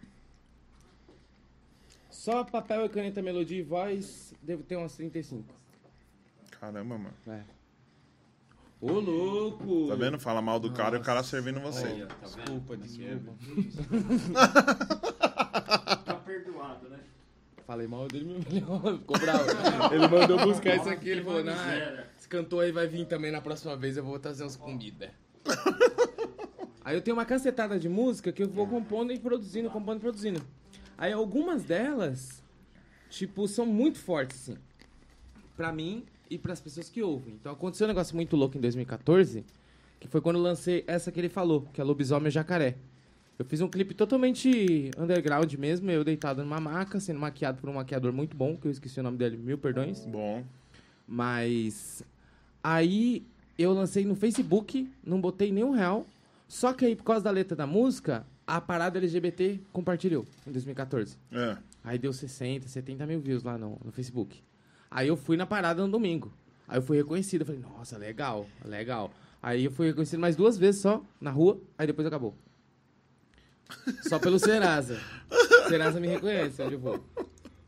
Só 2.10 2.44
papel 2.44 2.84
e 2.84 2.88
caneta, 2.88 3.22
melodia 3.22 3.58
e 3.58 3.62
voz, 3.62 4.34
devo 4.42 4.62
ter 4.62 4.76
umas 4.76 4.94
35. 4.94 5.44
Caramba, 6.60 6.98
mano. 6.98 7.14
É. 7.26 7.42
Ô, 8.80 8.98
louco! 8.98 9.88
Tá 9.88 9.94
vendo? 9.94 10.18
Fala 10.18 10.42
mal 10.42 10.58
do 10.60 10.72
cara 10.72 10.96
e 10.96 11.00
o 11.00 11.02
cara 11.02 11.22
servindo 11.22 11.60
você. 11.60 12.02
Ó, 12.02 12.06
tá? 12.06 12.16
Desculpa, 12.22 12.76
desculpa. 12.76 13.32
Tá 16.04 16.14
perdoado, 16.24 16.88
né? 16.88 16.98
Falei 17.66 17.86
mal 17.86 18.08
dele, 18.08 18.24
meu. 18.24 18.80
Ficou 18.98 19.18
bravo. 19.18 19.44
Ele 19.94 20.08
mandou 20.08 20.38
buscar 20.38 20.76
isso 20.76 20.88
aqui, 20.88 21.10
ele 21.10 21.22
falou, 21.22 21.44
não, 21.44 21.54
esse 22.18 22.28
cantor 22.28 22.64
aí 22.64 22.72
vai 22.72 22.86
vir 22.86 23.06
também 23.06 23.30
na 23.30 23.40
próxima 23.40 23.76
vez, 23.76 23.96
eu 23.96 24.04
vou 24.04 24.18
trazer 24.18 24.44
uns 24.44 24.56
comida. 24.56 25.10
Aí 26.84 26.96
eu 26.96 27.00
tenho 27.00 27.16
uma 27.16 27.24
cacetada 27.24 27.78
de 27.78 27.88
música 27.88 28.32
que 28.32 28.42
eu 28.42 28.48
vou 28.48 28.66
compondo 28.66 29.12
e 29.12 29.18
produzindo, 29.18 29.70
compondo 29.70 29.98
e 29.98 30.00
produzindo. 30.00 30.42
Aí 30.98 31.12
algumas 31.12 31.62
delas, 31.62 32.42
tipo, 33.08 33.46
são 33.46 33.64
muito 33.64 34.00
fortes, 34.00 34.36
assim. 34.36 34.58
Pra 35.56 35.72
mim 35.72 36.04
e 36.28 36.36
pras 36.36 36.60
pessoas 36.60 36.88
que 36.88 37.00
ouvem. 37.00 37.34
Então 37.34 37.52
aconteceu 37.52 37.86
um 37.86 37.88
negócio 37.88 38.16
muito 38.16 38.34
louco 38.34 38.58
em 38.58 38.60
2014, 38.60 39.44
que 40.00 40.08
foi 40.08 40.20
quando 40.20 40.36
eu 40.36 40.42
lancei 40.42 40.82
essa 40.88 41.12
que 41.12 41.20
ele 41.20 41.28
falou, 41.28 41.68
que 41.72 41.80
é 41.80 41.84
Lobisomem 41.84 42.32
Jacaré. 42.32 42.76
Eu 43.38 43.44
fiz 43.44 43.60
um 43.60 43.68
clipe 43.68 43.94
totalmente 43.94 44.90
underground 44.96 45.52
mesmo, 45.54 45.90
eu 45.90 46.04
deitado 46.04 46.42
numa 46.42 46.60
maca, 46.60 47.00
sendo 47.00 47.18
maquiado 47.18 47.60
por 47.60 47.68
um 47.68 47.74
maquiador 47.74 48.12
muito 48.12 48.36
bom, 48.36 48.56
que 48.56 48.66
eu 48.66 48.70
esqueci 48.70 49.00
o 49.00 49.02
nome 49.02 49.16
dele, 49.18 49.36
mil 49.36 49.58
perdões. 49.58 50.04
Bom. 50.06 50.44
Mas 51.08 52.04
aí 52.62 53.26
eu 53.58 53.72
lancei 53.72 54.04
no 54.04 54.14
Facebook, 54.14 54.90
não 55.04 55.20
botei 55.20 55.50
nenhum 55.50 55.70
real. 55.70 56.06
Só 56.46 56.72
que 56.72 56.84
aí, 56.84 56.94
por 56.94 57.04
causa 57.04 57.24
da 57.24 57.30
letra 57.30 57.56
da 57.56 57.66
música, 57.66 58.26
a 58.46 58.60
parada 58.60 58.98
LGBT 58.98 59.60
compartilhou 59.72 60.26
em 60.46 60.52
2014. 60.52 61.16
É. 61.32 61.56
Aí 61.82 61.98
deu 61.98 62.12
60, 62.12 62.68
70 62.68 63.06
mil 63.06 63.20
views 63.20 63.42
lá 63.42 63.56
no, 63.56 63.78
no 63.84 63.90
Facebook. 63.90 64.42
Aí 64.90 65.08
eu 65.08 65.16
fui 65.16 65.36
na 65.36 65.46
parada 65.46 65.82
no 65.82 65.90
domingo. 65.90 66.32
Aí 66.68 66.78
eu 66.78 66.82
fui 66.82 66.96
reconhecido. 66.96 67.42
Eu 67.42 67.46
falei, 67.46 67.60
nossa, 67.60 67.96
legal, 67.96 68.46
legal. 68.64 69.10
Aí 69.42 69.64
eu 69.64 69.70
fui 69.70 69.86
reconhecido 69.86 70.20
mais 70.20 70.36
duas 70.36 70.56
vezes 70.56 70.82
só, 70.82 71.02
na 71.20 71.30
rua, 71.30 71.60
aí 71.76 71.86
depois 71.86 72.06
acabou. 72.06 72.34
Só 74.02 74.18
pelo 74.18 74.38
Serasa. 74.38 75.00
Serasa 75.68 76.00
me 76.00 76.08
reconhece 76.08 76.62
onde 76.62 76.74
eu 76.74 76.80
vou. 76.80 77.04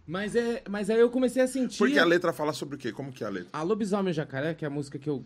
Mas, 0.07 0.37
é, 0.37 0.63
mas 0.69 0.91
aí 0.91 1.01
eu 1.01 1.11
comecei 1.11 1.43
a 1.43 1.47
sentir... 1.47 1.79
Porque 1.79 1.99
a 1.99 2.05
letra 2.05 2.33
fala 2.33 2.53
sobre 2.53 2.77
o 2.77 2.79
quê? 2.79 2.93
Como 2.93 3.11
que 3.13 3.25
é 3.25 3.27
a 3.27 3.31
letra? 3.31 3.49
A 3.53 3.63
Lobisomem 3.63 4.13
Jacaré, 4.13 4.53
que 4.55 4.65
é 4.65 4.69
a 4.69 4.71
música 4.71 4.99
que 4.99 5.09
eu, 5.09 5.25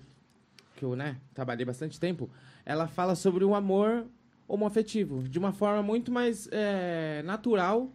que 0.77 0.85
eu 0.85 0.95
né, 0.95 1.17
trabalhei 1.35 1.65
bastante 1.65 1.99
tempo, 1.99 2.31
ela 2.65 2.87
fala 2.87 3.15
sobre 3.15 3.45
o 3.45 3.55
amor 3.55 4.07
homoafetivo, 4.47 5.29
de 5.29 5.39
uma 5.39 5.53
forma 5.53 5.83
muito 5.83 6.13
mais 6.13 6.49
é, 6.53 7.23
natural 7.25 7.93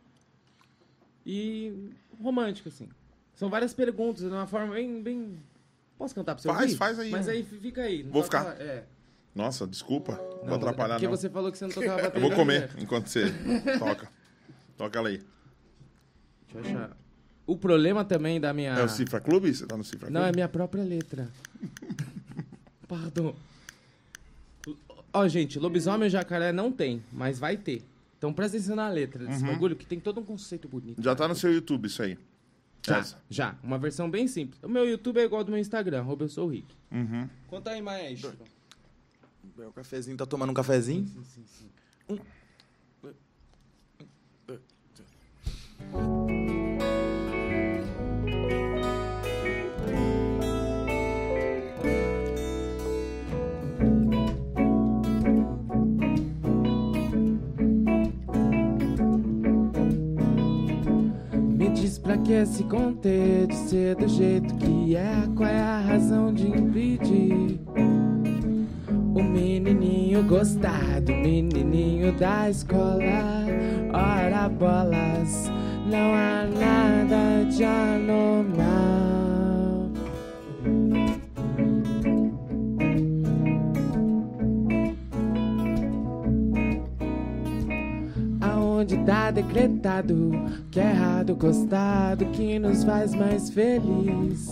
e 1.25 1.73
romântica, 2.21 2.69
assim. 2.69 2.89
São 3.33 3.49
várias 3.49 3.73
perguntas, 3.73 4.23
de 4.23 4.29
uma 4.29 4.45
forma 4.45 4.73
bem... 4.73 5.01
bem... 5.01 5.39
Posso 5.97 6.13
cantar 6.13 6.35
pra 6.35 6.41
você 6.41 6.49
Faz, 6.49 6.61
ouvir? 6.61 6.75
faz 6.75 6.99
aí. 6.99 7.09
Mas 7.11 7.29
aí 7.29 7.43
fica 7.43 7.81
aí. 7.83 8.03
Vou 8.03 8.23
ficar. 8.23 8.59
É. 8.59 8.83
Nossa, 9.35 9.65
desculpa. 9.65 10.13
Não, 10.41 10.47
vou 10.47 10.55
atrapalhar, 10.55 10.95
porque 10.95 11.07
não. 11.07 11.15
você 11.15 11.29
falou 11.29 11.51
que 11.51 11.57
você 11.57 11.65
não 11.65 11.73
tocava 11.73 11.99
Eu 12.01 12.03
bateria. 12.05 12.27
vou 12.27 12.37
comer 12.37 12.61
né? 12.61 12.69
enquanto 12.79 13.07
você 13.07 13.25
toca. 13.79 14.09
Toca 14.77 14.99
ela 14.99 15.09
aí. 15.09 15.21
Deixa 16.53 16.69
eu 16.69 16.77
achar. 16.77 16.97
O 17.45 17.57
problema 17.57 18.05
também 18.05 18.39
da 18.39 18.53
minha... 18.53 18.73
É 18.73 18.83
o 18.83 18.87
Cifra 18.89 19.19
Clube? 19.19 19.53
Você 19.53 19.65
tá 19.65 19.75
no 19.75 19.83
Cifra 19.83 20.09
Não, 20.09 20.21
é 20.21 20.23
Clube? 20.25 20.37
minha 20.37 20.47
própria 20.47 20.83
letra. 20.83 21.27
Pardon. 22.87 23.35
Ó, 25.11 25.27
gente, 25.27 25.59
lobisomem 25.59 26.07
e 26.07 26.09
jacaré 26.09 26.51
não 26.51 26.71
tem, 26.71 27.03
mas 27.11 27.37
vai 27.39 27.57
ter. 27.57 27.83
Então 28.17 28.33
presta 28.33 28.57
atenção 28.57 28.75
na 28.75 28.87
letra 28.87 29.25
desse 29.25 29.43
bagulho, 29.43 29.75
que 29.75 29.85
tem 29.85 29.99
todo 29.99 30.19
um 30.21 30.23
conceito 30.23 30.67
bonito. 30.67 31.01
Já 31.03 31.13
tá 31.13 31.27
no 31.27 31.35
seu 31.35 31.53
YouTube 31.53 31.87
isso 31.87 32.01
aí. 32.01 32.17
Já, 32.85 32.97
Essa. 32.97 33.17
já. 33.29 33.55
Uma 33.61 33.77
versão 33.77 34.09
bem 34.09 34.27
simples. 34.27 34.59
O 34.63 34.69
meu 34.69 34.87
YouTube 34.87 35.19
é 35.19 35.23
igual 35.23 35.39
ao 35.39 35.45
do 35.45 35.51
meu 35.51 35.59
Instagram, 35.59 35.99
arroba 35.99 36.23
eu 36.23 36.29
sou 36.29 36.47
o 36.47 36.49
Rick. 36.49 36.73
Uhum. 36.91 37.29
Conta 37.47 37.71
aí, 37.71 37.81
maestro. 37.81 38.33
O 39.43 39.71
cafezinho, 39.71 40.17
tá 40.17 40.25
tomando 40.25 40.51
um 40.51 40.53
cafezinho? 40.53 41.05
Me 61.47 61.69
diz 61.69 61.99
pra 61.99 62.17
que 62.17 62.45
se 62.45 62.63
conter 62.63 63.47
de 63.47 63.55
ser 63.55 63.95
do 63.95 64.07
jeito 64.07 64.55
que 64.55 64.95
é? 64.95 65.27
Qual 65.35 65.47
é 65.47 65.59
a 65.59 65.79
razão 65.79 66.33
de 66.33 66.47
impedir? 66.47 67.59
O 69.15 69.21
menininho 69.21 70.23
gostar 70.23 70.99
do 71.01 71.11
menininho 71.11 72.11
da 72.13 72.49
escola. 72.49 73.45
Ora 73.93 74.49
bolas, 74.49 75.51
não 75.85 76.13
há 76.15 76.47
nada 76.47 77.45
de 77.47 77.63
anormal. 77.63 78.73
Aonde 88.41 88.97
tá 89.05 89.29
decretado 89.29 90.31
que 90.71 90.79
é 90.79 90.89
errado 90.89 91.35
gostar 91.35 92.15
do 92.15 92.25
que 92.25 92.57
nos 92.57 92.83
faz 92.83 93.13
mais 93.13 93.51
feliz. 93.51 94.51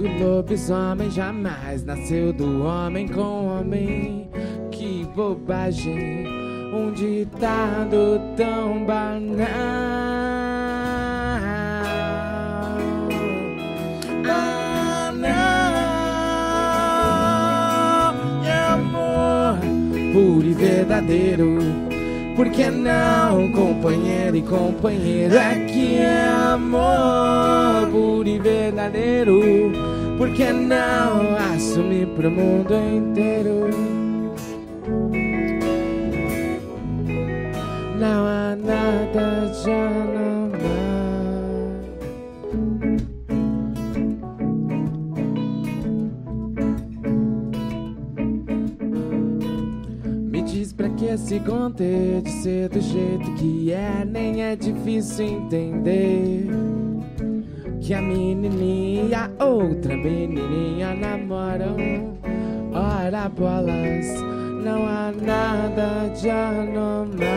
O 0.00 0.06
lobisomem 0.22 1.10
jamais 1.10 1.82
nasceu 1.84 2.32
do 2.32 2.62
homem 2.64 3.08
com 3.08 3.46
homem. 3.48 4.30
Que 4.70 5.04
bobagem, 5.12 6.24
um 6.72 6.92
ditado 6.92 8.20
tão 8.36 8.84
banal. 8.84 9.48
Ah, 14.30 15.12
não, 15.16 15.28
é 18.44 18.60
amor 18.66 19.58
puro 20.12 20.46
e 20.46 20.52
verdadeiro. 20.54 21.87
Por 22.38 22.50
que 22.50 22.70
não, 22.70 23.50
companheiro 23.50 24.36
e 24.36 24.42
companheiro? 24.42 25.34
É 25.36 25.56
que 25.66 25.98
amor 26.00 27.90
puro 27.90 28.28
e 28.28 28.38
verdadeiro. 28.38 29.72
Por 30.16 30.30
que 30.30 30.52
não 30.52 31.34
assumir 31.52 32.06
pro 32.06 32.30
mundo 32.30 32.74
inteiro? 32.74 33.68
Não 37.98 38.24
há 38.24 38.54
nada 38.54 39.52
de 39.60 39.70
anormal. 39.72 40.37
Se 51.16 51.40
conter 51.40 52.20
de 52.22 52.30
ser 52.30 52.68
do 52.68 52.80
jeito 52.80 53.32
que 53.34 53.72
é, 53.72 54.04
nem 54.04 54.42
é 54.42 54.54
difícil 54.56 55.26
entender. 55.26 56.46
Que 57.80 57.94
a 57.94 58.02
menininha 58.02 59.04
e 59.04 59.14
a 59.14 59.30
outra 59.44 59.96
menininha 59.96 60.94
namoram. 60.94 61.76
Ora 62.74 63.28
bolas, 63.28 64.06
não 64.62 64.86
há 64.86 65.12
nada 65.12 66.08
de 66.14 66.28
anormal. 66.28 67.28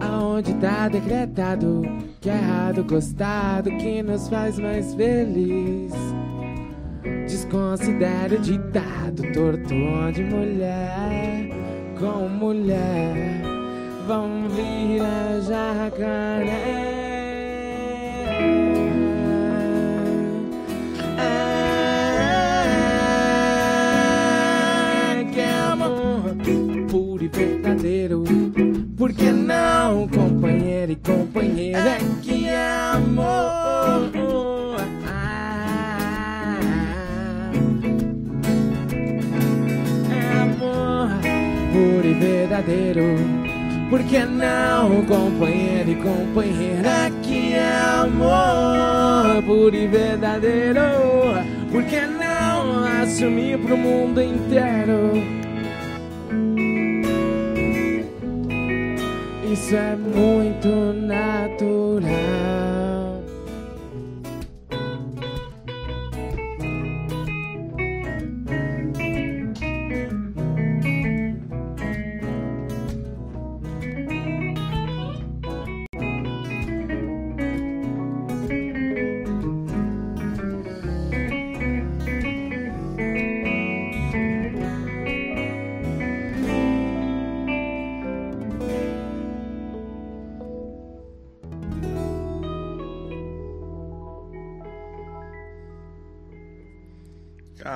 Aonde 0.00 0.54
tá 0.54 0.88
decretado 0.88 1.82
que 2.26 2.30
é 2.30 2.34
errado 2.34 2.82
gostar 2.82 3.62
do 3.62 3.70
que 3.76 4.02
nos 4.02 4.28
faz 4.28 4.58
mais 4.58 4.92
feliz. 4.96 5.92
Desconsidere 7.28 8.34
o 8.34 8.40
ditado 8.40 9.22
torto 9.32 9.72
onde 9.72 10.24
mulher 10.24 11.50
com 12.00 12.28
mulher 12.28 13.42
vão 14.08 14.48
virar 14.48 15.40
jacaré. 15.40 16.96
É 21.16 21.36
é 25.38 27.22
e 27.22 27.28
verdadeiro. 27.28 28.24
Por 28.96 29.12
que 29.12 29.30
não, 29.30 30.08
mulher 30.86 30.90
e 30.90 30.96
companheira 30.96 31.98
que 32.22 32.48
amor. 32.48 34.10
puro 41.72 42.06
e 42.06 42.14
verdadeiro. 42.14 43.02
Porque 43.90 44.24
não, 44.24 45.04
companheiro 45.04 45.90
e 45.90 45.96
companheira, 45.96 47.10
que 47.22 47.52
é 47.52 48.00
amor 48.00 49.42
puro 49.44 49.76
e 49.76 49.86
verdadeiro? 49.86 50.80
Porque 51.70 52.00
não 52.00 52.84
assumir 53.02 53.58
pro 53.58 53.76
mundo 53.76 54.20
inteiro? 54.22 55.45
Isso 59.52 59.76
é 59.76 59.94
muito 59.94 60.68
natural. 60.92 62.65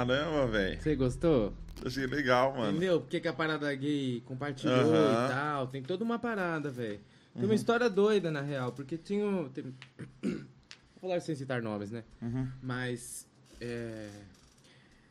Caramba, 0.07 0.47
velho. 0.47 0.81
Você 0.81 0.97
gostou? 0.97 1.53
Achei 1.85 2.07
legal, 2.07 2.53
mano. 2.55 2.71
Entendeu? 2.77 3.01
Porque 3.01 3.21
que 3.21 3.29
a 3.29 3.33
parada 3.33 3.73
gay 3.75 4.23
compartilhou 4.27 4.77
e 4.77 5.29
tal. 5.29 5.67
Tem 5.69 5.83
toda 5.83 6.05
uma 6.05 6.19
parada, 6.19 6.71
velho. 6.71 7.01
Tem 7.33 7.43
Uhum. 7.43 7.49
uma 7.49 7.55
história 7.55 7.89
doida, 7.89 8.31
na 8.31 8.41
real. 8.41 8.73
Porque 8.73 8.97
tinha. 8.99 9.25
um- 9.25 9.49
tem- 9.49 9.75
Vou 10.23 11.09
falar 11.09 11.21
sem 11.21 11.35
citar 11.35 11.63
nomes, 11.63 11.91
né? 11.91 12.05
Uhum. 12.21 12.49
Mas. 12.63 13.27
É... 13.61 14.09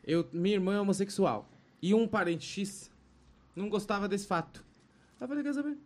Eu, 0.06 0.26
minha 0.32 0.54
irmã 0.56 0.74
é 0.76 0.80
homossexual. 0.80 1.48
E 1.82 1.94
um 1.94 2.06
parente 2.06 2.44
X 2.46 2.90
não 3.56 3.68
gostava 3.68 4.08
desse 4.08 4.26
fato. 4.26 4.64
Aí 5.18 5.24
eu 5.24 5.28
falei, 5.28 5.42
quer 5.42 5.54
saber? 5.54 5.76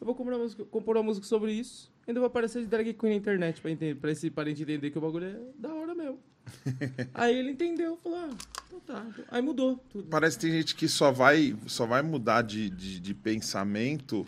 Eu 0.00 0.06
vou 0.06 0.14
comprar 0.14 0.36
uma 0.36 0.42
música, 0.44 0.64
compor 0.64 0.96
uma 0.96 1.02
música 1.02 1.26
sobre 1.26 1.52
isso. 1.52 1.92
Ainda 2.06 2.20
vou 2.20 2.26
aparecer 2.28 2.60
de 2.62 2.66
drag 2.66 2.92
queen 2.94 3.10
na 3.12 3.16
internet 3.18 3.60
pra, 3.60 3.70
entender, 3.70 3.94
pra 3.96 4.10
esse 4.10 4.30
parente 4.30 4.62
entender 4.62 4.90
que 4.90 4.98
o 4.98 5.00
bagulho 5.00 5.26
é 5.26 5.38
da 5.58 5.72
hora 5.74 5.94
mesmo. 5.94 6.18
Aí 7.14 7.36
ele 7.38 7.50
entendeu, 7.52 7.98
falou, 8.02 8.18
ah, 8.18 8.30
então 8.66 8.80
tá. 8.80 9.06
Aí 9.30 9.40
mudou 9.42 9.76
tudo. 9.90 10.08
Parece 10.08 10.36
que 10.38 10.46
tem 10.46 10.52
gente 10.52 10.74
que 10.74 10.88
só 10.88 11.10
vai, 11.10 11.56
só 11.66 11.86
vai 11.86 12.02
mudar 12.02 12.42
de, 12.42 12.68
de, 12.70 13.00
de 13.00 13.14
pensamento 13.14 14.26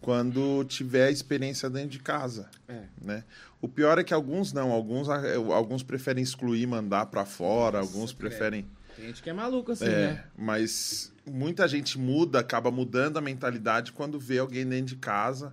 quando 0.00 0.64
tiver 0.64 1.06
a 1.06 1.10
experiência 1.10 1.68
dentro 1.68 1.90
de 1.90 1.98
casa, 1.98 2.48
É. 2.68 2.82
né? 3.00 3.24
O 3.60 3.66
pior 3.68 3.98
é 3.98 4.04
que 4.04 4.14
alguns 4.14 4.52
não, 4.52 4.70
alguns, 4.70 5.08
alguns 5.08 5.82
preferem 5.82 6.22
excluir, 6.22 6.64
mandar 6.66 7.06
pra 7.06 7.24
fora, 7.24 7.80
alguns 7.80 8.12
credo. 8.12 8.18
preferem... 8.30 8.66
Tem 8.94 9.06
gente 9.06 9.22
que 9.22 9.28
é 9.30 9.32
maluco 9.32 9.72
assim, 9.72 9.86
É, 9.86 10.12
né? 10.12 10.24
mas 10.36 11.12
muita 11.26 11.66
gente 11.66 11.98
muda, 11.98 12.38
acaba 12.38 12.70
mudando 12.70 13.16
a 13.16 13.20
mentalidade 13.20 13.90
quando 13.92 14.18
vê 14.20 14.38
alguém 14.38 14.64
dentro 14.66 14.86
de 14.86 14.96
casa, 14.96 15.52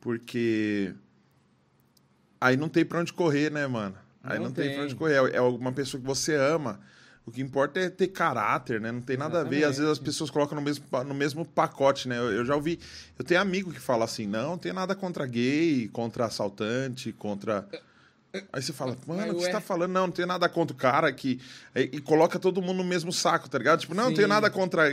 porque 0.00 0.92
aí 2.40 2.56
não 2.56 2.68
tem 2.68 2.84
pra 2.84 3.00
onde 3.00 3.12
correr, 3.12 3.50
né, 3.52 3.66
mano? 3.68 3.96
Aí 4.22 4.38
não, 4.38 4.46
Não 4.46 4.52
tem. 4.52 4.74
pra 4.74 4.82
onde 4.84 4.94
correr. 4.94 5.34
É 5.34 5.40
uma 5.40 5.72
pessoa 5.72 6.00
que 6.00 6.06
você 6.06 6.34
ama. 6.34 6.80
O 7.26 7.30
que 7.30 7.40
importa 7.42 7.78
é 7.78 7.90
ter 7.90 8.08
caráter, 8.08 8.80
né? 8.80 8.90
Não 8.90 9.00
tem 9.00 9.16
nada 9.16 9.40
a 9.40 9.44
ver. 9.44 9.58
Às 9.64 9.76
vezes 9.76 9.80
as 9.80 9.80
Exatamente. 9.82 10.04
pessoas 10.04 10.30
colocam 10.30 10.56
no 10.56 10.62
mesmo, 10.62 10.84
no 11.06 11.14
mesmo 11.14 11.44
pacote, 11.44 12.08
né? 12.08 12.18
Eu, 12.18 12.32
eu 12.32 12.44
já 12.44 12.54
ouvi. 12.54 12.80
Eu 13.18 13.24
tenho 13.24 13.40
amigo 13.40 13.72
que 13.72 13.78
fala 13.80 14.04
assim: 14.04 14.26
não, 14.26 14.50
não 14.50 14.58
tem 14.58 14.72
nada 14.72 14.94
contra 14.94 15.26
gay, 15.26 15.88
contra 15.92 16.24
assaltante, 16.24 17.12
contra. 17.12 17.66
Aí 18.52 18.62
você 18.62 18.72
fala, 18.72 18.96
mano, 19.08 19.32
o 19.32 19.36
que 19.36 19.42
você 19.42 19.50
tá 19.50 19.60
falando? 19.60 19.90
Não, 19.92 20.06
não 20.06 20.12
tem 20.12 20.24
nada 20.24 20.48
contra 20.48 20.74
o 20.74 20.78
cara 20.78 21.12
que. 21.12 21.40
E, 21.74 21.80
e 21.94 22.00
coloca 22.00 22.38
todo 22.38 22.62
mundo 22.62 22.78
no 22.78 22.84
mesmo 22.84 23.12
saco, 23.12 23.48
tá 23.50 23.58
ligado? 23.58 23.80
Tipo, 23.80 23.94
não, 23.94 24.04
não 24.04 24.14
tem 24.14 24.24
Sim. 24.24 24.28
nada 24.28 24.48
contra. 24.50 24.84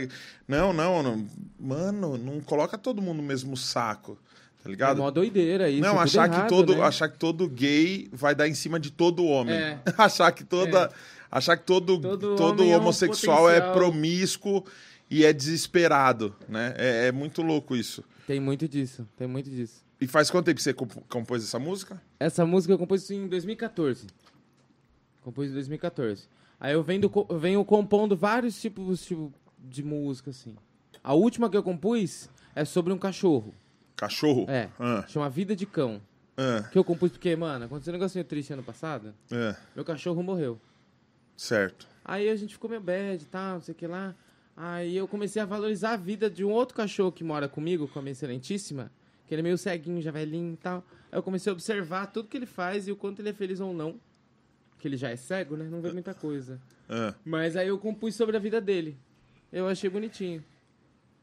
Não, 0.46 0.72
não, 0.72 1.02
não. 1.02 1.26
Mano, 1.58 2.18
não 2.18 2.40
coloca 2.40 2.76
todo 2.76 3.00
mundo 3.00 3.18
no 3.18 3.22
mesmo 3.22 3.56
saco, 3.56 4.18
tá 4.62 4.68
É 4.68 4.70
ligado? 4.70 4.98
mó 4.98 5.10
doideira 5.10 5.68
isso. 5.70 5.80
não, 5.82 5.98
achar 5.98 6.26
errado, 6.28 6.42
que 6.42 6.48
todo, 6.48 6.74
né? 6.76 6.82
achar 6.82 7.08
que 7.08 7.18
todo 7.18 7.48
gay 7.48 8.08
vai 8.12 8.34
dar 8.34 8.48
em 8.48 8.54
cima 8.54 8.78
de 8.80 8.90
todo 8.90 9.24
homem. 9.24 9.54
É. 9.54 9.80
achar 9.98 10.30
que 10.32 10.44
toda, 10.44 10.90
achar 11.30 11.56
que 11.56 11.64
todo, 11.64 11.98
Todo 12.00 12.36
todo, 12.36 12.62
é 12.62 12.66
um 12.66 12.76
homossexual 12.80 13.48
é, 13.50 13.54
potencial. 13.60 13.74
promíscuo 13.74 14.64
e 15.10 15.24
é 15.24 15.32
desesperado, 15.32 16.34
né? 16.48 16.74
É, 16.76 17.06
é 17.08 17.12
muito 17.12 17.40
louco 17.42 17.74
isso. 17.76 18.02
Tem 18.26 18.38
muito 18.40 18.68
disso, 18.68 19.08
tem 19.16 19.26
muito 19.26 19.48
disso. 19.48 19.82
E 20.00 20.06
faz 20.06 20.30
quanto 20.30 20.44
tempo 20.46 20.56
que 20.58 20.62
você 20.62 20.74
comp- 20.74 21.02
compôs 21.08 21.42
essa 21.42 21.58
música? 21.58 22.00
Essa 22.20 22.44
música 22.46 22.72
eu 22.74 22.78
compus 22.78 23.10
em 23.10 23.26
2014. 23.26 24.06
Compus 25.22 25.48
em 25.50 25.52
2014. 25.54 26.24
Aí 26.60 26.72
eu 26.72 26.82
venho, 26.82 27.10
eu 27.28 27.38
venho 27.38 27.64
compondo 27.64 28.16
vários 28.16 28.60
tipos 28.60 29.04
tipo, 29.04 29.32
de 29.58 29.82
música, 29.82 30.30
assim. 30.30 30.54
A 31.02 31.14
última 31.14 31.48
que 31.48 31.56
eu 31.56 31.62
compus 31.62 32.28
é 32.54 32.64
sobre 32.64 32.92
um 32.92 32.98
cachorro. 32.98 33.54
Cachorro? 33.98 34.46
É. 34.48 34.68
Ah, 34.78 35.04
Chama 35.08 35.28
Vida 35.28 35.54
de 35.56 35.66
Cão. 35.66 36.00
ah, 36.36 36.62
Que 36.70 36.78
eu 36.78 36.84
compus 36.84 37.10
porque, 37.10 37.34
mano, 37.34 37.64
aconteceu 37.64 37.92
um 37.92 37.96
negocinho 37.96 38.24
triste 38.24 38.52
ano 38.52 38.62
passado. 38.62 39.12
ah. 39.32 39.56
Meu 39.74 39.84
cachorro 39.84 40.22
morreu. 40.22 40.58
Certo. 41.36 41.86
Aí 42.04 42.28
a 42.28 42.36
gente 42.36 42.54
ficou 42.54 42.70
meio 42.70 42.80
bad 42.80 43.22
e 43.22 43.26
tal, 43.26 43.54
não 43.54 43.60
sei 43.60 43.72
o 43.72 43.74
que 43.76 43.86
lá. 43.86 44.14
Aí 44.56 44.96
eu 44.96 45.06
comecei 45.06 45.42
a 45.42 45.44
valorizar 45.44 45.92
a 45.92 45.96
vida 45.96 46.30
de 46.30 46.44
um 46.44 46.50
outro 46.50 46.74
cachorro 46.76 47.12
que 47.12 47.22
mora 47.24 47.48
comigo, 47.48 47.86
com 47.88 47.98
a 47.98 48.02
minha 48.02 48.12
excelentíssima, 48.12 48.90
que 49.26 49.34
ele 49.34 49.40
é 49.40 49.42
meio 49.42 49.58
ceguinho, 49.58 50.00
já 50.00 50.10
velhinho 50.10 50.54
e 50.54 50.56
tal. 50.56 50.84
Aí 51.10 51.18
eu 51.18 51.22
comecei 51.22 51.50
a 51.50 51.52
observar 51.52 52.06
tudo 52.06 52.28
que 52.28 52.36
ele 52.36 52.46
faz 52.46 52.86
e 52.88 52.92
o 52.92 52.96
quanto 52.96 53.20
ele 53.20 53.28
é 53.30 53.32
feliz 53.32 53.58
ou 53.60 53.74
não. 53.74 54.00
Que 54.78 54.86
ele 54.86 54.96
já 54.96 55.10
é 55.10 55.16
cego, 55.16 55.56
né? 55.56 55.64
Não 55.68 55.80
vê 55.80 55.92
muita 55.92 56.14
coisa. 56.14 56.60
Ah. 56.88 57.14
Mas 57.24 57.56
aí 57.56 57.66
eu 57.68 57.78
compus 57.78 58.14
sobre 58.14 58.36
a 58.36 58.40
vida 58.40 58.60
dele. 58.60 58.96
Eu 59.52 59.68
achei 59.68 59.90
bonitinho. 59.90 60.42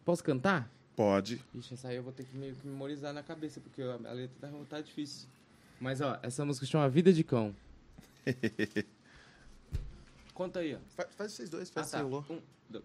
Posso 0.03 0.21
cantar? 0.23 0.69
Pode. 0.95 1.41
Ixi, 1.53 1.73
essa 1.73 1.89
aí 1.89 1.95
eu 1.97 2.03
vou 2.03 2.13
ter 2.13 2.23
que 2.23 2.35
meio 2.37 2.55
que 2.55 2.65
memorizar 2.65 3.13
na 3.13 3.21
cabeça, 3.21 3.59
porque 3.59 3.81
a 3.81 3.95
a 3.95 4.13
letra 4.13 4.35
tá, 4.49 4.49
tá 4.69 4.81
difícil. 4.81 5.27
Mas 5.79 5.99
ó, 6.01 6.17
essa 6.23 6.45
música 6.45 6.65
chama 6.65 6.87
Vida 6.89 7.11
de 7.11 7.23
Cão. 7.23 7.53
Conta 10.33 10.59
aí, 10.59 10.75
ó. 10.75 10.79
Faz, 10.95 11.09
faz 11.15 11.31
vocês 11.33 11.49
dois, 11.49 11.69
Ah, 11.69 11.73
faz 11.73 11.91
tá. 11.91 11.97
seu 11.99 12.07
Lô. 12.07 12.23
Um, 12.29 12.39
dois. 12.69 12.83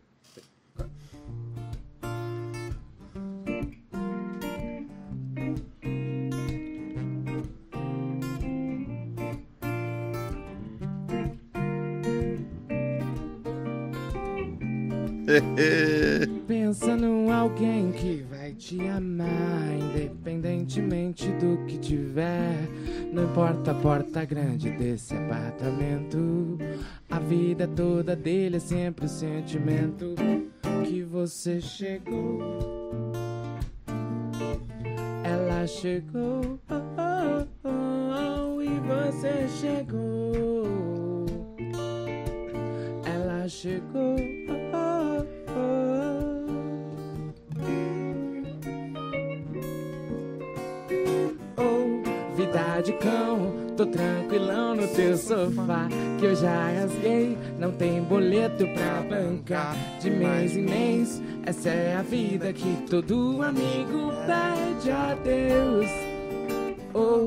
Pensa 16.47 16.97
num 16.97 17.32
alguém 17.32 17.70
que 17.93 18.25
vai 18.31 18.53
te 18.55 18.81
amar, 18.89 19.77
independentemente 19.79 21.31
do 21.33 21.65
que 21.67 21.79
tiver. 21.79 22.69
Não 23.12 23.25
importa 23.25 23.73
a 23.73 23.75
porta 23.75 24.25
grande 24.25 24.71
desse 24.71 25.15
apartamento, 25.15 26.59
a 27.11 27.19
vida 27.19 27.67
toda 27.69 28.15
dele 28.17 28.57
é 28.57 28.61
sempre 28.61 29.07
o 29.07 29.09
sentimento 29.09 30.15
que 30.85 31.03
você 31.03 31.61
chegou. 31.61 32.41
Ela 35.25 35.67
chegou, 35.67 36.59
oh, 36.69 37.45
oh, 37.65 38.59
oh, 38.59 38.62
e 38.62 38.81
você 38.81 39.49
chegou. 39.61 41.27
Ela 43.05 43.49
chegou. 43.49 44.40
Oh, 52.81 52.82
vida 52.82 52.82
de 52.82 52.93
cão, 52.94 53.52
tô 53.77 53.86
tranquilão 53.86 54.74
no 54.74 54.86
teu 54.89 55.16
sofá. 55.16 55.86
Que 56.19 56.27
eu 56.27 56.35
já 56.35 56.70
rasguei, 56.70 57.36
não 57.59 57.73
tem 57.73 58.02
boleto 58.02 58.66
pra 58.69 59.02
bancar. 59.02 59.77
De 60.01 60.11
mês 60.11 60.57
em 60.57 60.62
mês, 60.62 61.23
essa 61.44 61.69
é 61.69 61.97
a 61.97 62.02
vida 62.02 62.52
que 62.52 62.85
todo 62.89 63.43
amigo 63.43 64.12
pede 64.27 64.90
a 64.90 65.15
Deus. 65.15 65.86
Oh, 66.94 67.24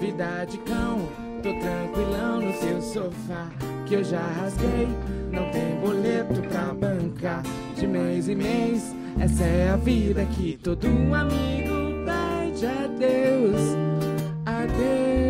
vida 0.00 0.44
de 0.44 0.58
cão, 0.58 1.08
tô 1.42 1.50
tranquilão 1.60 2.40
no 2.40 2.52
teu 2.54 2.82
sofá. 2.82 3.48
Que 3.86 3.94
eu 3.94 4.04
já 4.04 4.20
rasguei, 4.20 4.88
não 5.30 5.50
tem 5.50 5.76
boleto 5.80 6.40
pra 6.48 6.74
bancar. 6.74 7.42
De 7.76 7.86
mês 7.86 8.28
em 8.28 8.34
mês, 8.34 8.94
essa 9.20 9.44
é 9.44 9.70
a 9.70 9.76
vida 9.76 10.24
que 10.24 10.58
todo 10.62 10.88
amigo 11.14 12.04
pede 12.04 12.66
a 12.66 12.86
Deus. 12.98 13.85
Adeus. 14.76 15.25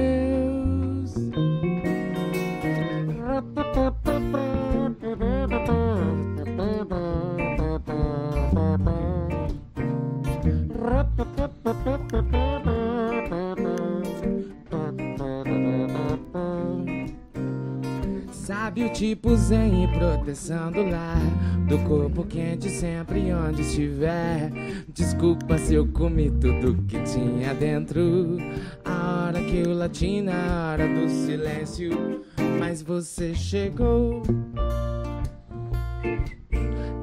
Sabe 18.67 18.83
o 18.83 18.89
tipo 18.89 19.37
zen 19.37 19.85
e 19.85 19.87
proteção 19.97 20.73
do 20.73 20.83
lar 20.83 21.21
Do 21.69 21.79
corpo 21.87 22.25
quente 22.25 22.69
sempre 22.69 23.33
onde 23.33 23.63
estiver. 23.63 24.51
Desculpa 24.89 25.57
se 25.57 25.75
eu 25.75 25.87
comi 25.87 26.33
tudo 26.33 26.75
que 26.89 27.01
tinha 27.03 27.55
dentro. 27.55 28.39
A 28.85 29.27
hora 29.29 29.41
que 29.41 29.59
eu 29.59 29.73
lati 29.73 30.21
na 30.21 30.73
hora 30.73 30.89
do 30.89 31.09
silêncio 31.09 32.25
Mas 32.59 32.83
você 32.83 33.37
chegou. 33.37 34.25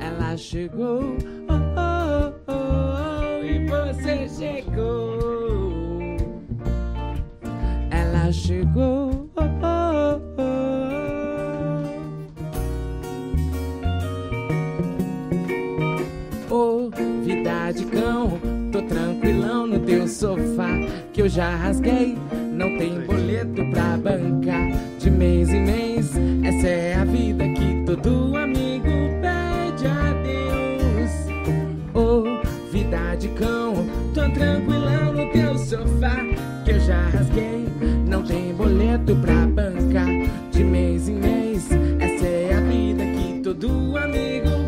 Ela 0.01 0.35
chegou. 0.35 1.15
Oh, 1.47 1.53
oh, 1.79 2.51
oh, 2.51 3.39
oh, 3.39 3.45
E 3.45 3.65
você 3.69 4.27
chegou. 4.27 6.17
Ela 7.89 8.33
chegou 8.33 9.12
tranquilão 18.83 19.67
no 19.67 19.79
teu 19.79 20.07
sofá. 20.07 20.69
Que 21.11 21.21
eu 21.21 21.29
já 21.29 21.55
rasguei, 21.55 22.17
não 22.51 22.77
tem 22.77 23.01
boleto 23.01 23.63
pra 23.71 23.97
bancar. 23.97 24.71
De 24.99 25.09
mês 25.09 25.49
em 25.49 25.61
mês, 25.61 26.11
essa 26.43 26.67
é 26.67 26.95
a 26.95 27.05
vida 27.05 27.47
que 27.49 27.83
todo 27.85 28.35
amigo 28.37 28.89
pede 29.21 29.87
a 29.87 30.13
Deus. 30.23 31.11
Ô, 31.93 32.41
vida 32.71 33.15
de 33.15 33.27
cão, 33.29 33.85
tô 34.13 34.29
tranquilão 34.29 35.13
no 35.13 35.31
teu 35.31 35.57
sofá. 35.57 36.15
Que 36.65 36.71
eu 36.71 36.79
já 36.79 37.09
rasguei, 37.09 37.67
não 38.07 38.23
tem 38.23 38.53
boleto 38.53 39.15
pra 39.17 39.45
bancar. 39.47 40.09
De 40.51 40.63
mês 40.63 41.09
em 41.09 41.15
mês, 41.15 41.69
essa 41.99 42.25
é 42.25 42.53
a 42.53 42.61
vida 42.61 43.03
que 43.03 43.41
todo 43.41 43.97
amigo 43.97 44.62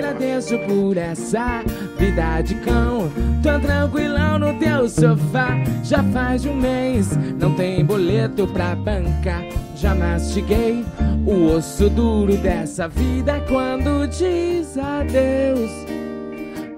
agradeço 0.00 0.58
por 0.60 0.96
essa 0.96 1.62
vida 1.98 2.40
de 2.40 2.54
cão. 2.56 3.10
Tô 3.42 3.60
tranquilão 3.60 4.38
no 4.38 4.58
teu 4.58 4.88
sofá. 4.88 5.62
Já 5.84 6.02
faz 6.04 6.46
um 6.46 6.54
mês, 6.54 7.16
não 7.38 7.54
tem 7.54 7.84
boleto 7.84 8.46
pra 8.48 8.74
bancar. 8.74 9.44
Já 9.76 9.94
mastiguei 9.94 10.84
o 11.26 11.54
osso 11.54 11.90
duro 11.90 12.36
dessa 12.38 12.88
vida 12.88 13.40
quando 13.46 14.06
diz 14.06 14.76
adeus. 14.78 15.70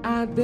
Adeus. 0.02 0.42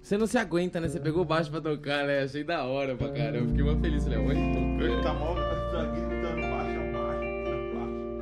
Você 0.00 0.18
não 0.18 0.26
se 0.26 0.38
aguenta, 0.38 0.80
né? 0.80 0.88
Você 0.88 1.00
pegou 1.00 1.24
baixo 1.24 1.50
pra 1.50 1.60
tocar, 1.60 2.04
né? 2.06 2.22
Achei 2.22 2.44
da 2.44 2.64
hora 2.64 2.94
pra 2.94 3.08
caramba. 3.08 3.48
Fiquei 3.48 3.64
muito 3.64 3.80
feliz. 3.80 4.06
Oi, 4.06 4.14
Ele 4.14 5.02
tá 5.02 5.12
mal, 5.12 5.34
tá 5.34 5.60
baixa. 5.72 6.09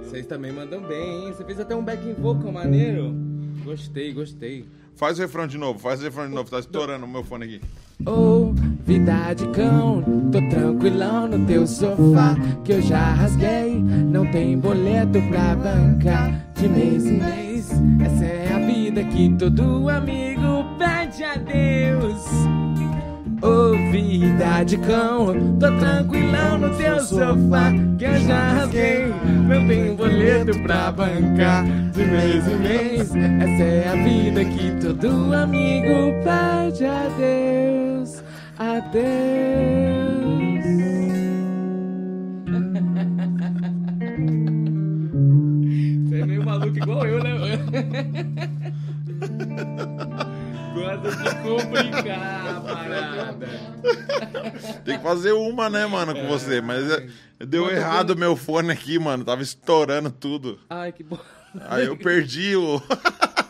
Vocês 0.09 0.25
também 0.25 0.51
mandam 0.51 0.81
bem, 0.81 1.27
hein? 1.27 1.35
Você 1.35 1.45
fez 1.45 1.61
até 1.61 1.77
um 1.77 1.85
backing 1.85 2.15
vocal 2.15 2.51
maneiro. 2.51 3.15
Gostei, 3.63 4.11
gostei. 4.15 4.65
Faz 4.97 5.19
o 5.19 5.21
refrão 5.21 5.47
de 5.47 5.59
novo, 5.59 5.79
faz 5.79 6.01
o 6.01 6.05
refrão 6.05 6.27
de 6.27 6.35
novo, 6.35 6.51
tá 6.51 6.59
estourando 6.59 7.05
o 7.05 7.09
meu 7.09 7.23
fone 7.23 7.45
aqui. 7.45 7.61
Ô, 8.07 8.55
vida 8.87 9.35
de 9.35 9.47
cão, 9.49 10.03
tô 10.33 10.39
tranquilão 10.49 11.29
no 11.29 11.47
teu 11.47 11.67
sofá. 11.67 12.35
Que 12.65 12.73
eu 12.73 12.81
já 12.81 13.13
rasguei, 13.13 13.75
não 13.75 14.25
tem 14.31 14.59
boleto 14.59 15.21
pra 15.29 15.55
bancar. 15.55 16.53
De 16.55 16.69
mês 16.71 17.05
em 17.05 17.19
mês, 17.19 17.71
essa 18.03 18.25
é 18.25 18.53
a 18.55 18.59
vida 18.61 19.05
que 19.05 19.37
todo 19.39 19.91
amigo 19.91 20.65
pede 20.79 21.23
a 21.23 21.37
Deus. 21.37 22.25
Ô, 23.41 23.71
vida 23.93 24.65
de 24.65 24.77
cão, 24.79 25.27
tô 25.61 25.71
tranquilão 25.79 26.59
no 26.59 26.71
teu 26.77 26.99
sofá. 27.01 27.73
Que 27.97 28.05
eu 28.05 28.19
já 28.21 28.53
rasguei, 28.53 29.15
não 29.49 29.67
tem 29.67 29.95
boleto 29.95 30.59
pra 30.63 30.91
bancar. 30.91 31.65
De 31.65 32.05
mês 32.05 32.49
em 32.49 32.57
mês, 32.57 33.15
essa 33.15 33.63
é 33.63 33.89
a 33.89 33.95
vida 33.95 34.45
que 34.45 34.73
todo 34.81 35.33
amigo 35.33 36.13
pede 36.25 36.85
a 36.85 37.09
Deus. 37.17 38.23
Adeus. 38.59 39.48
Tem 54.89 54.99
que 54.99 55.05
fazer 55.05 55.33
uma, 55.33 55.69
né, 55.71 55.87
mano, 55.87 56.15
com 56.15 56.27
você. 56.29 56.61
Mas 56.61 56.91
é, 56.91 57.07
deu 57.47 57.71
errado 57.71 58.17
meu 58.17 58.35
fone 58.37 58.71
aqui, 58.73 58.99
mano. 58.99 59.25
Tava 59.25 59.43
estourando 59.43 60.11
tudo. 60.11 60.59
Ai, 60.71 60.93
que 60.93 61.03
bom. 61.03 61.19
Aí 61.69 61.87
eu 61.87 61.97
perdi 61.97 62.57
o. 62.57 62.81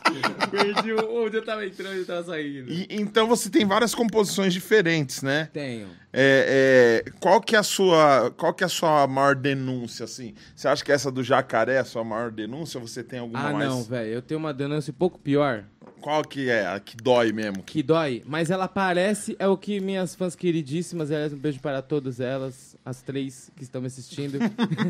Perdi 0.50 0.92
o- 0.92 1.24
onde 1.24 1.36
eu 1.36 1.44
tava 1.44 1.66
entrando 1.66 2.00
e 2.00 2.04
tava 2.04 2.24
saindo. 2.24 2.70
E- 2.72 2.86
então 2.90 3.26
você 3.26 3.50
tem 3.50 3.66
várias 3.66 3.94
composições 3.94 4.52
diferentes, 4.54 5.22
né? 5.22 5.50
Tenho. 5.52 5.88
É, 6.10 7.02
é, 7.06 7.10
qual 7.20 7.40
que 7.40 7.54
é 7.54 7.58
a 7.58 7.62
sua 7.62 8.32
qual 8.36 8.54
que 8.54 8.64
é 8.64 8.66
a 8.66 8.70
sua 8.70 9.06
maior 9.06 9.34
denúncia 9.34 10.04
assim? 10.04 10.34
Você 10.56 10.66
acha 10.66 10.82
que 10.82 10.90
essa 10.90 11.12
do 11.12 11.22
jacaré 11.22 11.74
é 11.74 11.78
a 11.80 11.84
sua 11.84 12.02
maior 12.02 12.30
denúncia? 12.30 12.80
Ou 12.80 12.86
você 12.88 13.04
tem 13.04 13.18
alguma 13.18 13.38
Ah, 13.48 13.52
mais? 13.52 13.68
não, 13.68 13.82
velho. 13.82 14.10
Eu 14.14 14.22
tenho 14.22 14.40
uma 14.40 14.54
denúncia 14.54 14.90
um 14.90 14.94
pouco 14.94 15.18
pior. 15.18 15.64
Qual 16.00 16.22
que 16.22 16.48
é 16.48 16.66
a 16.66 16.78
que 16.78 16.96
dói 16.96 17.32
mesmo? 17.32 17.62
Que 17.62 17.82
dói, 17.82 18.22
mas 18.26 18.50
ela 18.50 18.68
parece, 18.68 19.34
é 19.38 19.48
o 19.48 19.56
que 19.56 19.80
minhas 19.80 20.14
fãs 20.14 20.36
queridíssimas, 20.36 21.10
aliás, 21.10 21.32
um 21.32 21.38
beijo 21.38 21.60
para 21.60 21.82
todas 21.82 22.20
elas, 22.20 22.76
as 22.84 23.02
três 23.02 23.50
que 23.56 23.62
estão 23.62 23.80
me 23.80 23.88
assistindo. 23.88 24.38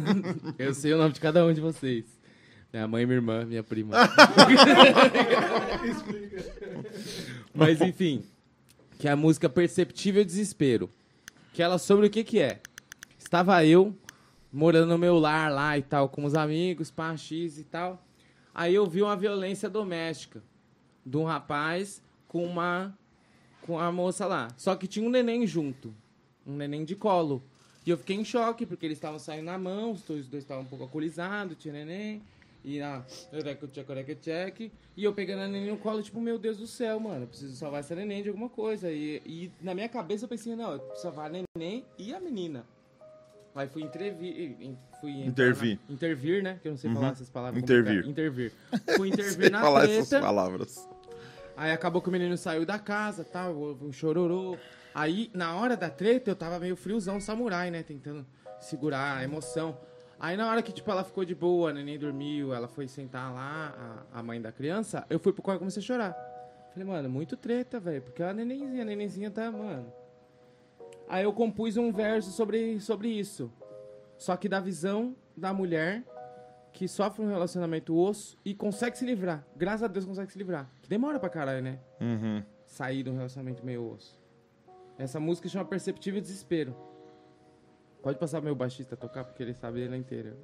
eu 0.59 0.75
sei 0.75 0.93
o 0.93 0.99
nome 0.99 1.15
de 1.15 1.21
cada 1.21 1.45
um 1.45 1.53
de 1.53 1.61
vocês. 1.61 2.05
Minha 2.73 2.87
mãe, 2.87 3.07
minha 3.07 3.17
irmã, 3.17 3.45
minha 3.47 3.63
prima. 3.63 3.97
mas 7.55 7.81
enfim, 7.81 8.23
que 8.99 9.09
é 9.09 9.11
a 9.11 9.17
música 9.17 9.49
Perceptível 9.49 10.25
Desespero. 10.25 10.91
Que 11.55 11.63
ela 11.63 11.79
sobre 11.79 12.07
o 12.07 12.11
que 12.11 12.23
que 12.23 12.39
é? 12.39 12.61
Estava 13.19 13.65
eu 13.65 13.97
morando 14.53 14.89
no 14.89 14.99
meu 14.99 15.19
lar 15.19 15.51
lá 15.51 15.79
e 15.79 15.83
tal, 15.83 16.09
com 16.09 16.25
os 16.25 16.35
amigos, 16.35 16.91
pá, 16.91 17.17
X 17.17 17.59
e 17.59 17.65
tal. 17.65 18.05
Aí 18.55 18.75
eu 18.75 18.87
vi 18.87 19.03
uma 19.03 19.17
violência 19.17 19.69
doméstica 19.71 20.43
de 21.09 21.17
um 21.17 21.25
rapaz 21.25 22.03
com 22.27 22.45
uma 22.45 22.97
com 23.63 23.79
a 23.79 23.91
moça 23.93 24.27
lá. 24.27 24.49
Só 24.57 24.75
que 24.77 24.87
tinha 24.87 25.07
um 25.07 25.11
neném 25.11 25.47
junto, 25.47 25.95
um 26.47 26.57
neném 26.57 26.85
de 26.85 26.95
colo. 26.97 27.43
E 27.87 27.91
eu 27.91 27.97
fiquei 27.99 28.17
em 28.17 28.25
choque 28.25 28.65
porque 28.67 28.87
eles 28.87 28.97
estavam 28.99 29.19
saindo 29.19 29.45
na 29.45 29.59
mão, 29.59 29.93
os 29.93 30.03
dois, 30.03 30.27
estavam 30.35 30.63
um 30.63 30.67
pouco 30.67 30.85
alcoolizados, 30.85 31.57
tinha 31.59 31.73
neném. 31.73 32.23
E 32.65 32.79
na 32.81 33.03
check, 33.31 34.21
check, 34.21 34.73
e 34.97 35.05
eu 35.05 35.13
pegando 35.15 35.43
a 35.43 35.49
neném 35.49 35.71
no 35.71 35.79
colo, 35.79 36.03
tipo, 36.03 36.21
meu 36.21 36.39
Deus 36.39 36.59
do 36.59 36.67
céu, 36.67 36.99
mano, 36.99 37.23
eu 37.23 37.27
preciso 37.29 37.57
salvar 37.57 37.81
essa 37.81 37.95
neném 37.95 38.23
de 38.23 38.29
alguma 38.29 38.49
coisa. 38.49 38.91
E, 38.91 39.23
e 39.25 39.53
na 39.63 39.75
minha 39.75 39.89
cabeça 39.89 40.25
eu 40.25 40.29
pensei, 40.29 40.55
não, 40.57 40.73
eu 40.73 40.79
preciso 40.81 41.03
salvar 41.03 41.31
a 41.31 41.41
neném 41.57 41.85
e 41.97 42.13
a 42.13 42.21
menina. 42.21 42.67
Aí 43.55 43.69
fui 43.69 43.83
intervir. 43.83 44.77
Fui 45.01 45.11
Intervir. 45.25 45.79
na- 45.89 45.95
intervir, 45.95 46.43
né? 46.43 46.59
Que 46.63 46.69
eu 46.69 46.73
não 46.73 46.79
sei 46.79 46.93
falar 46.93 47.09
essas 47.13 47.29
palavras. 47.31 47.63
Intervir. 47.63 48.05
complicadas. 48.05 48.11
Intervir. 48.11 48.53
Fui 48.97 49.09
intervir 49.09 49.51
na 49.53 49.61
falar 49.61 49.81
treta. 49.83 50.01
essas 50.01 50.21
palavras. 50.21 50.89
Aí 51.59 51.73
acabou 51.73 52.01
que 52.01 52.09
o 52.09 52.13
menino 52.13 52.37
saiu 52.37 52.65
da 52.65 52.79
casa, 52.79 53.25
tal, 53.25 53.53
houve 53.57 53.85
um 53.85 53.93
chororô. 53.93 54.57
Aí, 54.95 55.29
na 55.35 55.57
hora 55.57 55.77
da 55.77 55.91
treta, 55.91 56.31
eu 56.31 56.37
tava 56.37 56.61
meio 56.61 56.77
friozão 56.77 57.21
samurai, 57.21 57.69
né? 57.69 57.83
Tentando 57.83 58.25
segurar 58.61 59.17
a 59.17 59.25
emoção. 59.25 59.77
Aí, 60.21 60.37
na 60.37 60.49
hora 60.49 60.63
que, 60.63 60.73
tipo, 60.73 60.89
ela 60.89 61.03
ficou 61.03 61.25
de 61.25 61.35
boa, 61.35 61.73
neném 61.73 61.99
dormiu, 61.99 62.55
ela 62.55 62.69
foi 62.69 62.87
sentar 62.87 63.35
lá, 63.35 64.07
a, 64.13 64.21
a 64.21 64.23
mãe 64.23 64.41
da 64.41 64.53
criança, 64.53 65.05
eu 65.11 65.19
fui 65.19 65.33
pro 65.33 65.43
quarto 65.43 65.59
e 65.59 65.61
comecei 65.61 65.83
a 65.83 65.85
chorar. 65.85 66.17
Falei, 66.73 66.87
mano, 66.87 67.09
muito 67.11 67.37
treta, 67.37 67.81
velho, 67.81 68.03
porque 68.03 68.23
a 68.23 68.33
nenenzinha, 68.33 68.83
a 68.83 68.85
nenenzinha 68.85 69.31
tá, 69.31 69.51
mano... 69.51 69.93
Aí 71.09 71.25
eu 71.25 71.33
compus 71.33 71.77
um 71.77 71.91
verso 71.91 72.31
sobre, 72.31 72.81
sobre 72.81 73.09
isso. 73.09 73.51
Só 74.17 74.37
que 74.37 74.49
da 74.49 74.61
visão 74.61 75.17
da 75.37 75.53
mulher 75.53 76.05
que 76.73 76.87
sofre 76.87 77.25
um 77.25 77.29
relacionamento 77.29 77.97
osso 77.97 78.37
e 78.45 78.55
consegue 78.55 78.97
se 78.97 79.05
livrar. 79.05 79.45
Graças 79.57 79.83
a 79.83 79.87
Deus 79.89 80.05
consegue 80.05 80.31
se 80.33 80.39
livrar. 80.39 80.71
Que 80.83 80.89
demora 80.89 81.19
pra 81.19 81.29
caralho, 81.29 81.63
né? 81.63 81.79
Uhum. 82.01 82.43
Sair 82.67 83.03
de 83.03 83.11
um 83.11 83.17
relacionamento 83.17 83.65
meio 83.65 83.91
osso. 83.93 84.19
Essa 84.99 85.19
música 85.21 85.49
chama 85.49 85.65
Perceptível 85.65 86.21
Desespero. 86.21 86.77
Pode 88.03 88.19
passar 88.19 88.41
meu 88.41 88.55
baixista 88.55 88.95
a 88.95 88.99
tocar, 88.99 89.25
porque 89.25 89.43
ele 89.43 89.55
sabe 89.55 89.85
ela 89.85 89.97
inteira. 89.97 90.37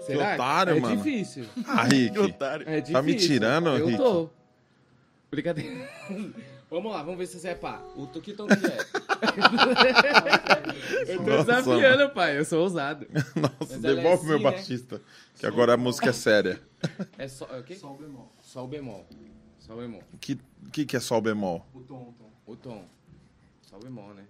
Será? 0.00 0.34
otário, 0.34 0.76
é 0.76 0.80
mano. 0.80 0.96
difícil. 0.96 1.44
Ah, 1.66 1.84
Rick. 1.84 2.16
É 2.66 2.80
difícil. 2.80 2.92
Tá 2.94 3.02
me 3.02 3.14
tirando, 3.14 3.68
Eu 3.76 3.86
Rick? 3.86 3.98
tô. 3.98 4.30
Brincadeira. 5.30 5.88
vamos 6.70 6.92
lá, 6.92 7.02
vamos 7.02 7.18
ver 7.18 7.26
se 7.26 7.38
você 7.38 7.48
é 7.48 7.54
pá. 7.54 7.82
O 7.96 8.06
que 8.06 8.20
que 8.20 8.32
é? 8.32 9.01
Eu 11.06 11.16
tô 11.18 11.30
Nossa, 11.30 11.44
desafiando, 11.44 12.10
pai. 12.10 12.38
Eu 12.38 12.44
sou 12.44 12.62
ousado. 12.62 13.06
Nossa, 13.36 13.74
é 13.74 13.78
devolve 13.78 14.26
meu 14.26 14.36
assim, 14.36 14.44
né? 14.44 14.50
baixista. 14.50 15.00
Que 15.38 15.46
agora 15.46 15.74
a 15.74 15.76
música 15.76 16.10
é 16.10 16.12
séria. 16.12 16.60
É 17.16 17.28
só, 17.28 17.46
é 17.52 17.60
o 17.60 17.62
quê? 17.62 17.76
Sol 17.76 17.96
bemol. 17.96 18.32
Sol 18.42 18.66
bemol. 18.66 19.06
Sol 19.60 19.76
bemol. 19.76 20.02
O 20.12 20.18
que, 20.18 20.38
que, 20.72 20.84
que 20.84 20.96
é 20.96 21.00
sol 21.00 21.20
bemol? 21.20 21.64
O 21.72 21.80
tom, 21.80 21.94
o 21.94 22.12
tom. 22.12 22.30
O 22.46 22.56
tom. 22.56 22.84
Sol 23.62 23.80
bemol, 23.80 24.12
né? 24.14 24.24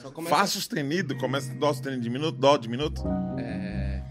Só 0.00 0.10
começa... 0.10 0.34
Fá 0.34 0.46
sustenido, 0.46 1.16
começa 1.16 1.54
dó 1.54 1.72
sustenido 1.72 2.02
diminuto, 2.02 2.38
dó 2.38 2.56
diminuto. 2.56 3.02
É. 3.38 4.02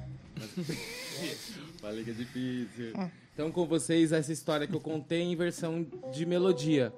Falei 1.82 2.04
que 2.04 2.12
é 2.12 2.14
difícil. 2.14 2.94
Então, 3.34 3.52
com 3.52 3.66
vocês, 3.66 4.12
essa 4.12 4.32
história 4.32 4.68
que 4.68 4.74
eu 4.76 4.80
contei 4.80 5.22
em 5.22 5.36
versão 5.36 5.86
de 6.14 6.26
melodia. 6.26 6.94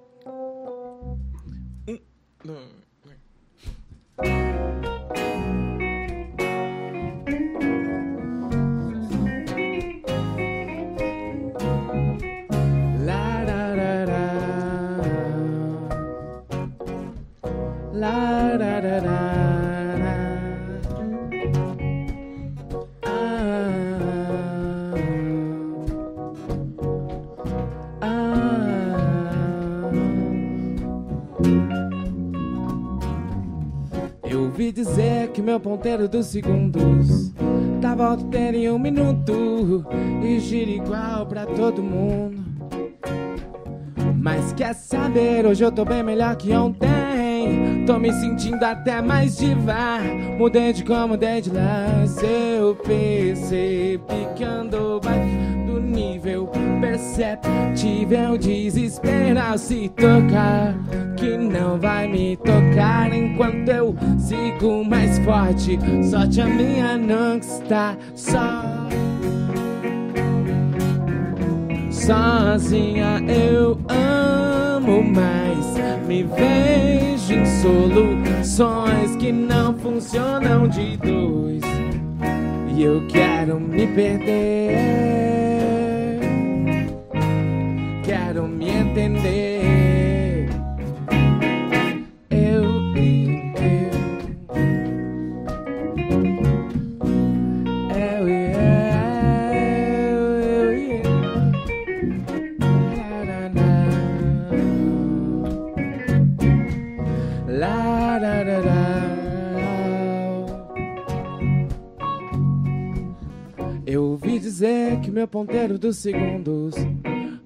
La 2.45 2.53
que 35.35 35.41
meu 35.41 35.59
ponteiro 35.59 36.07
dos 36.07 36.27
segundos 36.27 37.33
tá 37.81 37.93
voltando 37.93 38.55
em 38.55 38.71
um 38.71 38.79
minuto 38.79 39.85
e 40.23 40.39
gira 40.39 40.71
igual 40.71 41.25
pra 41.25 41.45
todo 41.45 41.83
mundo. 41.83 42.41
Mas 44.17 44.53
quer 44.53 44.73
saber, 44.73 45.45
hoje 45.45 45.61
eu 45.61 45.73
tô 45.73 45.83
bem 45.83 46.01
melhor 46.01 46.37
que 46.37 46.53
ontem. 46.53 47.83
Tô 47.85 47.99
me 47.99 48.13
sentindo 48.13 48.63
até 48.63 49.01
mais 49.01 49.35
diva. 49.37 49.99
Mudei 50.37 50.71
de 50.71 50.85
como, 50.85 51.09
mudei 51.09 51.41
de 51.41 51.49
lance. 51.49 52.25
Eu 52.25 52.73
percebi 52.75 53.99
que 54.37 54.43
ando 54.45 55.01
baixo 55.03 55.44
nível 55.95 56.49
perceptível. 56.81 58.37
Desespero 58.37 59.39
ao 59.39 59.57
se 59.57 59.89
tocar. 59.89 60.75
Que 61.15 61.37
não 61.37 61.79
vai 61.79 62.07
me 62.07 62.35
tocar 62.37 63.11
enquanto 63.13 63.69
eu 63.69 63.95
sigo 64.19 64.83
mais 64.83 65.17
forte. 65.19 65.79
Sorte 66.03 66.41
a 66.41 66.45
minha 66.45 66.97
não 66.97 67.37
está 67.37 67.97
só. 68.13 68.63
Sozinha 71.89 73.21
eu 73.27 73.79
amo 73.87 75.01
mais. 75.01 75.55
Me 76.05 76.23
vejo 76.23 77.33
em 77.33 77.45
soluções 77.45 79.15
que 79.15 79.31
não 79.31 79.73
funcionam 79.73 80.67
de 80.67 80.97
dois. 80.97 81.63
E 82.75 82.83
eu 82.83 83.07
quero 83.07 83.59
me 83.59 83.87
perder. 83.87 85.34
Quero 88.05 88.47
me 88.47 88.69
entender. 88.69 90.47
Eu 92.29 92.95
e 92.95 93.41
eu. 93.57 93.89
Eu 97.95 98.29
e 98.29 98.31
eu. 98.53 98.69
Eu 100.53 100.77
e 100.77 101.01
eu. 101.01 101.09
La 107.57 108.19
da 108.19 108.43
da 108.43 108.61
da. 108.61 108.85
Eu 113.87 114.03
ouvi 114.03 114.37
dizer 114.37 114.99
que 114.99 115.09
meu 115.09 115.27
ponteiro 115.27 115.79
dos 115.79 115.97
segundos 115.97 116.75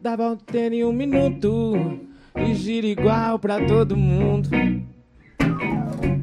dá 0.01 0.15
volta 0.15 0.57
em 0.57 0.85
um 0.85 0.93
minuto 0.93 1.99
e 2.35 2.53
gira 2.53 2.87
igual 2.87 3.37
pra 3.37 3.65
todo 3.65 3.97
mundo. 3.97 4.49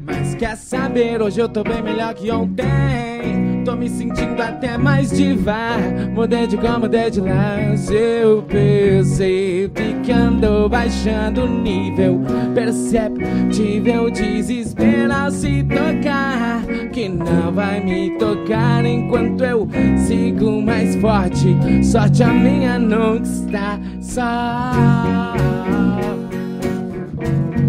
Mas 0.03 0.33
quer 0.33 0.55
saber, 0.55 1.21
hoje 1.21 1.39
eu 1.39 1.47
tô 1.47 1.63
bem 1.63 1.83
melhor 1.83 2.13
que 2.15 2.31
ontem. 2.31 3.36
Tô 3.67 3.75
me 3.75 3.89
sentindo 3.89 4.41
até 4.41 4.77
mais 4.77 5.09
diva. 5.09 5.75
Mudei 6.13 6.47
de 6.47 6.55
cor, 6.55 6.79
mudei 6.79 7.09
de 7.09 7.19
lance. 7.19 7.93
Eu 7.93 8.41
percebi 8.43 9.93
que 10.05 10.09
andou 10.09 10.69
baixando 10.69 11.43
o 11.43 11.47
nível 11.49 12.21
perceptível. 12.55 14.09
Desespero 14.09 15.11
ao 15.11 15.29
se 15.29 15.65
tocar. 15.65 16.63
Que 16.93 17.09
não 17.09 17.51
vai 17.51 17.83
me 17.83 18.11
tocar 18.11 18.85
enquanto 18.85 19.43
eu 19.43 19.67
sigo 19.97 20.61
mais 20.61 20.95
forte. 20.95 21.53
Sorte 21.83 22.23
a 22.23 22.29
minha 22.29 22.79
não 22.79 23.17
está 23.17 23.77
só. 23.99 24.71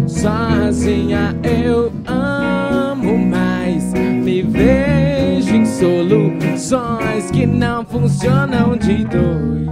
Sozinha 0.07 1.35
eu 1.43 1.91
amo 2.07 3.17
mais. 3.17 3.91
Me 3.91 4.41
vejo 4.43 5.18
em 5.51 5.65
soluções 5.65 7.31
que 7.31 7.45
não 7.45 7.83
funcionam 7.85 8.77
de 8.77 9.03
dois. 9.05 9.69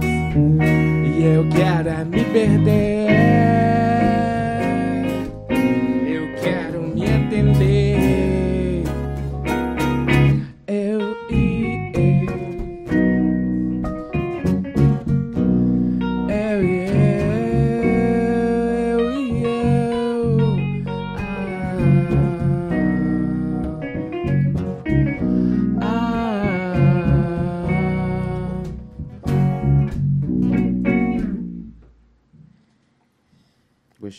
E 1.16 1.22
eu 1.22 1.48
quero 1.50 1.88
é 1.88 2.04
me 2.04 2.24
perder. 2.24 3.07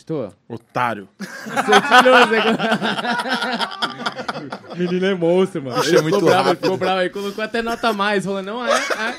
Gostou? 0.09 0.33
Otário. 0.47 1.07
Menino 4.75 5.05
é 5.05 5.13
monstro, 5.13 5.61
mano. 5.61 5.79
Achei 5.79 6.01
muito 6.01 6.15
ficou 6.15 6.29
bravo, 6.29 6.49
rápido. 6.49 6.63
ficou 6.63 6.77
bravo 6.77 6.99
aí, 6.99 7.09
colocou 7.11 7.43
até 7.43 7.61
nota 7.61 7.93
mais, 7.93 8.25
falando, 8.25 8.47
não, 8.47 8.65
é, 8.65 8.71
é. 8.71 9.15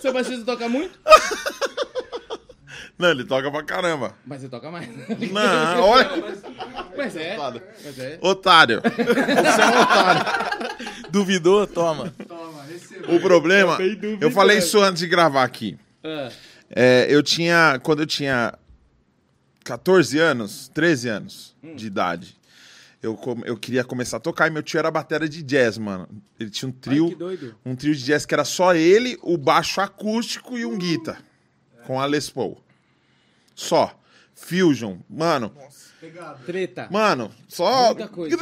Seu 0.00 0.12
baixista 0.12 0.44
toca 0.44 0.68
muito? 0.68 0.98
Não, 2.98 3.08
ele 3.10 3.24
toca 3.24 3.50
pra 3.50 3.62
caramba. 3.62 4.12
Mas 4.26 4.42
você 4.42 4.48
toca 4.48 4.70
mais. 4.70 4.86
Não, 5.32 5.80
olha. 5.82 6.10
Mas 6.96 7.16
é. 7.16 7.36
Mas 7.38 7.98
é. 7.98 8.18
Otário. 8.20 8.82
Você 8.82 9.60
é 9.62 9.66
um 9.66 9.80
otário. 9.80 10.22
Duvidou? 11.10 11.66
Toma. 11.66 12.12
O 13.08 13.18
problema, 13.20 13.78
dúvida, 13.78 14.18
eu 14.20 14.30
falei 14.30 14.58
isso 14.58 14.78
antes 14.82 15.00
de 15.00 15.06
gravar 15.06 15.44
aqui. 15.44 15.78
Ah, 16.04 16.28
É, 16.70 17.06
eu 17.08 17.22
tinha, 17.22 17.80
quando 17.82 18.00
eu 18.00 18.06
tinha 18.06 18.52
14 19.68 20.18
anos, 20.18 20.70
13 20.72 21.08
anos 21.08 21.56
Hum. 21.62 21.76
de 21.76 21.86
idade, 21.86 22.38
eu, 23.02 23.18
eu 23.44 23.56
queria 23.56 23.84
começar 23.84 24.16
a 24.16 24.20
tocar 24.20 24.48
e 24.48 24.50
meu 24.50 24.62
tio 24.62 24.78
era 24.78 24.90
batera 24.90 25.28
de 25.28 25.42
jazz, 25.42 25.76
mano. 25.76 26.08
Ele 26.40 26.50
tinha 26.50 26.68
um 26.68 26.72
trio, 26.72 27.16
Ai, 27.28 27.54
um 27.64 27.76
trio 27.76 27.94
de 27.94 28.02
jazz 28.02 28.24
que 28.24 28.34
era 28.34 28.44
só 28.44 28.74
ele, 28.74 29.18
o 29.22 29.36
baixo 29.36 29.80
acústico 29.80 30.56
e 30.58 30.64
um 30.64 30.76
guitar 30.76 31.22
com 31.86 32.00
a 32.00 32.06
Les 32.06 32.30
Paul. 32.30 32.62
Só. 33.54 33.94
Fusion, 34.34 34.98
mano. 35.10 35.52
treta. 36.46 36.88
Mano, 36.90 37.30
só. 37.48 37.86
Muita 37.86 38.08
coisa. 38.08 38.36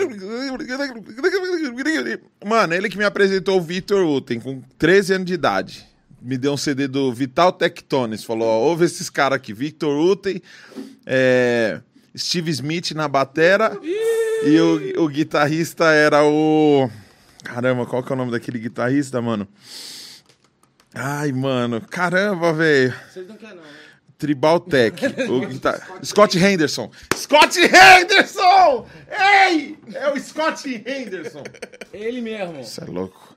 Mano, 2.44 2.74
ele 2.74 2.88
que 2.90 2.98
me 2.98 3.04
apresentou 3.04 3.58
o 3.58 3.62
Victor 3.62 4.04
Uten 4.04 4.38
com 4.38 4.60
13 4.78 5.14
anos 5.14 5.26
de 5.26 5.34
idade. 5.34 5.95
Me 6.26 6.36
deu 6.36 6.54
um 6.54 6.56
CD 6.56 6.88
do 6.88 7.12
Vital 7.12 7.52
Tectones. 7.52 8.24
Falou: 8.24 8.48
ó, 8.48 8.58
ouve 8.58 8.84
esses 8.84 9.08
caras 9.08 9.36
aqui. 9.36 9.52
Victor 9.52 9.96
Uten, 9.96 10.42
é, 11.06 11.80
Steve 12.18 12.50
Smith 12.50 12.90
na 12.90 13.06
batera. 13.06 13.78
E 14.44 14.58
o, 14.58 15.04
o 15.04 15.08
guitarrista 15.08 15.84
era 15.92 16.24
o. 16.24 16.90
Caramba, 17.44 17.86
qual 17.86 18.02
que 18.02 18.10
é 18.10 18.14
o 18.14 18.18
nome 18.18 18.32
daquele 18.32 18.58
guitarrista, 18.58 19.22
mano? 19.22 19.46
Ai, 20.92 21.30
mano. 21.30 21.80
Caramba, 21.80 22.52
velho. 22.52 22.92
Vocês 23.08 23.28
não 23.28 23.36
querem, 23.36 23.54
não, 23.54 23.62
né? 23.62 23.70
Tribal 24.18 24.58
Tech. 24.58 25.00
o 25.30 25.46
guitar... 25.46 25.80
Scott 26.02 26.36
Henderson. 26.38 26.90
Scott 27.14 27.56
Henderson! 27.60 28.88
Ei! 29.08 29.78
É 29.94 30.10
o 30.10 30.18
Scott 30.18 30.68
Henderson. 30.68 31.44
Ele 31.92 32.20
mesmo. 32.20 32.60
Isso 32.60 32.82
é 32.82 32.86
louco. 32.86 33.36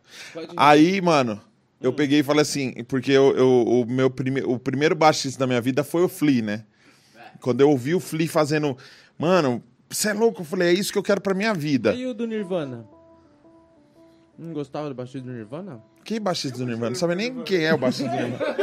Aí, 0.55 1.01
mano, 1.01 1.39
Eu 1.81 1.93
peguei 1.93 2.19
e 2.19 2.23
falei 2.23 2.41
assim, 2.41 2.73
porque 2.85 3.11
eu, 3.11 3.35
eu- 3.37 3.63
o, 3.65 3.85
meu 3.85 4.09
prime, 4.09 4.41
o 4.41 4.59
primeiro 4.59 4.95
baixista 4.95 5.39
da 5.39 5.47
minha 5.47 5.61
vida 5.61 5.83
foi 5.83 6.03
o 6.03 6.09
Flea, 6.09 6.41
né? 6.41 6.63
Quando 7.41 7.61
eu 7.61 7.69
ouvi 7.69 7.95
o 7.95 7.99
Flea 8.01 8.27
fazendo. 8.27 8.77
Mano, 9.17 9.63
você 9.89 10.09
é 10.09 10.13
louco? 10.13 10.41
Eu 10.41 10.45
falei, 10.45 10.69
é 10.69 10.73
isso 10.73 10.91
que 10.91 10.97
eu 10.97 11.03
quero 11.03 11.21
pra 11.21 11.33
minha 11.33 11.53
vida. 11.53 11.93
E 11.93 12.05
o 12.05 12.13
do 12.13 12.27
Nirvana? 12.27 12.85
Não 14.37 14.53
gostava 14.53 14.89
do 14.89 14.95
baixista 14.95 15.21
do 15.27 15.33
Nirvana? 15.33 15.81
Que 16.03 16.19
baixista 16.19 16.57
do 16.57 16.65
Nirvana? 16.65 16.89
Não 16.89 16.95
sabe 16.95 17.15
nem 17.15 17.43
quem 17.43 17.63
é 17.65 17.73
o 17.73 17.77
baixista 17.77 18.09
do 18.09 18.15
Nirvana. 18.15 18.55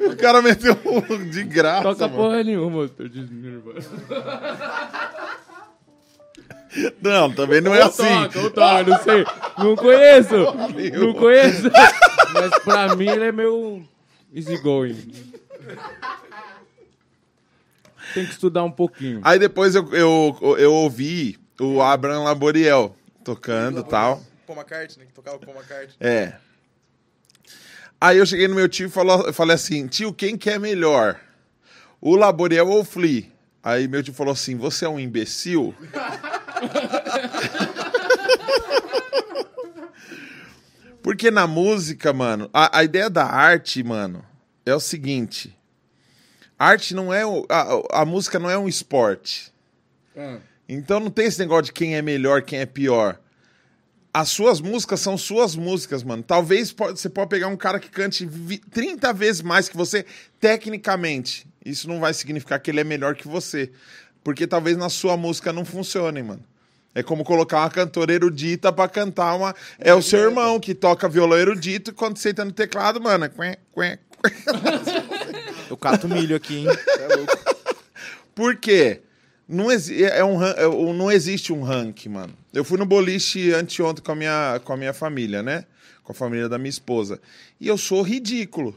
o 0.12 0.16
cara 0.16 0.40
meteu 0.42 0.74
de 1.30 1.44
graça. 1.44 1.82
Toca 1.82 2.08
mano. 2.08 2.22
porra 2.22 2.42
nenhuma, 2.42 2.78
o 2.98 3.08
de 3.08 3.20
Nirvana. 3.22 3.80
Não, 7.02 7.32
também 7.32 7.60
não 7.60 7.74
é 7.74 7.80
Ou 7.80 7.88
assim. 7.88 8.02
Toca, 8.02 8.40
ou 8.40 8.50
toca, 8.50 8.82
não 8.84 9.02
sei. 9.02 9.24
Não 9.58 9.76
conheço. 9.76 10.34
Não 10.98 11.12
conheço. 11.14 11.70
Mas 12.32 12.58
pra 12.62 12.94
mim 12.94 13.08
ele 13.08 13.24
é 13.24 13.32
meio 13.32 13.84
easygoing. 14.32 15.12
Tem 18.14 18.24
que 18.24 18.32
estudar 18.32 18.64
um 18.64 18.70
pouquinho. 18.70 19.20
Aí 19.24 19.38
depois 19.38 19.74
eu, 19.74 19.92
eu, 19.94 20.56
eu 20.58 20.72
ouvi 20.72 21.38
o 21.60 21.80
Abraham 21.82 22.22
Laboriel 22.24 22.94
tocando 23.24 23.80
e 23.80 23.84
tal. 23.84 24.22
Paul 24.46 24.58
McCartney, 24.58 25.06
que 25.06 25.12
tocava 25.12 25.38
Paul 25.38 25.56
McCartney. 25.56 25.94
É. 26.00 26.34
Aí 28.00 28.16
eu 28.18 28.26
cheguei 28.26 28.48
no 28.48 28.54
meu 28.54 28.68
tio 28.68 28.86
e 28.86 28.90
falou- 28.90 29.26
eu 29.26 29.32
falei 29.32 29.54
assim, 29.54 29.86
tio, 29.86 30.12
quem 30.12 30.36
que 30.36 30.48
é 30.50 30.58
melhor? 30.58 31.20
O 32.00 32.16
Laboriel 32.16 32.68
ou 32.68 32.80
o 32.80 32.84
Flea? 32.84 33.24
Aí 33.62 33.86
meu 33.86 34.02
tio 34.02 34.14
falou 34.14 34.32
assim, 34.32 34.56
você 34.56 34.86
é 34.86 34.88
um 34.88 34.98
imbecil? 34.98 35.74
Porque 41.02 41.30
na 41.30 41.46
música, 41.46 42.12
mano, 42.12 42.50
a, 42.52 42.78
a 42.78 42.84
ideia 42.84 43.08
da 43.08 43.24
arte, 43.24 43.82
mano, 43.82 44.24
é 44.66 44.74
o 44.74 44.80
seguinte. 44.80 45.56
Arte 46.58 46.94
não 46.94 47.12
é. 47.12 47.24
o- 47.24 47.46
A, 47.48 48.02
a 48.02 48.04
música 48.04 48.38
não 48.38 48.50
é 48.50 48.58
um 48.58 48.68
esporte. 48.68 49.50
Então 50.68 51.00
não 51.00 51.10
tem 51.10 51.26
esse 51.26 51.38
negócio 51.38 51.64
de 51.64 51.72
quem 51.72 51.96
é 51.96 52.02
melhor, 52.02 52.42
quem 52.42 52.58
é 52.60 52.66
pior. 52.66 53.18
As 54.12 54.28
suas 54.28 54.60
músicas 54.60 55.00
são 55.00 55.16
suas 55.16 55.54
músicas, 55.56 56.02
mano. 56.02 56.22
Talvez 56.22 56.72
pode- 56.72 57.00
você 57.00 57.08
pode 57.08 57.30
pegar 57.30 57.48
um 57.48 57.56
cara 57.56 57.78
que 57.80 57.88
cante 57.88 58.26
vi- 58.26 58.58
30 58.58 59.12
vezes 59.12 59.40
mais 59.40 59.68
que 59.68 59.76
você, 59.76 60.04
tecnicamente. 60.38 61.46
Isso 61.64 61.88
não 61.88 61.98
vai 62.00 62.12
significar 62.12 62.60
que 62.60 62.70
ele 62.70 62.80
é 62.80 62.84
melhor 62.84 63.14
que 63.14 63.26
você. 63.26 63.70
Porque 64.22 64.46
talvez 64.46 64.76
na 64.76 64.88
sua 64.90 65.16
música 65.16 65.52
não 65.52 65.64
funcione, 65.64 66.22
mano. 66.22 66.44
É 66.94 67.02
como 67.02 67.24
colocar 67.24 67.60
uma 67.60 67.70
cantora 67.70 68.12
erudita 68.12 68.72
pra 68.72 68.88
cantar 68.88 69.34
uma. 69.36 69.54
É 69.78 69.94
o 69.94 70.02
seu 70.02 70.18
irmão 70.20 70.58
que 70.58 70.74
toca 70.74 71.08
violão 71.08 71.38
erudito 71.38 71.90
e 71.90 71.94
quando 71.94 72.18
senta 72.18 72.44
no 72.44 72.50
teclado, 72.52 73.00
mano. 73.00 73.24
é 73.26 73.28
Quê, 73.28 73.58
quê, 73.74 73.80
quê. 73.84 73.98
Eu 75.70 75.76
cato 75.76 76.08
milho 76.08 76.34
aqui, 76.34 76.58
hein? 76.58 76.66
É 76.68 77.16
louco. 77.16 77.38
Por 78.34 78.56
quê? 78.56 79.02
Não, 79.48 79.70
exi 79.70 80.04
é 80.04 80.24
um, 80.24 80.36
ran- 80.36 80.54
é 80.56 80.66
um- 80.66 80.92
não 80.92 81.10
existe 81.10 81.52
um 81.52 81.62
ranking, 81.62 82.08
mano. 82.08 82.32
Eu 82.52 82.64
fui 82.64 82.76
no 82.78 82.86
boliche 82.86 83.52
anteontem 83.52 84.02
com 84.04 84.12
a, 84.12 84.14
minha, 84.16 84.60
com 84.64 84.72
a 84.72 84.76
minha 84.76 84.92
família, 84.92 85.42
né? 85.42 85.64
Com 86.02 86.12
a 86.12 86.14
família 86.14 86.48
da 86.48 86.58
minha 86.58 86.70
esposa. 86.70 87.20
E 87.60 87.68
eu 87.68 87.78
sou 87.78 88.02
ridículo. 88.02 88.74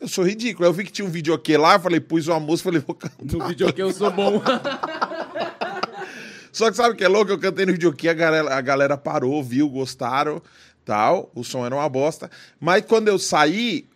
Eu 0.00 0.06
sou 0.08 0.24
ridículo. 0.24 0.66
Eu 0.68 0.72
vi 0.72 0.84
que 0.84 0.92
tinha 0.92 1.06
um 1.06 1.10
videokê 1.10 1.56
lá, 1.56 1.78
falei, 1.80 1.98
pus 2.00 2.28
uma 2.28 2.38
música, 2.38 2.68
falei, 2.70 2.82
vou 2.86 2.94
cantar. 2.94 3.16
No 3.24 3.46
vídeo 3.48 3.72
que 3.72 3.82
eu 3.82 3.92
sou 3.92 4.10
bom. 4.12 4.40
Só 6.52 6.70
que 6.70 6.76
sabe 6.76 6.94
o 6.94 6.96
que 6.96 7.04
é 7.04 7.08
louco? 7.08 7.30
Eu 7.30 7.38
cantei 7.38 7.66
no 7.66 7.72
videokê, 7.72 8.08
a 8.08 8.14
galera, 8.14 8.54
a 8.54 8.60
galera 8.60 8.96
parou, 8.96 9.42
viu, 9.42 9.68
gostaram, 9.68 10.42
tal. 10.84 11.30
O 11.34 11.44
som 11.44 11.64
era 11.64 11.74
uma 11.74 11.88
bosta. 11.88 12.30
Mas 12.60 12.84
quando 12.84 13.08
eu 13.08 13.18
saí, 13.18 13.86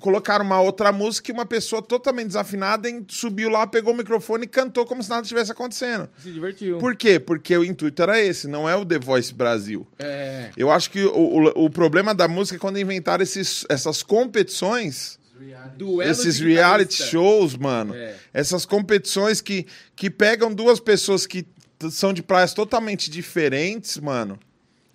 colocaram 0.00 0.44
uma 0.44 0.60
outra 0.60 0.92
música 0.92 1.30
e 1.30 1.34
uma 1.34 1.46
pessoa 1.46 1.80
totalmente 1.82 2.28
desafinada 2.28 2.88
subiu 3.08 3.48
lá, 3.48 3.66
pegou 3.66 3.94
o 3.94 3.96
microfone 3.96 4.44
e 4.44 4.48
cantou 4.48 4.84
como 4.84 5.02
se 5.02 5.08
nada 5.08 5.26
tivesse 5.26 5.52
acontecendo. 5.52 6.08
Se 6.18 6.30
divertiu. 6.30 6.78
Por 6.78 6.94
quê? 6.94 7.18
Porque 7.18 7.56
o 7.56 7.64
intuito 7.64 8.02
era 8.02 8.20
esse, 8.20 8.46
não 8.46 8.68
é 8.68 8.76
o 8.76 8.84
The 8.84 8.98
Voice 8.98 9.32
Brasil. 9.32 9.86
É. 9.98 10.50
Eu 10.56 10.70
acho 10.70 10.90
que 10.90 11.04
o, 11.04 11.10
o, 11.10 11.64
o 11.64 11.70
problema 11.70 12.14
da 12.14 12.28
música 12.28 12.56
é 12.56 12.60
quando 12.60 12.78
inventaram 12.78 13.22
esses, 13.22 13.64
essas 13.68 14.02
competições, 14.02 15.18
Duelo 15.76 16.10
esses 16.10 16.38
reality 16.38 17.02
shows, 17.02 17.56
mano. 17.56 17.94
É. 17.94 18.14
Essas 18.32 18.64
competições 18.64 19.40
que, 19.40 19.66
que 19.94 20.08
pegam 20.08 20.52
duas 20.52 20.80
pessoas 20.80 21.26
que 21.26 21.46
são 21.90 22.12
de 22.12 22.22
praias 22.22 22.54
totalmente 22.54 23.10
diferentes, 23.10 23.98
mano, 23.98 24.38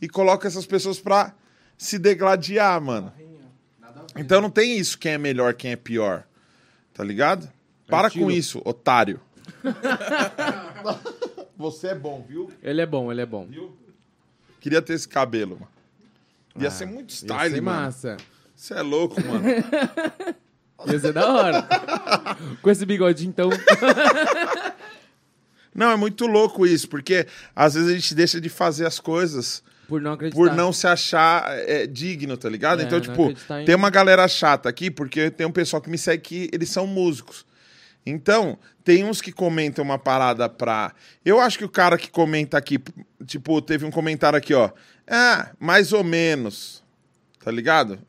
e 0.02 0.08
colocam 0.10 0.48
essas 0.48 0.66
pessoas 0.66 1.00
pra 1.00 1.34
se 1.78 1.98
degladiar, 2.00 2.82
mano. 2.82 3.12
Então 4.16 4.42
não 4.42 4.50
tem 4.50 4.78
isso, 4.78 4.98
quem 4.98 5.14
é 5.14 5.18
melhor, 5.18 5.54
quem 5.54 5.72
é 5.72 5.76
pior. 5.76 6.24
Tá 6.94 7.04
ligado? 7.04 7.50
Para 7.88 8.10
com 8.10 8.30
isso, 8.32 8.62
otário. 8.66 9.20
Você 11.58 11.88
é 11.90 11.96
bom, 11.96 12.26
viu? 12.28 12.52
Ele 12.62 12.82
é 12.82 12.86
bom, 12.86 13.12
ele 13.12 13.22
é 13.22 13.26
bom. 13.26 13.48
Queria 14.60 14.82
ter 14.82 14.94
esse 14.94 15.08
cabelo, 15.08 15.56
mano. 15.56 15.68
Ia 16.60 16.68
Ah, 16.68 16.72
ser 16.72 16.86
muito 16.86 17.12
Ia 17.12 17.16
style, 17.16 17.56
ser 17.56 17.62
mano. 17.62 17.82
massa. 17.82 18.18
Você 18.56 18.74
é 18.74 18.82
louco, 18.82 19.16
mano. 19.26 19.44
Ia 20.88 21.00
ser 21.00 21.14
da 21.14 21.32
hora. 21.32 21.68
Com 22.62 22.70
esse 22.70 22.86
bigodinho, 22.86 23.30
então. 23.30 23.50
Não, 25.74 25.90
é 25.92 25.96
muito 25.96 26.28
louco 26.28 26.66
isso, 26.66 26.88
porque 26.90 27.26
às 27.56 27.74
vezes 27.76 27.90
a 27.90 27.94
gente 27.94 28.14
deixa 28.14 28.42
de 28.42 28.50
fazer 28.50 28.86
as 28.86 29.00
coisas 29.00 29.64
Por 29.88 30.02
não 30.02 30.14
acreditar. 30.14 30.38
por 30.38 30.54
não 30.54 30.74
se 30.74 30.86
achar 30.86 31.46
é, 31.68 31.88
digno, 31.88 32.36
tá 32.36 32.50
ligado? 32.50 32.82
É, 32.82 32.84
então, 32.86 33.00
tipo, 33.00 33.32
em- 33.32 33.66
tem 33.66 33.76
uma 33.76 33.90
galera 33.90 34.28
chata 34.28 34.68
aqui, 34.68 34.92
porque 34.92 35.30
tem 35.32 35.48
um 35.48 35.52
pessoal 35.52 35.82
que 35.82 35.90
me 35.90 35.98
segue 35.98 36.22
que 36.22 36.50
eles 36.54 36.70
são 36.70 36.86
músicos. 36.86 37.46
Então, 38.06 38.58
tem 38.84 39.04
uns 39.04 39.22
que 39.22 39.32
comentam 39.32 39.86
uma 39.86 39.98
parada 40.00 40.50
pra. 40.50 40.92
Eu 41.24 41.40
acho 41.40 41.58
que 41.58 41.66
o 41.66 41.70
cara 41.70 41.98
que 41.98 42.10
comenta 42.10 42.58
aqui, 42.58 42.80
tipo, 43.28 43.62
teve 43.62 43.86
um 43.86 43.92
comentário 43.92 44.38
aqui, 44.38 44.54
ó. 44.56 44.72
Ah, 45.08 45.52
mais 45.60 45.94
ou 45.94 46.04
menos. 46.04 46.84
Tá 47.44 47.52
ligado? 47.52 48.00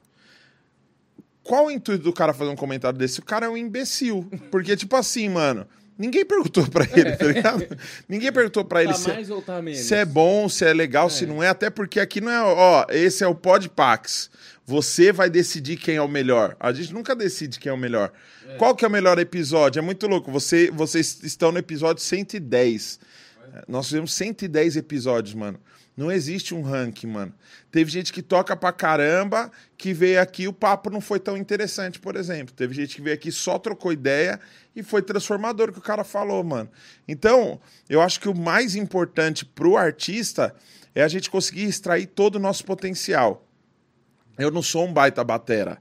Qual 1.42 1.66
o 1.66 1.70
intuito 1.70 2.04
do 2.04 2.12
cara 2.12 2.32
fazer 2.32 2.50
um 2.50 2.56
comentário 2.56 2.98
desse? 2.98 3.20
O 3.20 3.24
cara 3.24 3.46
é 3.46 3.48
um 3.48 3.56
imbecil. 3.56 4.28
Porque, 4.50 4.76
tipo 4.76 4.94
assim, 4.96 5.28
mano, 5.28 5.66
ninguém 6.02 6.24
perguntou 6.24 6.66
pra 6.66 6.84
ele, 6.92 7.16
tá 7.16 7.26
ligado? 7.26 7.78
Ninguém 8.08 8.32
perguntou 8.32 8.64
pra 8.64 8.82
ele 8.82 8.92
Tá 8.92 8.98
se, 8.98 9.04
tá 9.06 9.62
se 9.74 9.94
é 9.94 10.04
bom, 10.04 10.48
se 10.48 10.64
é 10.64 10.72
legal, 10.72 11.08
se 11.08 11.24
não 11.24 11.40
é. 11.40 11.48
Até 11.48 11.70
porque 11.70 12.00
aqui 12.00 12.20
não 12.20 12.30
é, 12.30 12.42
ó, 12.42 12.86
esse 12.90 13.22
é 13.22 13.26
o 13.26 13.34
Podpax. 13.34 14.30
Você 14.66 15.12
vai 15.12 15.30
decidir 15.30 15.76
quem 15.76 15.96
é 15.96 16.02
o 16.02 16.08
melhor. 16.08 16.56
A 16.58 16.72
gente 16.72 16.92
nunca 16.92 17.14
decide 17.14 17.58
quem 17.60 17.70
é 17.70 17.72
o 17.72 17.78
melhor. 17.78 18.12
Qual 18.58 18.74
que 18.74 18.84
é 18.84 18.88
o 18.88 18.90
melhor 18.90 19.18
episódio? 19.18 19.78
É 19.78 19.82
muito 19.82 20.06
louco. 20.06 20.30
Você, 20.30 20.70
vocês 20.70 21.20
estão 21.22 21.52
no 21.52 21.58
episódio 21.58 22.02
110. 22.02 22.98
Nós 23.68 23.86
fizemos 23.86 24.12
110 24.14 24.76
episódios, 24.76 25.34
mano. 25.34 25.58
Não 25.96 26.10
existe 26.10 26.54
um 26.54 26.62
ranking, 26.62 27.06
mano. 27.06 27.34
Teve 27.70 27.90
gente 27.90 28.12
que 28.12 28.22
toca 28.22 28.56
pra 28.56 28.72
caramba, 28.72 29.52
que 29.76 29.92
veio 29.92 30.20
aqui 30.20 30.48
o 30.48 30.52
papo 30.52 30.88
não 30.88 31.02
foi 31.02 31.20
tão 31.20 31.36
interessante, 31.36 31.98
por 31.98 32.16
exemplo. 32.16 32.54
Teve 32.54 32.74
gente 32.74 32.96
que 32.96 33.02
veio 33.02 33.14
aqui 33.14 33.30
só 33.30 33.58
trocou 33.58 33.92
ideia 33.92 34.40
e 34.74 34.82
foi 34.82 35.02
transformador 35.02 35.70
que 35.70 35.78
o 35.78 35.82
cara 35.82 36.02
falou, 36.02 36.42
mano. 36.42 36.70
Então, 37.06 37.60
eu 37.90 38.00
acho 38.00 38.20
que 38.20 38.28
o 38.28 38.34
mais 38.34 38.74
importante 38.74 39.44
pro 39.44 39.76
artista 39.76 40.54
é 40.94 41.02
a 41.02 41.08
gente 41.08 41.30
conseguir 41.30 41.64
extrair 41.64 42.06
todo 42.06 42.36
o 42.36 42.40
nosso 42.40 42.64
potencial. 42.64 43.46
Eu 44.38 44.50
não 44.50 44.62
sou 44.62 44.86
um 44.86 44.92
baita 44.92 45.22
batera. 45.22 45.78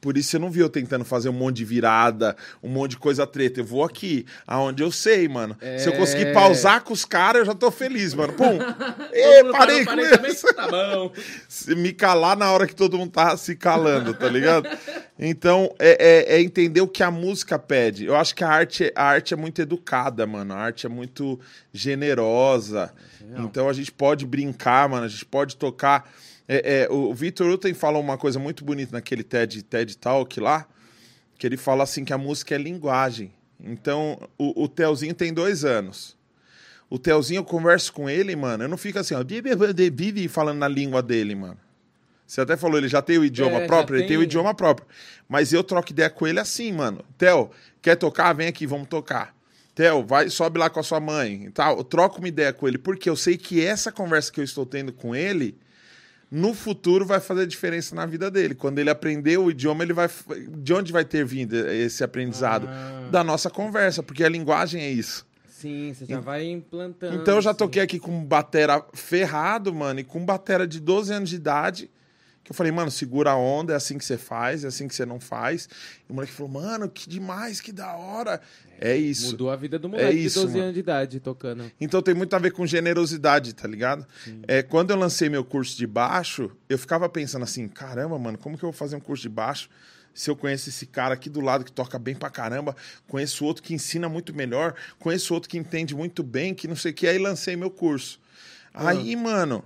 Por 0.00 0.16
isso 0.16 0.30
você 0.30 0.38
não 0.38 0.50
viu 0.50 0.64
eu 0.64 0.70
tentando 0.70 1.04
fazer 1.04 1.28
um 1.28 1.32
monte 1.32 1.56
de 1.56 1.64
virada, 1.64 2.34
um 2.62 2.68
monte 2.68 2.92
de 2.92 2.96
coisa 2.98 3.26
treta. 3.26 3.60
Eu 3.60 3.64
vou 3.64 3.84
aqui, 3.84 4.24
aonde 4.46 4.82
eu 4.82 4.90
sei, 4.90 5.28
mano. 5.28 5.56
Se 5.78 5.88
eu 5.88 5.92
conseguir 5.92 6.28
É. 6.28 6.32
pausar 6.32 6.82
com 6.82 6.92
os 6.92 7.04
caras, 7.04 7.40
eu 7.40 7.46
já 7.46 7.54
tô 7.54 7.70
feliz, 7.70 8.14
mano. 8.14 8.32
Pum! 8.32 8.58
Todo 8.58 9.44
mundo 9.44 9.52
parei 9.58 9.84
parou, 9.84 10.04
com 10.04 10.10
também? 10.16 10.30
isso. 10.30 10.46
Tá 10.54 10.68
bom. 10.68 11.12
Se 11.48 11.74
me 11.74 11.92
calar 11.92 12.36
na 12.36 12.50
hora 12.50 12.66
que 12.66 12.74
todo 12.74 12.96
mundo 12.96 13.10
tá 13.12 13.36
se 13.36 13.54
calando, 13.56 14.14
tá 14.14 14.28
ligado? 14.28 14.68
Então, 15.18 15.74
é, 15.78 16.30
é- 16.30 16.36
é 16.36 16.40
entender 16.40 16.80
o 16.80 16.88
que 16.88 17.02
a 17.02 17.10
música 17.10 17.58
pede. 17.58 18.06
Eu 18.06 18.16
acho 18.16 18.34
que 18.34 18.42
a 18.42 18.48
arte, 18.48 18.90
a 18.96 19.04
arte 19.04 19.34
é 19.34 19.36
muito 19.36 19.60
educada, 19.60 20.26
mano. 20.26 20.54
A 20.54 20.56
arte 20.56 20.86
é 20.86 20.88
muito 20.88 21.38
generosa. 21.72 22.92
Então 23.38 23.68
a 23.68 23.72
gente 23.72 23.92
pode 23.92 24.26
brincar, 24.26 24.88
mano. 24.88 25.04
A 25.04 25.08
gente 25.08 25.24
pode 25.26 25.56
tocar. 25.56 26.10
É, 26.52 26.82
é, 26.82 26.88
o 26.90 27.14
Victor 27.14 27.48
Uten 27.48 27.72
falou 27.72 28.02
uma 28.02 28.18
coisa 28.18 28.36
muito 28.36 28.64
bonita 28.64 28.90
naquele 28.90 29.22
TED, 29.22 29.62
TED 29.62 29.96
Talk 29.96 30.40
lá, 30.40 30.66
que 31.38 31.46
ele 31.46 31.56
fala 31.56 31.84
assim 31.84 32.04
que 32.04 32.12
a 32.12 32.18
música 32.18 32.56
é 32.56 32.58
linguagem. 32.58 33.32
Então, 33.60 34.18
o, 34.36 34.64
o 34.64 34.68
Telzinho 34.68 35.14
tem 35.14 35.32
dois 35.32 35.64
anos. 35.64 36.18
O 36.88 36.98
Telzinho, 36.98 37.38
eu 37.38 37.44
converso 37.44 37.92
com 37.92 38.10
ele, 38.10 38.34
mano. 38.34 38.64
Eu 38.64 38.68
não 38.68 38.76
fico 38.76 38.98
assim, 38.98 39.14
ó, 39.14 39.22
vive 39.22 40.26
falando 40.26 40.58
na 40.58 40.66
língua 40.66 41.00
dele, 41.00 41.36
mano. 41.36 41.56
Você 42.26 42.40
até 42.40 42.56
falou, 42.56 42.78
ele 42.78 42.88
já 42.88 43.00
tem 43.00 43.16
o 43.16 43.24
idioma 43.24 43.58
É, 43.58 43.66
próprio, 43.68 43.98
ele 43.98 44.08
tem 44.08 44.16
o 44.16 44.20
tem. 44.20 44.26
idioma 44.26 44.52
próprio. 44.52 44.88
Mas 45.28 45.52
eu 45.52 45.62
troco 45.62 45.92
ideia 45.92 46.10
com 46.10 46.26
ele 46.26 46.40
assim, 46.40 46.72
mano. 46.72 47.04
Tel, 47.16 47.52
quer 47.80 47.94
tocar? 47.94 48.32
Vem 48.32 48.48
aqui, 48.48 48.66
vamos 48.66 48.88
tocar. 48.88 49.36
Tel, 49.72 50.04
vai, 50.04 50.28
sobe 50.28 50.58
lá 50.58 50.68
com 50.68 50.80
a 50.80 50.82
sua 50.82 50.98
mãe 50.98 51.44
e 51.44 51.50
tal. 51.52 51.76
Eu 51.78 51.84
troco 51.84 52.18
uma 52.18 52.26
ideia 52.26 52.52
com 52.52 52.66
ele, 52.66 52.76
porque 52.76 53.08
eu 53.08 53.14
sei 53.14 53.36
que 53.36 53.64
essa 53.64 53.92
conversa 53.92 54.32
que 54.32 54.40
eu 54.40 54.44
estou 54.44 54.66
tendo 54.66 54.92
com 54.92 55.14
ele 55.14 55.56
no 56.30 56.54
futuro 56.54 57.04
vai 57.04 57.18
fazer 57.18 57.46
diferença 57.46 57.94
na 57.94 58.06
vida 58.06 58.30
dele. 58.30 58.54
Quando 58.54 58.78
ele 58.78 58.88
aprender 58.88 59.38
o 59.38 59.50
idioma, 59.50 59.82
ele 59.82 59.92
vai. 59.92 60.08
De 60.58 60.72
onde 60.72 60.92
vai 60.92 61.04
ter 61.04 61.24
vindo 61.24 61.54
esse 61.54 62.04
aprendizado? 62.04 62.68
Ah. 62.68 63.08
Da 63.10 63.24
nossa 63.24 63.50
conversa, 63.50 64.02
porque 64.02 64.22
a 64.22 64.28
linguagem 64.28 64.80
é 64.80 64.90
isso. 64.90 65.26
Sim, 65.48 65.92
você 65.92 66.06
já 66.06 66.20
vai 66.20 66.48
implantando. 66.48 67.16
Então 67.16 67.34
eu 67.34 67.42
já 67.42 67.52
toquei 67.52 67.82
aqui 67.82 67.98
com 67.98 68.24
batera 68.24 68.82
ferrado, 68.94 69.74
mano, 69.74 70.00
e 70.00 70.04
com 70.04 70.24
batera 70.24 70.66
de 70.66 70.80
12 70.80 71.12
anos 71.12 71.28
de 71.28 71.36
idade. 71.36 71.90
Que 72.50 72.52
eu 72.52 72.56
falei, 72.56 72.72
mano, 72.72 72.90
segura 72.90 73.30
a 73.30 73.36
onda, 73.36 73.74
é 73.74 73.76
assim 73.76 73.96
que 73.96 74.04
você 74.04 74.18
faz, 74.18 74.64
é 74.64 74.66
assim 74.66 74.88
que 74.88 74.94
você 74.96 75.06
não 75.06 75.20
faz. 75.20 75.68
E 76.08 76.10
o 76.10 76.14
moleque 76.16 76.32
falou, 76.32 76.50
mano, 76.50 76.90
que 76.90 77.08
demais, 77.08 77.60
que 77.60 77.70
da 77.70 77.94
hora. 77.94 78.40
É 78.80 78.96
isso. 78.96 79.30
Mudou 79.30 79.50
a 79.50 79.56
vida 79.56 79.78
do 79.78 79.88
moleque 79.88 80.16
isso, 80.16 80.40
de 80.40 80.46
12 80.46 80.52
mano. 80.54 80.64
anos 80.64 80.74
de 80.74 80.80
idade 80.80 81.20
tocando. 81.20 81.70
Então 81.80 82.02
tem 82.02 82.12
muito 82.12 82.34
a 82.34 82.40
ver 82.40 82.50
com 82.50 82.66
generosidade, 82.66 83.54
tá 83.54 83.68
ligado? 83.68 84.04
É, 84.48 84.64
quando 84.64 84.90
eu 84.90 84.96
lancei 84.96 85.28
meu 85.28 85.44
curso 85.44 85.78
de 85.78 85.86
baixo, 85.86 86.50
eu 86.68 86.76
ficava 86.76 87.08
pensando 87.08 87.44
assim, 87.44 87.68
caramba, 87.68 88.18
mano, 88.18 88.36
como 88.36 88.58
que 88.58 88.64
eu 88.64 88.72
vou 88.72 88.76
fazer 88.76 88.96
um 88.96 89.00
curso 89.00 89.22
de 89.22 89.28
baixo 89.28 89.70
se 90.12 90.28
eu 90.28 90.34
conheço 90.34 90.68
esse 90.68 90.86
cara 90.86 91.14
aqui 91.14 91.30
do 91.30 91.40
lado 91.40 91.64
que 91.64 91.70
toca 91.70 92.00
bem 92.00 92.16
pra 92.16 92.28
caramba, 92.28 92.74
conheço 93.06 93.44
outro 93.44 93.62
que 93.62 93.72
ensina 93.72 94.08
muito 94.08 94.34
melhor, 94.34 94.74
conheço 94.98 95.32
outro 95.32 95.48
que 95.48 95.56
entende 95.56 95.94
muito 95.94 96.24
bem, 96.24 96.52
que 96.52 96.66
não 96.66 96.74
sei 96.74 96.90
o 96.90 96.94
que, 96.94 97.06
aí 97.06 97.16
lancei 97.16 97.54
meu 97.54 97.70
curso. 97.70 98.18
Aí, 98.74 99.14
mano, 99.14 99.64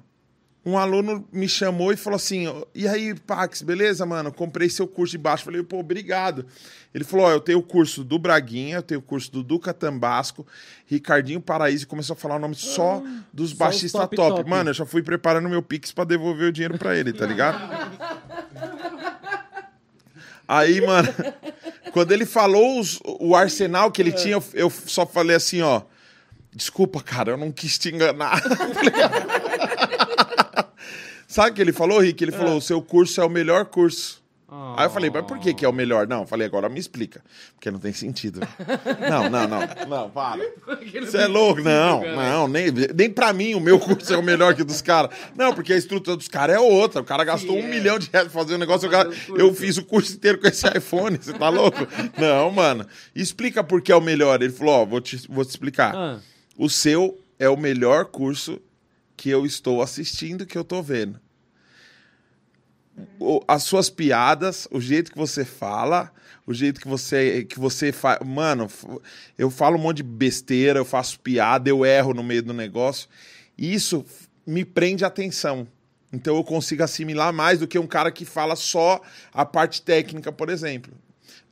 um 0.67 0.79
aluno 0.79 1.29
me 1.33 1.49
chamou 1.49 1.93
e 1.93 1.97
falou 1.97 2.17
assim: 2.17 2.47
E 2.75 2.89
aí, 2.89 3.15
Pax, 3.15 3.61
beleza, 3.63 4.07
mano? 4.07 4.33
Comprei 4.33 4.69
seu 4.69 4.87
curso 4.89 5.13
de 5.13 5.19
baixo. 5.19 5.45
Falei, 5.45 5.63
pô, 5.63 5.79
obrigado. 5.79 6.47
Ele 6.95 7.05
falou: 7.05 7.27
Ó, 7.27 7.31
eu 7.33 7.41
tenho 7.41 7.59
o 7.59 7.63
curso 7.63 8.03
do 8.03 8.19
Braguinha, 8.19 8.77
eu 8.77 8.83
tenho 8.83 9.01
o 9.01 9.03
curso 9.03 9.31
do 9.31 9.43
Duca 9.43 9.75
Tambasco, 9.75 10.47
Ricardinho 10.87 11.41
Paraíso, 11.41 11.85
e 11.85 11.87
começou 11.87 12.15
a 12.15 12.17
falar 12.17 12.37
o 12.37 12.39
nome 12.39 12.55
só 12.55 13.03
dos 13.33 13.51
só 13.51 13.53
os 13.55 13.59
baixistas 13.59 14.01
top, 14.01 14.17
top, 14.17 14.37
top. 14.37 14.51
Mano, 14.51 14.71
eu 14.71 14.75
já 14.75 14.87
fui 14.87 15.03
preparando 15.03 15.49
meu 15.49 15.63
Pix 15.63 15.93
pra 15.93 16.05
devolver 16.05 16.49
o 16.49 16.53
dinheiro 16.53 16.79
pra 16.79 16.97
ele, 16.97 17.13
tá 17.13 17.27
ligado? 17.27 17.59
Aí, 20.47 20.81
mano, 20.81 21.09
quando 21.93 22.13
ele 22.13 22.27
falou 22.27 22.79
os- 22.79 23.01
o 23.05 23.35
arsenal 23.35 23.91
que 23.91 24.03
ele 24.03 24.13
tinha, 24.13 24.35
eu, 24.35 24.45
eu 24.55 24.71
só 24.71 25.07
falei 25.07 25.37
assim, 25.37 25.63
ó. 25.63 25.83
Desculpa, 26.57 27.03
cara, 27.03 27.33
eu 27.33 27.37
não 27.37 27.51
quis 27.51 27.77
te 27.79 27.89
enganar. 27.93 28.41
Sabe 31.35 31.51
o 31.51 31.55
que 31.55 31.61
ele 31.61 31.73
falou, 31.73 31.99
Rick? 31.99 32.23
Ele 32.23 32.31
falou: 32.33 32.57
o 32.59 32.61
seu 32.61 32.81
curso 32.81 33.21
é 33.21 33.25
o 33.25 33.29
melhor 33.29 33.65
curso. 33.65 34.23
Aí 34.77 34.87
eu 34.87 34.91
falei, 34.91 35.11
mas 35.11 35.25
por 35.27 35.37
que, 35.41 35.53
que 35.53 35.65
é 35.65 35.69
o 35.69 35.73
melhor? 35.73 36.07
Não, 36.07 36.21
eu 36.21 36.27
falei, 36.29 36.47
agora 36.47 36.69
me 36.69 36.79
explica. 36.79 37.21
Porque 37.57 37.73
não 37.73 37.81
tem 37.81 37.93
sentido. 37.93 38.39
Não, 39.11 39.29
não, 39.29 39.49
não. 39.49 39.61
Não, 39.89 40.11
para. 40.11 40.41
Você 41.05 41.17
é 41.17 41.27
louco? 41.27 41.61
Não, 41.61 42.03
não, 42.15 42.47
nem, 42.47 42.67
nem 42.95 43.11
pra 43.11 43.33
mim 43.33 43.55
o 43.57 43.61
meu 43.61 43.81
curso 43.81 44.13
é 44.15 44.17
o 44.17 44.23
melhor 44.23 44.55
que 44.55 44.63
o 44.63 44.65
dos 44.65 44.81
caras. 44.81 45.11
Não, 45.35 45.53
porque 45.53 45.73
a 45.73 45.77
estrutura 45.77 46.17
dos 46.17 46.29
caras 46.29 46.55
é 46.55 46.61
outra. 46.61 47.01
O 47.01 47.05
cara 47.05 47.25
gastou 47.25 47.57
um 47.59 47.67
milhão 47.69 47.99
de 47.99 48.09
reais 48.13 48.29
pra 48.31 48.41
fazer 48.43 48.55
um 48.55 48.59
negócio. 48.59 48.89
cara- 48.89 49.11
eu 49.35 49.53
fiz 49.53 49.77
o 49.77 49.85
curso 49.85 50.13
inteiro 50.15 50.39
com 50.39 50.47
esse 50.47 50.65
iPhone. 50.69 51.19
Você 51.21 51.33
tá 51.33 51.49
louco? 51.49 51.79
Não, 52.17 52.49
mano. 52.53 52.87
Explica 53.13 53.65
por 53.65 53.83
que 53.83 53.91
é 53.91 53.97
o 53.97 54.01
melhor. 54.01 54.41
Ele 54.41 54.53
falou, 54.53 54.75
ó, 54.75 54.85
vou 54.85 55.01
te, 55.01 55.17
vou 55.29 55.45
te 55.45 55.49
explicar. 55.51 55.97
Ah, 55.97 56.19
O 56.57 56.69
seu 56.71 57.19
é 57.41 57.49
o 57.49 57.57
melhor 57.57 58.05
curso 58.05 58.61
que 59.17 59.31
eu 59.31 59.45
estou 59.45 59.83
assistindo, 59.83 60.47
que 60.47 60.57
eu 60.57 60.63
tô 60.63 60.81
vendo. 60.81 61.19
As 63.49 63.63
suas 63.63 63.91
piadas, 63.91 64.69
o 64.71 64.81
jeito 64.81 65.11
que 65.11 65.19
você 65.19 65.45
fala, 65.45 66.13
o 66.47 66.55
jeito 66.55 66.81
que 66.81 66.89
você 66.89 67.45
que 67.45 67.59
você 67.59 67.91
faz, 67.91 68.19
mano, 68.25 68.69
eu 69.37 69.51
falo 69.51 69.77
um 69.77 69.81
monte 69.81 69.99
de 69.99 70.03
besteira, 70.03 70.79
eu 70.79 70.85
faço 70.85 71.19
piada, 71.21 71.69
eu 71.69 71.85
erro 71.85 72.15
no 72.15 72.23
meio 72.23 72.43
do 72.43 72.53
negócio. 72.53 73.09
Isso 73.57 74.05
me 74.47 74.65
prende 74.65 75.05
a 75.05 75.09
atenção. 75.09 75.67
Então 76.13 76.37
eu 76.37 76.45
consigo 76.45 76.83
assimilar 76.83 77.33
mais 77.33 77.59
do 77.59 77.67
que 77.67 77.79
um 77.79 77.87
cara 77.87 78.13
que 78.13 78.25
fala 78.25 78.55
só 78.55 79.01
a 79.33 79.45
parte 79.45 79.83
técnica, 79.83 80.31
por 80.31 80.49
exemplo. 80.49 80.93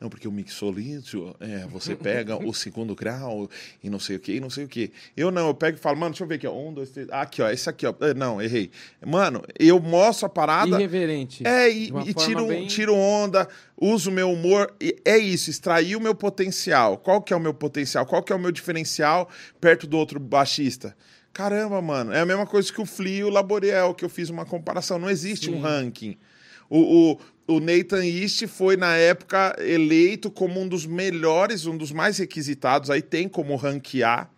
Não, 0.02 0.08
porque 0.10 0.26
o 0.26 0.32
mixolídio, 0.32 1.32
é, 1.38 1.64
você 1.68 1.94
pega 1.94 2.36
o 2.36 2.52
segundo 2.52 2.92
grau 2.92 3.48
e 3.84 3.88
não 3.88 4.00
sei 4.00 4.16
o 4.16 4.18
que, 4.18 4.32
e 4.32 4.40
não 4.40 4.50
sei 4.50 4.64
o 4.64 4.68
que. 4.68 4.90
Eu 5.16 5.30
não, 5.30 5.46
eu 5.46 5.54
pego 5.54 5.76
e 5.78 5.80
falo, 5.80 5.96
mano, 5.96 6.10
deixa 6.10 6.24
eu 6.24 6.28
ver 6.28 6.34
aqui, 6.34 6.46
ó. 6.48 6.52
Um, 6.52 6.74
dois, 6.74 6.90
três. 6.90 7.06
Ah, 7.08 7.20
aqui, 7.20 7.40
ó, 7.40 7.48
esse 7.48 7.70
aqui, 7.70 7.86
ó. 7.86 7.94
Eh, 8.00 8.12
Não, 8.12 8.42
errei. 8.42 8.72
Mano, 9.06 9.44
eu 9.56 9.78
mostro 9.78 10.26
a 10.26 10.28
parada. 10.28 10.70
irreverente. 10.76 11.46
É, 11.46 11.70
e, 11.70 11.92
e 12.04 12.14
tiro, 12.14 12.48
bem- 12.48 12.66
tiro 12.66 12.96
onda, 12.96 13.46
uso 13.80 14.10
o 14.10 14.12
meu 14.12 14.32
humor. 14.32 14.74
é 15.04 15.16
isso, 15.18 15.50
extrair 15.50 15.94
o 15.94 16.00
meu 16.00 16.16
potencial. 16.16 16.98
Qual 16.98 17.22
que 17.22 17.32
é 17.32 17.36
o 17.36 17.40
meu 17.40 17.54
potencial? 17.54 18.04
Qual 18.04 18.24
que 18.24 18.32
é 18.32 18.36
o 18.36 18.40
meu 18.40 18.50
diferencial 18.50 19.28
perto 19.60 19.86
do 19.86 19.96
outro 19.96 20.18
baixista? 20.18 20.96
Caramba, 21.32 21.80
mano, 21.80 22.12
é 22.12 22.18
a 22.18 22.26
mesma 22.26 22.44
coisa 22.44 22.72
que 22.72 22.80
o 22.80 22.84
Flea 22.86 23.20
e 23.20 23.24
o 23.24 23.30
Laboriel, 23.30 23.94
que 23.94 24.04
eu 24.04 24.08
fiz 24.08 24.30
uma 24.30 24.44
comparação. 24.44 24.98
Não 24.98 25.08
existe 25.08 25.48
um 25.48 25.60
ranking. 25.60 26.16
O, 26.68 27.18
o, 27.46 27.60
Nathan 27.60 28.04
East 28.04 28.46
foi, 28.46 28.76
na 28.76 28.96
época, 28.96 29.54
eleito 29.58 30.30
como 30.30 30.60
um 30.60 30.68
dos 30.68 30.86
melhores, 30.86 31.66
um 31.66 31.76
dos 31.76 31.92
mais 31.92 32.18
requisitados. 32.18 32.90
Aí 32.90 33.02
tem 33.02 33.28
como 33.28 33.54
ranquear. 33.56 34.30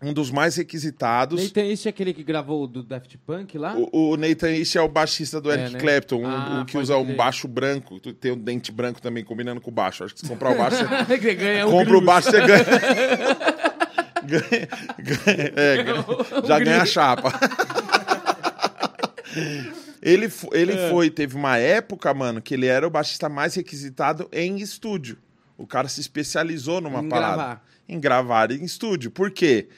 Um 0.00 0.12
dos 0.12 0.30
mais 0.30 0.54
requisitados. 0.54 1.42
Nathan 1.42 1.64
East 1.66 1.86
é 1.86 1.88
aquele 1.88 2.14
que 2.14 2.22
gravou 2.22 2.68
do 2.68 2.84
Daft 2.84 3.18
Punk 3.26 3.58
lá? 3.58 3.74
O, 3.76 4.12
o 4.12 4.16
Nathan 4.16 4.50
East 4.50 4.76
é 4.76 4.80
o 4.80 4.88
baixista 4.88 5.40
do 5.40 5.50
É, 5.50 5.54
Eric 5.54 5.72
né? 5.72 5.80
Clapton, 5.80 6.22
um- 6.22 6.26
Ah, 6.26 6.60
o 6.62 6.64
que 6.64 6.78
usa 6.78 6.96
um 6.96 7.04
crer. 7.04 7.16
baixo 7.16 7.48
branco. 7.48 7.98
Tem 7.98 8.30
um 8.30 8.38
dente 8.38 8.70
branco 8.70 9.02
também, 9.02 9.24
combinando 9.24 9.60
com 9.60 9.72
o 9.72 9.74
baixo. 9.74 10.04
Acho 10.04 10.14
que 10.14 10.20
se 10.20 10.28
comprar 10.28 10.52
o 10.52 10.56
baixo, 10.56 10.76
você 11.04 11.18
Você 11.18 11.34
ganha 11.34 11.66
um 11.66 11.70
compra 11.72 11.98
o 11.98 12.00
baixo, 12.00 12.30
você 12.30 12.40
ganha. 12.46 12.64
ganha, 14.24 14.68
ganha- 14.98 15.52
é, 15.56 15.82
ganha- 15.82 16.04
já 16.46 16.58
ganha 16.60 16.82
a 16.82 16.86
chapa. 16.86 17.32
Ele, 20.02 20.30
ele 20.52 20.72
É. 20.72 20.90
foi, 20.90 21.10
teve 21.10 21.36
uma 21.36 21.56
época, 21.58 22.12
mano, 22.14 22.40
que 22.40 22.54
ele 22.54 22.66
era 22.66 22.86
o 22.86 22.90
baixista 22.90 23.28
mais 23.28 23.54
requisitado 23.54 24.28
em 24.32 24.58
estúdio. 24.58 25.18
O 25.56 25.66
cara 25.66 25.88
se 25.88 26.00
especializou 26.00 26.80
numa 26.80 27.00
Em 27.02 27.08
parada. 27.08 27.34
gravar. 27.36 27.64
Em 27.88 27.98
gravar 28.00 28.50
em 28.52 28.64
estúdio. 28.64 29.10
Por 29.10 29.30
quê? 29.30 29.68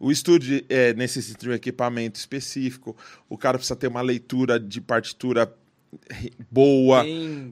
O 0.00 0.10
estúdio 0.12 0.64
é, 0.68 0.94
necessita 0.94 1.40
de 1.40 1.50
um 1.50 1.52
equipamento 1.52 2.18
específico, 2.18 2.96
o 3.28 3.36
cara 3.36 3.58
precisa 3.58 3.74
ter 3.76 3.88
uma 3.88 4.00
leitura 4.00 4.58
de 4.58 4.80
partitura 4.80 5.52
boa, 6.50 7.04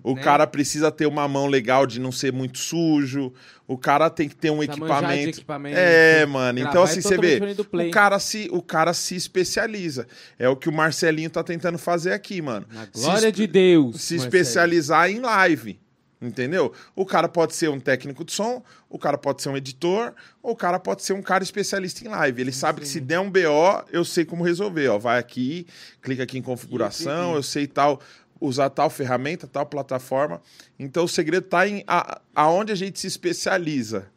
o 0.02 0.14
né? 0.14 0.22
cara 0.22 0.46
precisa 0.46 0.90
ter 0.90 1.06
uma 1.06 1.26
mão 1.26 1.46
legal 1.46 1.86
de 1.86 2.00
não 2.00 2.12
ser 2.12 2.32
muito 2.32 2.58
sujo, 2.58 3.32
o 3.66 3.76
cara 3.76 4.08
tem 4.08 4.28
que 4.28 4.36
ter 4.36 4.50
um 4.50 4.62
equipamento. 4.62 5.38
equipamento. 5.38 5.76
É, 5.78 6.24
mano. 6.26 6.58
Então, 6.58 6.82
é 6.82 6.84
assim, 6.84 7.00
você 7.00 7.16
vê, 7.16 7.40
o 7.72 7.90
cara, 7.90 8.18
se, 8.18 8.48
o 8.52 8.62
cara 8.62 8.92
se 8.92 9.16
especializa. 9.16 10.06
É 10.38 10.48
o 10.48 10.56
que 10.56 10.68
o 10.68 10.72
Marcelinho 10.72 11.30
tá 11.30 11.42
tentando 11.42 11.78
fazer 11.78 12.12
aqui, 12.12 12.40
mano. 12.40 12.66
Na 12.70 12.86
glória 12.86 13.32
de 13.32 13.46
Deus. 13.46 14.00
se 14.00 14.14
especializar 14.14 15.10
em 15.10 15.20
live. 15.20 15.78
Entendeu? 16.20 16.72
O 16.94 17.04
cara 17.04 17.28
pode 17.28 17.54
ser 17.54 17.68
um 17.68 17.78
técnico 17.78 18.24
de 18.24 18.32
som, 18.32 18.62
o 18.88 18.98
cara 18.98 19.18
pode 19.18 19.42
ser 19.42 19.50
um 19.50 19.56
editor, 19.56 20.14
ou 20.42 20.52
o 20.52 20.56
cara 20.56 20.78
pode 20.78 21.02
ser 21.02 21.12
um 21.12 21.20
cara 21.20 21.44
especialista 21.44 22.02
em 22.02 22.08
live. 22.08 22.40
Ele 22.40 22.52
sabe 22.52 22.80
que 22.80 22.88
se 22.88 23.00
der 23.00 23.20
um 23.20 23.30
BO, 23.30 23.84
eu 23.92 24.02
sei 24.02 24.24
como 24.24 24.42
resolver. 24.42 24.88
Ó, 24.88 24.98
vai 24.98 25.18
aqui, 25.18 25.66
clica 26.00 26.22
aqui 26.22 26.38
em 26.38 26.42
configuração, 26.42 27.34
eu 27.34 27.42
sei 27.42 27.66
tal, 27.66 28.00
usar 28.40 28.70
tal 28.70 28.90
ferramenta, 28.90 29.46
tal 29.46 29.66
plataforma. 29.66 30.40
Então 30.78 31.04
o 31.04 31.08
segredo 31.08 31.46
tá 31.46 31.66
em 31.66 31.82
a, 31.86 32.20
aonde 32.34 32.72
a 32.72 32.74
gente 32.74 32.98
se 32.98 33.06
especializa. 33.06 34.10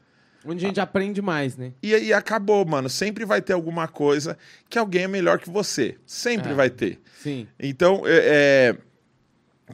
Onde 0.46 0.64
a 0.64 0.68
gente 0.70 0.80
aprende 0.80 1.22
mais, 1.22 1.58
né? 1.58 1.74
E 1.84 1.94
aí 1.94 2.14
acabou, 2.14 2.66
mano. 2.66 2.90
Sempre 2.90 3.26
vai 3.26 3.42
ter 3.42 3.54
alguma 3.54 3.88
coisa 3.88 4.38
que 4.70 4.80
alguém 4.80 5.04
é 5.04 5.08
melhor 5.08 5.38
que 5.40 5.50
você. 5.50 5.98
Sempre 6.06 6.52
É. 6.52 6.54
vai 6.54 6.70
ter. 6.70 7.00
Sim. 7.22 7.46
Então, 7.60 8.04
é, 8.06 8.76
é, 8.76 8.78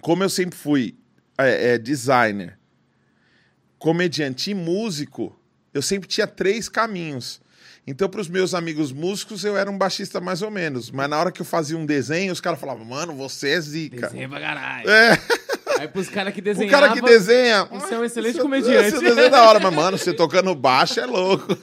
como 0.02 0.24
eu 0.24 0.30
sempre 0.30 0.58
fui 0.58 0.98
é, 1.38 1.74
é, 1.74 1.78
designer, 1.78 2.58
comediante 3.78 4.52
e 4.52 4.54
músico, 4.56 5.38
eu 5.74 5.82
sempre 5.82 6.08
tinha 6.08 6.26
três 6.26 6.68
caminhos. 6.68 7.42
Então, 7.88 8.10
para 8.10 8.20
os 8.20 8.28
meus 8.28 8.54
amigos 8.56 8.92
músicos, 8.92 9.44
eu 9.44 9.56
era 9.56 9.70
um 9.70 9.78
baixista 9.78 10.20
mais 10.20 10.42
ou 10.42 10.50
menos. 10.50 10.90
Mas 10.90 11.08
na 11.08 11.20
hora 11.20 11.32
que 11.32 11.40
eu 11.42 11.46
fazia 11.46 11.78
um 11.78 11.86
desenho, 11.86 12.34
os 12.34 12.42
caras 12.42 12.60
falavam, 12.60 12.84
mano, 12.84 13.14
você 13.14 13.50
é 13.50 13.62
zica. 13.62 14.08
Desenha 14.08 14.28
pra 14.28 14.40
caralho. 14.40 14.90
É, 14.90 15.20
Aí 15.80 15.88
pros 15.88 16.10
caras 16.10 16.34
que 16.34 16.40
o 16.42 16.44
desenhavam... 16.44 16.80
cara 16.80 16.94
que 16.94 17.02
desenha. 17.06 17.66
Você 17.66 17.94
é 17.94 18.00
um 18.00 18.04
excelente 18.04 18.34
"Seu- 18.36 18.42
comediante." 18.44 18.90
Seu 18.90 19.02
desenho 19.02 19.28
é 19.28 19.30
da 19.30 19.44
hora, 19.48 19.60
mas, 19.60 19.74
mano, 19.74 19.98
você 20.00 20.14
tocando 20.14 20.56
baixo 20.56 21.00
é 21.00 21.06
louco. 21.06 21.46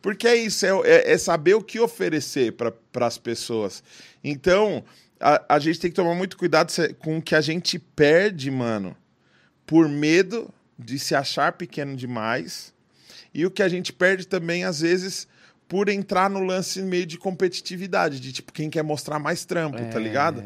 Porque 0.00 0.26
é 0.26 0.36
isso, 0.36 0.66
é, 0.66 0.70
é- 0.84 1.12
é 1.12 1.18
saber 1.18 1.54
o 1.54 1.62
que 1.62 1.78
oferecer 1.80 2.52
para 2.52 3.06
as 3.06 3.18
pessoas. 3.18 3.82
Então, 4.22 4.84
a, 5.20 5.42
a 5.56 5.58
gente 5.58 5.78
tem 5.80 5.90
que 5.90 5.96
tomar 5.96 6.14
muito 6.14 6.36
cuidado 6.36 6.72
com 6.98 7.18
o 7.18 7.22
que 7.22 7.34
a 7.34 7.40
gente 7.40 7.78
perde, 7.78 8.50
mano, 8.50 8.96
por 9.66 9.88
medo 9.88 10.52
de 10.78 10.98
se 10.98 11.14
achar 11.14 11.52
pequeno 11.52 11.96
demais. 11.96 12.71
E 13.34 13.46
o 13.46 13.50
que 13.50 13.62
a 13.62 13.68
gente 13.68 13.92
perde 13.92 14.26
também, 14.26 14.64
às 14.64 14.80
vezes, 14.80 15.26
por 15.68 15.88
entrar 15.88 16.28
no 16.28 16.40
lance 16.40 16.82
meio 16.82 17.06
de 17.06 17.16
competitividade, 17.16 18.20
de 18.20 18.32
tipo, 18.32 18.52
quem 18.52 18.68
quer 18.68 18.82
mostrar 18.82 19.18
mais 19.18 19.44
trampo, 19.44 19.78
tá 19.90 19.98
ligado? 19.98 20.42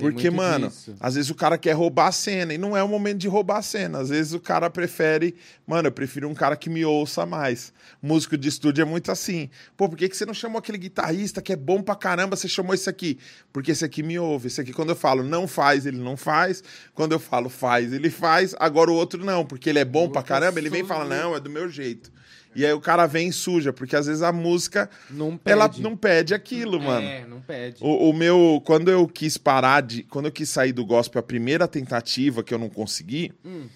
Tem 0.00 0.10
Porque, 0.10 0.30
muito 0.30 0.36
mano, 0.36 0.68
disso. 0.68 0.94
às 0.98 1.14
vezes 1.14 1.30
o 1.30 1.34
cara 1.34 1.58
quer 1.58 1.72
roubar 1.72 2.06
a 2.06 2.12
cena 2.12 2.54
e 2.54 2.58
não 2.58 2.74
é 2.74 2.82
o 2.82 2.88
momento 2.88 3.18
de 3.18 3.28
roubar 3.28 3.58
a 3.58 3.62
cena. 3.62 3.98
Às 3.98 4.08
vezes 4.08 4.32
o 4.32 4.40
cara 4.40 4.70
prefere, 4.70 5.34
mano, 5.66 5.88
eu 5.88 5.92
prefiro 5.92 6.26
um 6.26 6.34
cara 6.34 6.56
que 6.56 6.70
me 6.70 6.84
ouça 6.84 7.26
mais. 7.26 7.70
Músico 8.00 8.38
de 8.38 8.48
estúdio 8.48 8.80
é 8.80 8.84
muito 8.84 9.12
assim. 9.12 9.50
Pô, 9.76 9.88
por 9.88 9.98
que, 9.98 10.08
que 10.08 10.16
você 10.16 10.24
não 10.24 10.32
chamou 10.32 10.58
aquele 10.58 10.78
guitarrista 10.78 11.42
que 11.42 11.52
é 11.52 11.56
bom 11.56 11.82
pra 11.82 11.94
caramba? 11.94 12.34
Você 12.34 12.48
chamou 12.48 12.72
esse 12.72 12.88
aqui? 12.88 13.18
Porque 13.52 13.72
esse 13.72 13.84
aqui 13.84 14.02
me 14.02 14.18
ouve. 14.18 14.46
Esse 14.46 14.60
aqui, 14.62 14.72
quando 14.72 14.88
eu 14.88 14.96
falo 14.96 15.22
não 15.22 15.46
faz, 15.46 15.84
ele 15.84 15.98
não 15.98 16.16
faz. 16.16 16.64
Quando 16.94 17.12
eu 17.12 17.18
falo 17.18 17.50
faz, 17.50 17.92
ele 17.92 18.08
faz. 18.08 18.54
Agora 18.58 18.90
o 18.90 18.94
outro 18.94 19.22
não, 19.22 19.44
porque 19.44 19.68
ele 19.68 19.80
é 19.80 19.84
bom 19.84 20.08
pra 20.08 20.20
outro 20.20 20.32
é 20.32 20.38
caramba. 20.38 20.58
Ele 20.58 20.70
vem 20.70 20.82
e 20.82 20.86
fala, 20.86 21.04
não, 21.04 21.36
é 21.36 21.40
do 21.40 21.50
meu 21.50 21.68
jeito. 21.68 22.10
E 22.54 22.66
aí 22.66 22.72
o 22.72 22.80
cara 22.80 23.06
vem 23.06 23.28
e 23.28 23.32
suja, 23.32 23.72
porque 23.72 23.94
às 23.94 24.06
vezes 24.06 24.22
a 24.22 24.32
música, 24.32 24.90
Não 25.08 25.36
pede. 25.36 25.52
ela 25.52 25.70
não 25.78 25.96
pede 25.96 26.34
aquilo, 26.34 26.80
mano. 26.80 27.06
É, 27.06 27.24
não 27.24 27.40
pede. 27.40 27.76
O, 27.80 28.10
o 28.10 28.12
meu, 28.12 28.60
quando 28.66 28.90
eu 28.90 29.06
quis 29.06 29.36
parar 29.36 29.82
de, 29.82 30.02
quando 30.02 30.26
eu 30.26 30.32
quis 30.32 30.48
sair 30.48 30.72
do 30.72 30.84
gospel, 30.84 31.20
a 31.20 31.22
primeira 31.22 31.68
tentativa 31.68 32.42
que 32.42 32.52
eu 32.52 32.58
não 32.58 32.68
consegui, 32.68 33.32
Hum. 33.44 33.66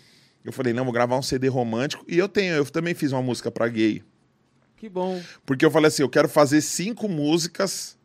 eu 0.44 0.52
falei, 0.52 0.72
não, 0.72 0.82
vou 0.84 0.92
gravar 0.92 1.16
um 1.16 1.22
CD 1.22 1.46
romântico. 1.46 2.04
E 2.08 2.18
eu 2.18 2.28
tenho, 2.28 2.52
eu 2.54 2.64
também 2.64 2.94
fiz 2.94 3.12
uma 3.12 3.22
música 3.22 3.48
pra 3.50 3.68
gay. 3.68 4.02
Que 4.76 4.88
bom. 4.88 5.22
Porque 5.46 5.64
eu 5.64 5.70
falei 5.70 5.86
assim, 5.88 6.02
eu 6.02 6.08
quero 6.08 6.28
fazer 6.28 6.60
cinco 6.60 7.08
músicas 7.08 7.96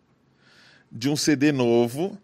de 0.91 1.09
um 1.09 1.15
CD 1.15 1.51
novo, 1.51 2.15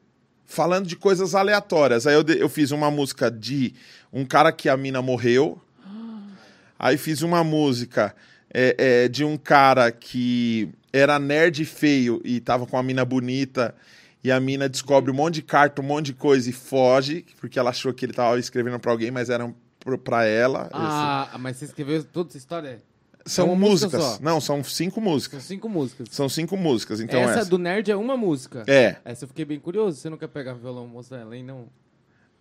falando 0.46 0.86
de 0.86 0.96
coisas 0.96 1.34
aleatórias. 1.34 2.06
Aí 2.06 2.14
eu, 2.14 2.22
eu 2.38 2.48
fiz 2.48 2.70
uma 2.70 2.92
música 2.92 3.30
de 3.32 3.74
um 4.14 4.24
cara 4.24 4.52
que 4.52 4.70
a 4.70 4.78
mina 4.78 5.02
morreu. 5.02 5.60
Aí 6.78 6.96
fiz 6.98 7.22
uma 7.24 7.44
música 7.44 8.16
é, 8.58 8.76
é, 9.04 9.08
de 9.10 9.26
um 9.26 9.36
cara 9.38 9.92
que 9.92 10.70
era 10.94 11.20
nerd 11.20 11.62
e 11.62 11.66
feio 11.66 12.22
e 12.24 12.40
tava 12.40 12.66
com 12.66 12.78
uma 12.78 12.84
mina 12.84 13.04
bonita. 13.04 13.76
E 14.24 14.32
a 14.32 14.40
mina 14.40 14.70
descobre 14.70 15.12
um 15.12 15.14
monte 15.14 15.36
de 15.36 15.42
carta, 15.42 15.82
um 15.82 15.86
monte 15.86 16.06
de 16.08 16.14
coisa 16.14 16.50
e 16.50 16.54
foge, 16.54 17.26
porque 17.40 17.60
ela 17.60 17.70
achou 17.72 17.94
que 17.94 18.06
ele 18.06 18.14
tava 18.14 18.40
escrevendo 18.40 18.80
pra 18.80 18.92
alguém, 18.92 19.12
mas 19.12 19.30
eram 19.30 19.54
pro- 19.80 19.98
pra 20.00 20.24
ela. 20.26 20.70
Ah, 20.72 21.36
mas 21.38 21.58
você 21.58 21.66
escreveu 21.66 22.02
toda 22.04 22.30
essa 22.30 22.38
história? 22.38 22.82
São 23.26 23.52
é 23.52 23.56
música 23.56 23.98
músicas. 23.98 24.18
só? 24.18 24.24
Não, 24.24 24.40
são 24.40 24.64
cinco 24.64 24.96
São 24.96 25.04
músicas. 25.04 25.44
cinco 25.44 25.68
músicas. 25.70 26.08
São 26.12 26.30
cinco 26.30 26.56
músicas, 26.58 27.00
então 27.02 27.20
essa, 27.20 27.40
essa. 27.42 27.50
do 27.50 27.58
Nerd 27.60 27.92
é 27.92 27.96
uma 27.96 28.16
música. 28.16 28.64
É, 28.68 28.96
Essa 29.04 29.26
eu 29.26 29.28
fiquei 29.28 29.44
bem 29.46 29.60
curioso. 29.60 29.98
Você 30.00 30.10
não 30.10 30.18
quer 30.18 30.28
pegar 30.28 30.54
violão 30.54 30.86
e 30.86 30.90
mostrar 30.90 31.20
ela, 31.20 31.36
hein? 31.36 31.44
Não. 31.44 31.68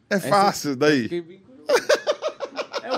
é 0.09 0.21
fácil 0.21 0.77
daí. 0.77 1.03
Fiquei 1.03 1.21
bem 1.23 1.41
curioso. 1.41 1.83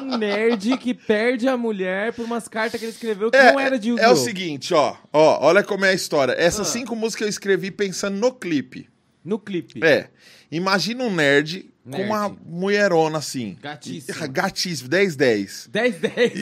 Nerd 0.06 0.76
que 0.78 0.94
perde 0.94 1.48
a 1.48 1.56
mulher 1.56 2.12
por 2.12 2.24
umas 2.24 2.46
cartas 2.48 2.78
que 2.78 2.86
ele 2.86 2.92
escreveu 2.92 3.30
que 3.30 3.36
É, 3.36 3.52
não 3.52 3.60
era 3.60 3.78
de 3.78 3.88
Yu-Gi-Oh! 3.90 4.06
é 4.06 4.10
o 4.12 4.16
seguinte, 4.16 4.72
ó, 4.74 4.96
ó, 5.12 5.46
olha 5.46 5.62
como 5.62 5.84
é 5.84 5.90
a 5.90 5.94
história. 5.94 6.32
Essas 6.38 6.68
Ah. 6.68 6.70
cinco 6.72 6.94
músicas 6.96 7.22
eu 7.26 7.30
escrevi 7.30 7.70
pensando 7.70 8.16
no 8.16 8.32
clipe. 8.32 8.88
No 9.24 9.38
clipe. 9.38 9.84
É, 9.84 10.08
imagina 10.50 11.02
um 11.04 11.12
nerd, 11.12 11.68
com 11.84 11.90
Nerd. 11.90 12.06
uma 12.08 12.28
mulherona 12.46 13.18
assim. 13.18 13.56
Gatíssimo. 13.60 14.24
E- 14.24 14.28
Gatíssimo, 14.28 14.88
10, 14.88 15.16
10. 15.16 15.68
10, 15.72 15.94
10. 15.98 16.32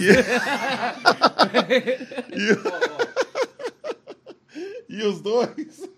E 4.89 5.03
os 5.03 5.21
dois... 5.21 5.89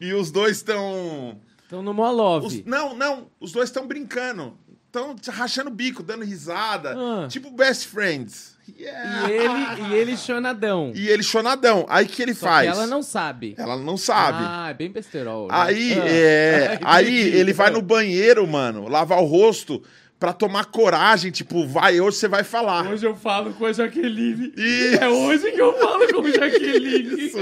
e 0.00 0.12
os 0.12 0.30
dois 0.30 0.58
estão... 0.58 1.40
Então 1.66 1.82
no 1.82 1.92
Molove. 1.92 2.62
Não, 2.66 2.94
não, 2.94 3.28
os 3.40 3.50
dois 3.52 3.68
estão 3.68 3.86
brincando. 3.88 4.56
Estão 4.96 5.34
rachando 5.34 5.68
o 5.70 5.72
bico, 5.72 6.02
dando 6.02 6.24
risada. 6.24 6.94
Ah. 6.96 7.28
Tipo 7.28 7.50
best 7.50 7.86
friends. 7.88 8.56
Yeah. 8.78 9.28
E 9.28 9.32
ele, 9.32 9.54
e 9.88 9.94
ele 9.94 10.16
chonadão. 10.16 10.92
E 10.94 11.08
ele 11.08 11.22
chonadão. 11.22 11.86
Aí 11.88 12.04
o 12.04 12.08
que 12.08 12.20
ele 12.20 12.34
Só 12.34 12.46
faz? 12.46 12.68
que 12.70 12.76
ela 12.76 12.86
não 12.86 13.00
sabe. 13.02 13.54
Ela 13.56 13.76
não 13.76 13.96
sabe. 13.96 14.38
Ah, 14.42 14.68
é 14.70 14.74
bem 14.74 14.90
besterol. 14.90 15.46
né? 15.48 15.54
Aí, 15.56 15.92
Ah. 15.92 16.08
é, 16.08 16.78
aí 16.84 17.18
ele 17.28 17.52
vai 17.52 17.70
no 17.70 17.80
banheiro, 17.80 18.44
mano, 18.46 18.88
lavar 18.88 19.20
o 19.20 19.24
rosto 19.24 19.80
pra 20.18 20.32
tomar 20.32 20.66
coragem, 20.66 21.30
tipo, 21.30 21.66
vai, 21.66 22.00
hoje 22.00 22.16
você 22.16 22.28
vai 22.28 22.42
falar. 22.42 22.88
Hoje 22.88 23.06
eu 23.06 23.14
falo 23.14 23.52
com 23.54 23.66
a 23.66 23.72
Jaqueline. 23.72 24.52
Isso. 24.56 25.02
É 25.02 25.08
hoje 25.08 25.52
que 25.52 25.60
eu 25.60 25.78
falo 25.78 26.12
com 26.12 26.26
a 26.26 26.30
Jaqueline. 26.30 27.20
Isso. 27.26 27.38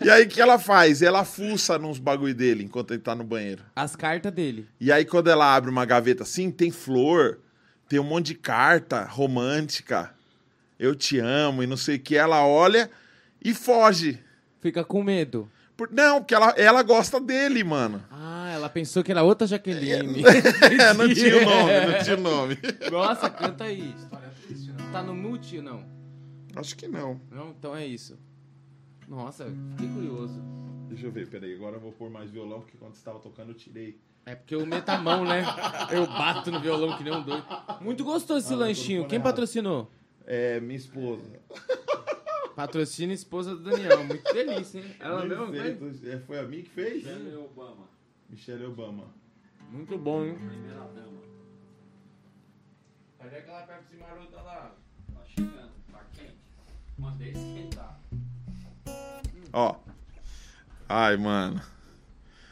E 0.00 0.10
aí 0.10 0.24
o 0.24 0.28
que 0.28 0.40
ela 0.40 0.58
faz? 0.58 1.00
Ela 1.00 1.24
fuça 1.24 1.78
nos 1.78 1.98
bagulho 1.98 2.34
dele 2.34 2.64
enquanto 2.64 2.92
ele 2.92 3.02
tá 3.02 3.14
no 3.14 3.24
banheiro. 3.24 3.62
As 3.76 3.94
cartas 3.94 4.32
dele. 4.32 4.66
E 4.80 4.90
aí 4.90 5.04
quando 5.04 5.28
ela 5.28 5.54
abre 5.54 5.70
uma 5.70 5.84
gaveta 5.84 6.24
assim, 6.24 6.50
tem 6.50 6.70
flor, 6.70 7.38
tem 7.88 8.00
um 8.00 8.04
monte 8.04 8.28
de 8.28 8.34
carta 8.34 9.04
romântica. 9.04 10.12
Eu 10.78 10.96
te 10.96 11.18
amo 11.20 11.62
e 11.62 11.66
não 11.66 11.76
sei 11.76 11.96
o 11.96 12.00
que. 12.00 12.16
Ela 12.16 12.44
olha 12.44 12.90
e 13.44 13.54
foge. 13.54 14.18
Fica 14.60 14.82
com 14.82 15.02
medo. 15.02 15.48
Por- 15.76 15.90
Não, 15.92 16.20
porque 16.20 16.34
ela, 16.34 16.50
ela 16.50 16.82
gosta 16.82 17.20
dele, 17.20 17.64
mano. 17.64 18.02
Ah, 18.10 18.50
ela 18.52 18.68
pensou 18.68 19.02
que 19.02 19.10
era 19.10 19.22
outra 19.22 19.46
Jaqueline. 19.46 20.22
É, 20.22 20.92
não 20.94 21.08
tinha 21.12 21.36
o 21.38 21.44
nome, 21.44 21.86
não 21.92 22.04
tinha 22.04 22.16
o 22.16 22.20
nome. 22.20 22.58
Nossa, 22.90 23.30
canta 23.30 23.64
aí. 23.64 23.94
Tá 24.92 25.02
no 25.02 25.14
mute 25.14 25.56
ou 25.58 25.62
não? 25.62 25.84
Acho 26.54 26.76
que 26.76 26.86
não. 26.86 27.20
Não? 27.30 27.50
Então 27.58 27.74
é 27.74 27.86
isso. 27.86 28.18
Nossa, 29.08 29.46
fiquei 29.70 29.88
curioso. 29.88 30.40
Deixa 30.88 31.06
eu 31.06 31.10
ver, 31.12 31.28
peraí. 31.28 31.54
Agora 31.54 31.76
eu 31.76 31.80
vou 31.80 31.92
pôr 31.92 32.10
mais 32.10 32.30
violão, 32.30 32.60
porque 32.60 32.76
quando 32.76 32.94
você 32.94 33.02
tava 33.04 33.18
tocando 33.18 33.50
eu 33.50 33.54
tirei. 33.54 33.98
É 34.26 34.34
porque 34.36 34.54
eu 34.54 34.64
meto 34.66 34.88
a 34.90 34.98
mão, 34.98 35.24
né? 35.24 35.42
Eu 35.90 36.06
bato 36.06 36.50
no 36.50 36.60
violão 36.60 36.96
que 36.96 37.02
nem 37.02 37.12
um 37.12 37.22
doido. 37.22 37.44
Muito 37.80 38.04
gostoso 38.04 38.44
esse 38.46 38.54
lanchinho. 38.54 39.06
Quem 39.06 39.20
patrocinou? 39.20 39.90
É, 40.26 40.60
minha 40.60 40.76
esposa. 40.76 41.22
Patrocina 42.54 43.12
a 43.12 43.14
esposa 43.14 43.56
do 43.56 43.62
Daniel. 43.62 44.04
Muito 44.04 44.32
delícia, 44.32 44.78
hein? 44.80 44.96
Ela 45.00 45.24
mesmo 45.24 45.46
fez? 45.48 45.78
Feito, 45.78 46.08
é, 46.08 46.18
Foi 46.20 46.38
a 46.38 46.42
mim 46.42 46.62
que 46.62 46.70
fez? 46.70 47.04
Michelle 47.04 47.36
Obama, 47.36 47.88
Michelle 48.28 48.64
Obama. 48.66 49.04
Muito 49.70 49.96
bom, 49.96 50.24
hein? 50.24 50.34
primeira 50.34 50.80
dama. 50.94 51.22
Cadê 53.18 53.36
aquela 53.36 53.62
Pepsi 53.62 53.96
marota 53.96 54.42
lá? 54.42 54.74
Tá 55.14 55.24
chegando, 55.24 55.72
tá 55.90 56.04
quente. 56.12 56.36
Mandei 56.98 57.30
esquentar. 57.30 58.00
Ó. 59.52 59.76
Ai, 60.88 61.16
mano. 61.16 61.62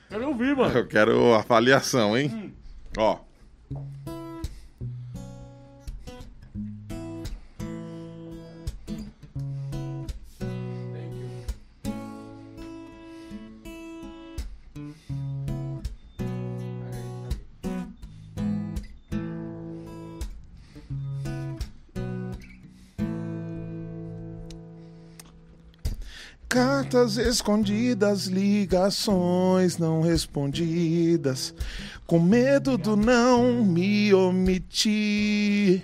Quero 0.08 0.28
ouvir, 0.28 0.56
mano. 0.56 0.78
Eu 0.78 0.86
quero 0.88 1.34
avaliação, 1.34 2.16
hein? 2.16 2.54
Ó. 2.96 3.20
Escondidas, 27.16 28.26
ligações 28.26 29.78
não 29.78 30.00
respondidas, 30.00 31.54
com 32.06 32.18
medo 32.18 32.76
do 32.76 32.96
não 32.96 33.64
me 33.64 34.12
omitir. 34.12 35.82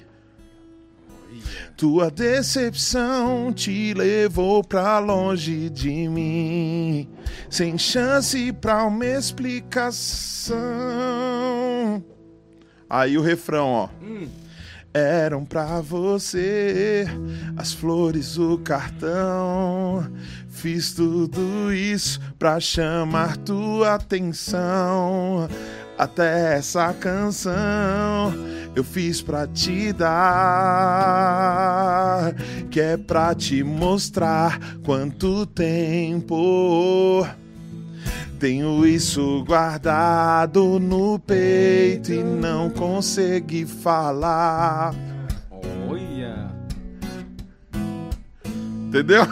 Tua 1.76 2.10
decepção 2.10 3.52
te 3.52 3.92
levou 3.94 4.64
pra 4.64 4.98
longe 4.98 5.68
de 5.68 6.08
mim, 6.08 7.08
sem 7.50 7.76
chance 7.76 8.52
pra 8.52 8.84
uma 8.84 9.04
explicação. 9.04 10.56
Aí 12.88 13.18
o 13.18 13.22
refrão, 13.22 13.68
ó. 13.68 13.88
Eram 14.98 15.44
pra 15.44 15.82
você 15.82 17.04
as 17.54 17.74
flores, 17.74 18.38
o 18.38 18.56
cartão. 18.56 20.10
Fiz 20.48 20.94
tudo 20.94 21.70
isso 21.70 22.18
pra 22.38 22.58
chamar 22.58 23.36
tua 23.36 23.96
atenção. 23.96 25.46
Até 25.98 26.56
essa 26.56 26.94
canção 26.94 28.32
eu 28.74 28.82
fiz 28.82 29.20
pra 29.20 29.46
te 29.46 29.92
dar. 29.92 30.14
Que 32.70 32.80
é 32.80 32.96
pra 32.96 33.34
te 33.34 33.62
mostrar 33.62 34.58
quanto 34.82 35.44
tempo. 35.44 37.26
Tenho 38.38 38.86
isso 38.86 39.42
guardado 39.46 40.78
no 40.78 41.18
peito 41.18 42.12
e 42.12 42.22
não 42.22 42.68
consegui 42.68 43.64
falar. 43.64 44.94
Olha. 45.88 46.50
Entendeu? 48.88 49.22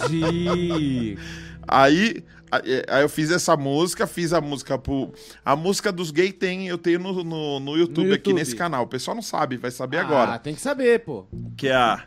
Entendi. 0.00 1.18
Aí, 1.68 2.24
Aí 2.50 3.02
eu 3.02 3.08
fiz 3.08 3.30
essa 3.30 3.56
música, 3.56 4.06
fiz 4.06 4.32
a 4.32 4.40
música 4.40 4.76
pro. 4.78 5.12
A 5.44 5.54
música 5.56 5.90
dos 5.92 6.10
gays 6.10 6.32
tem, 6.34 6.68
eu 6.68 6.76
tenho 6.76 6.98
no, 6.98 7.24
no, 7.24 7.60
no 7.60 7.76
YouTube, 7.78 8.06
aqui 8.12 8.28
YouTube. 8.30 8.34
nesse 8.34 8.54
canal. 8.56 8.84
O 8.84 8.86
pessoal 8.86 9.14
não 9.14 9.22
sabe, 9.22 9.56
vai 9.56 9.70
saber 9.70 9.98
Ah, 9.98 10.02
agora. 10.02 10.38
tem 10.38 10.54
que 10.54 10.60
saber, 10.60 11.00
pô. 11.00 11.24
Que 11.56 11.68
é 11.68 11.74
a. 11.74 12.02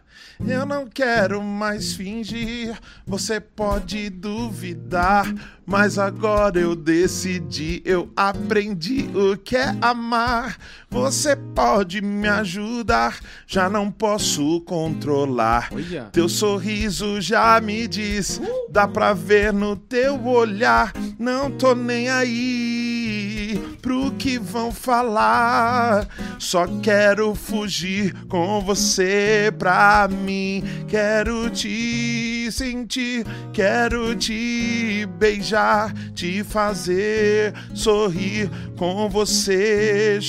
Eu 0.45 0.65
não 0.65 0.87
quero 0.87 1.41
mais 1.41 1.93
fingir, 1.93 2.77
você 3.05 3.39
pode 3.39 4.09
duvidar, 4.09 5.33
mas 5.65 5.97
agora 5.97 6.59
eu 6.59 6.75
decidi, 6.75 7.81
eu 7.85 8.11
aprendi 8.15 9.09
o 9.15 9.37
que 9.37 9.55
é 9.55 9.75
amar. 9.81 10.57
Você 10.89 11.35
pode 11.35 12.01
me 12.01 12.27
ajudar, 12.27 13.19
já 13.47 13.69
não 13.69 13.91
posso 13.91 14.61
controlar. 14.61 15.69
Olha. 15.71 16.09
Teu 16.11 16.29
sorriso 16.29 17.19
já 17.19 17.59
me 17.59 17.87
diz, 17.87 18.39
dá 18.69 18.87
pra 18.87 19.13
ver 19.13 19.51
no 19.51 19.75
teu 19.75 20.25
olhar. 20.25 20.93
Não 21.17 21.49
tô 21.49 21.73
nem 21.73 22.09
aí 22.09 23.61
pro 23.81 24.11
que 24.11 24.37
vão 24.39 24.71
falar. 24.71 26.07
Só 26.39 26.65
quero 26.81 27.35
fugir 27.35 28.13
com 28.27 28.61
você 28.61 29.53
pra 29.57 30.04
mim. 30.07 30.63
Quero 30.87 31.49
te 31.49 32.49
sentir, 32.51 33.25
quero 33.53 34.15
te 34.15 35.05
beijar, 35.17 35.93
te 36.13 36.43
fazer 36.43 37.53
sorrir, 37.73 38.49
com 38.77 39.09
você 39.09 40.19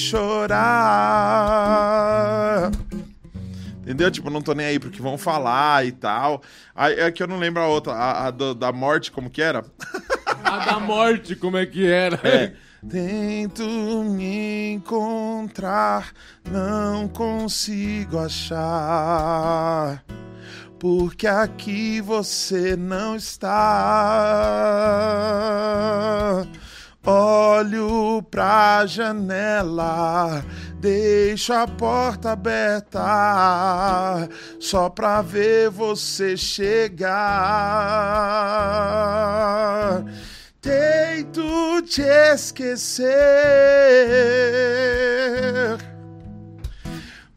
chorar. 1.46 2.70
Entendeu? 3.82 4.10
Tipo, 4.10 4.30
não 4.30 4.42
tô 4.42 4.52
nem 4.52 4.66
aí 4.66 4.78
pro 4.80 4.90
que 4.90 5.00
vão 5.00 5.16
falar 5.16 5.86
e 5.86 5.92
tal. 5.92 6.42
Aí 6.74 6.98
é 6.98 7.10
que 7.12 7.22
eu 7.22 7.28
não 7.28 7.38
lembro 7.38 7.62
a 7.62 7.68
outra, 7.68 7.92
a, 7.92 8.26
a 8.26 8.30
do- 8.32 8.54
da 8.54 8.72
morte, 8.72 9.12
como 9.12 9.30
que 9.30 9.40
era? 9.40 9.64
A 10.42 10.58
da 10.64 10.80
morte, 10.80 11.36
como 11.36 11.56
é 11.56 11.64
que 11.66 11.86
era? 11.86 12.18
É. 12.26 12.52
Tento 12.88 13.64
me 14.04 14.74
encontrar, 14.74 16.12
não 16.48 17.08
consigo 17.08 18.18
achar. 18.18 20.04
Porque 20.78 21.26
aqui 21.26 22.00
você 22.00 22.76
não 22.76 23.16
está. 23.16 23.56
Olho 27.04 28.22
pra 28.30 28.86
janela, 28.86 30.44
deixo 30.80 31.52
a 31.52 31.66
porta 31.66 32.32
aberta, 32.32 33.00
só 34.60 34.88
pra 34.90 35.22
ver 35.22 35.70
você 35.70 36.36
chegar. 36.36 37.16
Tento 40.60 41.45
te 41.86 42.02
esquecer, 42.02 43.06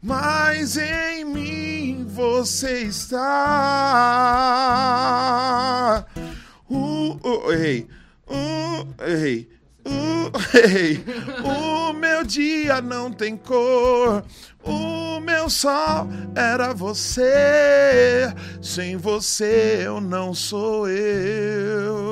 mas 0.02 0.76
em 0.76 1.24
mim 1.24 2.04
você 2.08 2.82
está. 2.82 3.16
Uh, 6.68 7.12
uh, 7.24 7.52
ei, 7.52 7.86
uh, 8.28 8.86
ei, 9.06 9.48
uh. 9.86 10.10
O 11.44 11.92
meu 11.92 12.24
dia 12.24 12.80
não 12.80 13.10
tem 13.12 13.36
cor. 13.36 14.24
O 14.62 15.20
meu 15.20 15.48
sol 15.50 16.08
era 16.34 16.72
você. 16.72 18.32
Sem 18.60 18.96
você 18.96 19.82
eu 19.84 20.00
não 20.00 20.34
sou 20.34 20.88
eu. 20.88 22.09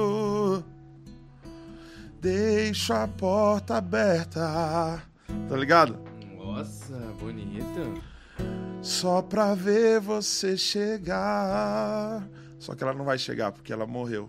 Deixo 2.20 2.92
a 2.92 3.06
porta 3.06 3.76
aberta. 3.76 5.02
Tá 5.48 5.56
ligado? 5.56 5.98
Nossa, 6.36 6.96
bonito. 7.20 8.02
Só 8.82 9.22
pra 9.22 9.54
ver 9.54 10.00
você 10.00 10.56
chegar. 10.56 12.28
Só 12.58 12.74
que 12.74 12.82
ela 12.82 12.92
não 12.92 13.04
vai 13.04 13.18
chegar 13.18 13.52
porque 13.52 13.72
ela 13.72 13.86
morreu. 13.86 14.28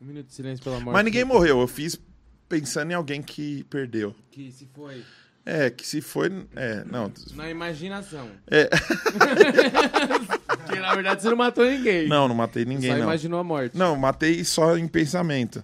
Um 0.00 0.06
minuto 0.06 0.26
de 0.26 0.34
silêncio 0.34 0.64
pela 0.64 0.76
morte. 0.80 0.94
Mas 0.94 1.04
ninguém 1.04 1.24
morreu. 1.24 1.60
Eu 1.60 1.68
fiz 1.68 2.00
pensando 2.48 2.92
em 2.92 2.94
alguém 2.94 3.20
que 3.22 3.64
perdeu. 3.64 4.14
Que 4.30 4.50
se 4.50 4.66
foi. 4.66 5.04
É, 5.48 5.70
que 5.70 5.86
se 5.86 6.00
foi. 6.00 6.28
É, 6.56 6.82
não. 6.90 7.12
Na 7.36 7.48
imaginação. 7.48 8.28
É. 8.50 8.68
Porque 10.66 10.80
na 10.80 10.92
verdade 10.92 11.22
você 11.22 11.30
não 11.30 11.36
matou 11.36 11.64
ninguém. 11.64 12.08
Não, 12.08 12.26
não 12.26 12.34
matei 12.34 12.64
ninguém, 12.64 12.90
Só 12.90 12.96
não. 12.96 13.04
imaginou 13.04 13.38
a 13.38 13.44
morte. 13.44 13.78
Não, 13.78 13.94
matei 13.94 14.44
só 14.44 14.76
em 14.76 14.88
pensamento. 14.88 15.62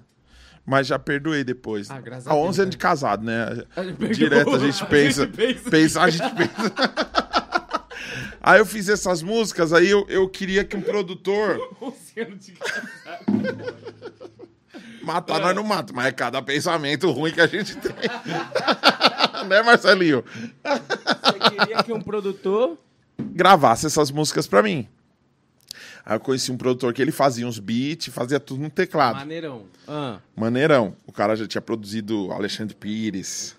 Mas 0.65 0.87
já 0.87 0.97
perdoei 1.01 1.43
depois. 1.43 1.91
Ah, 1.91 2.01
graças 2.01 2.29
Há 2.29 2.31
a 2.31 2.35
Deus, 2.35 2.49
11 2.51 2.61
anos 2.61 2.67
né? 2.67 2.71
de 2.71 2.77
casado, 2.79 3.25
né? 3.25 3.65
A 3.75 3.83
gente. 3.83 4.09
Direto 4.15 4.55
a 4.55 4.59
gente 4.61 4.87
pensa. 4.87 5.27
pensa. 5.27 5.71
pensa, 5.71 6.01
a 6.03 6.09
gente 6.09 6.31
pensa. 6.33 6.73
aí 8.41 8.61
eu 8.61 8.67
fiz 8.67 8.89
essas 8.89 9.21
músicas, 9.21 9.73
aí 9.73 9.91
eu, 9.91 10.07
eu 10.09 10.29
queria 10.29 10.65
que 10.65 10.77
um 10.77 10.81
produtor. 10.81 11.59
11 11.83 12.21
anos 12.21 12.47
de 12.47 12.53
casado. 12.53 12.93
Matar 15.03 15.41
nós 15.41 15.55
não 15.55 15.65
mata, 15.65 15.93
mas 15.93 16.07
é 16.07 16.13
cada 16.13 16.41
pensamento 16.41 17.11
ruim 17.11 17.33
que 17.33 17.41
a 17.41 17.47
gente 17.47 17.77
tem. 17.77 17.93
né, 19.49 19.63
Marcelinho? 19.63 20.25
Você 20.63 21.51
queria 21.51 21.83
que 21.83 21.93
um 21.93 22.01
produtor... 22.01 22.79
Gravasse 23.19 23.87
essas 23.87 24.11
músicas 24.11 24.47
pra 24.47 24.63
mim. 24.63 24.89
Aí 26.05 26.17
eu 26.17 26.21
conheci 26.21 26.51
um 26.51 26.57
produtor 26.57 26.93
que 26.93 27.01
ele 27.01 27.13
fazia 27.13 27.47
uns 27.47 27.59
beats, 27.59 28.13
fazia 28.13 28.41
tudo 28.41 28.63
no 28.63 28.71
teclado. 28.71 29.17
Maneirão. 29.17 29.65
Ah. 29.87 30.19
Maneirão. 30.35 30.97
O 31.07 31.13
cara 31.13 31.37
já 31.37 31.47
tinha 31.47 31.63
produzido 31.63 32.33
Alexandre 32.33 32.75
Pires. 32.75 33.57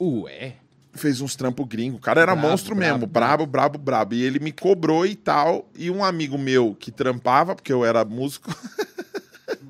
Ué. 0.00 0.56
Fez 0.92 1.20
uns 1.20 1.36
trampos 1.36 1.66
gringos. 1.66 1.98
O 1.98 2.02
cara 2.02 2.20
era 2.20 2.34
Brabo, 2.34 2.48
monstro 2.48 2.74
brabo, 2.74 2.92
mesmo. 2.92 3.06
Brabo, 3.06 3.46
brabo, 3.46 3.78
brabo. 3.78 4.14
E 4.14 4.22
ele 4.22 4.38
me 4.38 4.52
cobrou 4.52 5.06
e 5.06 5.14
tal. 5.14 5.68
E 5.74 5.90
um 5.90 6.04
amigo 6.04 6.36
meu 6.36 6.76
que 6.78 6.90
trampava, 6.90 7.54
porque 7.54 7.72
eu 7.72 7.84
era 7.84 8.04
músico. 8.04 8.54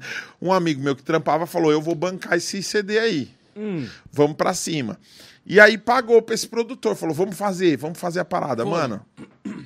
um 0.40 0.52
amigo 0.52 0.82
meu 0.82 0.94
que 0.94 1.02
trampava 1.02 1.46
falou: 1.46 1.70
Eu 1.70 1.80
vou 1.80 1.94
bancar 1.94 2.36
esse 2.36 2.62
CD 2.62 2.98
aí. 2.98 3.30
Hum. 3.56 3.86
Vamos 4.12 4.36
pra 4.36 4.54
cima. 4.54 4.98
E 5.44 5.58
aí 5.58 5.78
pagou 5.78 6.20
pra 6.22 6.34
esse 6.34 6.46
produtor. 6.46 6.94
Falou: 6.94 7.14
Vamos 7.14 7.36
fazer, 7.36 7.76
vamos 7.76 7.98
fazer 7.98 8.20
a 8.20 8.24
parada. 8.24 8.62
Foi. 8.64 8.70
Mano, 8.72 9.06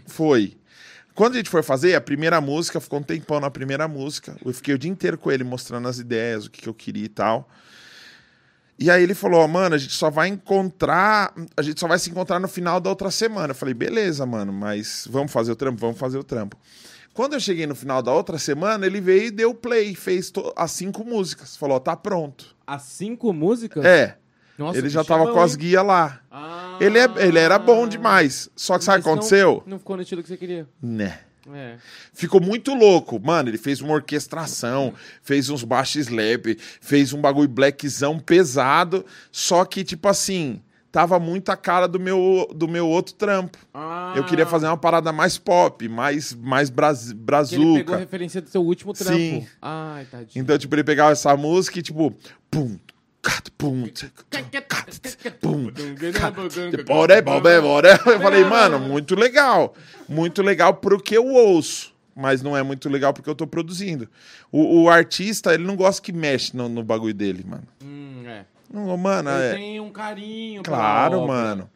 foi. 0.06 0.56
Quando 1.14 1.34
a 1.34 1.36
gente 1.36 1.50
foi 1.50 1.62
fazer, 1.62 1.94
a 1.94 2.00
primeira 2.00 2.40
música, 2.40 2.80
ficou 2.80 2.98
um 2.98 3.02
tempão 3.02 3.38
na 3.38 3.50
primeira 3.50 3.86
música. 3.86 4.34
Eu 4.44 4.52
fiquei 4.54 4.74
o 4.74 4.78
dia 4.78 4.90
inteiro 4.90 5.18
com 5.18 5.30
ele 5.30 5.44
mostrando 5.44 5.86
as 5.86 5.98
ideias, 5.98 6.46
o 6.46 6.50
que, 6.50 6.62
que 6.62 6.68
eu 6.68 6.74
queria 6.74 7.04
e 7.04 7.08
tal. 7.08 7.48
E 8.78 8.90
aí 8.90 9.02
ele 9.02 9.14
falou, 9.14 9.42
ó, 9.42 9.46
mano, 9.46 9.74
a 9.74 9.78
gente 9.78 9.92
só 9.92 10.10
vai 10.10 10.28
encontrar, 10.28 11.32
a 11.56 11.62
gente 11.62 11.78
só 11.78 11.86
vai 11.86 11.98
se 11.98 12.10
encontrar 12.10 12.40
no 12.40 12.48
final 12.48 12.80
da 12.80 12.90
outra 12.90 13.10
semana. 13.10 13.50
Eu 13.50 13.54
falei, 13.54 13.74
beleza, 13.74 14.24
mano, 14.24 14.52
mas 14.52 15.06
vamos 15.08 15.30
fazer 15.30 15.52
o 15.52 15.56
trampo, 15.56 15.78
vamos 15.78 15.98
fazer 15.98 16.18
o 16.18 16.24
trampo. 16.24 16.56
Quando 17.14 17.34
eu 17.34 17.40
cheguei 17.40 17.66
no 17.66 17.74
final 17.74 18.02
da 18.02 18.12
outra 18.12 18.38
semana, 18.38 18.86
ele 18.86 19.00
veio 19.00 19.24
e 19.26 19.30
deu 19.30 19.54
play, 19.54 19.94
fez 19.94 20.32
as 20.56 20.70
cinco 20.70 21.04
músicas. 21.04 21.56
Falou, 21.56 21.78
tá 21.78 21.94
pronto. 21.94 22.56
As 22.66 22.82
cinco 22.82 23.32
músicas? 23.32 23.84
É, 23.84 24.16
Nossa, 24.56 24.78
ele 24.78 24.88
já 24.88 25.04
tava 25.04 25.30
com 25.30 25.40
as 25.40 25.54
guias 25.54 25.84
lá. 25.84 26.20
Ah. 26.30 26.78
Ele, 26.80 26.98
é, 26.98 27.08
ele 27.18 27.38
era 27.38 27.58
bom 27.58 27.86
demais. 27.86 28.48
Só 28.56 28.78
que 28.78 28.84
sabe 28.84 29.00
o 29.00 29.02
que 29.02 29.10
aconteceu? 29.10 29.62
Não, 29.66 29.72
não 29.72 29.78
ficou 29.78 29.96
no 29.96 30.02
estilo 30.02 30.22
que 30.22 30.28
você 30.28 30.36
queria. 30.38 30.66
Né. 30.80 31.18
É. 31.52 31.76
Ficou 32.14 32.40
muito 32.40 32.72
louco. 32.72 33.20
Mano, 33.20 33.50
ele 33.50 33.58
fez 33.58 33.80
uma 33.80 33.94
orquestração, 33.94 34.94
fez 35.22 35.50
uns 35.50 35.64
baixo 35.64 35.98
slap, 35.98 36.56
fez 36.80 37.12
um 37.12 37.20
bagulho 37.20 37.48
blackzão 37.48 38.18
pesado, 38.18 39.04
só 39.30 39.64
que, 39.64 39.82
tipo 39.84 40.08
assim, 40.08 40.62
tava 40.92 41.18
muito 41.18 41.48
a 41.48 41.56
cara 41.56 41.88
do 41.88 41.98
meu, 41.98 42.48
do 42.54 42.68
meu 42.68 42.86
outro 42.86 43.14
trampo. 43.14 43.58
Ah, 43.72 44.12
Eu 44.14 44.24
queria 44.24 44.46
fazer 44.46 44.66
uma 44.66 44.76
parada 44.76 45.10
mais 45.10 45.38
pop, 45.38 45.88
mais, 45.88 46.34
mais 46.34 46.68
braz, 46.70 47.08
que 47.08 47.14
Ele 47.14 47.14
pegou 47.14 47.72
brazuca. 47.74 47.96
referência 47.96 48.40
do 48.42 48.48
seu 48.50 48.62
último 48.62 48.92
trampo. 48.92 49.16
Sim. 49.18 49.46
Ai, 49.60 50.04
tadinho. 50.04 50.42
Então, 50.42 50.56
tipo, 50.58 50.74
ele 50.74 50.84
pegava 50.84 51.12
essa 51.12 51.34
música 51.36 51.78
e, 51.78 51.82
tipo, 51.82 52.14
pum, 52.50 52.78
cat, 53.22 53.50
pum, 53.52 53.84
pum, 55.40 55.94
cat, 56.12 56.84
Bora, 56.86 57.22
bora, 57.22 57.60
bora. 57.62 58.00
Eu 58.06 58.20
falei, 58.20 58.44
mano, 58.44 58.78
muito 58.78 59.14
legal. 59.14 59.74
Muito 60.08 60.42
legal 60.42 60.74
pro 60.74 61.00
que 61.00 61.16
eu 61.16 61.26
ouço. 61.26 61.92
Mas 62.14 62.42
não 62.42 62.54
é 62.54 62.62
muito 62.62 62.90
legal 62.90 63.14
porque 63.14 63.30
eu 63.30 63.34
tô 63.34 63.46
produzindo. 63.46 64.06
O, 64.50 64.82
o 64.82 64.90
artista, 64.90 65.54
ele 65.54 65.64
não 65.64 65.74
gosta 65.74 66.02
que 66.02 66.12
mexe 66.12 66.54
no, 66.54 66.68
no 66.68 66.82
bagulho 66.84 67.14
dele, 67.14 67.42
mano. 67.46 67.66
Hum, 67.82 68.22
é. 68.26 68.44
Não, 68.72 68.96
mano, 68.96 69.30
Ele 69.30 69.42
é. 69.42 69.54
tem 69.54 69.80
um 69.80 69.90
carinho 69.90 70.62
pela 70.62 70.76
Claro, 70.76 71.18
obra. 71.20 71.34
mano. 71.34 71.70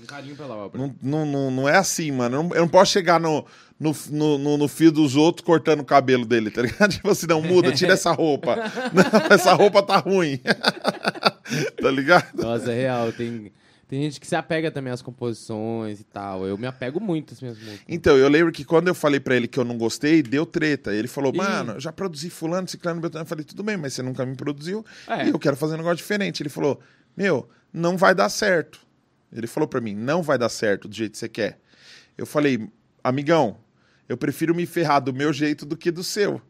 Um 0.00 0.04
carinho 0.04 0.36
pela 0.36 0.54
obra. 0.54 0.78
Não, 0.80 0.94
não, 1.02 1.24
não, 1.26 1.50
não 1.50 1.68
é 1.68 1.76
assim, 1.76 2.12
mano. 2.12 2.36
Eu 2.36 2.42
não, 2.42 2.54
eu 2.54 2.60
não 2.62 2.68
posso 2.68 2.92
chegar 2.92 3.18
no, 3.18 3.44
no, 3.80 3.96
no, 4.10 4.38
no- 4.38 4.56
no 4.58 4.68
fio 4.68 4.92
dos 4.92 5.16
outros 5.16 5.44
cortando 5.44 5.80
o 5.80 5.84
cabelo 5.84 6.26
dele, 6.26 6.50
tá 6.50 6.60
ligado? 6.62 6.90
Tipo 6.94 7.10
assim, 7.10 7.26
não 7.26 7.40
muda, 7.40 7.72
tira 7.72 7.94
essa 7.94 8.12
roupa. 8.12 8.56
Não, 8.92 9.34
essa 9.34 9.54
roupa 9.54 9.82
tá 9.82 9.96
ruim. 9.96 10.38
tá 11.80 11.90
ligado? 11.90 12.26
Nossa, 12.42 12.72
é 12.72 12.74
real. 12.76 13.10
Tem, 13.12 13.50
Tem 13.88 14.02
gente 14.02 14.18
que 14.20 14.26
se 14.26 14.34
apega 14.34 14.68
também 14.70 14.92
às 14.92 15.00
composições 15.00 16.00
e 16.00 16.04
tal. 16.04 16.44
Eu 16.44 16.58
me 16.58 16.66
apego 16.66 16.98
muito 17.00 17.32
às 17.34 17.40
minhas 17.40 17.56
músicas. 17.56 17.84
Então, 17.88 18.16
eu 18.16 18.28
lembro 18.28 18.50
que 18.52 18.64
quando 18.64 18.88
eu 18.88 18.94
falei 18.94 19.20
pra 19.20 19.36
ele 19.36 19.46
que 19.46 19.58
eu 19.60 19.64
não 19.64 19.78
gostei, 19.78 20.22
deu 20.24 20.44
treta. 20.44 20.92
Ele 20.92 21.06
falou, 21.06 21.32
Ih. 21.32 21.36
mano, 21.36 21.78
já 21.78 21.92
produzi 21.92 22.28
fulano, 22.28 22.66
ciclano, 22.66 23.00
beltrano. 23.00 23.22
Eu 23.24 23.28
falei, 23.28 23.44
tudo 23.44 23.62
bem, 23.62 23.76
mas 23.76 23.94
você 23.94 24.02
nunca 24.02 24.26
me 24.26 24.34
produziu 24.34 24.84
É. 25.06 25.26
e 25.26 25.30
eu 25.30 25.38
quero 25.38 25.56
fazer 25.56 25.74
um 25.74 25.78
negócio 25.78 25.98
diferente. 25.98 26.42
Ele 26.42 26.48
falou, 26.48 26.80
meu, 27.16 27.48
não 27.72 27.96
vai 27.96 28.12
dar 28.14 28.28
certo. 28.28 28.80
Ele 29.32 29.46
falou 29.46 29.68
pra 29.68 29.80
mim, 29.80 29.94
não 29.94 30.20
vai 30.22 30.36
dar 30.36 30.48
certo 30.48 30.88
do 30.88 30.94
jeito 30.94 31.12
que 31.12 31.18
você 31.18 31.28
quer. 31.28 31.60
Eu 32.18 32.26
falei, 32.26 32.68
amigão, 33.04 33.58
eu 34.08 34.16
prefiro 34.16 34.52
me 34.54 34.66
ferrar 34.66 35.00
do 35.00 35.12
meu 35.12 35.32
jeito 35.32 35.64
do 35.64 35.76
que 35.76 35.90
do 35.92 36.02
seu. 36.02 36.40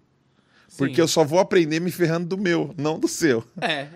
Porque 0.77 0.97
Sim. 0.97 1.01
eu 1.01 1.09
só 1.09 1.25
vou 1.25 1.39
aprender 1.39 1.81
me 1.81 1.91
ferrando 1.91 2.27
do 2.27 2.37
meu, 2.37 2.75
não 2.77 2.99
do 2.99 3.09
seu. 3.09 3.43
É. 3.61 3.87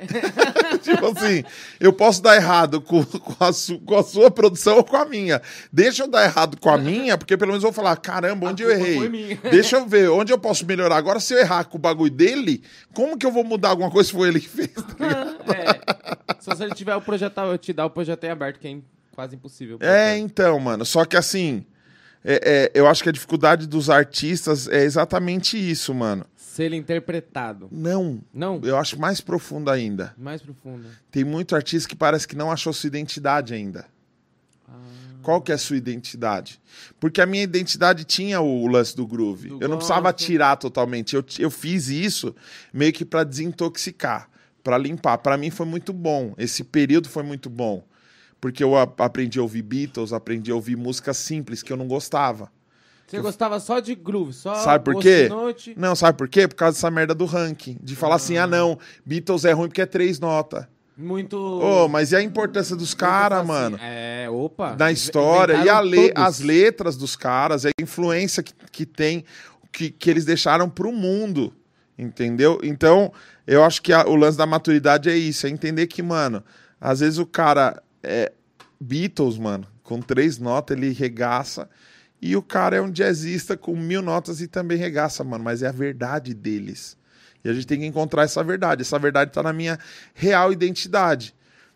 tipo 0.83 1.07
assim, 1.09 1.45
eu 1.79 1.93
posso 1.93 2.23
dar 2.23 2.37
errado 2.37 2.81
com, 2.81 3.05
com, 3.05 3.45
a 3.45 3.53
su- 3.53 3.79
com 3.81 3.97
a 3.99 4.03
sua 4.03 4.31
produção 4.31 4.77
ou 4.79 4.85
com 4.85 4.97
a 4.97 5.05
minha. 5.05 5.43
Deixa 5.73 6.05
eu 6.05 6.09
dar 6.09 6.25
errado 6.25 6.57
com 6.59 6.71
a 6.71 6.79
minha, 6.79 7.19
porque 7.19 7.37
pelo 7.37 7.51
menos 7.51 7.63
eu 7.65 7.71
vou 7.71 7.75
falar, 7.85 7.97
caramba, 7.97 8.49
onde 8.49 8.63
eu 8.63 8.71
culpa 8.71 8.87
errei? 8.89 9.39
Deixa 9.51 9.77
eu 9.77 9.87
ver, 9.87 10.09
onde 10.11 10.33
eu 10.33 10.39
posso 10.39 10.65
melhorar. 10.65 10.97
Agora, 10.97 11.21
se 11.21 11.35
eu 11.35 11.39
errar 11.39 11.65
com 11.65 11.77
o 11.77 11.81
bagulho 11.81 12.11
dele, 12.11 12.63
como 12.95 13.19
que 13.19 13.27
eu 13.27 13.33
vou 13.33 13.45
mudar 13.45 13.71
alguma 13.71 13.91
coisa 13.91 14.09
se 14.09 14.15
foi 14.15 14.29
ele 14.29 14.41
que 14.41 14.49
fez? 14.49 14.71
é. 15.55 16.35
Só 16.41 16.55
se 16.55 16.63
ele 16.65 16.75
tiver 16.75 16.95
o 16.97 17.03
projeto, 17.03 17.39
eu 17.41 17.59
te 17.59 17.73
dar 17.75 17.85
o 17.87 17.91
projeto 17.91 18.25
em 18.25 18.31
aberto, 18.31 18.59
que 18.59 18.69
é 18.69 18.77
quase 19.15 19.35
impossível. 19.37 19.77
É, 19.83 20.17
então, 20.17 20.59
mano. 20.59 20.87
Só 20.87 21.05
que 21.05 21.17
assim, 21.17 21.67
é- 22.25 22.71
é, 22.75 22.79
eu 22.79 22.87
acho 22.87 23.03
que 23.03 23.09
a 23.11 23.13
dificuldade 23.13 23.67
dos 23.67 23.91
artistas 23.91 24.67
é 24.69 24.83
exatamente 24.83 25.59
isso, 25.59 25.93
mano. 25.93 26.25
Ser 26.51 26.65
ele 26.65 26.77
interpretado. 26.77 27.69
Não, 27.71 28.21
Não, 28.35 28.61
eu 28.65 28.77
acho 28.77 28.99
mais 28.99 29.21
profundo 29.21 29.71
ainda. 29.71 30.13
mais 30.19 30.43
profundo. 30.43 30.85
Tem 31.09 31.23
muito 31.23 31.55
artista 31.55 31.89
que 31.89 31.95
parece 31.95 32.27
que 32.27 32.35
não 32.35 32.51
achou 32.51 32.73
sua 32.73 32.89
identidade 32.89 33.55
ainda. 33.55 33.87
Qual 35.23 35.41
que 35.41 35.53
é 35.53 35.55
a 35.55 35.59
sua 35.59 35.77
identidade? 35.77 36.61
Porque 36.99 37.21
a 37.21 37.27
minha 37.27 37.45
identidade 37.45 38.03
tinha 38.05 38.41
o 38.41 38.67
lance 38.67 38.97
do 38.97 39.07
groove. 39.07 39.49
Do 39.51 39.59
eu 39.61 39.69
não 39.69 39.77
precisava 39.77 40.11
gosto. 40.11 40.27
tirar 40.27 40.57
totalmente. 40.57 41.15
Eu, 41.15 41.25
eu 41.39 41.51
fiz 41.53 41.89
isso 41.89 42.35
meio 42.73 42.93
que 42.93 43.05
para 43.05 43.23
desintoxicar, 43.23 44.29
para 44.65 44.77
limpar. 44.77 45.19
Para 45.19 45.37
mim 45.37 45.51
foi 45.51 45.67
muito 45.67 45.93
bom. 45.93 46.35
Esse 46.37 46.65
período 46.65 47.09
foi 47.09 47.23
muito 47.23 47.49
bom. 47.49 47.85
Porque 48.41 48.65
eu 48.65 48.77
aprendi 48.77 49.39
a 49.39 49.43
ouvir 49.43 49.63
Beatles, 49.63 50.13
aprendi 50.13 50.51
a 50.51 50.55
ouvir 50.57 50.77
músicas 50.77 51.17
simples 51.19 51.63
que 51.63 51.73
eu 51.73 51.77
não 51.77 51.87
gostava. 51.87 52.51
Você 53.11 53.21
gostava 53.21 53.59
só 53.59 53.81
de 53.81 53.95
groove, 53.95 54.33
só 54.33 54.55
Sabe 54.55 54.85
por 54.85 55.01
quê? 55.03 55.27
Note. 55.29 55.75
Não, 55.77 55.97
sabe 55.97 56.17
por 56.17 56.29
quê? 56.29 56.47
Por 56.47 56.55
causa 56.55 56.77
dessa 56.77 56.91
merda 56.91 57.15
do 57.15 57.25
ranking. 57.25 57.77
De 57.83 57.97
falar 57.97 58.15
assim, 58.17 58.37
ah 58.37 58.47
não, 58.47 58.79
Beatles 59.05 59.45
é 59.45 59.53
ruim 59.53 59.69
porque 59.69 59.83
é 59.83 59.87
três 59.87 60.21
notas. 60.21 60.65
Muito. 60.97 61.37
Ô, 61.37 61.89
mas 61.89 62.13
e 62.13 62.17
a 62.17 62.23
importância 62.23 62.77
dos 62.77 62.93
caras, 62.95 63.39
assim, 63.39 63.49
mano? 63.49 63.79
É, 63.83 64.29
opa. 64.31 64.77
na 64.79 64.93
história 64.93 65.55
e 65.65 65.69
a 65.69 65.81
le- 65.81 66.13
as 66.15 66.41
letras 66.41 66.97
dos 66.97 67.17
caras, 67.17 67.65
a 67.65 67.71
influência 67.81 68.43
que, 68.43 68.53
que 68.71 68.85
tem, 68.87 69.25
que, 69.73 69.91
que 69.91 70.11
eles 70.11 70.25
deixaram 70.27 70.69
pro 70.69 70.93
mundo, 70.93 71.53
entendeu? 71.99 72.61
Então, 72.63 73.13
eu 73.47 73.65
acho 73.65 73.81
que 73.83 73.93
a- 73.93 74.07
o 74.07 74.15
lance 74.15 74.37
da 74.37 74.47
maturidade 74.47 75.09
é 75.09 75.17
isso, 75.17 75.47
é 75.47 75.51
entender 75.51 75.87
que, 75.87 76.03
mano, 76.03 76.45
às 76.81 77.01
vezes 77.01 77.19
o 77.19 77.27
cara 77.27 77.83
é 78.03 78.31
Beatles, 78.81 79.39
mano, 79.39 79.67
com 79.83 80.01
três 80.01 80.39
notas 80.39 80.77
ele 80.77 80.93
regaça, 80.93 81.69
e 82.21 82.37
o 82.37 82.43
cara 82.43 82.77
é 82.77 82.81
um 82.81 82.91
jazzista 82.91 83.57
com 83.57 83.75
mil 83.75 84.03
notas 84.03 84.41
e 84.41 84.47
também 84.47 84.77
regaça, 84.77 85.25
mano, 85.25 85.43
mas 85.43 85.63
é 85.63 85.69
a 85.69 85.73
verdade 85.73 86.35
deles. 86.35 86.97
E 87.43 87.49
a 87.49 87.55
gente 87.55 87.67
tem 87.67 87.81
que 87.81 87.87
encontrar 87.87 88.25
essa 88.25 88.45
verdade. 88.45 88.83
Essa 88.83 88.99
verdade 88.99 89.33
tá 89.33 89.43
na 89.43 89.53
minha 89.53 89.79
real 90.13 90.53
identidade. 90.53 91.35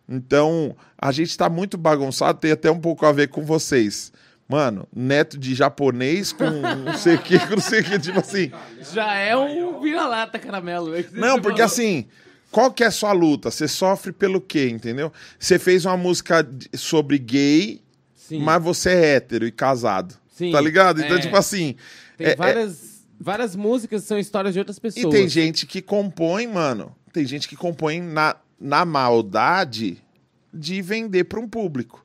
Então, 0.09 0.77
a 0.99 1.11
gente 1.11 1.37
tá 1.37 1.49
muito 1.49 1.79
bagunçado, 1.79 2.39
tem 2.39 2.53
até 2.53 2.71
um 2.71 2.79
pouco 2.79 3.07
a 3.07 3.12
ver 3.12 3.29
com 3.29 3.43
vocês. 3.45 4.12
Mano, 4.47 4.87
neto 4.95 5.39
de 5.39 5.55
japonês 5.55 6.33
com 6.33 6.45
não 6.85 6.95
sei 6.99 7.15
o 7.15 7.19
que, 7.23 7.39
com 7.39 7.55
não 7.55 7.62
sei 7.62 7.81
o 7.81 7.85
que, 7.85 7.99
tipo 7.99 8.19
assim. 8.19 8.53
Já 8.93 9.15
é 9.15 9.35
um 9.35 9.81
vira-lata 9.81 10.39
caramelo. 10.39 10.93
Não, 11.12 11.41
porque 11.41 11.62
assim, 11.62 12.07
qual 12.51 12.71
que 12.71 12.85
é 12.85 12.89
a 12.89 12.91
sua 12.91 13.12
luta? 13.12 13.51
Você 13.51 13.66
sofre 13.66 14.12
pelo 14.12 14.43
quê, 14.43 14.69
entendeu? 14.69 15.11
Você 15.39 15.59
fez 15.59 15.87
uma 15.87 15.97
música 15.97 16.47
sobre 16.75 17.19
gay, 17.19 17.81
Sim, 18.15 18.41
mas 18.41 18.62
você 18.62 18.91
é 18.91 19.16
hétero 19.16 19.47
e 19.47 19.51
casado. 19.51 20.15
Sim, 20.35 20.51
Tá 20.51 20.61
ligado? 20.61 21.01
Então, 21.01 21.16
é. 21.16 21.20
tipo 21.20 21.36
assim. 21.36 21.77
tem 22.19 22.27
é- 22.27 22.31
é- 22.32 22.36
várias, 22.36 23.06
várias 23.19 23.55
músicas 23.55 24.02
são 24.02 24.19
histórias 24.19 24.52
de 24.52 24.59
outras 24.59 24.81
pessoas. 24.81 25.15
E 25.15 25.16
tem 25.16 25.28
gente 25.28 25.65
que 25.65 25.81
compõe, 25.81 26.48
mano. 26.48 26.94
Tem 27.12 27.24
gente 27.24 27.48
que 27.48 27.55
compõe 27.55 28.01
na, 28.01 28.35
na 28.61 28.85
maldade 28.85 30.02
de 30.52 30.82
vender 30.82 31.24
para 31.24 31.39
um 31.39 31.48
público. 31.48 32.05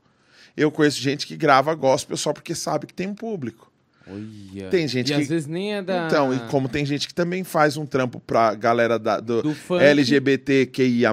Eu 0.56 0.72
conheço 0.72 1.02
gente 1.02 1.26
que 1.26 1.36
grava 1.36 1.74
gospel 1.74 2.16
só 2.16 2.32
porque 2.32 2.54
sabe 2.54 2.86
que 2.86 2.94
tem 2.94 3.08
um 3.08 3.16
público. 3.16 3.69
Olha. 4.12 4.70
Tem 4.70 4.88
gente 4.88 5.12
e 5.12 5.16
que- 5.16 5.22
às 5.22 5.28
vezes 5.28 5.48
nem 5.48 5.76
é 5.76 5.82
da... 5.82 6.08
Então, 6.08 6.34
e 6.34 6.40
como 6.50 6.68
tem 6.68 6.86
gente 6.86 7.08
que 7.08 7.14
também 7.14 7.44
faz 7.44 7.78
um 7.78 7.86
trampo 7.86 8.20
pra 8.20 8.56
galera 8.56 8.98
da, 8.98 9.20
do, 9.20 9.44
Do 9.44 9.54
funk. 9.54 9.84
LGBTQIA, 9.84 11.12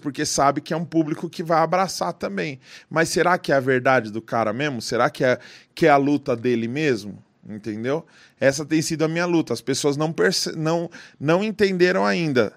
porque 0.00 0.24
sabe 0.24 0.60
que 0.60 0.72
é 0.72 0.76
um 0.76 0.84
público 0.84 1.28
que 1.28 1.42
vai 1.42 1.58
abraçar 1.60 2.12
também. 2.12 2.58
Mas 2.88 3.08
será 3.10 3.36
que 3.38 3.52
é 3.52 3.54
a 3.56 3.60
verdade 3.60 4.10
do 4.10 4.22
cara 4.22 4.52
mesmo? 4.52 4.80
Será 4.80 5.10
que 5.10 5.22
é, 5.24 5.38
que 5.74 5.86
é 5.86 5.90
a 5.90 5.96
luta 5.96 6.34
dele 6.36 6.66
mesmo? 6.68 7.22
Entendeu? 7.48 8.04
Essa 8.38 8.64
tem 8.64 8.82
sido 8.82 9.04
a 9.04 9.08
minha 9.08 9.24
luta. 9.26 9.52
As 9.52 9.60
pessoas 9.60 9.96
não, 9.96 10.12
perce- 10.12 10.52
não, 10.56 10.90
não 11.18 11.42
entenderam 11.42 12.04
ainda. 12.04 12.52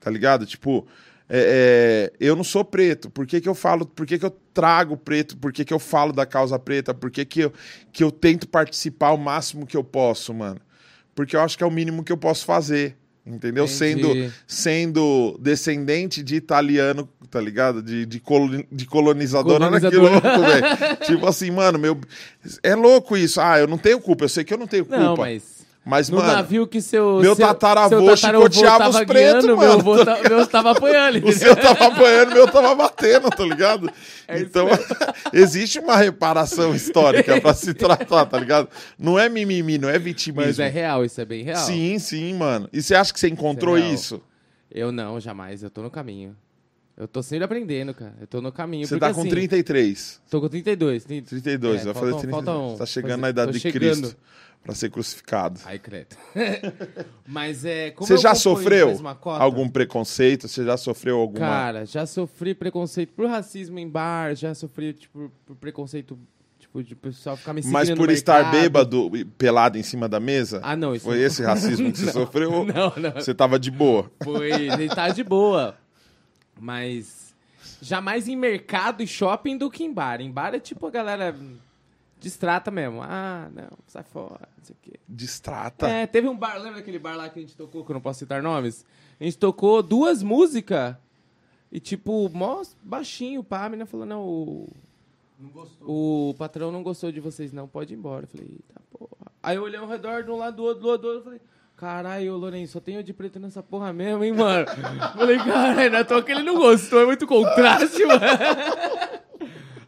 Tá 0.00 0.10
ligado? 0.10 0.44
Tipo, 0.46 0.86
é, 1.34 2.10
é, 2.10 2.12
eu 2.20 2.36
não 2.36 2.44
sou 2.44 2.62
preto. 2.62 3.08
Por 3.08 3.26
que, 3.26 3.40
que 3.40 3.48
eu 3.48 3.54
falo? 3.54 3.86
Por 3.86 4.04
que, 4.04 4.18
que 4.18 4.26
eu 4.26 4.36
trago 4.52 4.96
preto? 4.98 5.36
Por 5.38 5.50
que, 5.50 5.64
que 5.64 5.72
eu 5.72 5.78
falo 5.78 6.12
da 6.12 6.26
causa 6.26 6.58
preta? 6.58 6.92
Por 6.92 7.10
que, 7.10 7.24
que, 7.24 7.40
eu, 7.40 7.52
que 7.90 8.04
eu 8.04 8.10
tento 8.10 8.46
participar 8.46 9.12
o 9.12 9.16
máximo 9.16 9.66
que 9.66 9.76
eu 9.76 9.82
posso, 9.82 10.34
mano? 10.34 10.60
Porque 11.14 11.34
eu 11.34 11.40
acho 11.40 11.56
que 11.56 11.64
é 11.64 11.66
o 11.66 11.70
mínimo 11.70 12.04
que 12.04 12.12
eu 12.12 12.18
posso 12.18 12.44
fazer. 12.44 12.96
Entendeu? 13.24 13.64
Entendi. 13.66 13.72
Sendo, 13.76 14.32
sendo 14.48 15.38
descendente 15.40 16.24
de 16.24 16.34
italiano, 16.34 17.08
tá 17.30 17.40
ligado? 17.40 17.80
De, 17.80 18.04
de, 18.04 18.18
coloni- 18.18 18.66
de 18.70 18.84
colonizador. 18.84 19.62
Olha 19.62 19.80
que 19.80 19.96
Colonizador. 19.96 20.10
louco, 20.10 20.40
velho. 20.50 20.96
tipo 21.06 21.26
assim, 21.28 21.50
mano, 21.52 21.78
meu. 21.78 21.96
É 22.64 22.74
louco 22.74 23.16
isso. 23.16 23.40
Ah, 23.40 23.60
eu 23.60 23.68
não 23.68 23.78
tenho 23.78 24.00
culpa. 24.00 24.24
Eu 24.24 24.28
sei 24.28 24.42
que 24.42 24.52
eu 24.52 24.58
não 24.58 24.66
tenho 24.66 24.84
culpa. 24.84 25.00
Não, 25.00 25.16
mas... 25.16 25.51
Mas, 25.84 26.08
No 26.08 26.18
mano. 26.18 26.32
navio 26.32 26.64
que 26.64 26.80
seu. 26.80 27.18
meu 27.20 27.34
seu, 27.34 27.44
tataravô 27.44 28.16
seu 28.16 28.16
chicoteava 28.16 28.88
os 28.88 29.00
pretos, 29.04 29.44
mano, 29.46 29.58
Meu 29.58 29.72
avô 29.72 30.04
tá 30.04 30.18
meu 30.28 30.46
tava 30.46 30.70
apoiando. 30.70 31.26
O 31.26 31.32
seu 31.32 31.56
tava 31.56 31.86
apanhando, 31.86 32.32
meu 32.34 32.46
tava 32.46 32.72
batendo, 32.76 33.28
tá 33.30 33.42
ligado? 33.44 33.90
É 34.28 34.38
então, 34.38 34.68
existe 35.32 35.80
uma 35.80 35.96
reparação 35.96 36.72
histórica 36.72 37.40
pra 37.40 37.52
se 37.52 37.74
tratar, 37.74 38.26
tá 38.26 38.38
ligado? 38.38 38.68
Não 38.96 39.18
é 39.18 39.28
mimimi, 39.28 39.76
não 39.76 39.88
é 39.88 39.98
vitimismo. 39.98 40.46
Mas 40.46 40.58
é 40.60 40.68
real, 40.68 41.04
isso 41.04 41.20
é 41.20 41.24
bem 41.24 41.42
real. 41.42 41.58
Sim, 41.64 41.98
sim, 41.98 42.32
mano. 42.34 42.68
E 42.72 42.80
você 42.80 42.94
acha 42.94 43.12
que 43.12 43.18
você 43.18 43.28
encontrou 43.28 43.76
Isso 43.76 43.86
é 43.86 43.92
isso? 43.92 44.22
Eu 44.70 44.92
não, 44.92 45.18
jamais. 45.18 45.64
Eu 45.64 45.68
tô 45.70 45.82
no 45.82 45.90
caminho. 45.90 46.36
Eu 46.96 47.08
tô 47.08 47.22
sempre 47.22 47.44
aprendendo, 47.44 47.92
cara. 47.92 48.14
Eu 48.20 48.26
tô 48.28 48.40
no 48.40 48.52
caminho. 48.52 48.86
Você 48.86 48.94
porque, 48.94 49.08
tá 49.08 49.12
com 49.14 49.20
assim, 49.22 49.30
33. 49.30 50.20
Tô 50.30 50.40
com 50.40 50.48
32. 50.48 51.04
30... 51.04 51.28
32, 51.28 51.80
É, 51.80 51.84
vai 51.86 51.94
fazer 51.94 52.10
faltam- 52.12 52.20
33. 52.20 52.44
faltam- 52.44 52.76
tá 52.78 52.86
chegando 52.86 53.10
fazer- 53.10 53.20
na 53.22 53.30
idade 53.30 53.52
de 53.52 53.58
chegando. 53.60 53.80
Cristo 53.80 54.16
pra 54.62 54.74
ser 54.74 54.90
crucificado. 54.90 55.60
Ai, 55.64 55.78
credo. 55.78 56.16
Mas 57.26 57.64
é. 57.64 57.90
Como 57.90 58.06
Você 58.06 58.16
já 58.16 58.34
sofreu 58.34 58.96
algum 59.24 59.68
preconceito? 59.68 60.48
Você 60.48 60.64
já 60.64 60.76
sofreu 60.76 61.18
alguma... 61.18 61.46
Cara, 61.46 61.86
já 61.86 62.06
sofri 62.06 62.54
preconceito 62.54 63.12
por 63.14 63.26
racismo 63.28 63.78
em 63.78 63.88
bar, 63.88 64.34
já 64.34 64.54
sofri, 64.54 64.92
tipo, 64.92 65.30
por 65.44 65.56
preconceito, 65.56 66.18
tipo, 66.58 66.82
de 66.82 66.94
pessoal 66.94 67.36
ficar 67.36 67.52
me 67.52 67.62
seguindo 67.62 67.72
Mas 67.74 67.90
por 67.90 68.10
estar 68.10 68.50
bêbado 68.50 69.10
e 69.16 69.24
pelado 69.24 69.76
em 69.78 69.82
cima 69.82 70.08
da 70.08 70.20
mesa? 70.20 70.60
Ah, 70.62 70.76
não, 70.76 70.94
isso 70.94 71.04
Foi 71.04 71.18
não. 71.18 71.24
esse 71.24 71.42
racismo 71.42 71.90
que 71.90 71.98
você 71.98 72.06
Não. 72.06 72.12
sofreu? 72.12 72.50
Não, 72.64 72.92
não. 72.96 73.12
Você 73.12 73.34
tava 73.34 73.58
de 73.58 73.70
boa? 73.70 74.10
Foi, 74.22 74.50
ele 74.50 74.88
tá 74.88 75.08
de 75.08 75.24
boa. 75.24 75.76
Mas 76.60 77.34
jamais 77.80 78.28
em 78.28 78.36
mercado 78.36 79.02
e 79.02 79.06
shopping 79.08 79.58
do 79.58 79.68
que 79.70 79.82
em 79.82 79.92
bar. 79.92 80.20
Em 80.20 80.30
bar 80.30 80.54
é 80.54 80.60
tipo 80.60 80.86
a 80.86 80.90
galera 80.90 81.34
distrata 82.22 82.70
mesmo. 82.70 83.02
Ah, 83.02 83.50
não, 83.52 83.68
sai 83.86 84.04
fora, 84.04 84.48
não 84.56 84.64
sei 84.64 84.74
o 84.74 84.78
quê. 84.80 85.00
Distrata. 85.08 85.88
É, 85.88 86.06
teve 86.06 86.28
um 86.28 86.36
bar, 86.36 86.56
lembra 86.58 86.78
aquele 86.78 86.98
bar 86.98 87.16
lá 87.16 87.28
que 87.28 87.38
a 87.38 87.42
gente 87.42 87.56
tocou, 87.56 87.84
que 87.84 87.90
eu 87.90 87.94
não 87.94 88.00
posso 88.00 88.20
citar 88.20 88.42
nomes? 88.42 88.86
A 89.20 89.24
gente 89.24 89.36
tocou 89.36 89.82
duas 89.82 90.22
músicas 90.22 90.96
e, 91.70 91.80
tipo, 91.80 92.28
mó 92.30 92.62
baixinho, 92.82 93.42
pá, 93.42 93.64
a 93.64 93.68
menina 93.68 93.86
falou, 93.86 94.06
não, 94.06 94.22
o... 94.22 94.68
O 95.80 96.34
patrão 96.38 96.70
não 96.70 96.84
gostou 96.84 97.10
de 97.10 97.18
vocês, 97.18 97.52
não, 97.52 97.66
pode 97.66 97.92
ir 97.92 97.96
embora. 97.96 98.24
Eu 98.24 98.28
falei, 98.28 98.46
eita 98.46 98.80
porra. 98.92 99.32
Aí 99.42 99.56
eu 99.56 99.64
olhei 99.64 99.78
ao 99.78 99.88
redor, 99.88 100.22
de 100.22 100.30
um 100.30 100.36
lado, 100.36 100.56
do 100.56 100.62
outro, 100.62 100.82
do 100.82 100.88
outro, 100.88 101.02
do 101.02 101.08
outro, 101.08 101.20
eu 101.20 101.24
falei, 101.24 101.40
caralho, 101.76 102.36
Lourenço, 102.36 102.74
só 102.74 102.80
tem 102.80 102.94
eu 102.94 103.02
de 103.02 103.12
preto 103.12 103.40
nessa 103.40 103.60
porra 103.60 103.92
mesmo, 103.92 104.22
hein, 104.22 104.32
mano? 104.32 104.66
falei, 105.16 105.38
caralho, 105.38 105.90
na 105.90 106.04
toa 106.04 106.22
que 106.22 106.30
ele 106.30 106.44
não 106.44 106.54
gostou, 106.54 107.00
é 107.00 107.06
muito 107.06 107.26
contraste, 107.26 108.04
mano. 108.06 108.20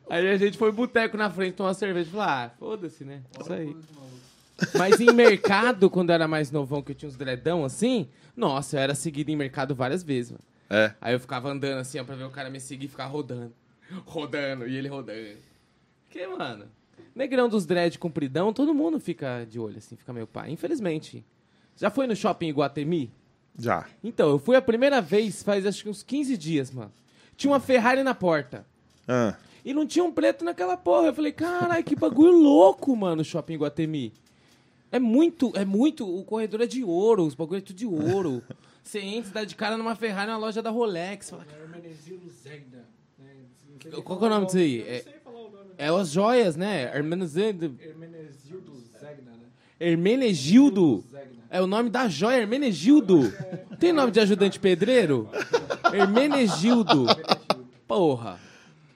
Aí 0.08 0.28
a 0.28 0.36
gente 0.36 0.58
foi 0.58 0.70
boteco 0.70 1.16
na 1.16 1.30
frente 1.30 1.54
tomar 1.54 1.74
cerveja. 1.74 2.10
Falei, 2.10 2.26
ah, 2.26 2.50
foda-se, 2.58 3.04
né? 3.04 3.22
Isso 3.40 3.52
aí. 3.52 3.76
Mas 4.78 5.00
em 5.00 5.12
mercado, 5.12 5.90
quando 5.90 6.10
eu 6.10 6.14
era 6.14 6.28
mais 6.28 6.50
novão, 6.50 6.82
que 6.82 6.92
eu 6.92 6.94
tinha 6.94 7.08
uns 7.08 7.16
dredão 7.16 7.64
assim, 7.64 8.08
nossa, 8.36 8.76
eu 8.76 8.80
era 8.80 8.94
seguido 8.94 9.30
em 9.30 9.36
mercado 9.36 9.74
várias 9.74 10.02
vezes, 10.02 10.32
mano. 10.32 10.44
É. 10.70 10.94
Aí 11.00 11.14
eu 11.14 11.20
ficava 11.20 11.50
andando 11.50 11.78
assim, 11.78 11.98
ó, 11.98 12.04
pra 12.04 12.14
ver 12.14 12.24
o 12.24 12.30
cara 12.30 12.50
me 12.50 12.60
seguir 12.60 12.86
e 12.86 12.88
ficar 12.88 13.06
rodando. 13.06 13.52
rodando, 14.06 14.66
e 14.66 14.76
ele 14.76 14.88
rodando. 14.88 15.36
Que, 16.10 16.26
mano? 16.26 16.66
Negrão 17.14 17.48
dos 17.48 17.66
dread 17.66 17.98
compridão, 17.98 18.52
todo 18.52 18.74
mundo 18.74 18.98
fica 18.98 19.44
de 19.44 19.58
olho, 19.58 19.78
assim, 19.78 19.96
fica 19.96 20.12
meio 20.12 20.26
pá. 20.26 20.48
Infelizmente. 20.48 21.24
Já 21.76 21.90
foi 21.90 22.06
no 22.06 22.14
shopping 22.14 22.48
Iguatemi? 22.48 23.12
Já. 23.58 23.86
Então, 24.02 24.30
eu 24.30 24.38
fui 24.38 24.56
a 24.56 24.62
primeira 24.62 25.00
vez 25.00 25.42
faz 25.42 25.66
acho 25.66 25.82
que 25.82 25.88
uns 25.88 26.02
15 26.02 26.36
dias, 26.36 26.70
mano. 26.70 26.92
Tinha 27.36 27.52
uma 27.52 27.60
Ferrari 27.60 28.02
na 28.02 28.14
porta. 28.14 28.64
Ah, 29.06 29.36
E 29.64 29.72
não 29.72 29.86
tinha 29.86 30.04
um 30.04 30.12
preto 30.12 30.44
naquela 30.44 30.76
porra. 30.76 31.06
Eu 31.06 31.14
falei, 31.14 31.32
caralho, 31.32 31.82
que 31.82 31.96
bagulho 31.96 32.32
louco, 32.32 32.94
mano, 32.94 33.22
o 33.22 33.24
shopping 33.24 33.56
Guatemi. 33.56 34.12
É 34.92 34.98
muito, 34.98 35.50
é 35.56 35.64
muito. 35.64 36.06
O 36.06 36.22
corredor 36.22 36.60
é 36.60 36.66
de 36.66 36.84
ouro, 36.84 37.24
os 37.24 37.34
bagulho 37.34 37.58
é 37.58 37.60
tudo 37.60 37.76
de 37.76 37.86
ouro. 37.86 38.42
Você 38.84 39.00
entra, 39.00 39.32
dá 39.32 39.44
de 39.44 39.56
cara 39.56 39.78
numa 39.78 39.96
Ferrari 39.96 40.30
na 40.30 40.36
loja 40.36 40.60
da 40.60 40.68
Rolex. 40.68 41.30
Fala, 41.30 41.46
Zegda. 42.42 42.84
né? 43.18 44.02
qual 44.04 44.18
que 44.18 44.24
é 44.24 44.26
o 44.26 44.30
nome 44.30 44.46
disso 44.46 44.58
aí? 44.58 44.82
É, 44.82 45.04
é 45.78 45.88
as 45.88 46.10
joias, 46.10 46.54
né? 46.54 46.94
Hermenegildo. 46.94 47.76
Hermenegildo 47.80 48.72
Zegda, 49.00 49.30
né? 49.30 49.46
Hermenegildo. 49.80 51.02
É 51.48 51.62
o 51.62 51.66
nome 51.66 51.88
da 51.88 52.06
joia, 52.08 52.42
Hermenegildo. 52.42 53.32
Tem 53.80 53.92
nome 53.92 54.12
de 54.12 54.20
ajudante 54.20 54.60
pedreiro? 54.60 55.30
Hermenegildo. 55.92 57.06
Porra. 57.88 58.38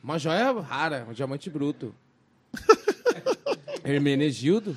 Uma 0.02 0.18
joia 0.18 0.52
rara, 0.60 1.06
um 1.08 1.12
diamante 1.12 1.50
bruto. 1.50 1.94
Hermenegildo? 3.84 4.76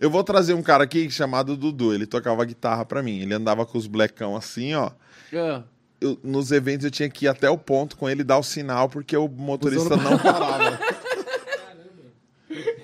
Eu 0.00 0.10
vou 0.10 0.22
trazer 0.22 0.54
um 0.54 0.62
cara 0.62 0.84
aqui 0.84 1.10
chamado 1.10 1.56
Dudu. 1.56 1.92
Ele 1.94 2.06
tocava 2.06 2.44
guitarra 2.44 2.84
pra 2.84 3.02
mim. 3.02 3.20
Ele 3.20 3.34
andava 3.34 3.66
com 3.66 3.76
os 3.76 3.86
blackão 3.86 4.36
assim, 4.36 4.74
ó. 4.74 4.90
Ah, 5.34 5.62
Eu- 6.00 6.18
nos 6.22 6.52
eventos 6.52 6.84
eu 6.84 6.90
tinha 6.90 7.08
que 7.08 7.24
ir 7.24 7.28
até 7.28 7.50
o 7.50 7.58
ponto 7.58 7.96
com 7.96 8.08
ele 8.08 8.22
dar 8.22 8.38
o 8.38 8.42
sinal 8.42 8.88
porque 8.88 9.16
o 9.16 9.28
motorista 9.28 9.96
não 9.96 10.16
parava. 10.18 10.78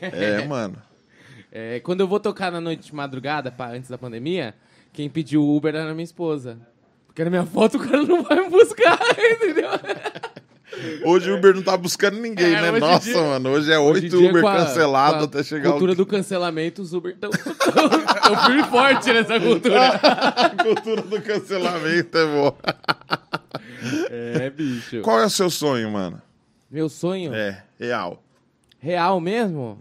é, 0.00 0.44
mano. 0.48 0.76
é, 1.52 1.80
quando 1.80 2.00
eu 2.00 2.08
vou 2.08 2.18
tocar 2.20 2.50
na 2.50 2.60
noite 2.60 2.86
de 2.86 2.94
madrugada, 2.94 3.52
pá, 3.52 3.68
antes 3.70 3.88
da 3.88 3.96
pandemia, 3.96 4.54
quem 4.92 5.08
pediu 5.08 5.42
o 5.42 5.56
Uber 5.56 5.74
era 5.74 5.92
minha 5.94 6.04
esposa. 6.04 6.58
Porque 7.06 7.22
na 7.22 7.30
minha 7.30 7.46
foto 7.46 7.76
o 7.76 7.80
cara 7.80 8.02
não 8.02 8.24
vai 8.24 8.40
me 8.40 8.50
buscar, 8.50 8.98
entendeu? 9.16 9.70
Hoje 11.04 11.30
o 11.30 11.36
Uber 11.36 11.54
não 11.54 11.62
tá 11.62 11.76
buscando 11.76 12.18
ninguém, 12.20 12.54
É, 12.54 12.60
né? 12.72 12.78
Nossa, 12.78 13.04
dia- 13.04 13.20
mano. 13.22 13.50
Hoje 13.50 13.72
é 13.72 13.78
oito 13.78 14.16
Uber 14.18 14.42
cancelado 14.42 15.24
até 15.24 15.42
chegar 15.42 15.70
cultura 15.70 15.92
o... 15.92 15.94
do 15.94 16.06
cancelamento, 16.06 16.82
os 16.82 16.92
Uber 16.92 17.12
estão 17.14 17.30
firme 18.46 18.60
e 18.60 18.64
forte 18.64 19.12
nessa 19.12 19.38
cultura. 19.40 20.00
Cultura 20.62 21.02
do 21.02 21.20
cancelamento 21.22 22.18
é 22.18 22.26
boa. 22.26 22.56
É, 24.10 24.50
bicho. 24.50 25.00
Qual 25.02 25.20
é 25.20 25.26
o 25.26 25.30
seu 25.30 25.50
sonho, 25.50 25.90
mano? 25.90 26.20
Meu 26.70 26.88
sonho? 26.88 27.34
É, 27.34 27.62
real. 27.78 28.22
Real 28.78 29.20
mesmo? 29.20 29.78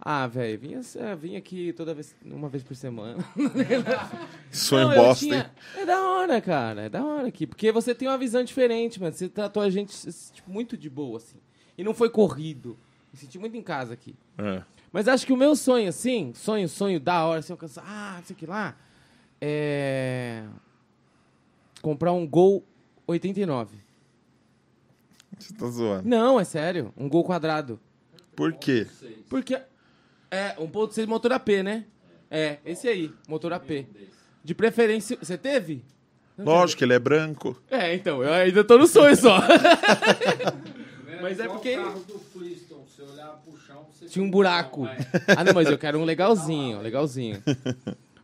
Ah, 0.00 0.26
velho, 0.28 0.58
vinha, 0.60 0.80
é, 0.96 1.16
vinha 1.16 1.38
aqui 1.38 1.72
toda 1.72 1.92
vez, 1.92 2.14
uma 2.24 2.48
vez 2.48 2.62
por 2.62 2.76
semana. 2.76 3.18
Sonho 4.50 4.88
Não, 4.88 4.94
bosta, 4.94 5.24
tinha- 5.24 5.38
hein? 5.38 5.82
É 5.82 5.84
da 5.84 6.00
hora, 6.08 6.40
cara. 6.40 6.82
É 6.82 6.88
da 6.88 7.04
hora 7.04 7.26
aqui. 7.28 7.46
Porque 7.46 7.72
você 7.72 7.94
tem 7.94 8.06
uma 8.08 8.16
visão 8.16 8.44
diferente, 8.44 9.00
mano. 9.00 9.12
Você 9.12 9.28
tratou 9.28 9.62
a 9.62 9.68
gente 9.68 9.92
tipo, 10.32 10.50
muito 10.50 10.76
de 10.76 10.88
boa, 10.88 11.16
assim. 11.18 11.38
E 11.76 11.82
não 11.82 11.92
foi 11.92 12.08
corrido. 12.10 12.78
Me 13.12 13.18
senti 13.18 13.38
muito 13.38 13.56
em 13.56 13.62
casa 13.62 13.94
aqui. 13.94 14.14
É. 14.38 14.62
Mas 14.92 15.08
acho 15.08 15.26
que 15.26 15.32
o 15.32 15.36
meu 15.36 15.54
sonho, 15.56 15.88
assim, 15.88 16.32
sonho, 16.34 16.68
sonho 16.68 17.00
da 17.00 17.26
hora, 17.26 17.40
assim, 17.40 17.52
alcançar, 17.52 17.84
ah, 17.86 18.14
não 18.18 18.24
sei 18.24 18.34
o 18.34 18.38
que 18.38 18.46
lá, 18.46 18.76
é. 19.40 20.44
Comprar 21.82 22.12
um 22.12 22.26
Gol 22.26 22.64
89. 23.06 23.78
Você 25.38 25.54
tá 25.54 25.66
zoando. 25.68 26.08
Não, 26.08 26.38
é 26.40 26.44
sério. 26.44 26.92
Um 26.96 27.08
Gol 27.08 27.24
quadrado. 27.24 27.78
Por 28.34 28.52
quê? 28.54 28.86
Porque. 29.28 29.60
É, 30.30 30.54
1.6 30.58 31.06
motor 31.06 31.32
AP, 31.32 31.48
né? 31.62 31.84
É, 32.30 32.58
esse 32.64 32.86
aí, 32.88 33.10
motor 33.26 33.52
AP. 33.52 33.86
De 34.44 34.54
preferência. 34.54 35.16
Você 35.20 35.36
teve? 35.38 35.84
Lógico, 36.38 36.84
ele 36.84 36.92
é 36.94 36.98
branco. 36.98 37.60
É, 37.70 37.94
então, 37.94 38.22
eu 38.22 38.32
ainda 38.32 38.62
tô 38.62 38.78
no 38.78 38.86
sonho 38.86 39.16
só. 39.16 39.38
Mas 41.20 41.40
é 41.40 41.48
porque- 41.48 41.76
Tinha 44.08 44.24
um 44.24 44.30
buraco. 44.30 44.86
Ah, 45.36 45.42
não, 45.44 45.52
mas 45.52 45.68
eu 45.68 45.76
quero 45.78 45.98
um 45.98 46.04
legalzinho, 46.04 46.80
legalzinho. 46.80 47.42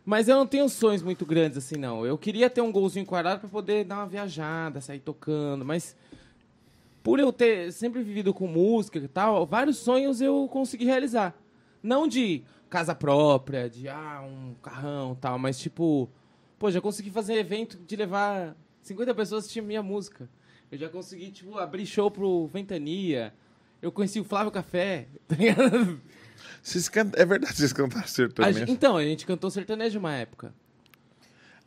Mas 0.05 0.27
eu 0.29 0.35
não 0.37 0.47
tenho 0.47 0.69
sonhos 0.69 1.01
muito 1.01 1.25
grandes 1.25 1.57
assim, 1.57 1.75
não. 1.75 2.05
Eu 2.05 2.17
queria 2.17 2.49
ter 2.49 2.61
um 2.61 2.71
golzinho 2.71 3.05
quadrado 3.05 3.41
pra 3.41 3.49
poder 3.49 3.83
dar 3.83 3.97
uma 3.97 4.07
viajada, 4.07 4.79
sair 4.79 4.99
tocando, 4.99 5.65
mas 5.65 5.95
por 7.03 7.19
eu 7.19 7.33
ter 7.33 7.71
sempre 7.73 8.01
vivido 8.01 8.33
com 8.33 8.47
música 8.47 8.97
e 8.97 9.07
tal, 9.07 9.45
vários 9.45 9.77
sonhos 9.77 10.21
eu 10.21 10.47
consegui 10.51 10.85
realizar. 10.85 11.35
Não 11.85 12.07
de 12.07 12.43
casa 12.69 12.95
própria, 12.95 13.69
de 13.69 13.87
ah, 13.87 14.23
um 14.27 14.55
carrão 14.55 15.13
e 15.13 15.21
tal, 15.21 15.37
mas 15.37 15.57
tipo, 15.59 16.09
pô, 16.57 16.71
já 16.71 16.81
consegui 16.81 17.11
fazer 17.11 17.35
evento 17.35 17.77
de 17.77 17.95
levar 17.95 18.55
50 18.81 19.13
pessoas 19.13 19.43
assistir 19.43 19.61
minha 19.61 19.83
música. 19.83 20.27
Eu 20.71 20.77
já 20.79 20.89
consegui, 20.89 21.31
tipo, 21.31 21.57
abrir 21.59 21.85
show 21.85 22.09
pro 22.09 22.47
Ventania. 22.47 23.33
Eu 23.81 23.91
conheci 23.91 24.19
o 24.19 24.23
Flávio 24.23 24.51
Café, 24.51 25.07
tá 25.27 25.35
ligado? 25.35 26.01
Vocês 26.61 26.89
cantam... 26.89 27.21
É 27.21 27.25
verdade, 27.25 27.55
vocês 27.55 27.71
cantaram 27.71 28.03
A 28.03 28.07
sertanejo. 28.07 28.59
gente- 28.59 28.71
então, 28.71 28.97
a 28.97 29.03
gente 29.03 29.25
cantou 29.25 29.51
sertanejo 29.51 29.99
uma 29.99 30.13
época. 30.13 30.53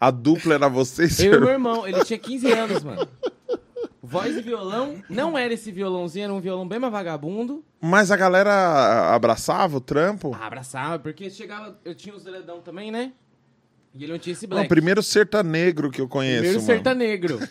A 0.00 0.10
dupla 0.10 0.55
era 0.55 0.68
vocês? 0.68 1.18
Eu 1.20 1.34
e 1.34 1.40
meu 1.40 1.48
irmão, 1.50 1.86
ele 1.86 2.05
tinha 2.05 2.18
15 2.18 2.52
anos, 2.52 2.82
mano. 2.84 3.08
Voz 4.02 4.36
e 4.36 4.41
violão, 4.43 5.02
não 5.10 5.36
era 5.36 5.52
esse 5.52 5.73
violãozinho, 5.73 6.25
era 6.25 6.33
um 6.33 6.41
violão 6.41 6.67
bem 6.68 6.78
mais 6.78 6.93
vagabundo. 6.93 7.65
Mas 7.81 8.10
a 8.12 8.17
galera 8.17 9.12
abraçava 9.15 9.77
o 9.77 9.81
trampo? 9.81 10.36
Ah, 10.41 10.47
abraçava, 10.47 10.99
porque 11.01 11.28
chegava, 11.28 11.77
eu 11.85 11.94
tinha 11.94 12.15
os 12.15 12.23
deledão 12.23 12.60
também, 12.60 12.91
né? 12.93 13.12
E 13.94 14.05
ele 14.05 14.12
não 14.12 14.18
tinha 14.18 14.33
esse 14.35 14.47
Não, 14.47 14.51
black. 14.51 14.67
o 14.67 14.68
primeiro 14.68 15.02
sertanegro 15.02 15.91
que 15.91 16.01
eu 16.01 16.07
conheço, 16.09 16.43
Primeiro 16.43 16.60
mano. 16.60 16.67
sertanegro. 16.67 17.39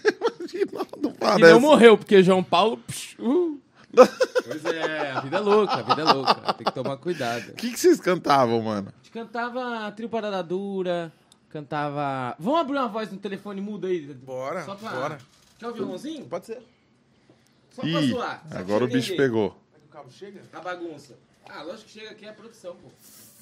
Não, 0.72 0.88
não 1.04 1.12
E 1.12 1.14
parece. 1.14 1.52
não 1.54 1.60
morreu, 1.60 1.98
porque 1.98 2.24
João 2.24 2.42
Paulo... 2.42 2.78
psh, 2.88 3.18
uh. 3.20 3.60
Pois 3.94 4.64
é, 4.66 5.12
a 5.12 5.20
vida 5.20 5.38
é 5.38 5.40
louca, 5.42 5.74
a 5.74 5.82
vida 5.82 6.02
é 6.02 6.06
louca. 6.14 6.54
Tem 6.54 6.66
que 6.66 6.72
tomar 6.74 6.96
cuidado. 6.98 7.50
O 7.50 7.54
que, 7.56 7.72
que 7.72 7.80
vocês 7.80 8.00
cantavam, 8.00 8.62
mano? 8.62 8.88
A 8.88 9.04
gente 9.04 9.12
cantava 9.12 9.92
Trio 9.92 10.08
Parada 10.08 10.42
Dura, 10.42 11.12
cantava... 11.50 12.34
Vamos 12.40 12.60
abrir 12.62 12.78
uma 12.78 12.88
voz 12.88 13.12
no 13.12 13.18
telefone 13.18 13.60
mudo 13.60 13.88
aí? 13.88 14.00
Bora, 14.14 14.64
Só 14.64 14.76
pra... 14.76 14.90
bora. 14.92 15.18
Quer 15.60 15.68
o 15.68 15.74
violãozinho? 15.74 16.26
Pode 16.26 16.46
ser. 16.46 16.62
Só 17.72 17.82
pra 17.82 17.90
Ih, 18.02 18.10
zoar. 18.10 18.42
só 18.44 18.50
pra 18.50 18.60
agora 18.60 18.84
o 18.86 18.88
você 18.88 18.94
bicho 18.94 19.14
entender 19.14 19.24
pegou. 19.28 19.58
O 19.86 19.92
cabo 19.92 20.12
chega? 20.12 20.42
A 20.54 20.60
bagunça. 20.60 21.14
Ah, 21.50 21.64
lógico 21.64 21.86
que 21.86 22.00
chega 22.00 22.12
aqui 22.12 22.26
é 22.26 22.30
a 22.30 22.34
produção, 22.34 22.76
pô. 22.76 22.90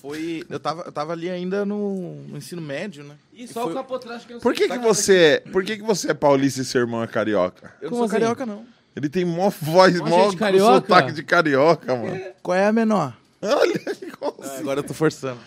Foi. 0.01 0.45
Eu 0.49 0.59
tava, 0.59 0.83
eu 0.83 0.91
tava 0.91 1.13
ali 1.13 1.29
ainda 1.29 1.65
no, 1.65 2.15
no 2.27 2.37
ensino 2.37 2.61
médio, 2.61 3.03
né? 3.03 3.15
E 3.33 3.47
só 3.47 3.63
foi- 3.63 3.71
o 3.71 3.75
capotraste 3.75 4.27
que 4.27 4.33
eu 4.33 4.35
não 4.35 4.41
Por 4.41 4.55
sei 4.55 4.67
que, 4.67 4.73
que 4.73 4.79
tá 4.79 4.85
você 4.87 5.17
é, 5.17 5.39
por 5.51 5.63
que, 5.63 5.77
que 5.77 5.83
você 5.83 6.11
é 6.11 6.13
paulista 6.13 6.61
e 6.61 6.65
seu 6.65 6.81
irmão 6.81 7.01
é 7.03 7.07
carioca? 7.07 7.73
Eu 7.81 7.89
Como 7.89 8.01
não 8.01 8.07
sou 8.09 8.15
assim? 8.17 8.23
carioca, 8.25 8.45
não. 8.45 8.65
Ele 8.95 9.09
tem 9.09 9.25
mó 9.25 9.49
voz, 9.49 9.99
Mó 9.99 10.07
mó 10.07 10.23
gente 10.29 10.37
carioca? 10.37 10.73
sotaque 10.75 11.11
de 11.11 11.23
carioca, 11.23 11.95
mano. 11.95 12.21
Qual 12.41 12.55
é 12.55 12.67
a 12.67 12.71
menor? 12.71 13.13
Olha, 13.41 13.73
igual 14.01 14.37
Ah, 14.41 14.57
agora 14.59 14.79
eu 14.79 14.83
tô 14.83 14.93
forçando. 14.93 15.39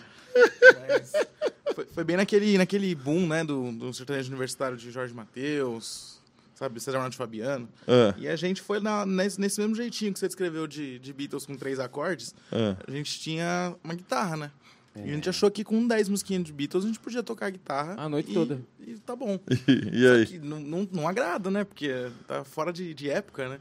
Mas 0.87 1.11
foi, 1.73 1.85
foi 1.85 2.03
bem 2.03 2.17
naquele, 2.17 2.57
naquele 2.57 2.93
boom, 2.93 3.27
né, 3.27 3.43
do, 3.43 3.71
do 3.71 3.93
sertanejo 3.93 4.27
universitário 4.29 4.77
de 4.77 4.91
Jorge 4.91 5.13
Mateus, 5.13 6.18
sabe, 6.59 6.79
César 6.79 6.97
Ronaldo 6.97 7.15
Fabiano. 7.15 7.69
Ah, 7.87 8.13
E 8.17 8.27
a 8.27 8.35
gente 8.35 8.61
foi 8.61 8.79
na- 8.81 9.05
nesse, 9.05 9.39
nesse 9.39 9.59
mesmo 9.61 9.73
jeitinho 9.75 10.11
que 10.13 10.19
você 10.19 10.27
descreveu 10.27 10.67
de, 10.67 10.99
de 10.99 11.13
Beatles 11.13 11.45
com 11.45 11.55
três 11.55 11.79
acordes. 11.79 12.35
ah. 12.51 12.75
A 12.85 12.91
gente 12.91 13.19
tinha 13.19 13.73
uma 13.83 13.93
guitarra, 13.95 14.35
né? 14.37 14.51
E 14.95 15.01
a 15.09 15.13
gente 15.13 15.29
achou 15.29 15.49
que 15.49 15.63
com 15.63 15.87
10 15.87 16.09
musiquinhas 16.09 16.43
de 16.43 16.51
Beatles 16.51 16.83
a 16.83 16.87
gente 16.87 16.99
podia 16.99 17.23
tocar 17.23 17.49
guitarra. 17.49 17.95
A 17.97 18.09
noite 18.09 18.31
e- 18.31 18.33
toda. 18.33 18.59
E 18.85 18.95
tá 18.99 19.15
bom. 19.15 19.39
E, 19.67 19.89
e 19.93 20.03
Só 20.07 20.13
aí? 20.15 20.25
que 20.25 20.39
não, 20.39 20.59
não, 20.59 20.89
não 20.91 21.07
agrada, 21.07 21.49
né? 21.49 21.63
Porque 21.63 22.09
tá 22.27 22.43
fora 22.43 22.73
de, 22.73 22.93
de 22.93 23.09
época, 23.09 23.47
né? 23.47 23.59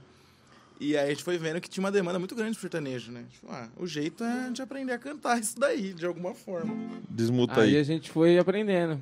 E 0.81 0.97
aí 0.97 1.07
a 1.07 1.11
gente 1.11 1.23
foi 1.23 1.37
vendo 1.39 1.61
que 1.61 1.69
tinha 1.69 1.85
uma 1.85 1.93
demanda 1.93 2.19
muito 2.19 2.35
grande 2.35 2.53
pro 2.53 2.61
sertanejo, 2.63 3.13
né? 3.13 3.25
Tipo, 3.33 3.49
ah, 3.51 3.69
o 3.77 3.87
jeito 3.87 4.25
é 4.25 4.45
a 4.45 4.47
gente 4.47 4.63
aprender 4.63 4.93
a 4.93 4.99
cantar 4.99 5.39
isso 5.41 5.59
daí, 5.59 5.93
de 5.93 6.07
alguma 6.07 6.35
forma. 6.35 6.75
Desmuta 7.09 7.61
Aí 7.61 7.71
aí. 7.75 7.77
a 7.77 7.83
gente 7.85 8.11
foi 8.11 8.39
aprendendo. 8.39 9.01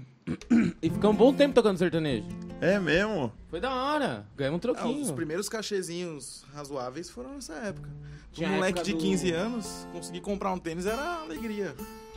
E 0.82 0.90
ficamos 0.90 1.14
um 1.14 1.18
bom 1.18 1.32
tempo 1.32 1.54
tocando 1.54 1.78
sertanejo. 1.78 2.26
É 2.60 2.78
mesmo? 2.80 3.32
Foi 3.48 3.60
da 3.60 3.72
hora. 3.72 4.26
Ganhamos 4.36 4.56
um 4.56 4.58
Ah, 4.70 4.74
troquinho. 4.74 5.02
os 5.02 5.10
primeiros 5.12 5.48
cachezinhos 5.48 6.44
razoáveis 6.52 7.08
foram 7.08 7.34
nessa 7.34 7.52
época. 7.54 7.88
Tinha 8.32 8.48
um 8.48 8.54
moleque 8.54 8.82
de 8.82 8.92
do- 8.92 8.98
15 8.98 9.30
anos, 9.32 9.86
conseguir 9.92 10.20
comprar 10.20 10.52
um 10.52 10.58
tênis 10.58 10.84
era 10.86 11.20
alegria. 11.22 11.74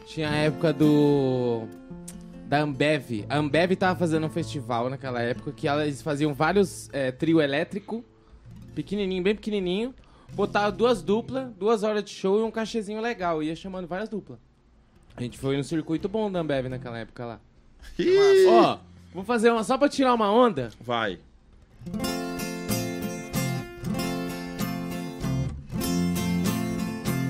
Tinha 0.08 0.30
a 0.30 0.36
época 0.36 0.74
do. 0.74 1.68
Da 2.48 2.62
Ambev. 2.62 3.26
A 3.30 3.38
Ambev 3.38 3.76
tava 3.76 4.00
fazendo 4.00 4.26
um 4.26 4.30
festival 4.30 4.90
naquela 4.90 5.22
época 5.22 5.52
que 5.52 5.68
elas 5.68 6.02
faziam 6.02 6.34
vários 6.34 6.90
é, 6.92 7.12
trio 7.12 7.40
elétrico, 7.40 8.04
pequenininho, 8.74 9.22
bem 9.22 9.36
pequenininho. 9.36 9.94
Botava 10.34 10.72
duas 10.72 11.04
duplas, 11.04 11.52
duas 11.54 11.84
horas 11.84 12.04
de 12.04 12.10
show 12.10 12.40
e 12.40 12.44
um 12.44 12.50
cachezinho 12.50 13.02
legal. 13.02 13.44
Ia 13.44 13.56
chamando 13.56 13.88
várias 13.88 14.10
duplas. 14.10 14.40
A 15.16 15.22
gente 15.22 15.38
foi 15.38 15.58
no 15.58 15.64
circuito 15.64 16.10
bom 16.10 16.32
da 16.32 16.40
Ambev 16.40 16.68
naquela 16.70 16.98
época 16.98 17.24
lá. 17.26 17.40
Ih, 17.98 18.46
Ó, 18.48 18.78
vou 19.14 19.24
fazer 19.24 19.52
uma 19.52 19.64
só 19.64 19.78
pra 19.78 19.90
tirar 19.90 20.14
uma 20.14 20.32
onda. 20.32 20.70
Vai. 20.80 21.20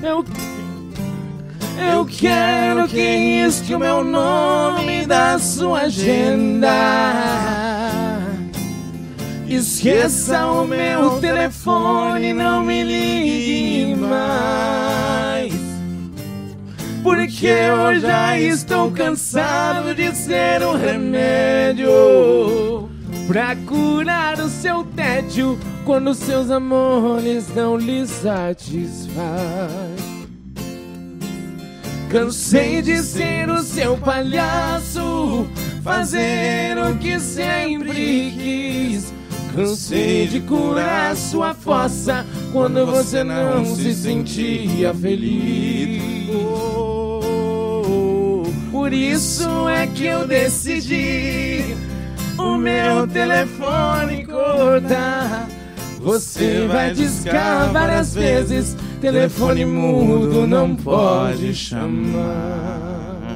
Eu, 0.01 0.23
eu 1.91 2.05
quero 2.05 2.87
que 2.87 3.01
risque 3.01 3.75
o 3.75 3.79
meu 3.79 4.03
nome 4.03 5.05
da 5.05 5.37
sua 5.37 5.81
agenda. 5.81 6.69
Esqueça 9.47 10.45
o 10.47 10.65
meu 10.65 11.19
telefone, 11.19 12.33
não 12.33 12.63
me 12.63 12.83
ligue 12.83 13.95
mais. 13.95 14.88
Porque 17.09 17.47
eu 17.47 17.99
já 17.99 18.39
estou 18.39 18.91
cansado 18.91 19.95
de 19.95 20.15
ser 20.15 20.61
um 20.61 20.77
remédio 20.77 21.89
pra 23.27 23.55
curar 23.55 24.39
o 24.39 24.47
seu 24.47 24.83
tédio 24.95 25.57
quando 25.83 26.13
seus 26.13 26.51
amores 26.51 27.47
não 27.55 27.77
lhe 27.77 28.05
satisfaz. 28.05 29.09
Cansei 32.11 32.83
de 32.83 33.01
ser 33.01 33.49
o 33.49 33.63
seu 33.63 33.97
palhaço, 33.97 35.47
fazer 35.83 36.77
o 36.77 36.95
que 36.95 37.19
sempre 37.19 38.31
quis. 38.37 39.11
Cansei 39.55 40.27
de 40.27 40.41
curar 40.41 41.15
sua 41.15 41.55
fossa 41.55 42.23
quando 42.53 42.85
você 42.85 43.23
não 43.23 43.65
se 43.65 43.95
sentia 43.95 44.93
feliz. 44.93 46.68
Por 48.89 48.95
isso 48.95 49.69
é 49.69 49.85
que 49.85 50.03
eu 50.03 50.25
decidi 50.25 51.75
o 52.39 52.57
meu 52.57 53.07
telefone 53.07 54.25
cortar. 54.25 55.47
Você 55.99 56.65
vai 56.65 56.91
discar 56.91 57.71
várias 57.71 58.15
vezes, 58.15 58.75
telefone 58.99 59.63
mudo 59.63 60.47
não 60.47 60.75
pode 60.75 61.53
chamar. 61.53 63.35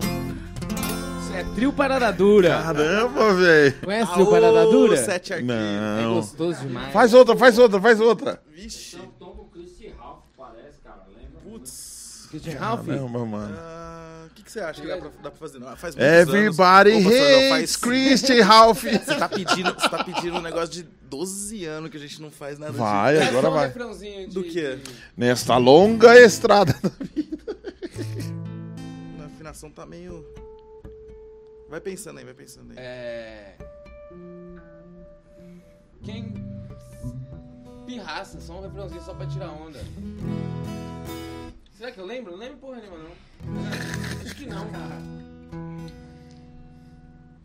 Isso 1.22 1.34
é 1.36 1.44
trio 1.54 1.72
parada 1.72 2.12
dura. 2.12 2.50
Caramba, 2.64 3.36
velho. 3.36 3.76
Conhece 3.84 4.12
trio 4.12 4.26
parada 4.32 4.64
dura? 4.66 4.98
Sete 4.98 5.34
arquivos. 5.34 5.56
É 5.56 6.02
Não. 6.02 6.16
gostoso 6.16 6.62
demais. 6.62 6.92
Faz 6.92 7.14
outra, 7.14 7.36
faz 7.38 7.60
outra, 7.60 7.80
faz 7.80 8.02
outra. 8.02 8.42
Vixe. 8.56 8.98
Tom 9.20 9.28
com 9.28 9.44
o 9.44 9.46
Christy 9.54 9.94
Ralph, 10.02 10.24
parece, 10.36 10.80
cara. 10.84 11.04
Lembra? 11.16 11.42
Putz. 11.48 12.26
Christian 12.32 12.58
Ralph? 12.58 12.88
Caramba, 12.88 13.24
mano. 13.24 13.56
Ah, 13.56 14.00
O 14.10 14.13
que, 14.44 14.46
que 14.46 14.52
você 14.52 14.60
acha 14.60 14.82
que 14.82 14.88
dá 14.88 14.98
pra, 14.98 15.10
dá 15.10 15.32
pra 15.32 15.40
fazer? 15.40 15.60
Não, 15.60 15.76
faz 15.78 15.96
anos. 15.96 16.08
Everybody 16.08 17.00
não, 17.00 17.10
hates 17.10 17.50
faz- 17.50 17.76
Christy 17.78 18.42
Ralph. 18.42 18.84
Você 18.84 19.16
tá 19.16 19.30
pedindo, 19.30 19.74
você 19.74 19.90
tá 19.90 20.04
pedindo 20.04 20.38
um 20.38 20.42
negócio 20.42 20.70
de 20.70 20.84
12 20.84 21.66
anos 21.66 21.90
que 21.90 21.98
a 21.98 22.00
gente 22.00 22.22
não 22.22 22.30
faz 22.32 22.58
nada 22.60 22.72
Vai, 22.74 23.18
Faz 23.18 23.30
agora 23.30 23.50
um 23.50 23.54
vai. 23.54 23.68
refrãozinho 23.68 24.28
de- 24.28 24.34
Do 24.34 24.44
quê? 24.44 24.76
de- 24.78 24.92
Nesta 25.16 25.58
longa 25.58 26.20
estrada. 26.20 26.74
disso. 27.14 27.34
A 29.22 29.26
afinação 29.26 29.70
tá 29.72 29.86
meio... 29.86 30.26
Vai 31.70 31.80
pensando 31.82 32.20
aí, 32.20 32.26
vai 32.26 32.34
pensando 32.34 32.72
aí. 32.72 32.78
É. 32.78 33.56
Quem. 36.04 36.34
Pirraça, 37.86 38.40
só 38.42 38.60
um 38.60 38.62
refrãozinho 38.62 39.02
só 39.04 39.14
pra 39.14 39.26
tirar 39.28 39.50
onda. 39.52 39.80
Será 41.84 41.92
que 41.92 42.00
eu 42.00 42.06
lembro? 42.06 42.32
Não 42.32 42.40
lembro 42.40 42.56
porra 42.60 42.78
nenhuma, 42.78 42.98
não. 42.98 43.62
Acho 44.24 44.36
que 44.36 44.46
não. 44.46 44.68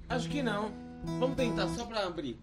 Acho 0.09 0.29
que 0.29 0.43
não. 0.45 0.71
Vamos 1.19 1.37
tentar 1.37 1.67
só 1.67 1.85
pra 1.85 2.07
abrir. 2.07 2.39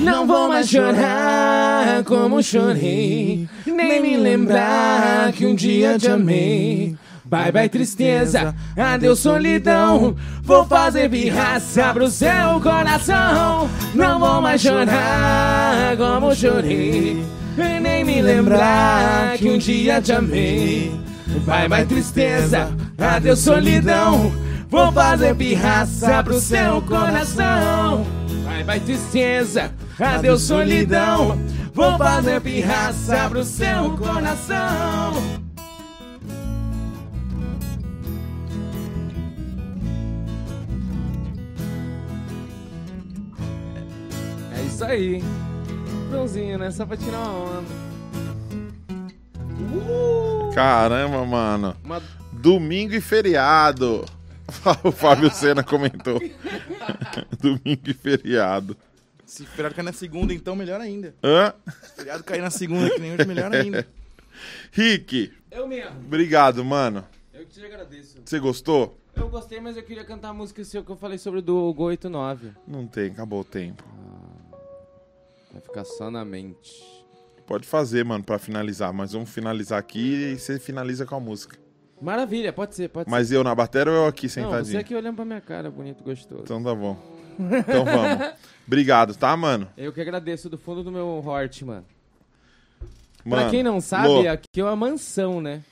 Não 0.00 0.26
vou 0.26 0.48
mais 0.48 0.68
chorar 0.68 2.02
como 2.02 2.42
chorei, 2.42 3.48
nem 3.64 4.02
me 4.02 4.16
lembrar 4.16 5.32
que 5.34 5.46
um 5.46 5.54
dia 5.54 5.96
te 5.96 6.08
amei. 6.08 6.96
Bye 7.24 7.52
bye 7.52 7.68
tristeza, 7.68 8.56
adeus 8.76 9.20
solidão. 9.20 10.16
Vou 10.42 10.64
fazer 10.64 11.08
pirraça 11.08 11.92
pro 11.92 12.10
seu 12.10 12.60
coração. 12.60 13.70
Não 13.94 14.18
vou 14.18 14.42
mais 14.42 14.60
chorar 14.60 15.96
como 15.96 16.34
chorei, 16.34 17.24
nem 17.58 18.04
me 18.04 18.22
lembrar 18.22 19.36
que 19.36 19.50
um 19.50 19.58
dia 19.58 20.00
te 20.00 20.12
amei. 20.12 20.92
Bye 21.44 21.68
bye 21.68 21.84
tristeza, 21.84 22.70
adeus 22.96 23.40
solidão. 23.40 24.32
Vou 24.68 24.92
fazer 24.92 25.34
pirraça 25.34 26.22
pro 26.22 26.40
seu 26.40 26.82
coração. 26.82 28.06
Bye 28.44 28.64
bye 28.64 28.80
tristeza, 28.80 29.72
adeus 29.98 30.42
solidão. 30.42 31.38
Vou 31.74 31.96
fazer 31.96 32.40
pirraça 32.40 33.28
pro 33.28 33.44
seu 33.44 33.96
coração. 33.96 35.12
É 44.56 44.62
isso 44.66 44.84
aí. 44.84 45.22
Pãozinho, 46.10 46.58
né? 46.58 46.70
Só 46.70 46.86
pra 46.86 46.96
tirar 46.96 47.18
uma 47.18 47.58
onda. 47.58 47.68
Uh! 49.74 50.54
Caramba, 50.54 51.24
mano. 51.24 51.76
Uma... 51.84 52.02
Domingo 52.32 52.94
e 52.94 53.00
feriado. 53.00 54.04
O 54.82 54.90
Fábio 54.90 55.30
Sena 55.30 55.62
comentou. 55.62 56.18
Domingo 57.38 57.82
e 57.86 57.92
feriado. 57.92 58.74
Se 59.26 59.44
feriado 59.44 59.74
cair 59.74 59.84
na 59.84 59.92
segunda, 59.92 60.32
então, 60.32 60.56
melhor 60.56 60.80
ainda. 60.80 61.14
Hã? 61.22 61.52
Se 61.82 61.96
feriado 61.96 62.24
cair 62.24 62.40
na 62.40 62.48
segunda, 62.48 62.88
que 62.88 62.98
nem 62.98 63.12
hoje, 63.12 63.26
melhor 63.26 63.54
ainda. 63.54 63.86
Rick, 64.72 65.30
Eu 65.50 65.68
mesmo. 65.68 65.98
obrigado, 65.98 66.64
mano. 66.64 67.04
Eu 67.34 67.44
que 67.44 67.60
te 67.60 67.64
agradeço. 67.64 68.22
Você 68.24 68.38
gostou? 68.38 68.98
Eu 69.14 69.28
gostei, 69.28 69.60
mas 69.60 69.76
eu 69.76 69.82
queria 69.82 70.02
cantar 70.04 70.30
a 70.30 70.34
música 70.34 70.64
seu 70.64 70.82
que 70.82 70.90
eu 70.90 70.96
falei 70.96 71.18
sobre 71.18 71.42
do 71.42 71.70
Go 71.74 71.84
89. 71.84 72.52
Não 72.66 72.86
tem, 72.86 73.10
acabou 73.10 73.40
o 73.40 73.44
tempo. 73.44 73.84
Ficar 75.68 75.84
só 75.84 76.10
na 76.10 76.24
mente. 76.24 76.82
Pode 77.46 77.66
fazer, 77.66 78.04
mano, 78.04 78.24
pra 78.24 78.38
finalizar. 78.38 78.92
Mas 78.92 79.12
vamos 79.12 79.28
finalizar 79.30 79.78
aqui 79.78 80.32
e 80.32 80.38
você 80.38 80.58
finaliza 80.58 81.04
com 81.04 81.14
a 81.14 81.20
música. 81.20 81.58
Maravilha, 82.00 82.52
pode 82.52 82.74
ser, 82.74 82.88
pode 82.88 83.10
Mas 83.10 83.30
eu 83.30 83.44
na 83.44 83.54
bateria 83.54 83.92
ou 83.92 83.98
eu 84.04 84.06
aqui 84.06 84.28
ser. 84.28 84.40
Não, 84.40 84.48
sentadinho? 84.50 84.72
você 84.72 84.78
aqui 84.78 84.94
olhando 84.94 85.16
pra 85.16 85.24
minha 85.24 85.40
cara, 85.40 85.70
bonito, 85.70 86.02
gostoso. 86.02 86.42
Então 86.44 86.62
tá 86.62 86.74
bom. 86.74 86.96
Então 87.38 87.84
vamos. 87.84 88.34
Obrigado, 88.66 89.14
tá, 89.14 89.36
mano? 89.36 89.68
Eu 89.76 89.92
que 89.92 90.00
agradeço 90.00 90.48
do 90.48 90.56
fundo 90.56 90.82
do 90.82 90.90
meu 90.90 91.22
heart, 91.26 91.62
mano. 91.62 91.84
Mano, 93.24 93.42
pra 93.42 93.50
quem 93.50 93.62
não 93.62 93.80
sabe, 93.80 94.08
Lô, 94.08 94.28
aqui 94.28 94.60
é 94.60 94.64
uma 94.64 94.76
mansão, 94.76 95.40
né? 95.40 95.62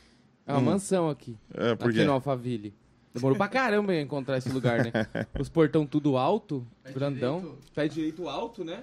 É 0.47 0.53
uma 0.53 0.61
Hum. 0.61 0.65
mansão 0.65 1.09
aqui. 1.09 1.37
é, 1.55 1.75
por 1.75 1.89
aqui 1.89 1.99
quê? 2.01 2.05
no 2.05 2.13
Alphaville. 2.13 2.75
Demorou 3.15 3.37
pra 3.37 3.49
caramba 3.49 3.95
eu 3.95 4.01
encontrar 4.03 4.37
esse 4.37 4.51
lugar, 4.51 4.85
né? 4.85 4.93
Os 5.41 5.49
portão 5.49 5.87
tudo 5.87 6.17
alto, 6.19 6.67
grandão. 6.95 7.57
Pé 7.75 7.89
direito 7.89 8.29
alto, 8.29 8.63
né? 8.63 8.83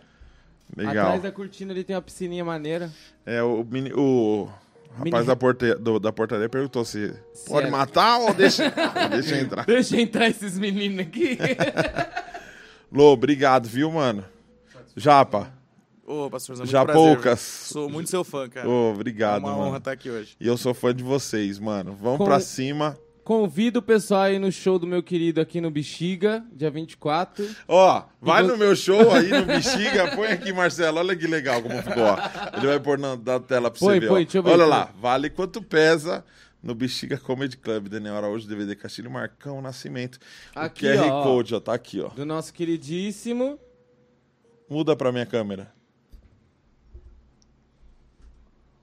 Legal. 0.76 1.06
Atrás 1.06 1.22
da 1.24 1.32
cortina 1.32 1.72
ali 1.72 1.84
tem 1.84 1.96
uma 1.96 2.02
piscininha 2.02 2.44
maneira. 2.44 2.92
É, 3.26 3.42
o, 3.44 3.62
o 3.96 4.46
rapaz 4.96 5.14
Mini- 5.14 5.26
da, 5.28 5.36
porte- 5.36 5.76
do- 5.76 6.00
da 6.00 6.12
portaria 6.12 6.50
perguntou 6.50 6.84
se 6.86 7.14
pode 7.48 7.62
Certo. 7.68 7.72
matar 7.72 8.18
ou 8.20 8.34
deixa, 8.34 8.72
deixa 9.12 9.38
entrar. 9.38 9.66
Deixa 9.66 10.00
entrar 10.02 10.28
esses 10.30 10.58
meninos 10.58 11.00
aqui. 11.00 11.38
Lô, 12.92 13.12
obrigado, 13.14 13.68
viu, 13.68 13.92
mano? 13.92 14.24
Japa, 14.96 15.52
Ô, 16.06 16.30
pastorzão, 16.30 16.64
muito 16.64 16.72
já 16.72 16.84
prazer, 16.86 17.02
poucas. 17.02 17.40
Sou 17.40 17.90
muito 17.90 18.10
seu 18.10 18.24
fã, 18.24 18.48
cara. 18.50 18.68
Ô, 18.70 18.90
é 18.90 18.94
obrigado, 18.94 19.42
uma 19.44 19.54
honra 19.56 19.66
mano. 19.66 19.78
estar 19.78 19.92
aqui 19.92 20.10
hoje. 20.10 20.36
E 20.40 20.46
eu 20.48 20.58
sou 20.58 20.74
fã 20.74 20.94
de 20.94 21.02
vocês, 21.04 21.58
mano. 21.58 21.98
Vamos 22.00 22.20
Com- 22.20 22.26
pra 22.26 22.40
cima. 22.40 22.98
Convido 23.24 23.80
o 23.80 23.82
pessoal 23.82 24.24
aí 24.24 24.38
no 24.38 24.52
show 24.52 24.78
do 24.78 24.86
meu 24.86 25.02
querido 25.02 25.40
aqui 25.40 25.62
no 25.62 25.72
Bexiga, 25.72 26.46
dia 26.52 26.70
24. 26.70 27.48
Ó, 27.70 28.04
vai 28.20 28.44
no 28.44 28.58
meu 28.58 28.76
show 28.76 29.12
aí 29.14 29.30
no 29.30 29.46
Bexiga, 29.46 30.14
põe 30.14 30.28
aqui, 30.28 30.52
Marcelo. 30.52 30.98
Olha 31.00 31.16
que 31.16 31.26
legal 31.26 31.62
como 31.62 31.82
ficou, 31.82 32.04
ó. 32.04 32.18
Ele 32.58 32.68
vai 32.68 32.80
pôr 32.82 33.00
na, 33.00 33.16
na 33.16 33.40
tela 33.40 33.72
pra 33.72 33.80
Põe, 33.80 33.96
você 33.96 34.00
ver, 34.02 34.08
põe, 34.08 34.22
ó. 34.22 34.24
deixa 34.26 34.38
eu 34.40 34.44
ver 34.44 34.52
Olha 34.52 34.66
lá, 34.66 34.92
vale 35.00 35.30
quanto 35.30 35.62
pesa 35.62 36.26
no 36.62 36.76
Bexiga 36.76 37.18
Comedy 37.18 37.56
Club, 37.56 37.88
Daniel 37.88 38.18
Araújo, 38.18 38.46
DVD 38.46 38.76
Castilho, 38.76 39.10
Marcão 39.10 39.62
Nascimento. 39.62 40.20
Aqui, 40.54 40.86
o 40.86 40.90
QR 40.94 41.10
ó. 41.10 41.24
Code, 41.24 41.56
ó, 41.56 41.60
tá 41.62 41.74
aqui, 41.74 42.02
ó. 42.02 42.10
Do 42.10 42.26
nosso 42.26 42.54
queridíssimo. 42.54 43.58
Muda 44.70 44.98
pra 44.98 45.14
minha 45.14 45.26
câmera. 45.26 45.74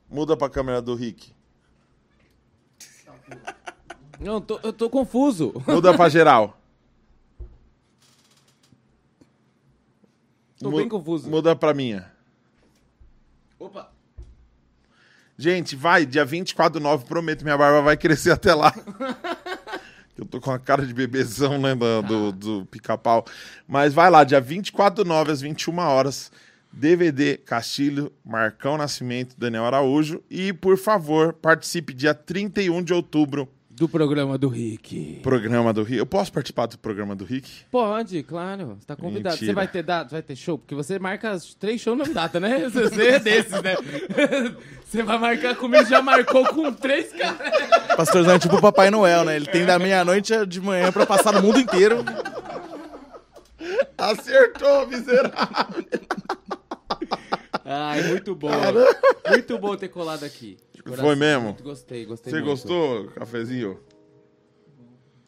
Muda 0.09 0.35
pra 0.35 0.49
câmera 0.49 0.81
do 0.81 0.95
Rick. 0.95 1.33
Não, 4.21 4.35
eu 4.35 4.41
tô, 4.41 4.61
eu 4.63 4.73
tô 4.73 4.91
confuso. 4.91 5.55
Muda 5.67 5.95
pra 5.97 6.09
geral. 6.09 6.57
Tô 10.59 10.71
Mu- 10.71 10.77
bem 10.77 10.89
confuso. 10.89 11.29
Muda 11.31 11.57
pra 11.57 11.73
minha. 11.73 12.11
Opa. 13.59 13.91
Gente, 15.39 15.75
vai, 15.75 16.05
dia 16.05 16.25
24 16.25 16.79
do 16.79 16.83
9, 16.83 17.07
prometo, 17.07 17.43
minha 17.43 17.57
barba 17.57 17.81
vai 17.81 17.97
crescer 17.97 18.31
até 18.31 18.55
lá. 18.55 18.75
Eu 20.19 20.27
tô 20.27 20.39
com 20.39 20.51
a 20.51 20.59
cara 20.59 20.85
de 20.85 20.93
bebezão, 20.93 21.59
né, 21.59 21.75
do, 21.75 22.03
do, 22.03 22.33
do 22.33 22.67
pica-pau. 22.67 23.25
Mas 23.67 23.95
vai 23.95 24.11
lá, 24.11 24.23
dia 24.23 24.39
24 24.39 25.03
do 25.03 25.09
9, 25.09 25.33
às 25.33 25.41
21 25.41 25.79
horas, 25.79 26.31
DVD 26.71 27.39
Castilho, 27.39 28.13
Marcão 28.23 28.77
Nascimento, 28.77 29.35
Daniel 29.39 29.65
Araújo. 29.65 30.23
E, 30.29 30.53
por 30.53 30.77
favor, 30.77 31.33
participe 31.33 31.95
dia 31.95 32.13
31 32.13 32.83
de 32.83 32.93
outubro, 32.93 33.49
Do 33.81 33.89
programa 33.89 34.37
do 34.37 34.47
Rick. 34.47 35.21
programa 35.23 35.73
do 35.73 35.83
Rick. 35.83 35.97
Eu 35.97 36.05
posso 36.05 36.31
participar 36.31 36.67
do 36.67 36.77
programa 36.77 37.17
do 37.17 37.25
Rick? 37.25 37.51
Pode, 37.71 38.23
claro. 38.25 38.77
Você 38.79 38.87
tá 38.87 38.95
convidado. 38.95 39.37
Mentira. 39.37 39.53
Você 39.53 39.55
vai 39.55 39.67
ter 39.67 39.83
data, 39.83 40.11
vai 40.11 40.21
ter 40.21 40.37
show? 40.37 40.59
Porque 40.59 40.75
você 40.75 40.99
marca 40.99 41.31
as 41.31 41.55
três 41.55 41.81
shows 41.81 41.97
na 41.97 42.05
data, 42.05 42.39
né? 42.39 42.69
Você 42.69 43.09
é 43.09 43.19
desses, 43.19 43.63
né? 43.63 43.77
Você 44.85 45.03
vai 45.03 45.19
marcar 45.19 45.57
comigo, 45.57 45.87
já 45.87 46.03
marcou 46.03 46.47
com 46.49 46.71
três 46.71 47.11
caras. 47.11 47.97
Pastorzão 47.97 48.35
é 48.35 48.39
tipo 48.39 48.57
o 48.57 48.61
Papai 48.61 48.91
Noel, 48.91 49.25
né? 49.25 49.37
Ele 49.37 49.47
tem 49.47 49.65
da 49.65 49.79
meia-noite 49.79 50.35
a 50.35 50.45
de 50.45 50.61
manhã 50.61 50.93
pra 50.93 51.07
passar 51.07 51.33
no 51.33 51.41
mundo 51.41 51.59
inteiro. 51.59 52.05
Acertou, 53.97 54.89
miserável! 54.89 55.87
Ai, 57.65 58.03
muito 58.03 58.35
bom. 58.35 58.51
Muito 59.27 59.59
bom 59.59 59.75
ter 59.75 59.89
colado 59.89 60.25
aqui. 60.25 60.59
Coração. 60.85 61.05
Foi 61.05 61.15
mesmo? 61.17 61.45
Muito 61.45 61.63
gostei, 61.63 62.05
gostei 62.05 62.31
Você 62.33 62.37
muito. 62.41 62.51
gostou, 62.51 63.07
cafezinho? 63.09 63.79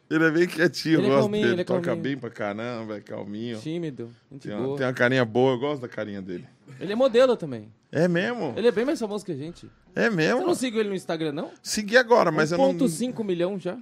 Ele 0.09 0.25
é 0.25 0.31
bem 0.31 0.47
quietinho, 0.47 0.99
Ele 0.99 1.07
eu 1.07 1.11
é 1.11 1.15
gosto 1.15 1.21
calminho, 1.23 1.41
dele. 1.43 1.53
ele 1.55 1.61
é 1.61 1.65
Toca 1.65 1.81
calminho. 1.81 2.03
bem 2.03 2.17
pra 2.17 2.29
caramba, 2.29 2.97
é 2.97 3.01
calminho. 3.01 3.59
Tímido, 3.59 4.11
Tem 4.39 4.53
uma, 4.53 4.77
tem 4.77 4.85
uma 4.85 4.93
carinha 4.93 5.25
boa, 5.25 5.53
eu 5.53 5.59
gosto 5.59 5.81
da 5.81 5.87
carinha 5.87 6.21
dele. 6.21 6.45
Ele 6.79 6.93
é 6.93 6.95
modelo 6.95 7.35
também. 7.35 7.71
É 7.91 8.07
mesmo? 8.07 8.53
Ele 8.55 8.67
é 8.67 8.71
bem 8.71 8.85
mais 8.85 8.99
famoso 8.99 9.25
que 9.25 9.31
a 9.31 9.35
gente. 9.35 9.69
É 9.95 10.09
Você 10.09 10.15
mesmo? 10.15 10.45
não 10.45 10.53
sigo 10.55 10.79
ele 10.79 10.89
no 10.89 10.95
Instagram, 10.95 11.31
não? 11.31 11.51
Segui 11.63 11.97
agora, 11.97 12.31
mas 12.31 12.51
eu 12.51 12.57
não. 12.57 12.73
1.5 12.73 13.23
milhão 13.23 13.59
já. 13.59 13.77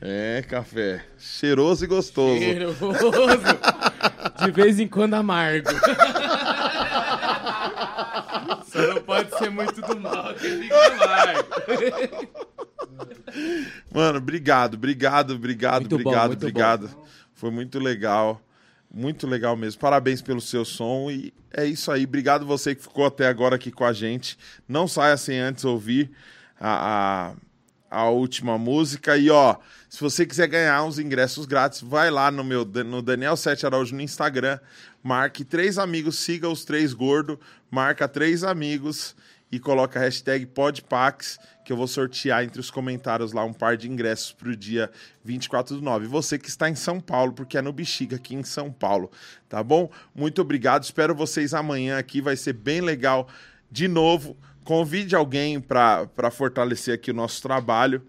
É, 0.00 0.42
café. 0.48 1.04
Cheiroso 1.18 1.84
e 1.84 1.86
gostoso. 1.88 2.38
Cheiroso. 2.40 2.78
De 4.44 4.50
vez 4.50 4.80
em 4.80 4.88
quando 4.88 5.14
amargo. 5.14 5.68
Só 8.66 8.94
não 8.94 9.02
pode 9.02 9.36
ser 9.38 9.50
muito 9.50 9.80
do 9.80 10.00
mal, 10.00 10.34
que 10.34 10.48
fica 10.48 10.86
amargo. 10.86 11.48
Mano, 13.92 14.18
obrigado, 14.18 14.74
obrigado, 14.74 15.34
obrigado, 15.34 15.82
Muito 15.82 15.98
bom, 15.98 16.02
obrigado, 16.02 16.28
muito 16.28 16.42
obrigado. 16.42 16.90
Foi 17.34 17.50
muito 17.50 17.78
legal. 17.78 18.40
Muito 18.94 19.26
legal 19.26 19.56
mesmo. 19.56 19.80
Parabéns 19.80 20.20
pelo 20.20 20.40
seu 20.40 20.66
som 20.66 21.10
e 21.10 21.32
é 21.50 21.64
isso 21.64 21.90
aí. 21.90 22.04
Obrigado 22.04 22.44
você 22.44 22.74
que 22.74 22.82
ficou 22.82 23.06
até 23.06 23.26
agora 23.26 23.56
aqui 23.56 23.70
com 23.70 23.84
a 23.84 23.92
gente. 23.92 24.36
Não 24.68 24.86
saia 24.86 25.16
sem 25.16 25.38
antes 25.38 25.64
ouvir 25.64 26.10
a, 26.60 27.30
a, 27.30 27.34
a 27.92 28.08
última 28.08 28.56
música. 28.56 29.18
E 29.18 29.28
ó, 29.28 29.56
se 29.88 30.00
você 30.00 30.24
quiser 30.24 30.48
ganhar 30.48 30.82
uns 30.82 30.98
ingressos 30.98 31.44
grátis, 31.44 31.82
vai 31.82 32.10
lá 32.10 32.30
no 32.30 32.42
meu 32.42 32.64
no 32.64 33.02
Daniel 33.02 33.36
Sete 33.36 33.66
Araújo 33.66 33.94
no 33.94 34.00
Instagram, 34.00 34.58
marque 35.02 35.44
três 35.44 35.76
amigos, 35.76 36.18
siga 36.18 36.48
os 36.48 36.64
três 36.64 36.94
gordo, 36.94 37.38
marca 37.70 38.08
três 38.08 38.42
amigos 38.42 39.14
e 39.50 39.58
coloca 39.60 40.00
a 40.00 40.02
hashtag 40.02 40.46
Podpax, 40.46 41.38
que 41.62 41.70
eu 41.70 41.76
vou 41.76 41.86
sortear 41.86 42.42
entre 42.42 42.58
os 42.58 42.70
comentários 42.70 43.34
lá 43.34 43.44
um 43.44 43.52
par 43.52 43.76
de 43.76 43.90
ingressos 43.90 44.32
para 44.32 44.48
o 44.48 44.56
dia 44.56 44.90
24 45.22 45.76
do 45.76 45.82
9. 45.82 46.06
Você 46.06 46.38
que 46.38 46.48
está 46.48 46.70
em 46.70 46.74
São 46.74 46.98
Paulo, 46.98 47.34
porque 47.34 47.58
é 47.58 47.62
no 47.62 47.74
Bexiga, 47.74 48.16
aqui 48.16 48.34
em 48.34 48.42
São 48.42 48.72
Paulo, 48.72 49.10
tá 49.50 49.62
bom? 49.62 49.90
Muito 50.14 50.40
obrigado, 50.40 50.84
espero 50.84 51.14
vocês 51.14 51.52
amanhã 51.52 51.98
aqui, 51.98 52.22
vai 52.22 52.36
ser 52.36 52.54
bem 52.54 52.80
legal 52.80 53.28
de 53.70 53.86
novo. 53.86 54.38
Convide 54.64 55.14
alguém 55.16 55.60
para 55.60 56.30
fortalecer 56.30 56.94
aqui 56.94 57.10
o 57.10 57.14
nosso 57.14 57.42
trabalho. 57.42 58.02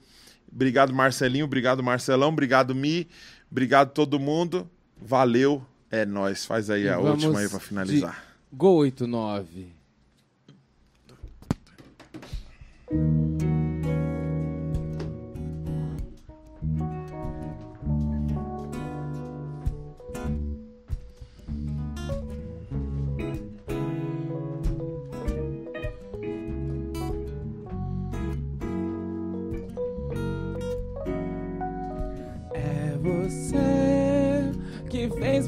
Obrigado, 0.51 0.93
Marcelinho, 0.93 1.45
obrigado, 1.45 1.81
Marcelão, 1.81 2.29
obrigado, 2.29 2.75
Mi, 2.75 3.07
obrigado 3.51 3.91
todo 3.91 4.19
mundo. 4.19 4.69
Valeu, 5.01 5.65
é 5.89 6.05
nóis. 6.05 6.45
Faz 6.45 6.69
aí 6.69 6.87
a 6.87 6.97
Vamos 6.97 7.23
última 7.23 7.39
aí 7.39 7.49
para 7.49 7.59
finalizar. 7.59 8.23
Gol 8.51 8.77
89. 8.77 9.73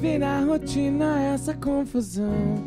Virar 0.06 0.46
rotina 0.46 1.20
essa 1.34 1.56
confusão. 1.56 2.64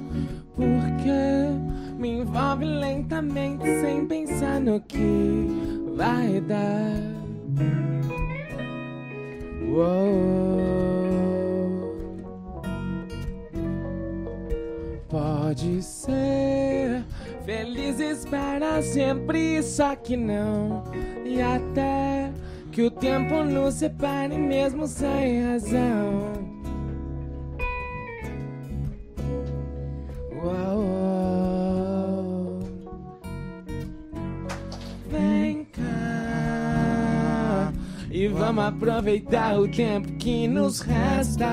Porque 0.57 1.97
me 1.97 2.19
envolve 2.19 2.65
lentamente 2.65 3.65
sem 3.81 4.05
pensar 4.07 4.61
no 4.61 4.81
que 4.81 5.47
vai 5.97 6.41
dar. 6.41 6.97
Uou. 9.69 10.19
Pode 15.09 15.81
ser 15.83 17.05
felizes 17.45 18.27
para 18.27 18.83
sempre, 18.83 19.63
só 19.63 19.95
que 19.95 20.17
não. 20.17 20.83
E 21.25 21.41
até 21.41 22.33
que 22.73 22.83
o 22.83 22.91
tempo 22.91 23.45
nos 23.45 23.75
separe 23.75 24.37
mesmo 24.37 24.89
sem 24.89 25.45
razão. 25.45 26.58
Uau. 30.43 32.19
Vem 35.11 35.65
cá 35.73 35.83
e 38.11 38.29
vamos 38.29 38.65
aproveitar 38.65 39.59
o 39.59 39.69
tempo 39.69 40.13
que 40.19 40.47
nos 40.47 40.81
resta. 40.81 41.49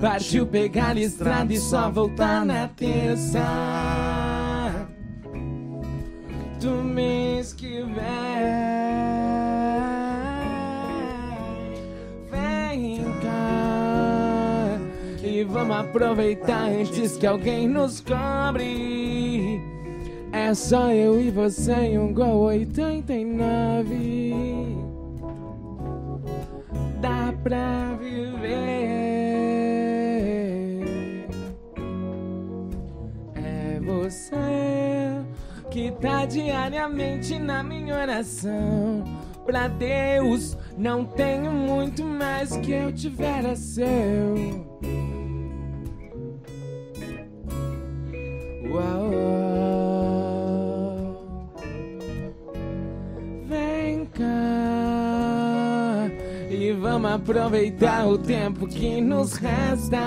Partiu 0.00 0.46
pegar 0.46 0.96
a 0.96 1.00
estrada 1.00 1.52
e 1.52 1.58
só 1.58 1.90
voltar 1.90 2.46
na 2.46 2.68
terça 2.68 3.44
do 6.60 6.82
mês 6.82 7.52
que. 7.52 7.82
Vem 7.82 8.27
e 15.38 15.44
vamos 15.44 15.76
aproveitar 15.76 16.68
antes 16.68 17.16
que 17.16 17.24
alguém 17.24 17.68
nos 17.68 18.00
cobre. 18.00 19.62
É 20.32 20.52
só 20.52 20.90
eu 20.90 21.20
e 21.20 21.30
você 21.30 21.74
em 21.74 21.96
um 21.98 22.12
gol 22.12 22.46
89. 22.46 24.76
Dá 27.00 27.32
pra 27.42 27.96
viver. 28.00 28.48
É 33.36 33.78
você 33.80 34.34
que 35.70 35.92
tá 35.92 36.26
diariamente 36.26 37.38
na 37.38 37.62
minha 37.62 37.94
oração. 37.94 39.04
Pra 39.46 39.68
Deus, 39.68 40.58
não 40.76 41.04
tenho 41.04 41.52
muito 41.52 42.02
mais 42.02 42.56
que 42.56 42.72
eu 42.72 42.92
tivera 42.92 43.54
seu. 43.54 44.66
Uau. 48.70 49.10
Vem 53.48 54.04
cá 54.06 54.28
e 56.50 56.72
vamos 56.72 57.10
aproveitar 57.10 58.06
o 58.06 58.18
tempo 58.18 58.66
que 58.66 59.00
nos 59.00 59.34
resta. 59.34 59.98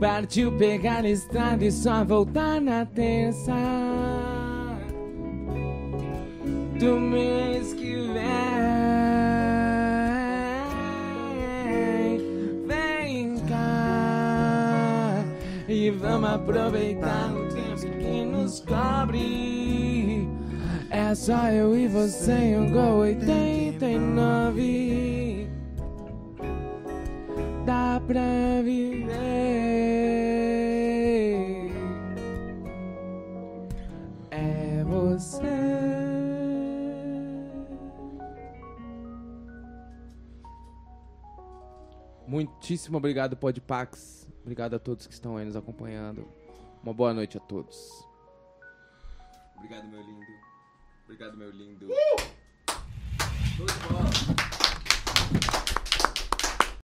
Partiu 0.00 0.52
pegar 0.58 1.04
a 1.04 1.08
estrada 1.08 1.64
e 1.64 1.72
só 1.72 2.04
voltar 2.04 2.60
na 2.60 2.84
terça 2.84 3.54
do 6.78 7.00
mês 7.00 7.72
que 7.72 8.05
e 15.68 15.90
vamos 15.90 16.30
aproveitar 16.30 17.32
o 17.32 17.48
tempo 17.48 17.80
que 17.98 18.24
nos 18.24 18.60
cobre. 18.60 20.28
É 20.90 21.14
só 21.14 21.48
eu 21.50 21.76
e 21.76 21.86
você 21.88 22.32
em 22.32 22.58
um 22.58 22.70
gol 22.70 22.98
89. 23.00 25.50
Dá 27.64 28.00
pra 28.06 28.62
viver. 28.62 29.16
É 34.30 34.84
você. 34.84 35.42
Muitíssimo 42.28 42.98
obrigado, 42.98 43.36
Podpax. 43.36 44.25
Obrigado 44.46 44.74
a 44.74 44.78
todos 44.78 45.08
que 45.08 45.12
estão 45.12 45.36
aí 45.36 45.44
nos 45.44 45.56
acompanhando. 45.56 46.24
Uma 46.80 46.94
boa 46.94 47.12
noite 47.12 47.36
a 47.36 47.40
todos. 47.40 48.06
Obrigado, 49.56 49.88
meu 49.88 50.00
lindo. 50.00 50.24
Obrigado, 51.02 51.36
meu 51.36 51.50
lindo. 51.50 51.88
Show 53.56 53.66
de 53.66 53.72
bola. 53.88 54.45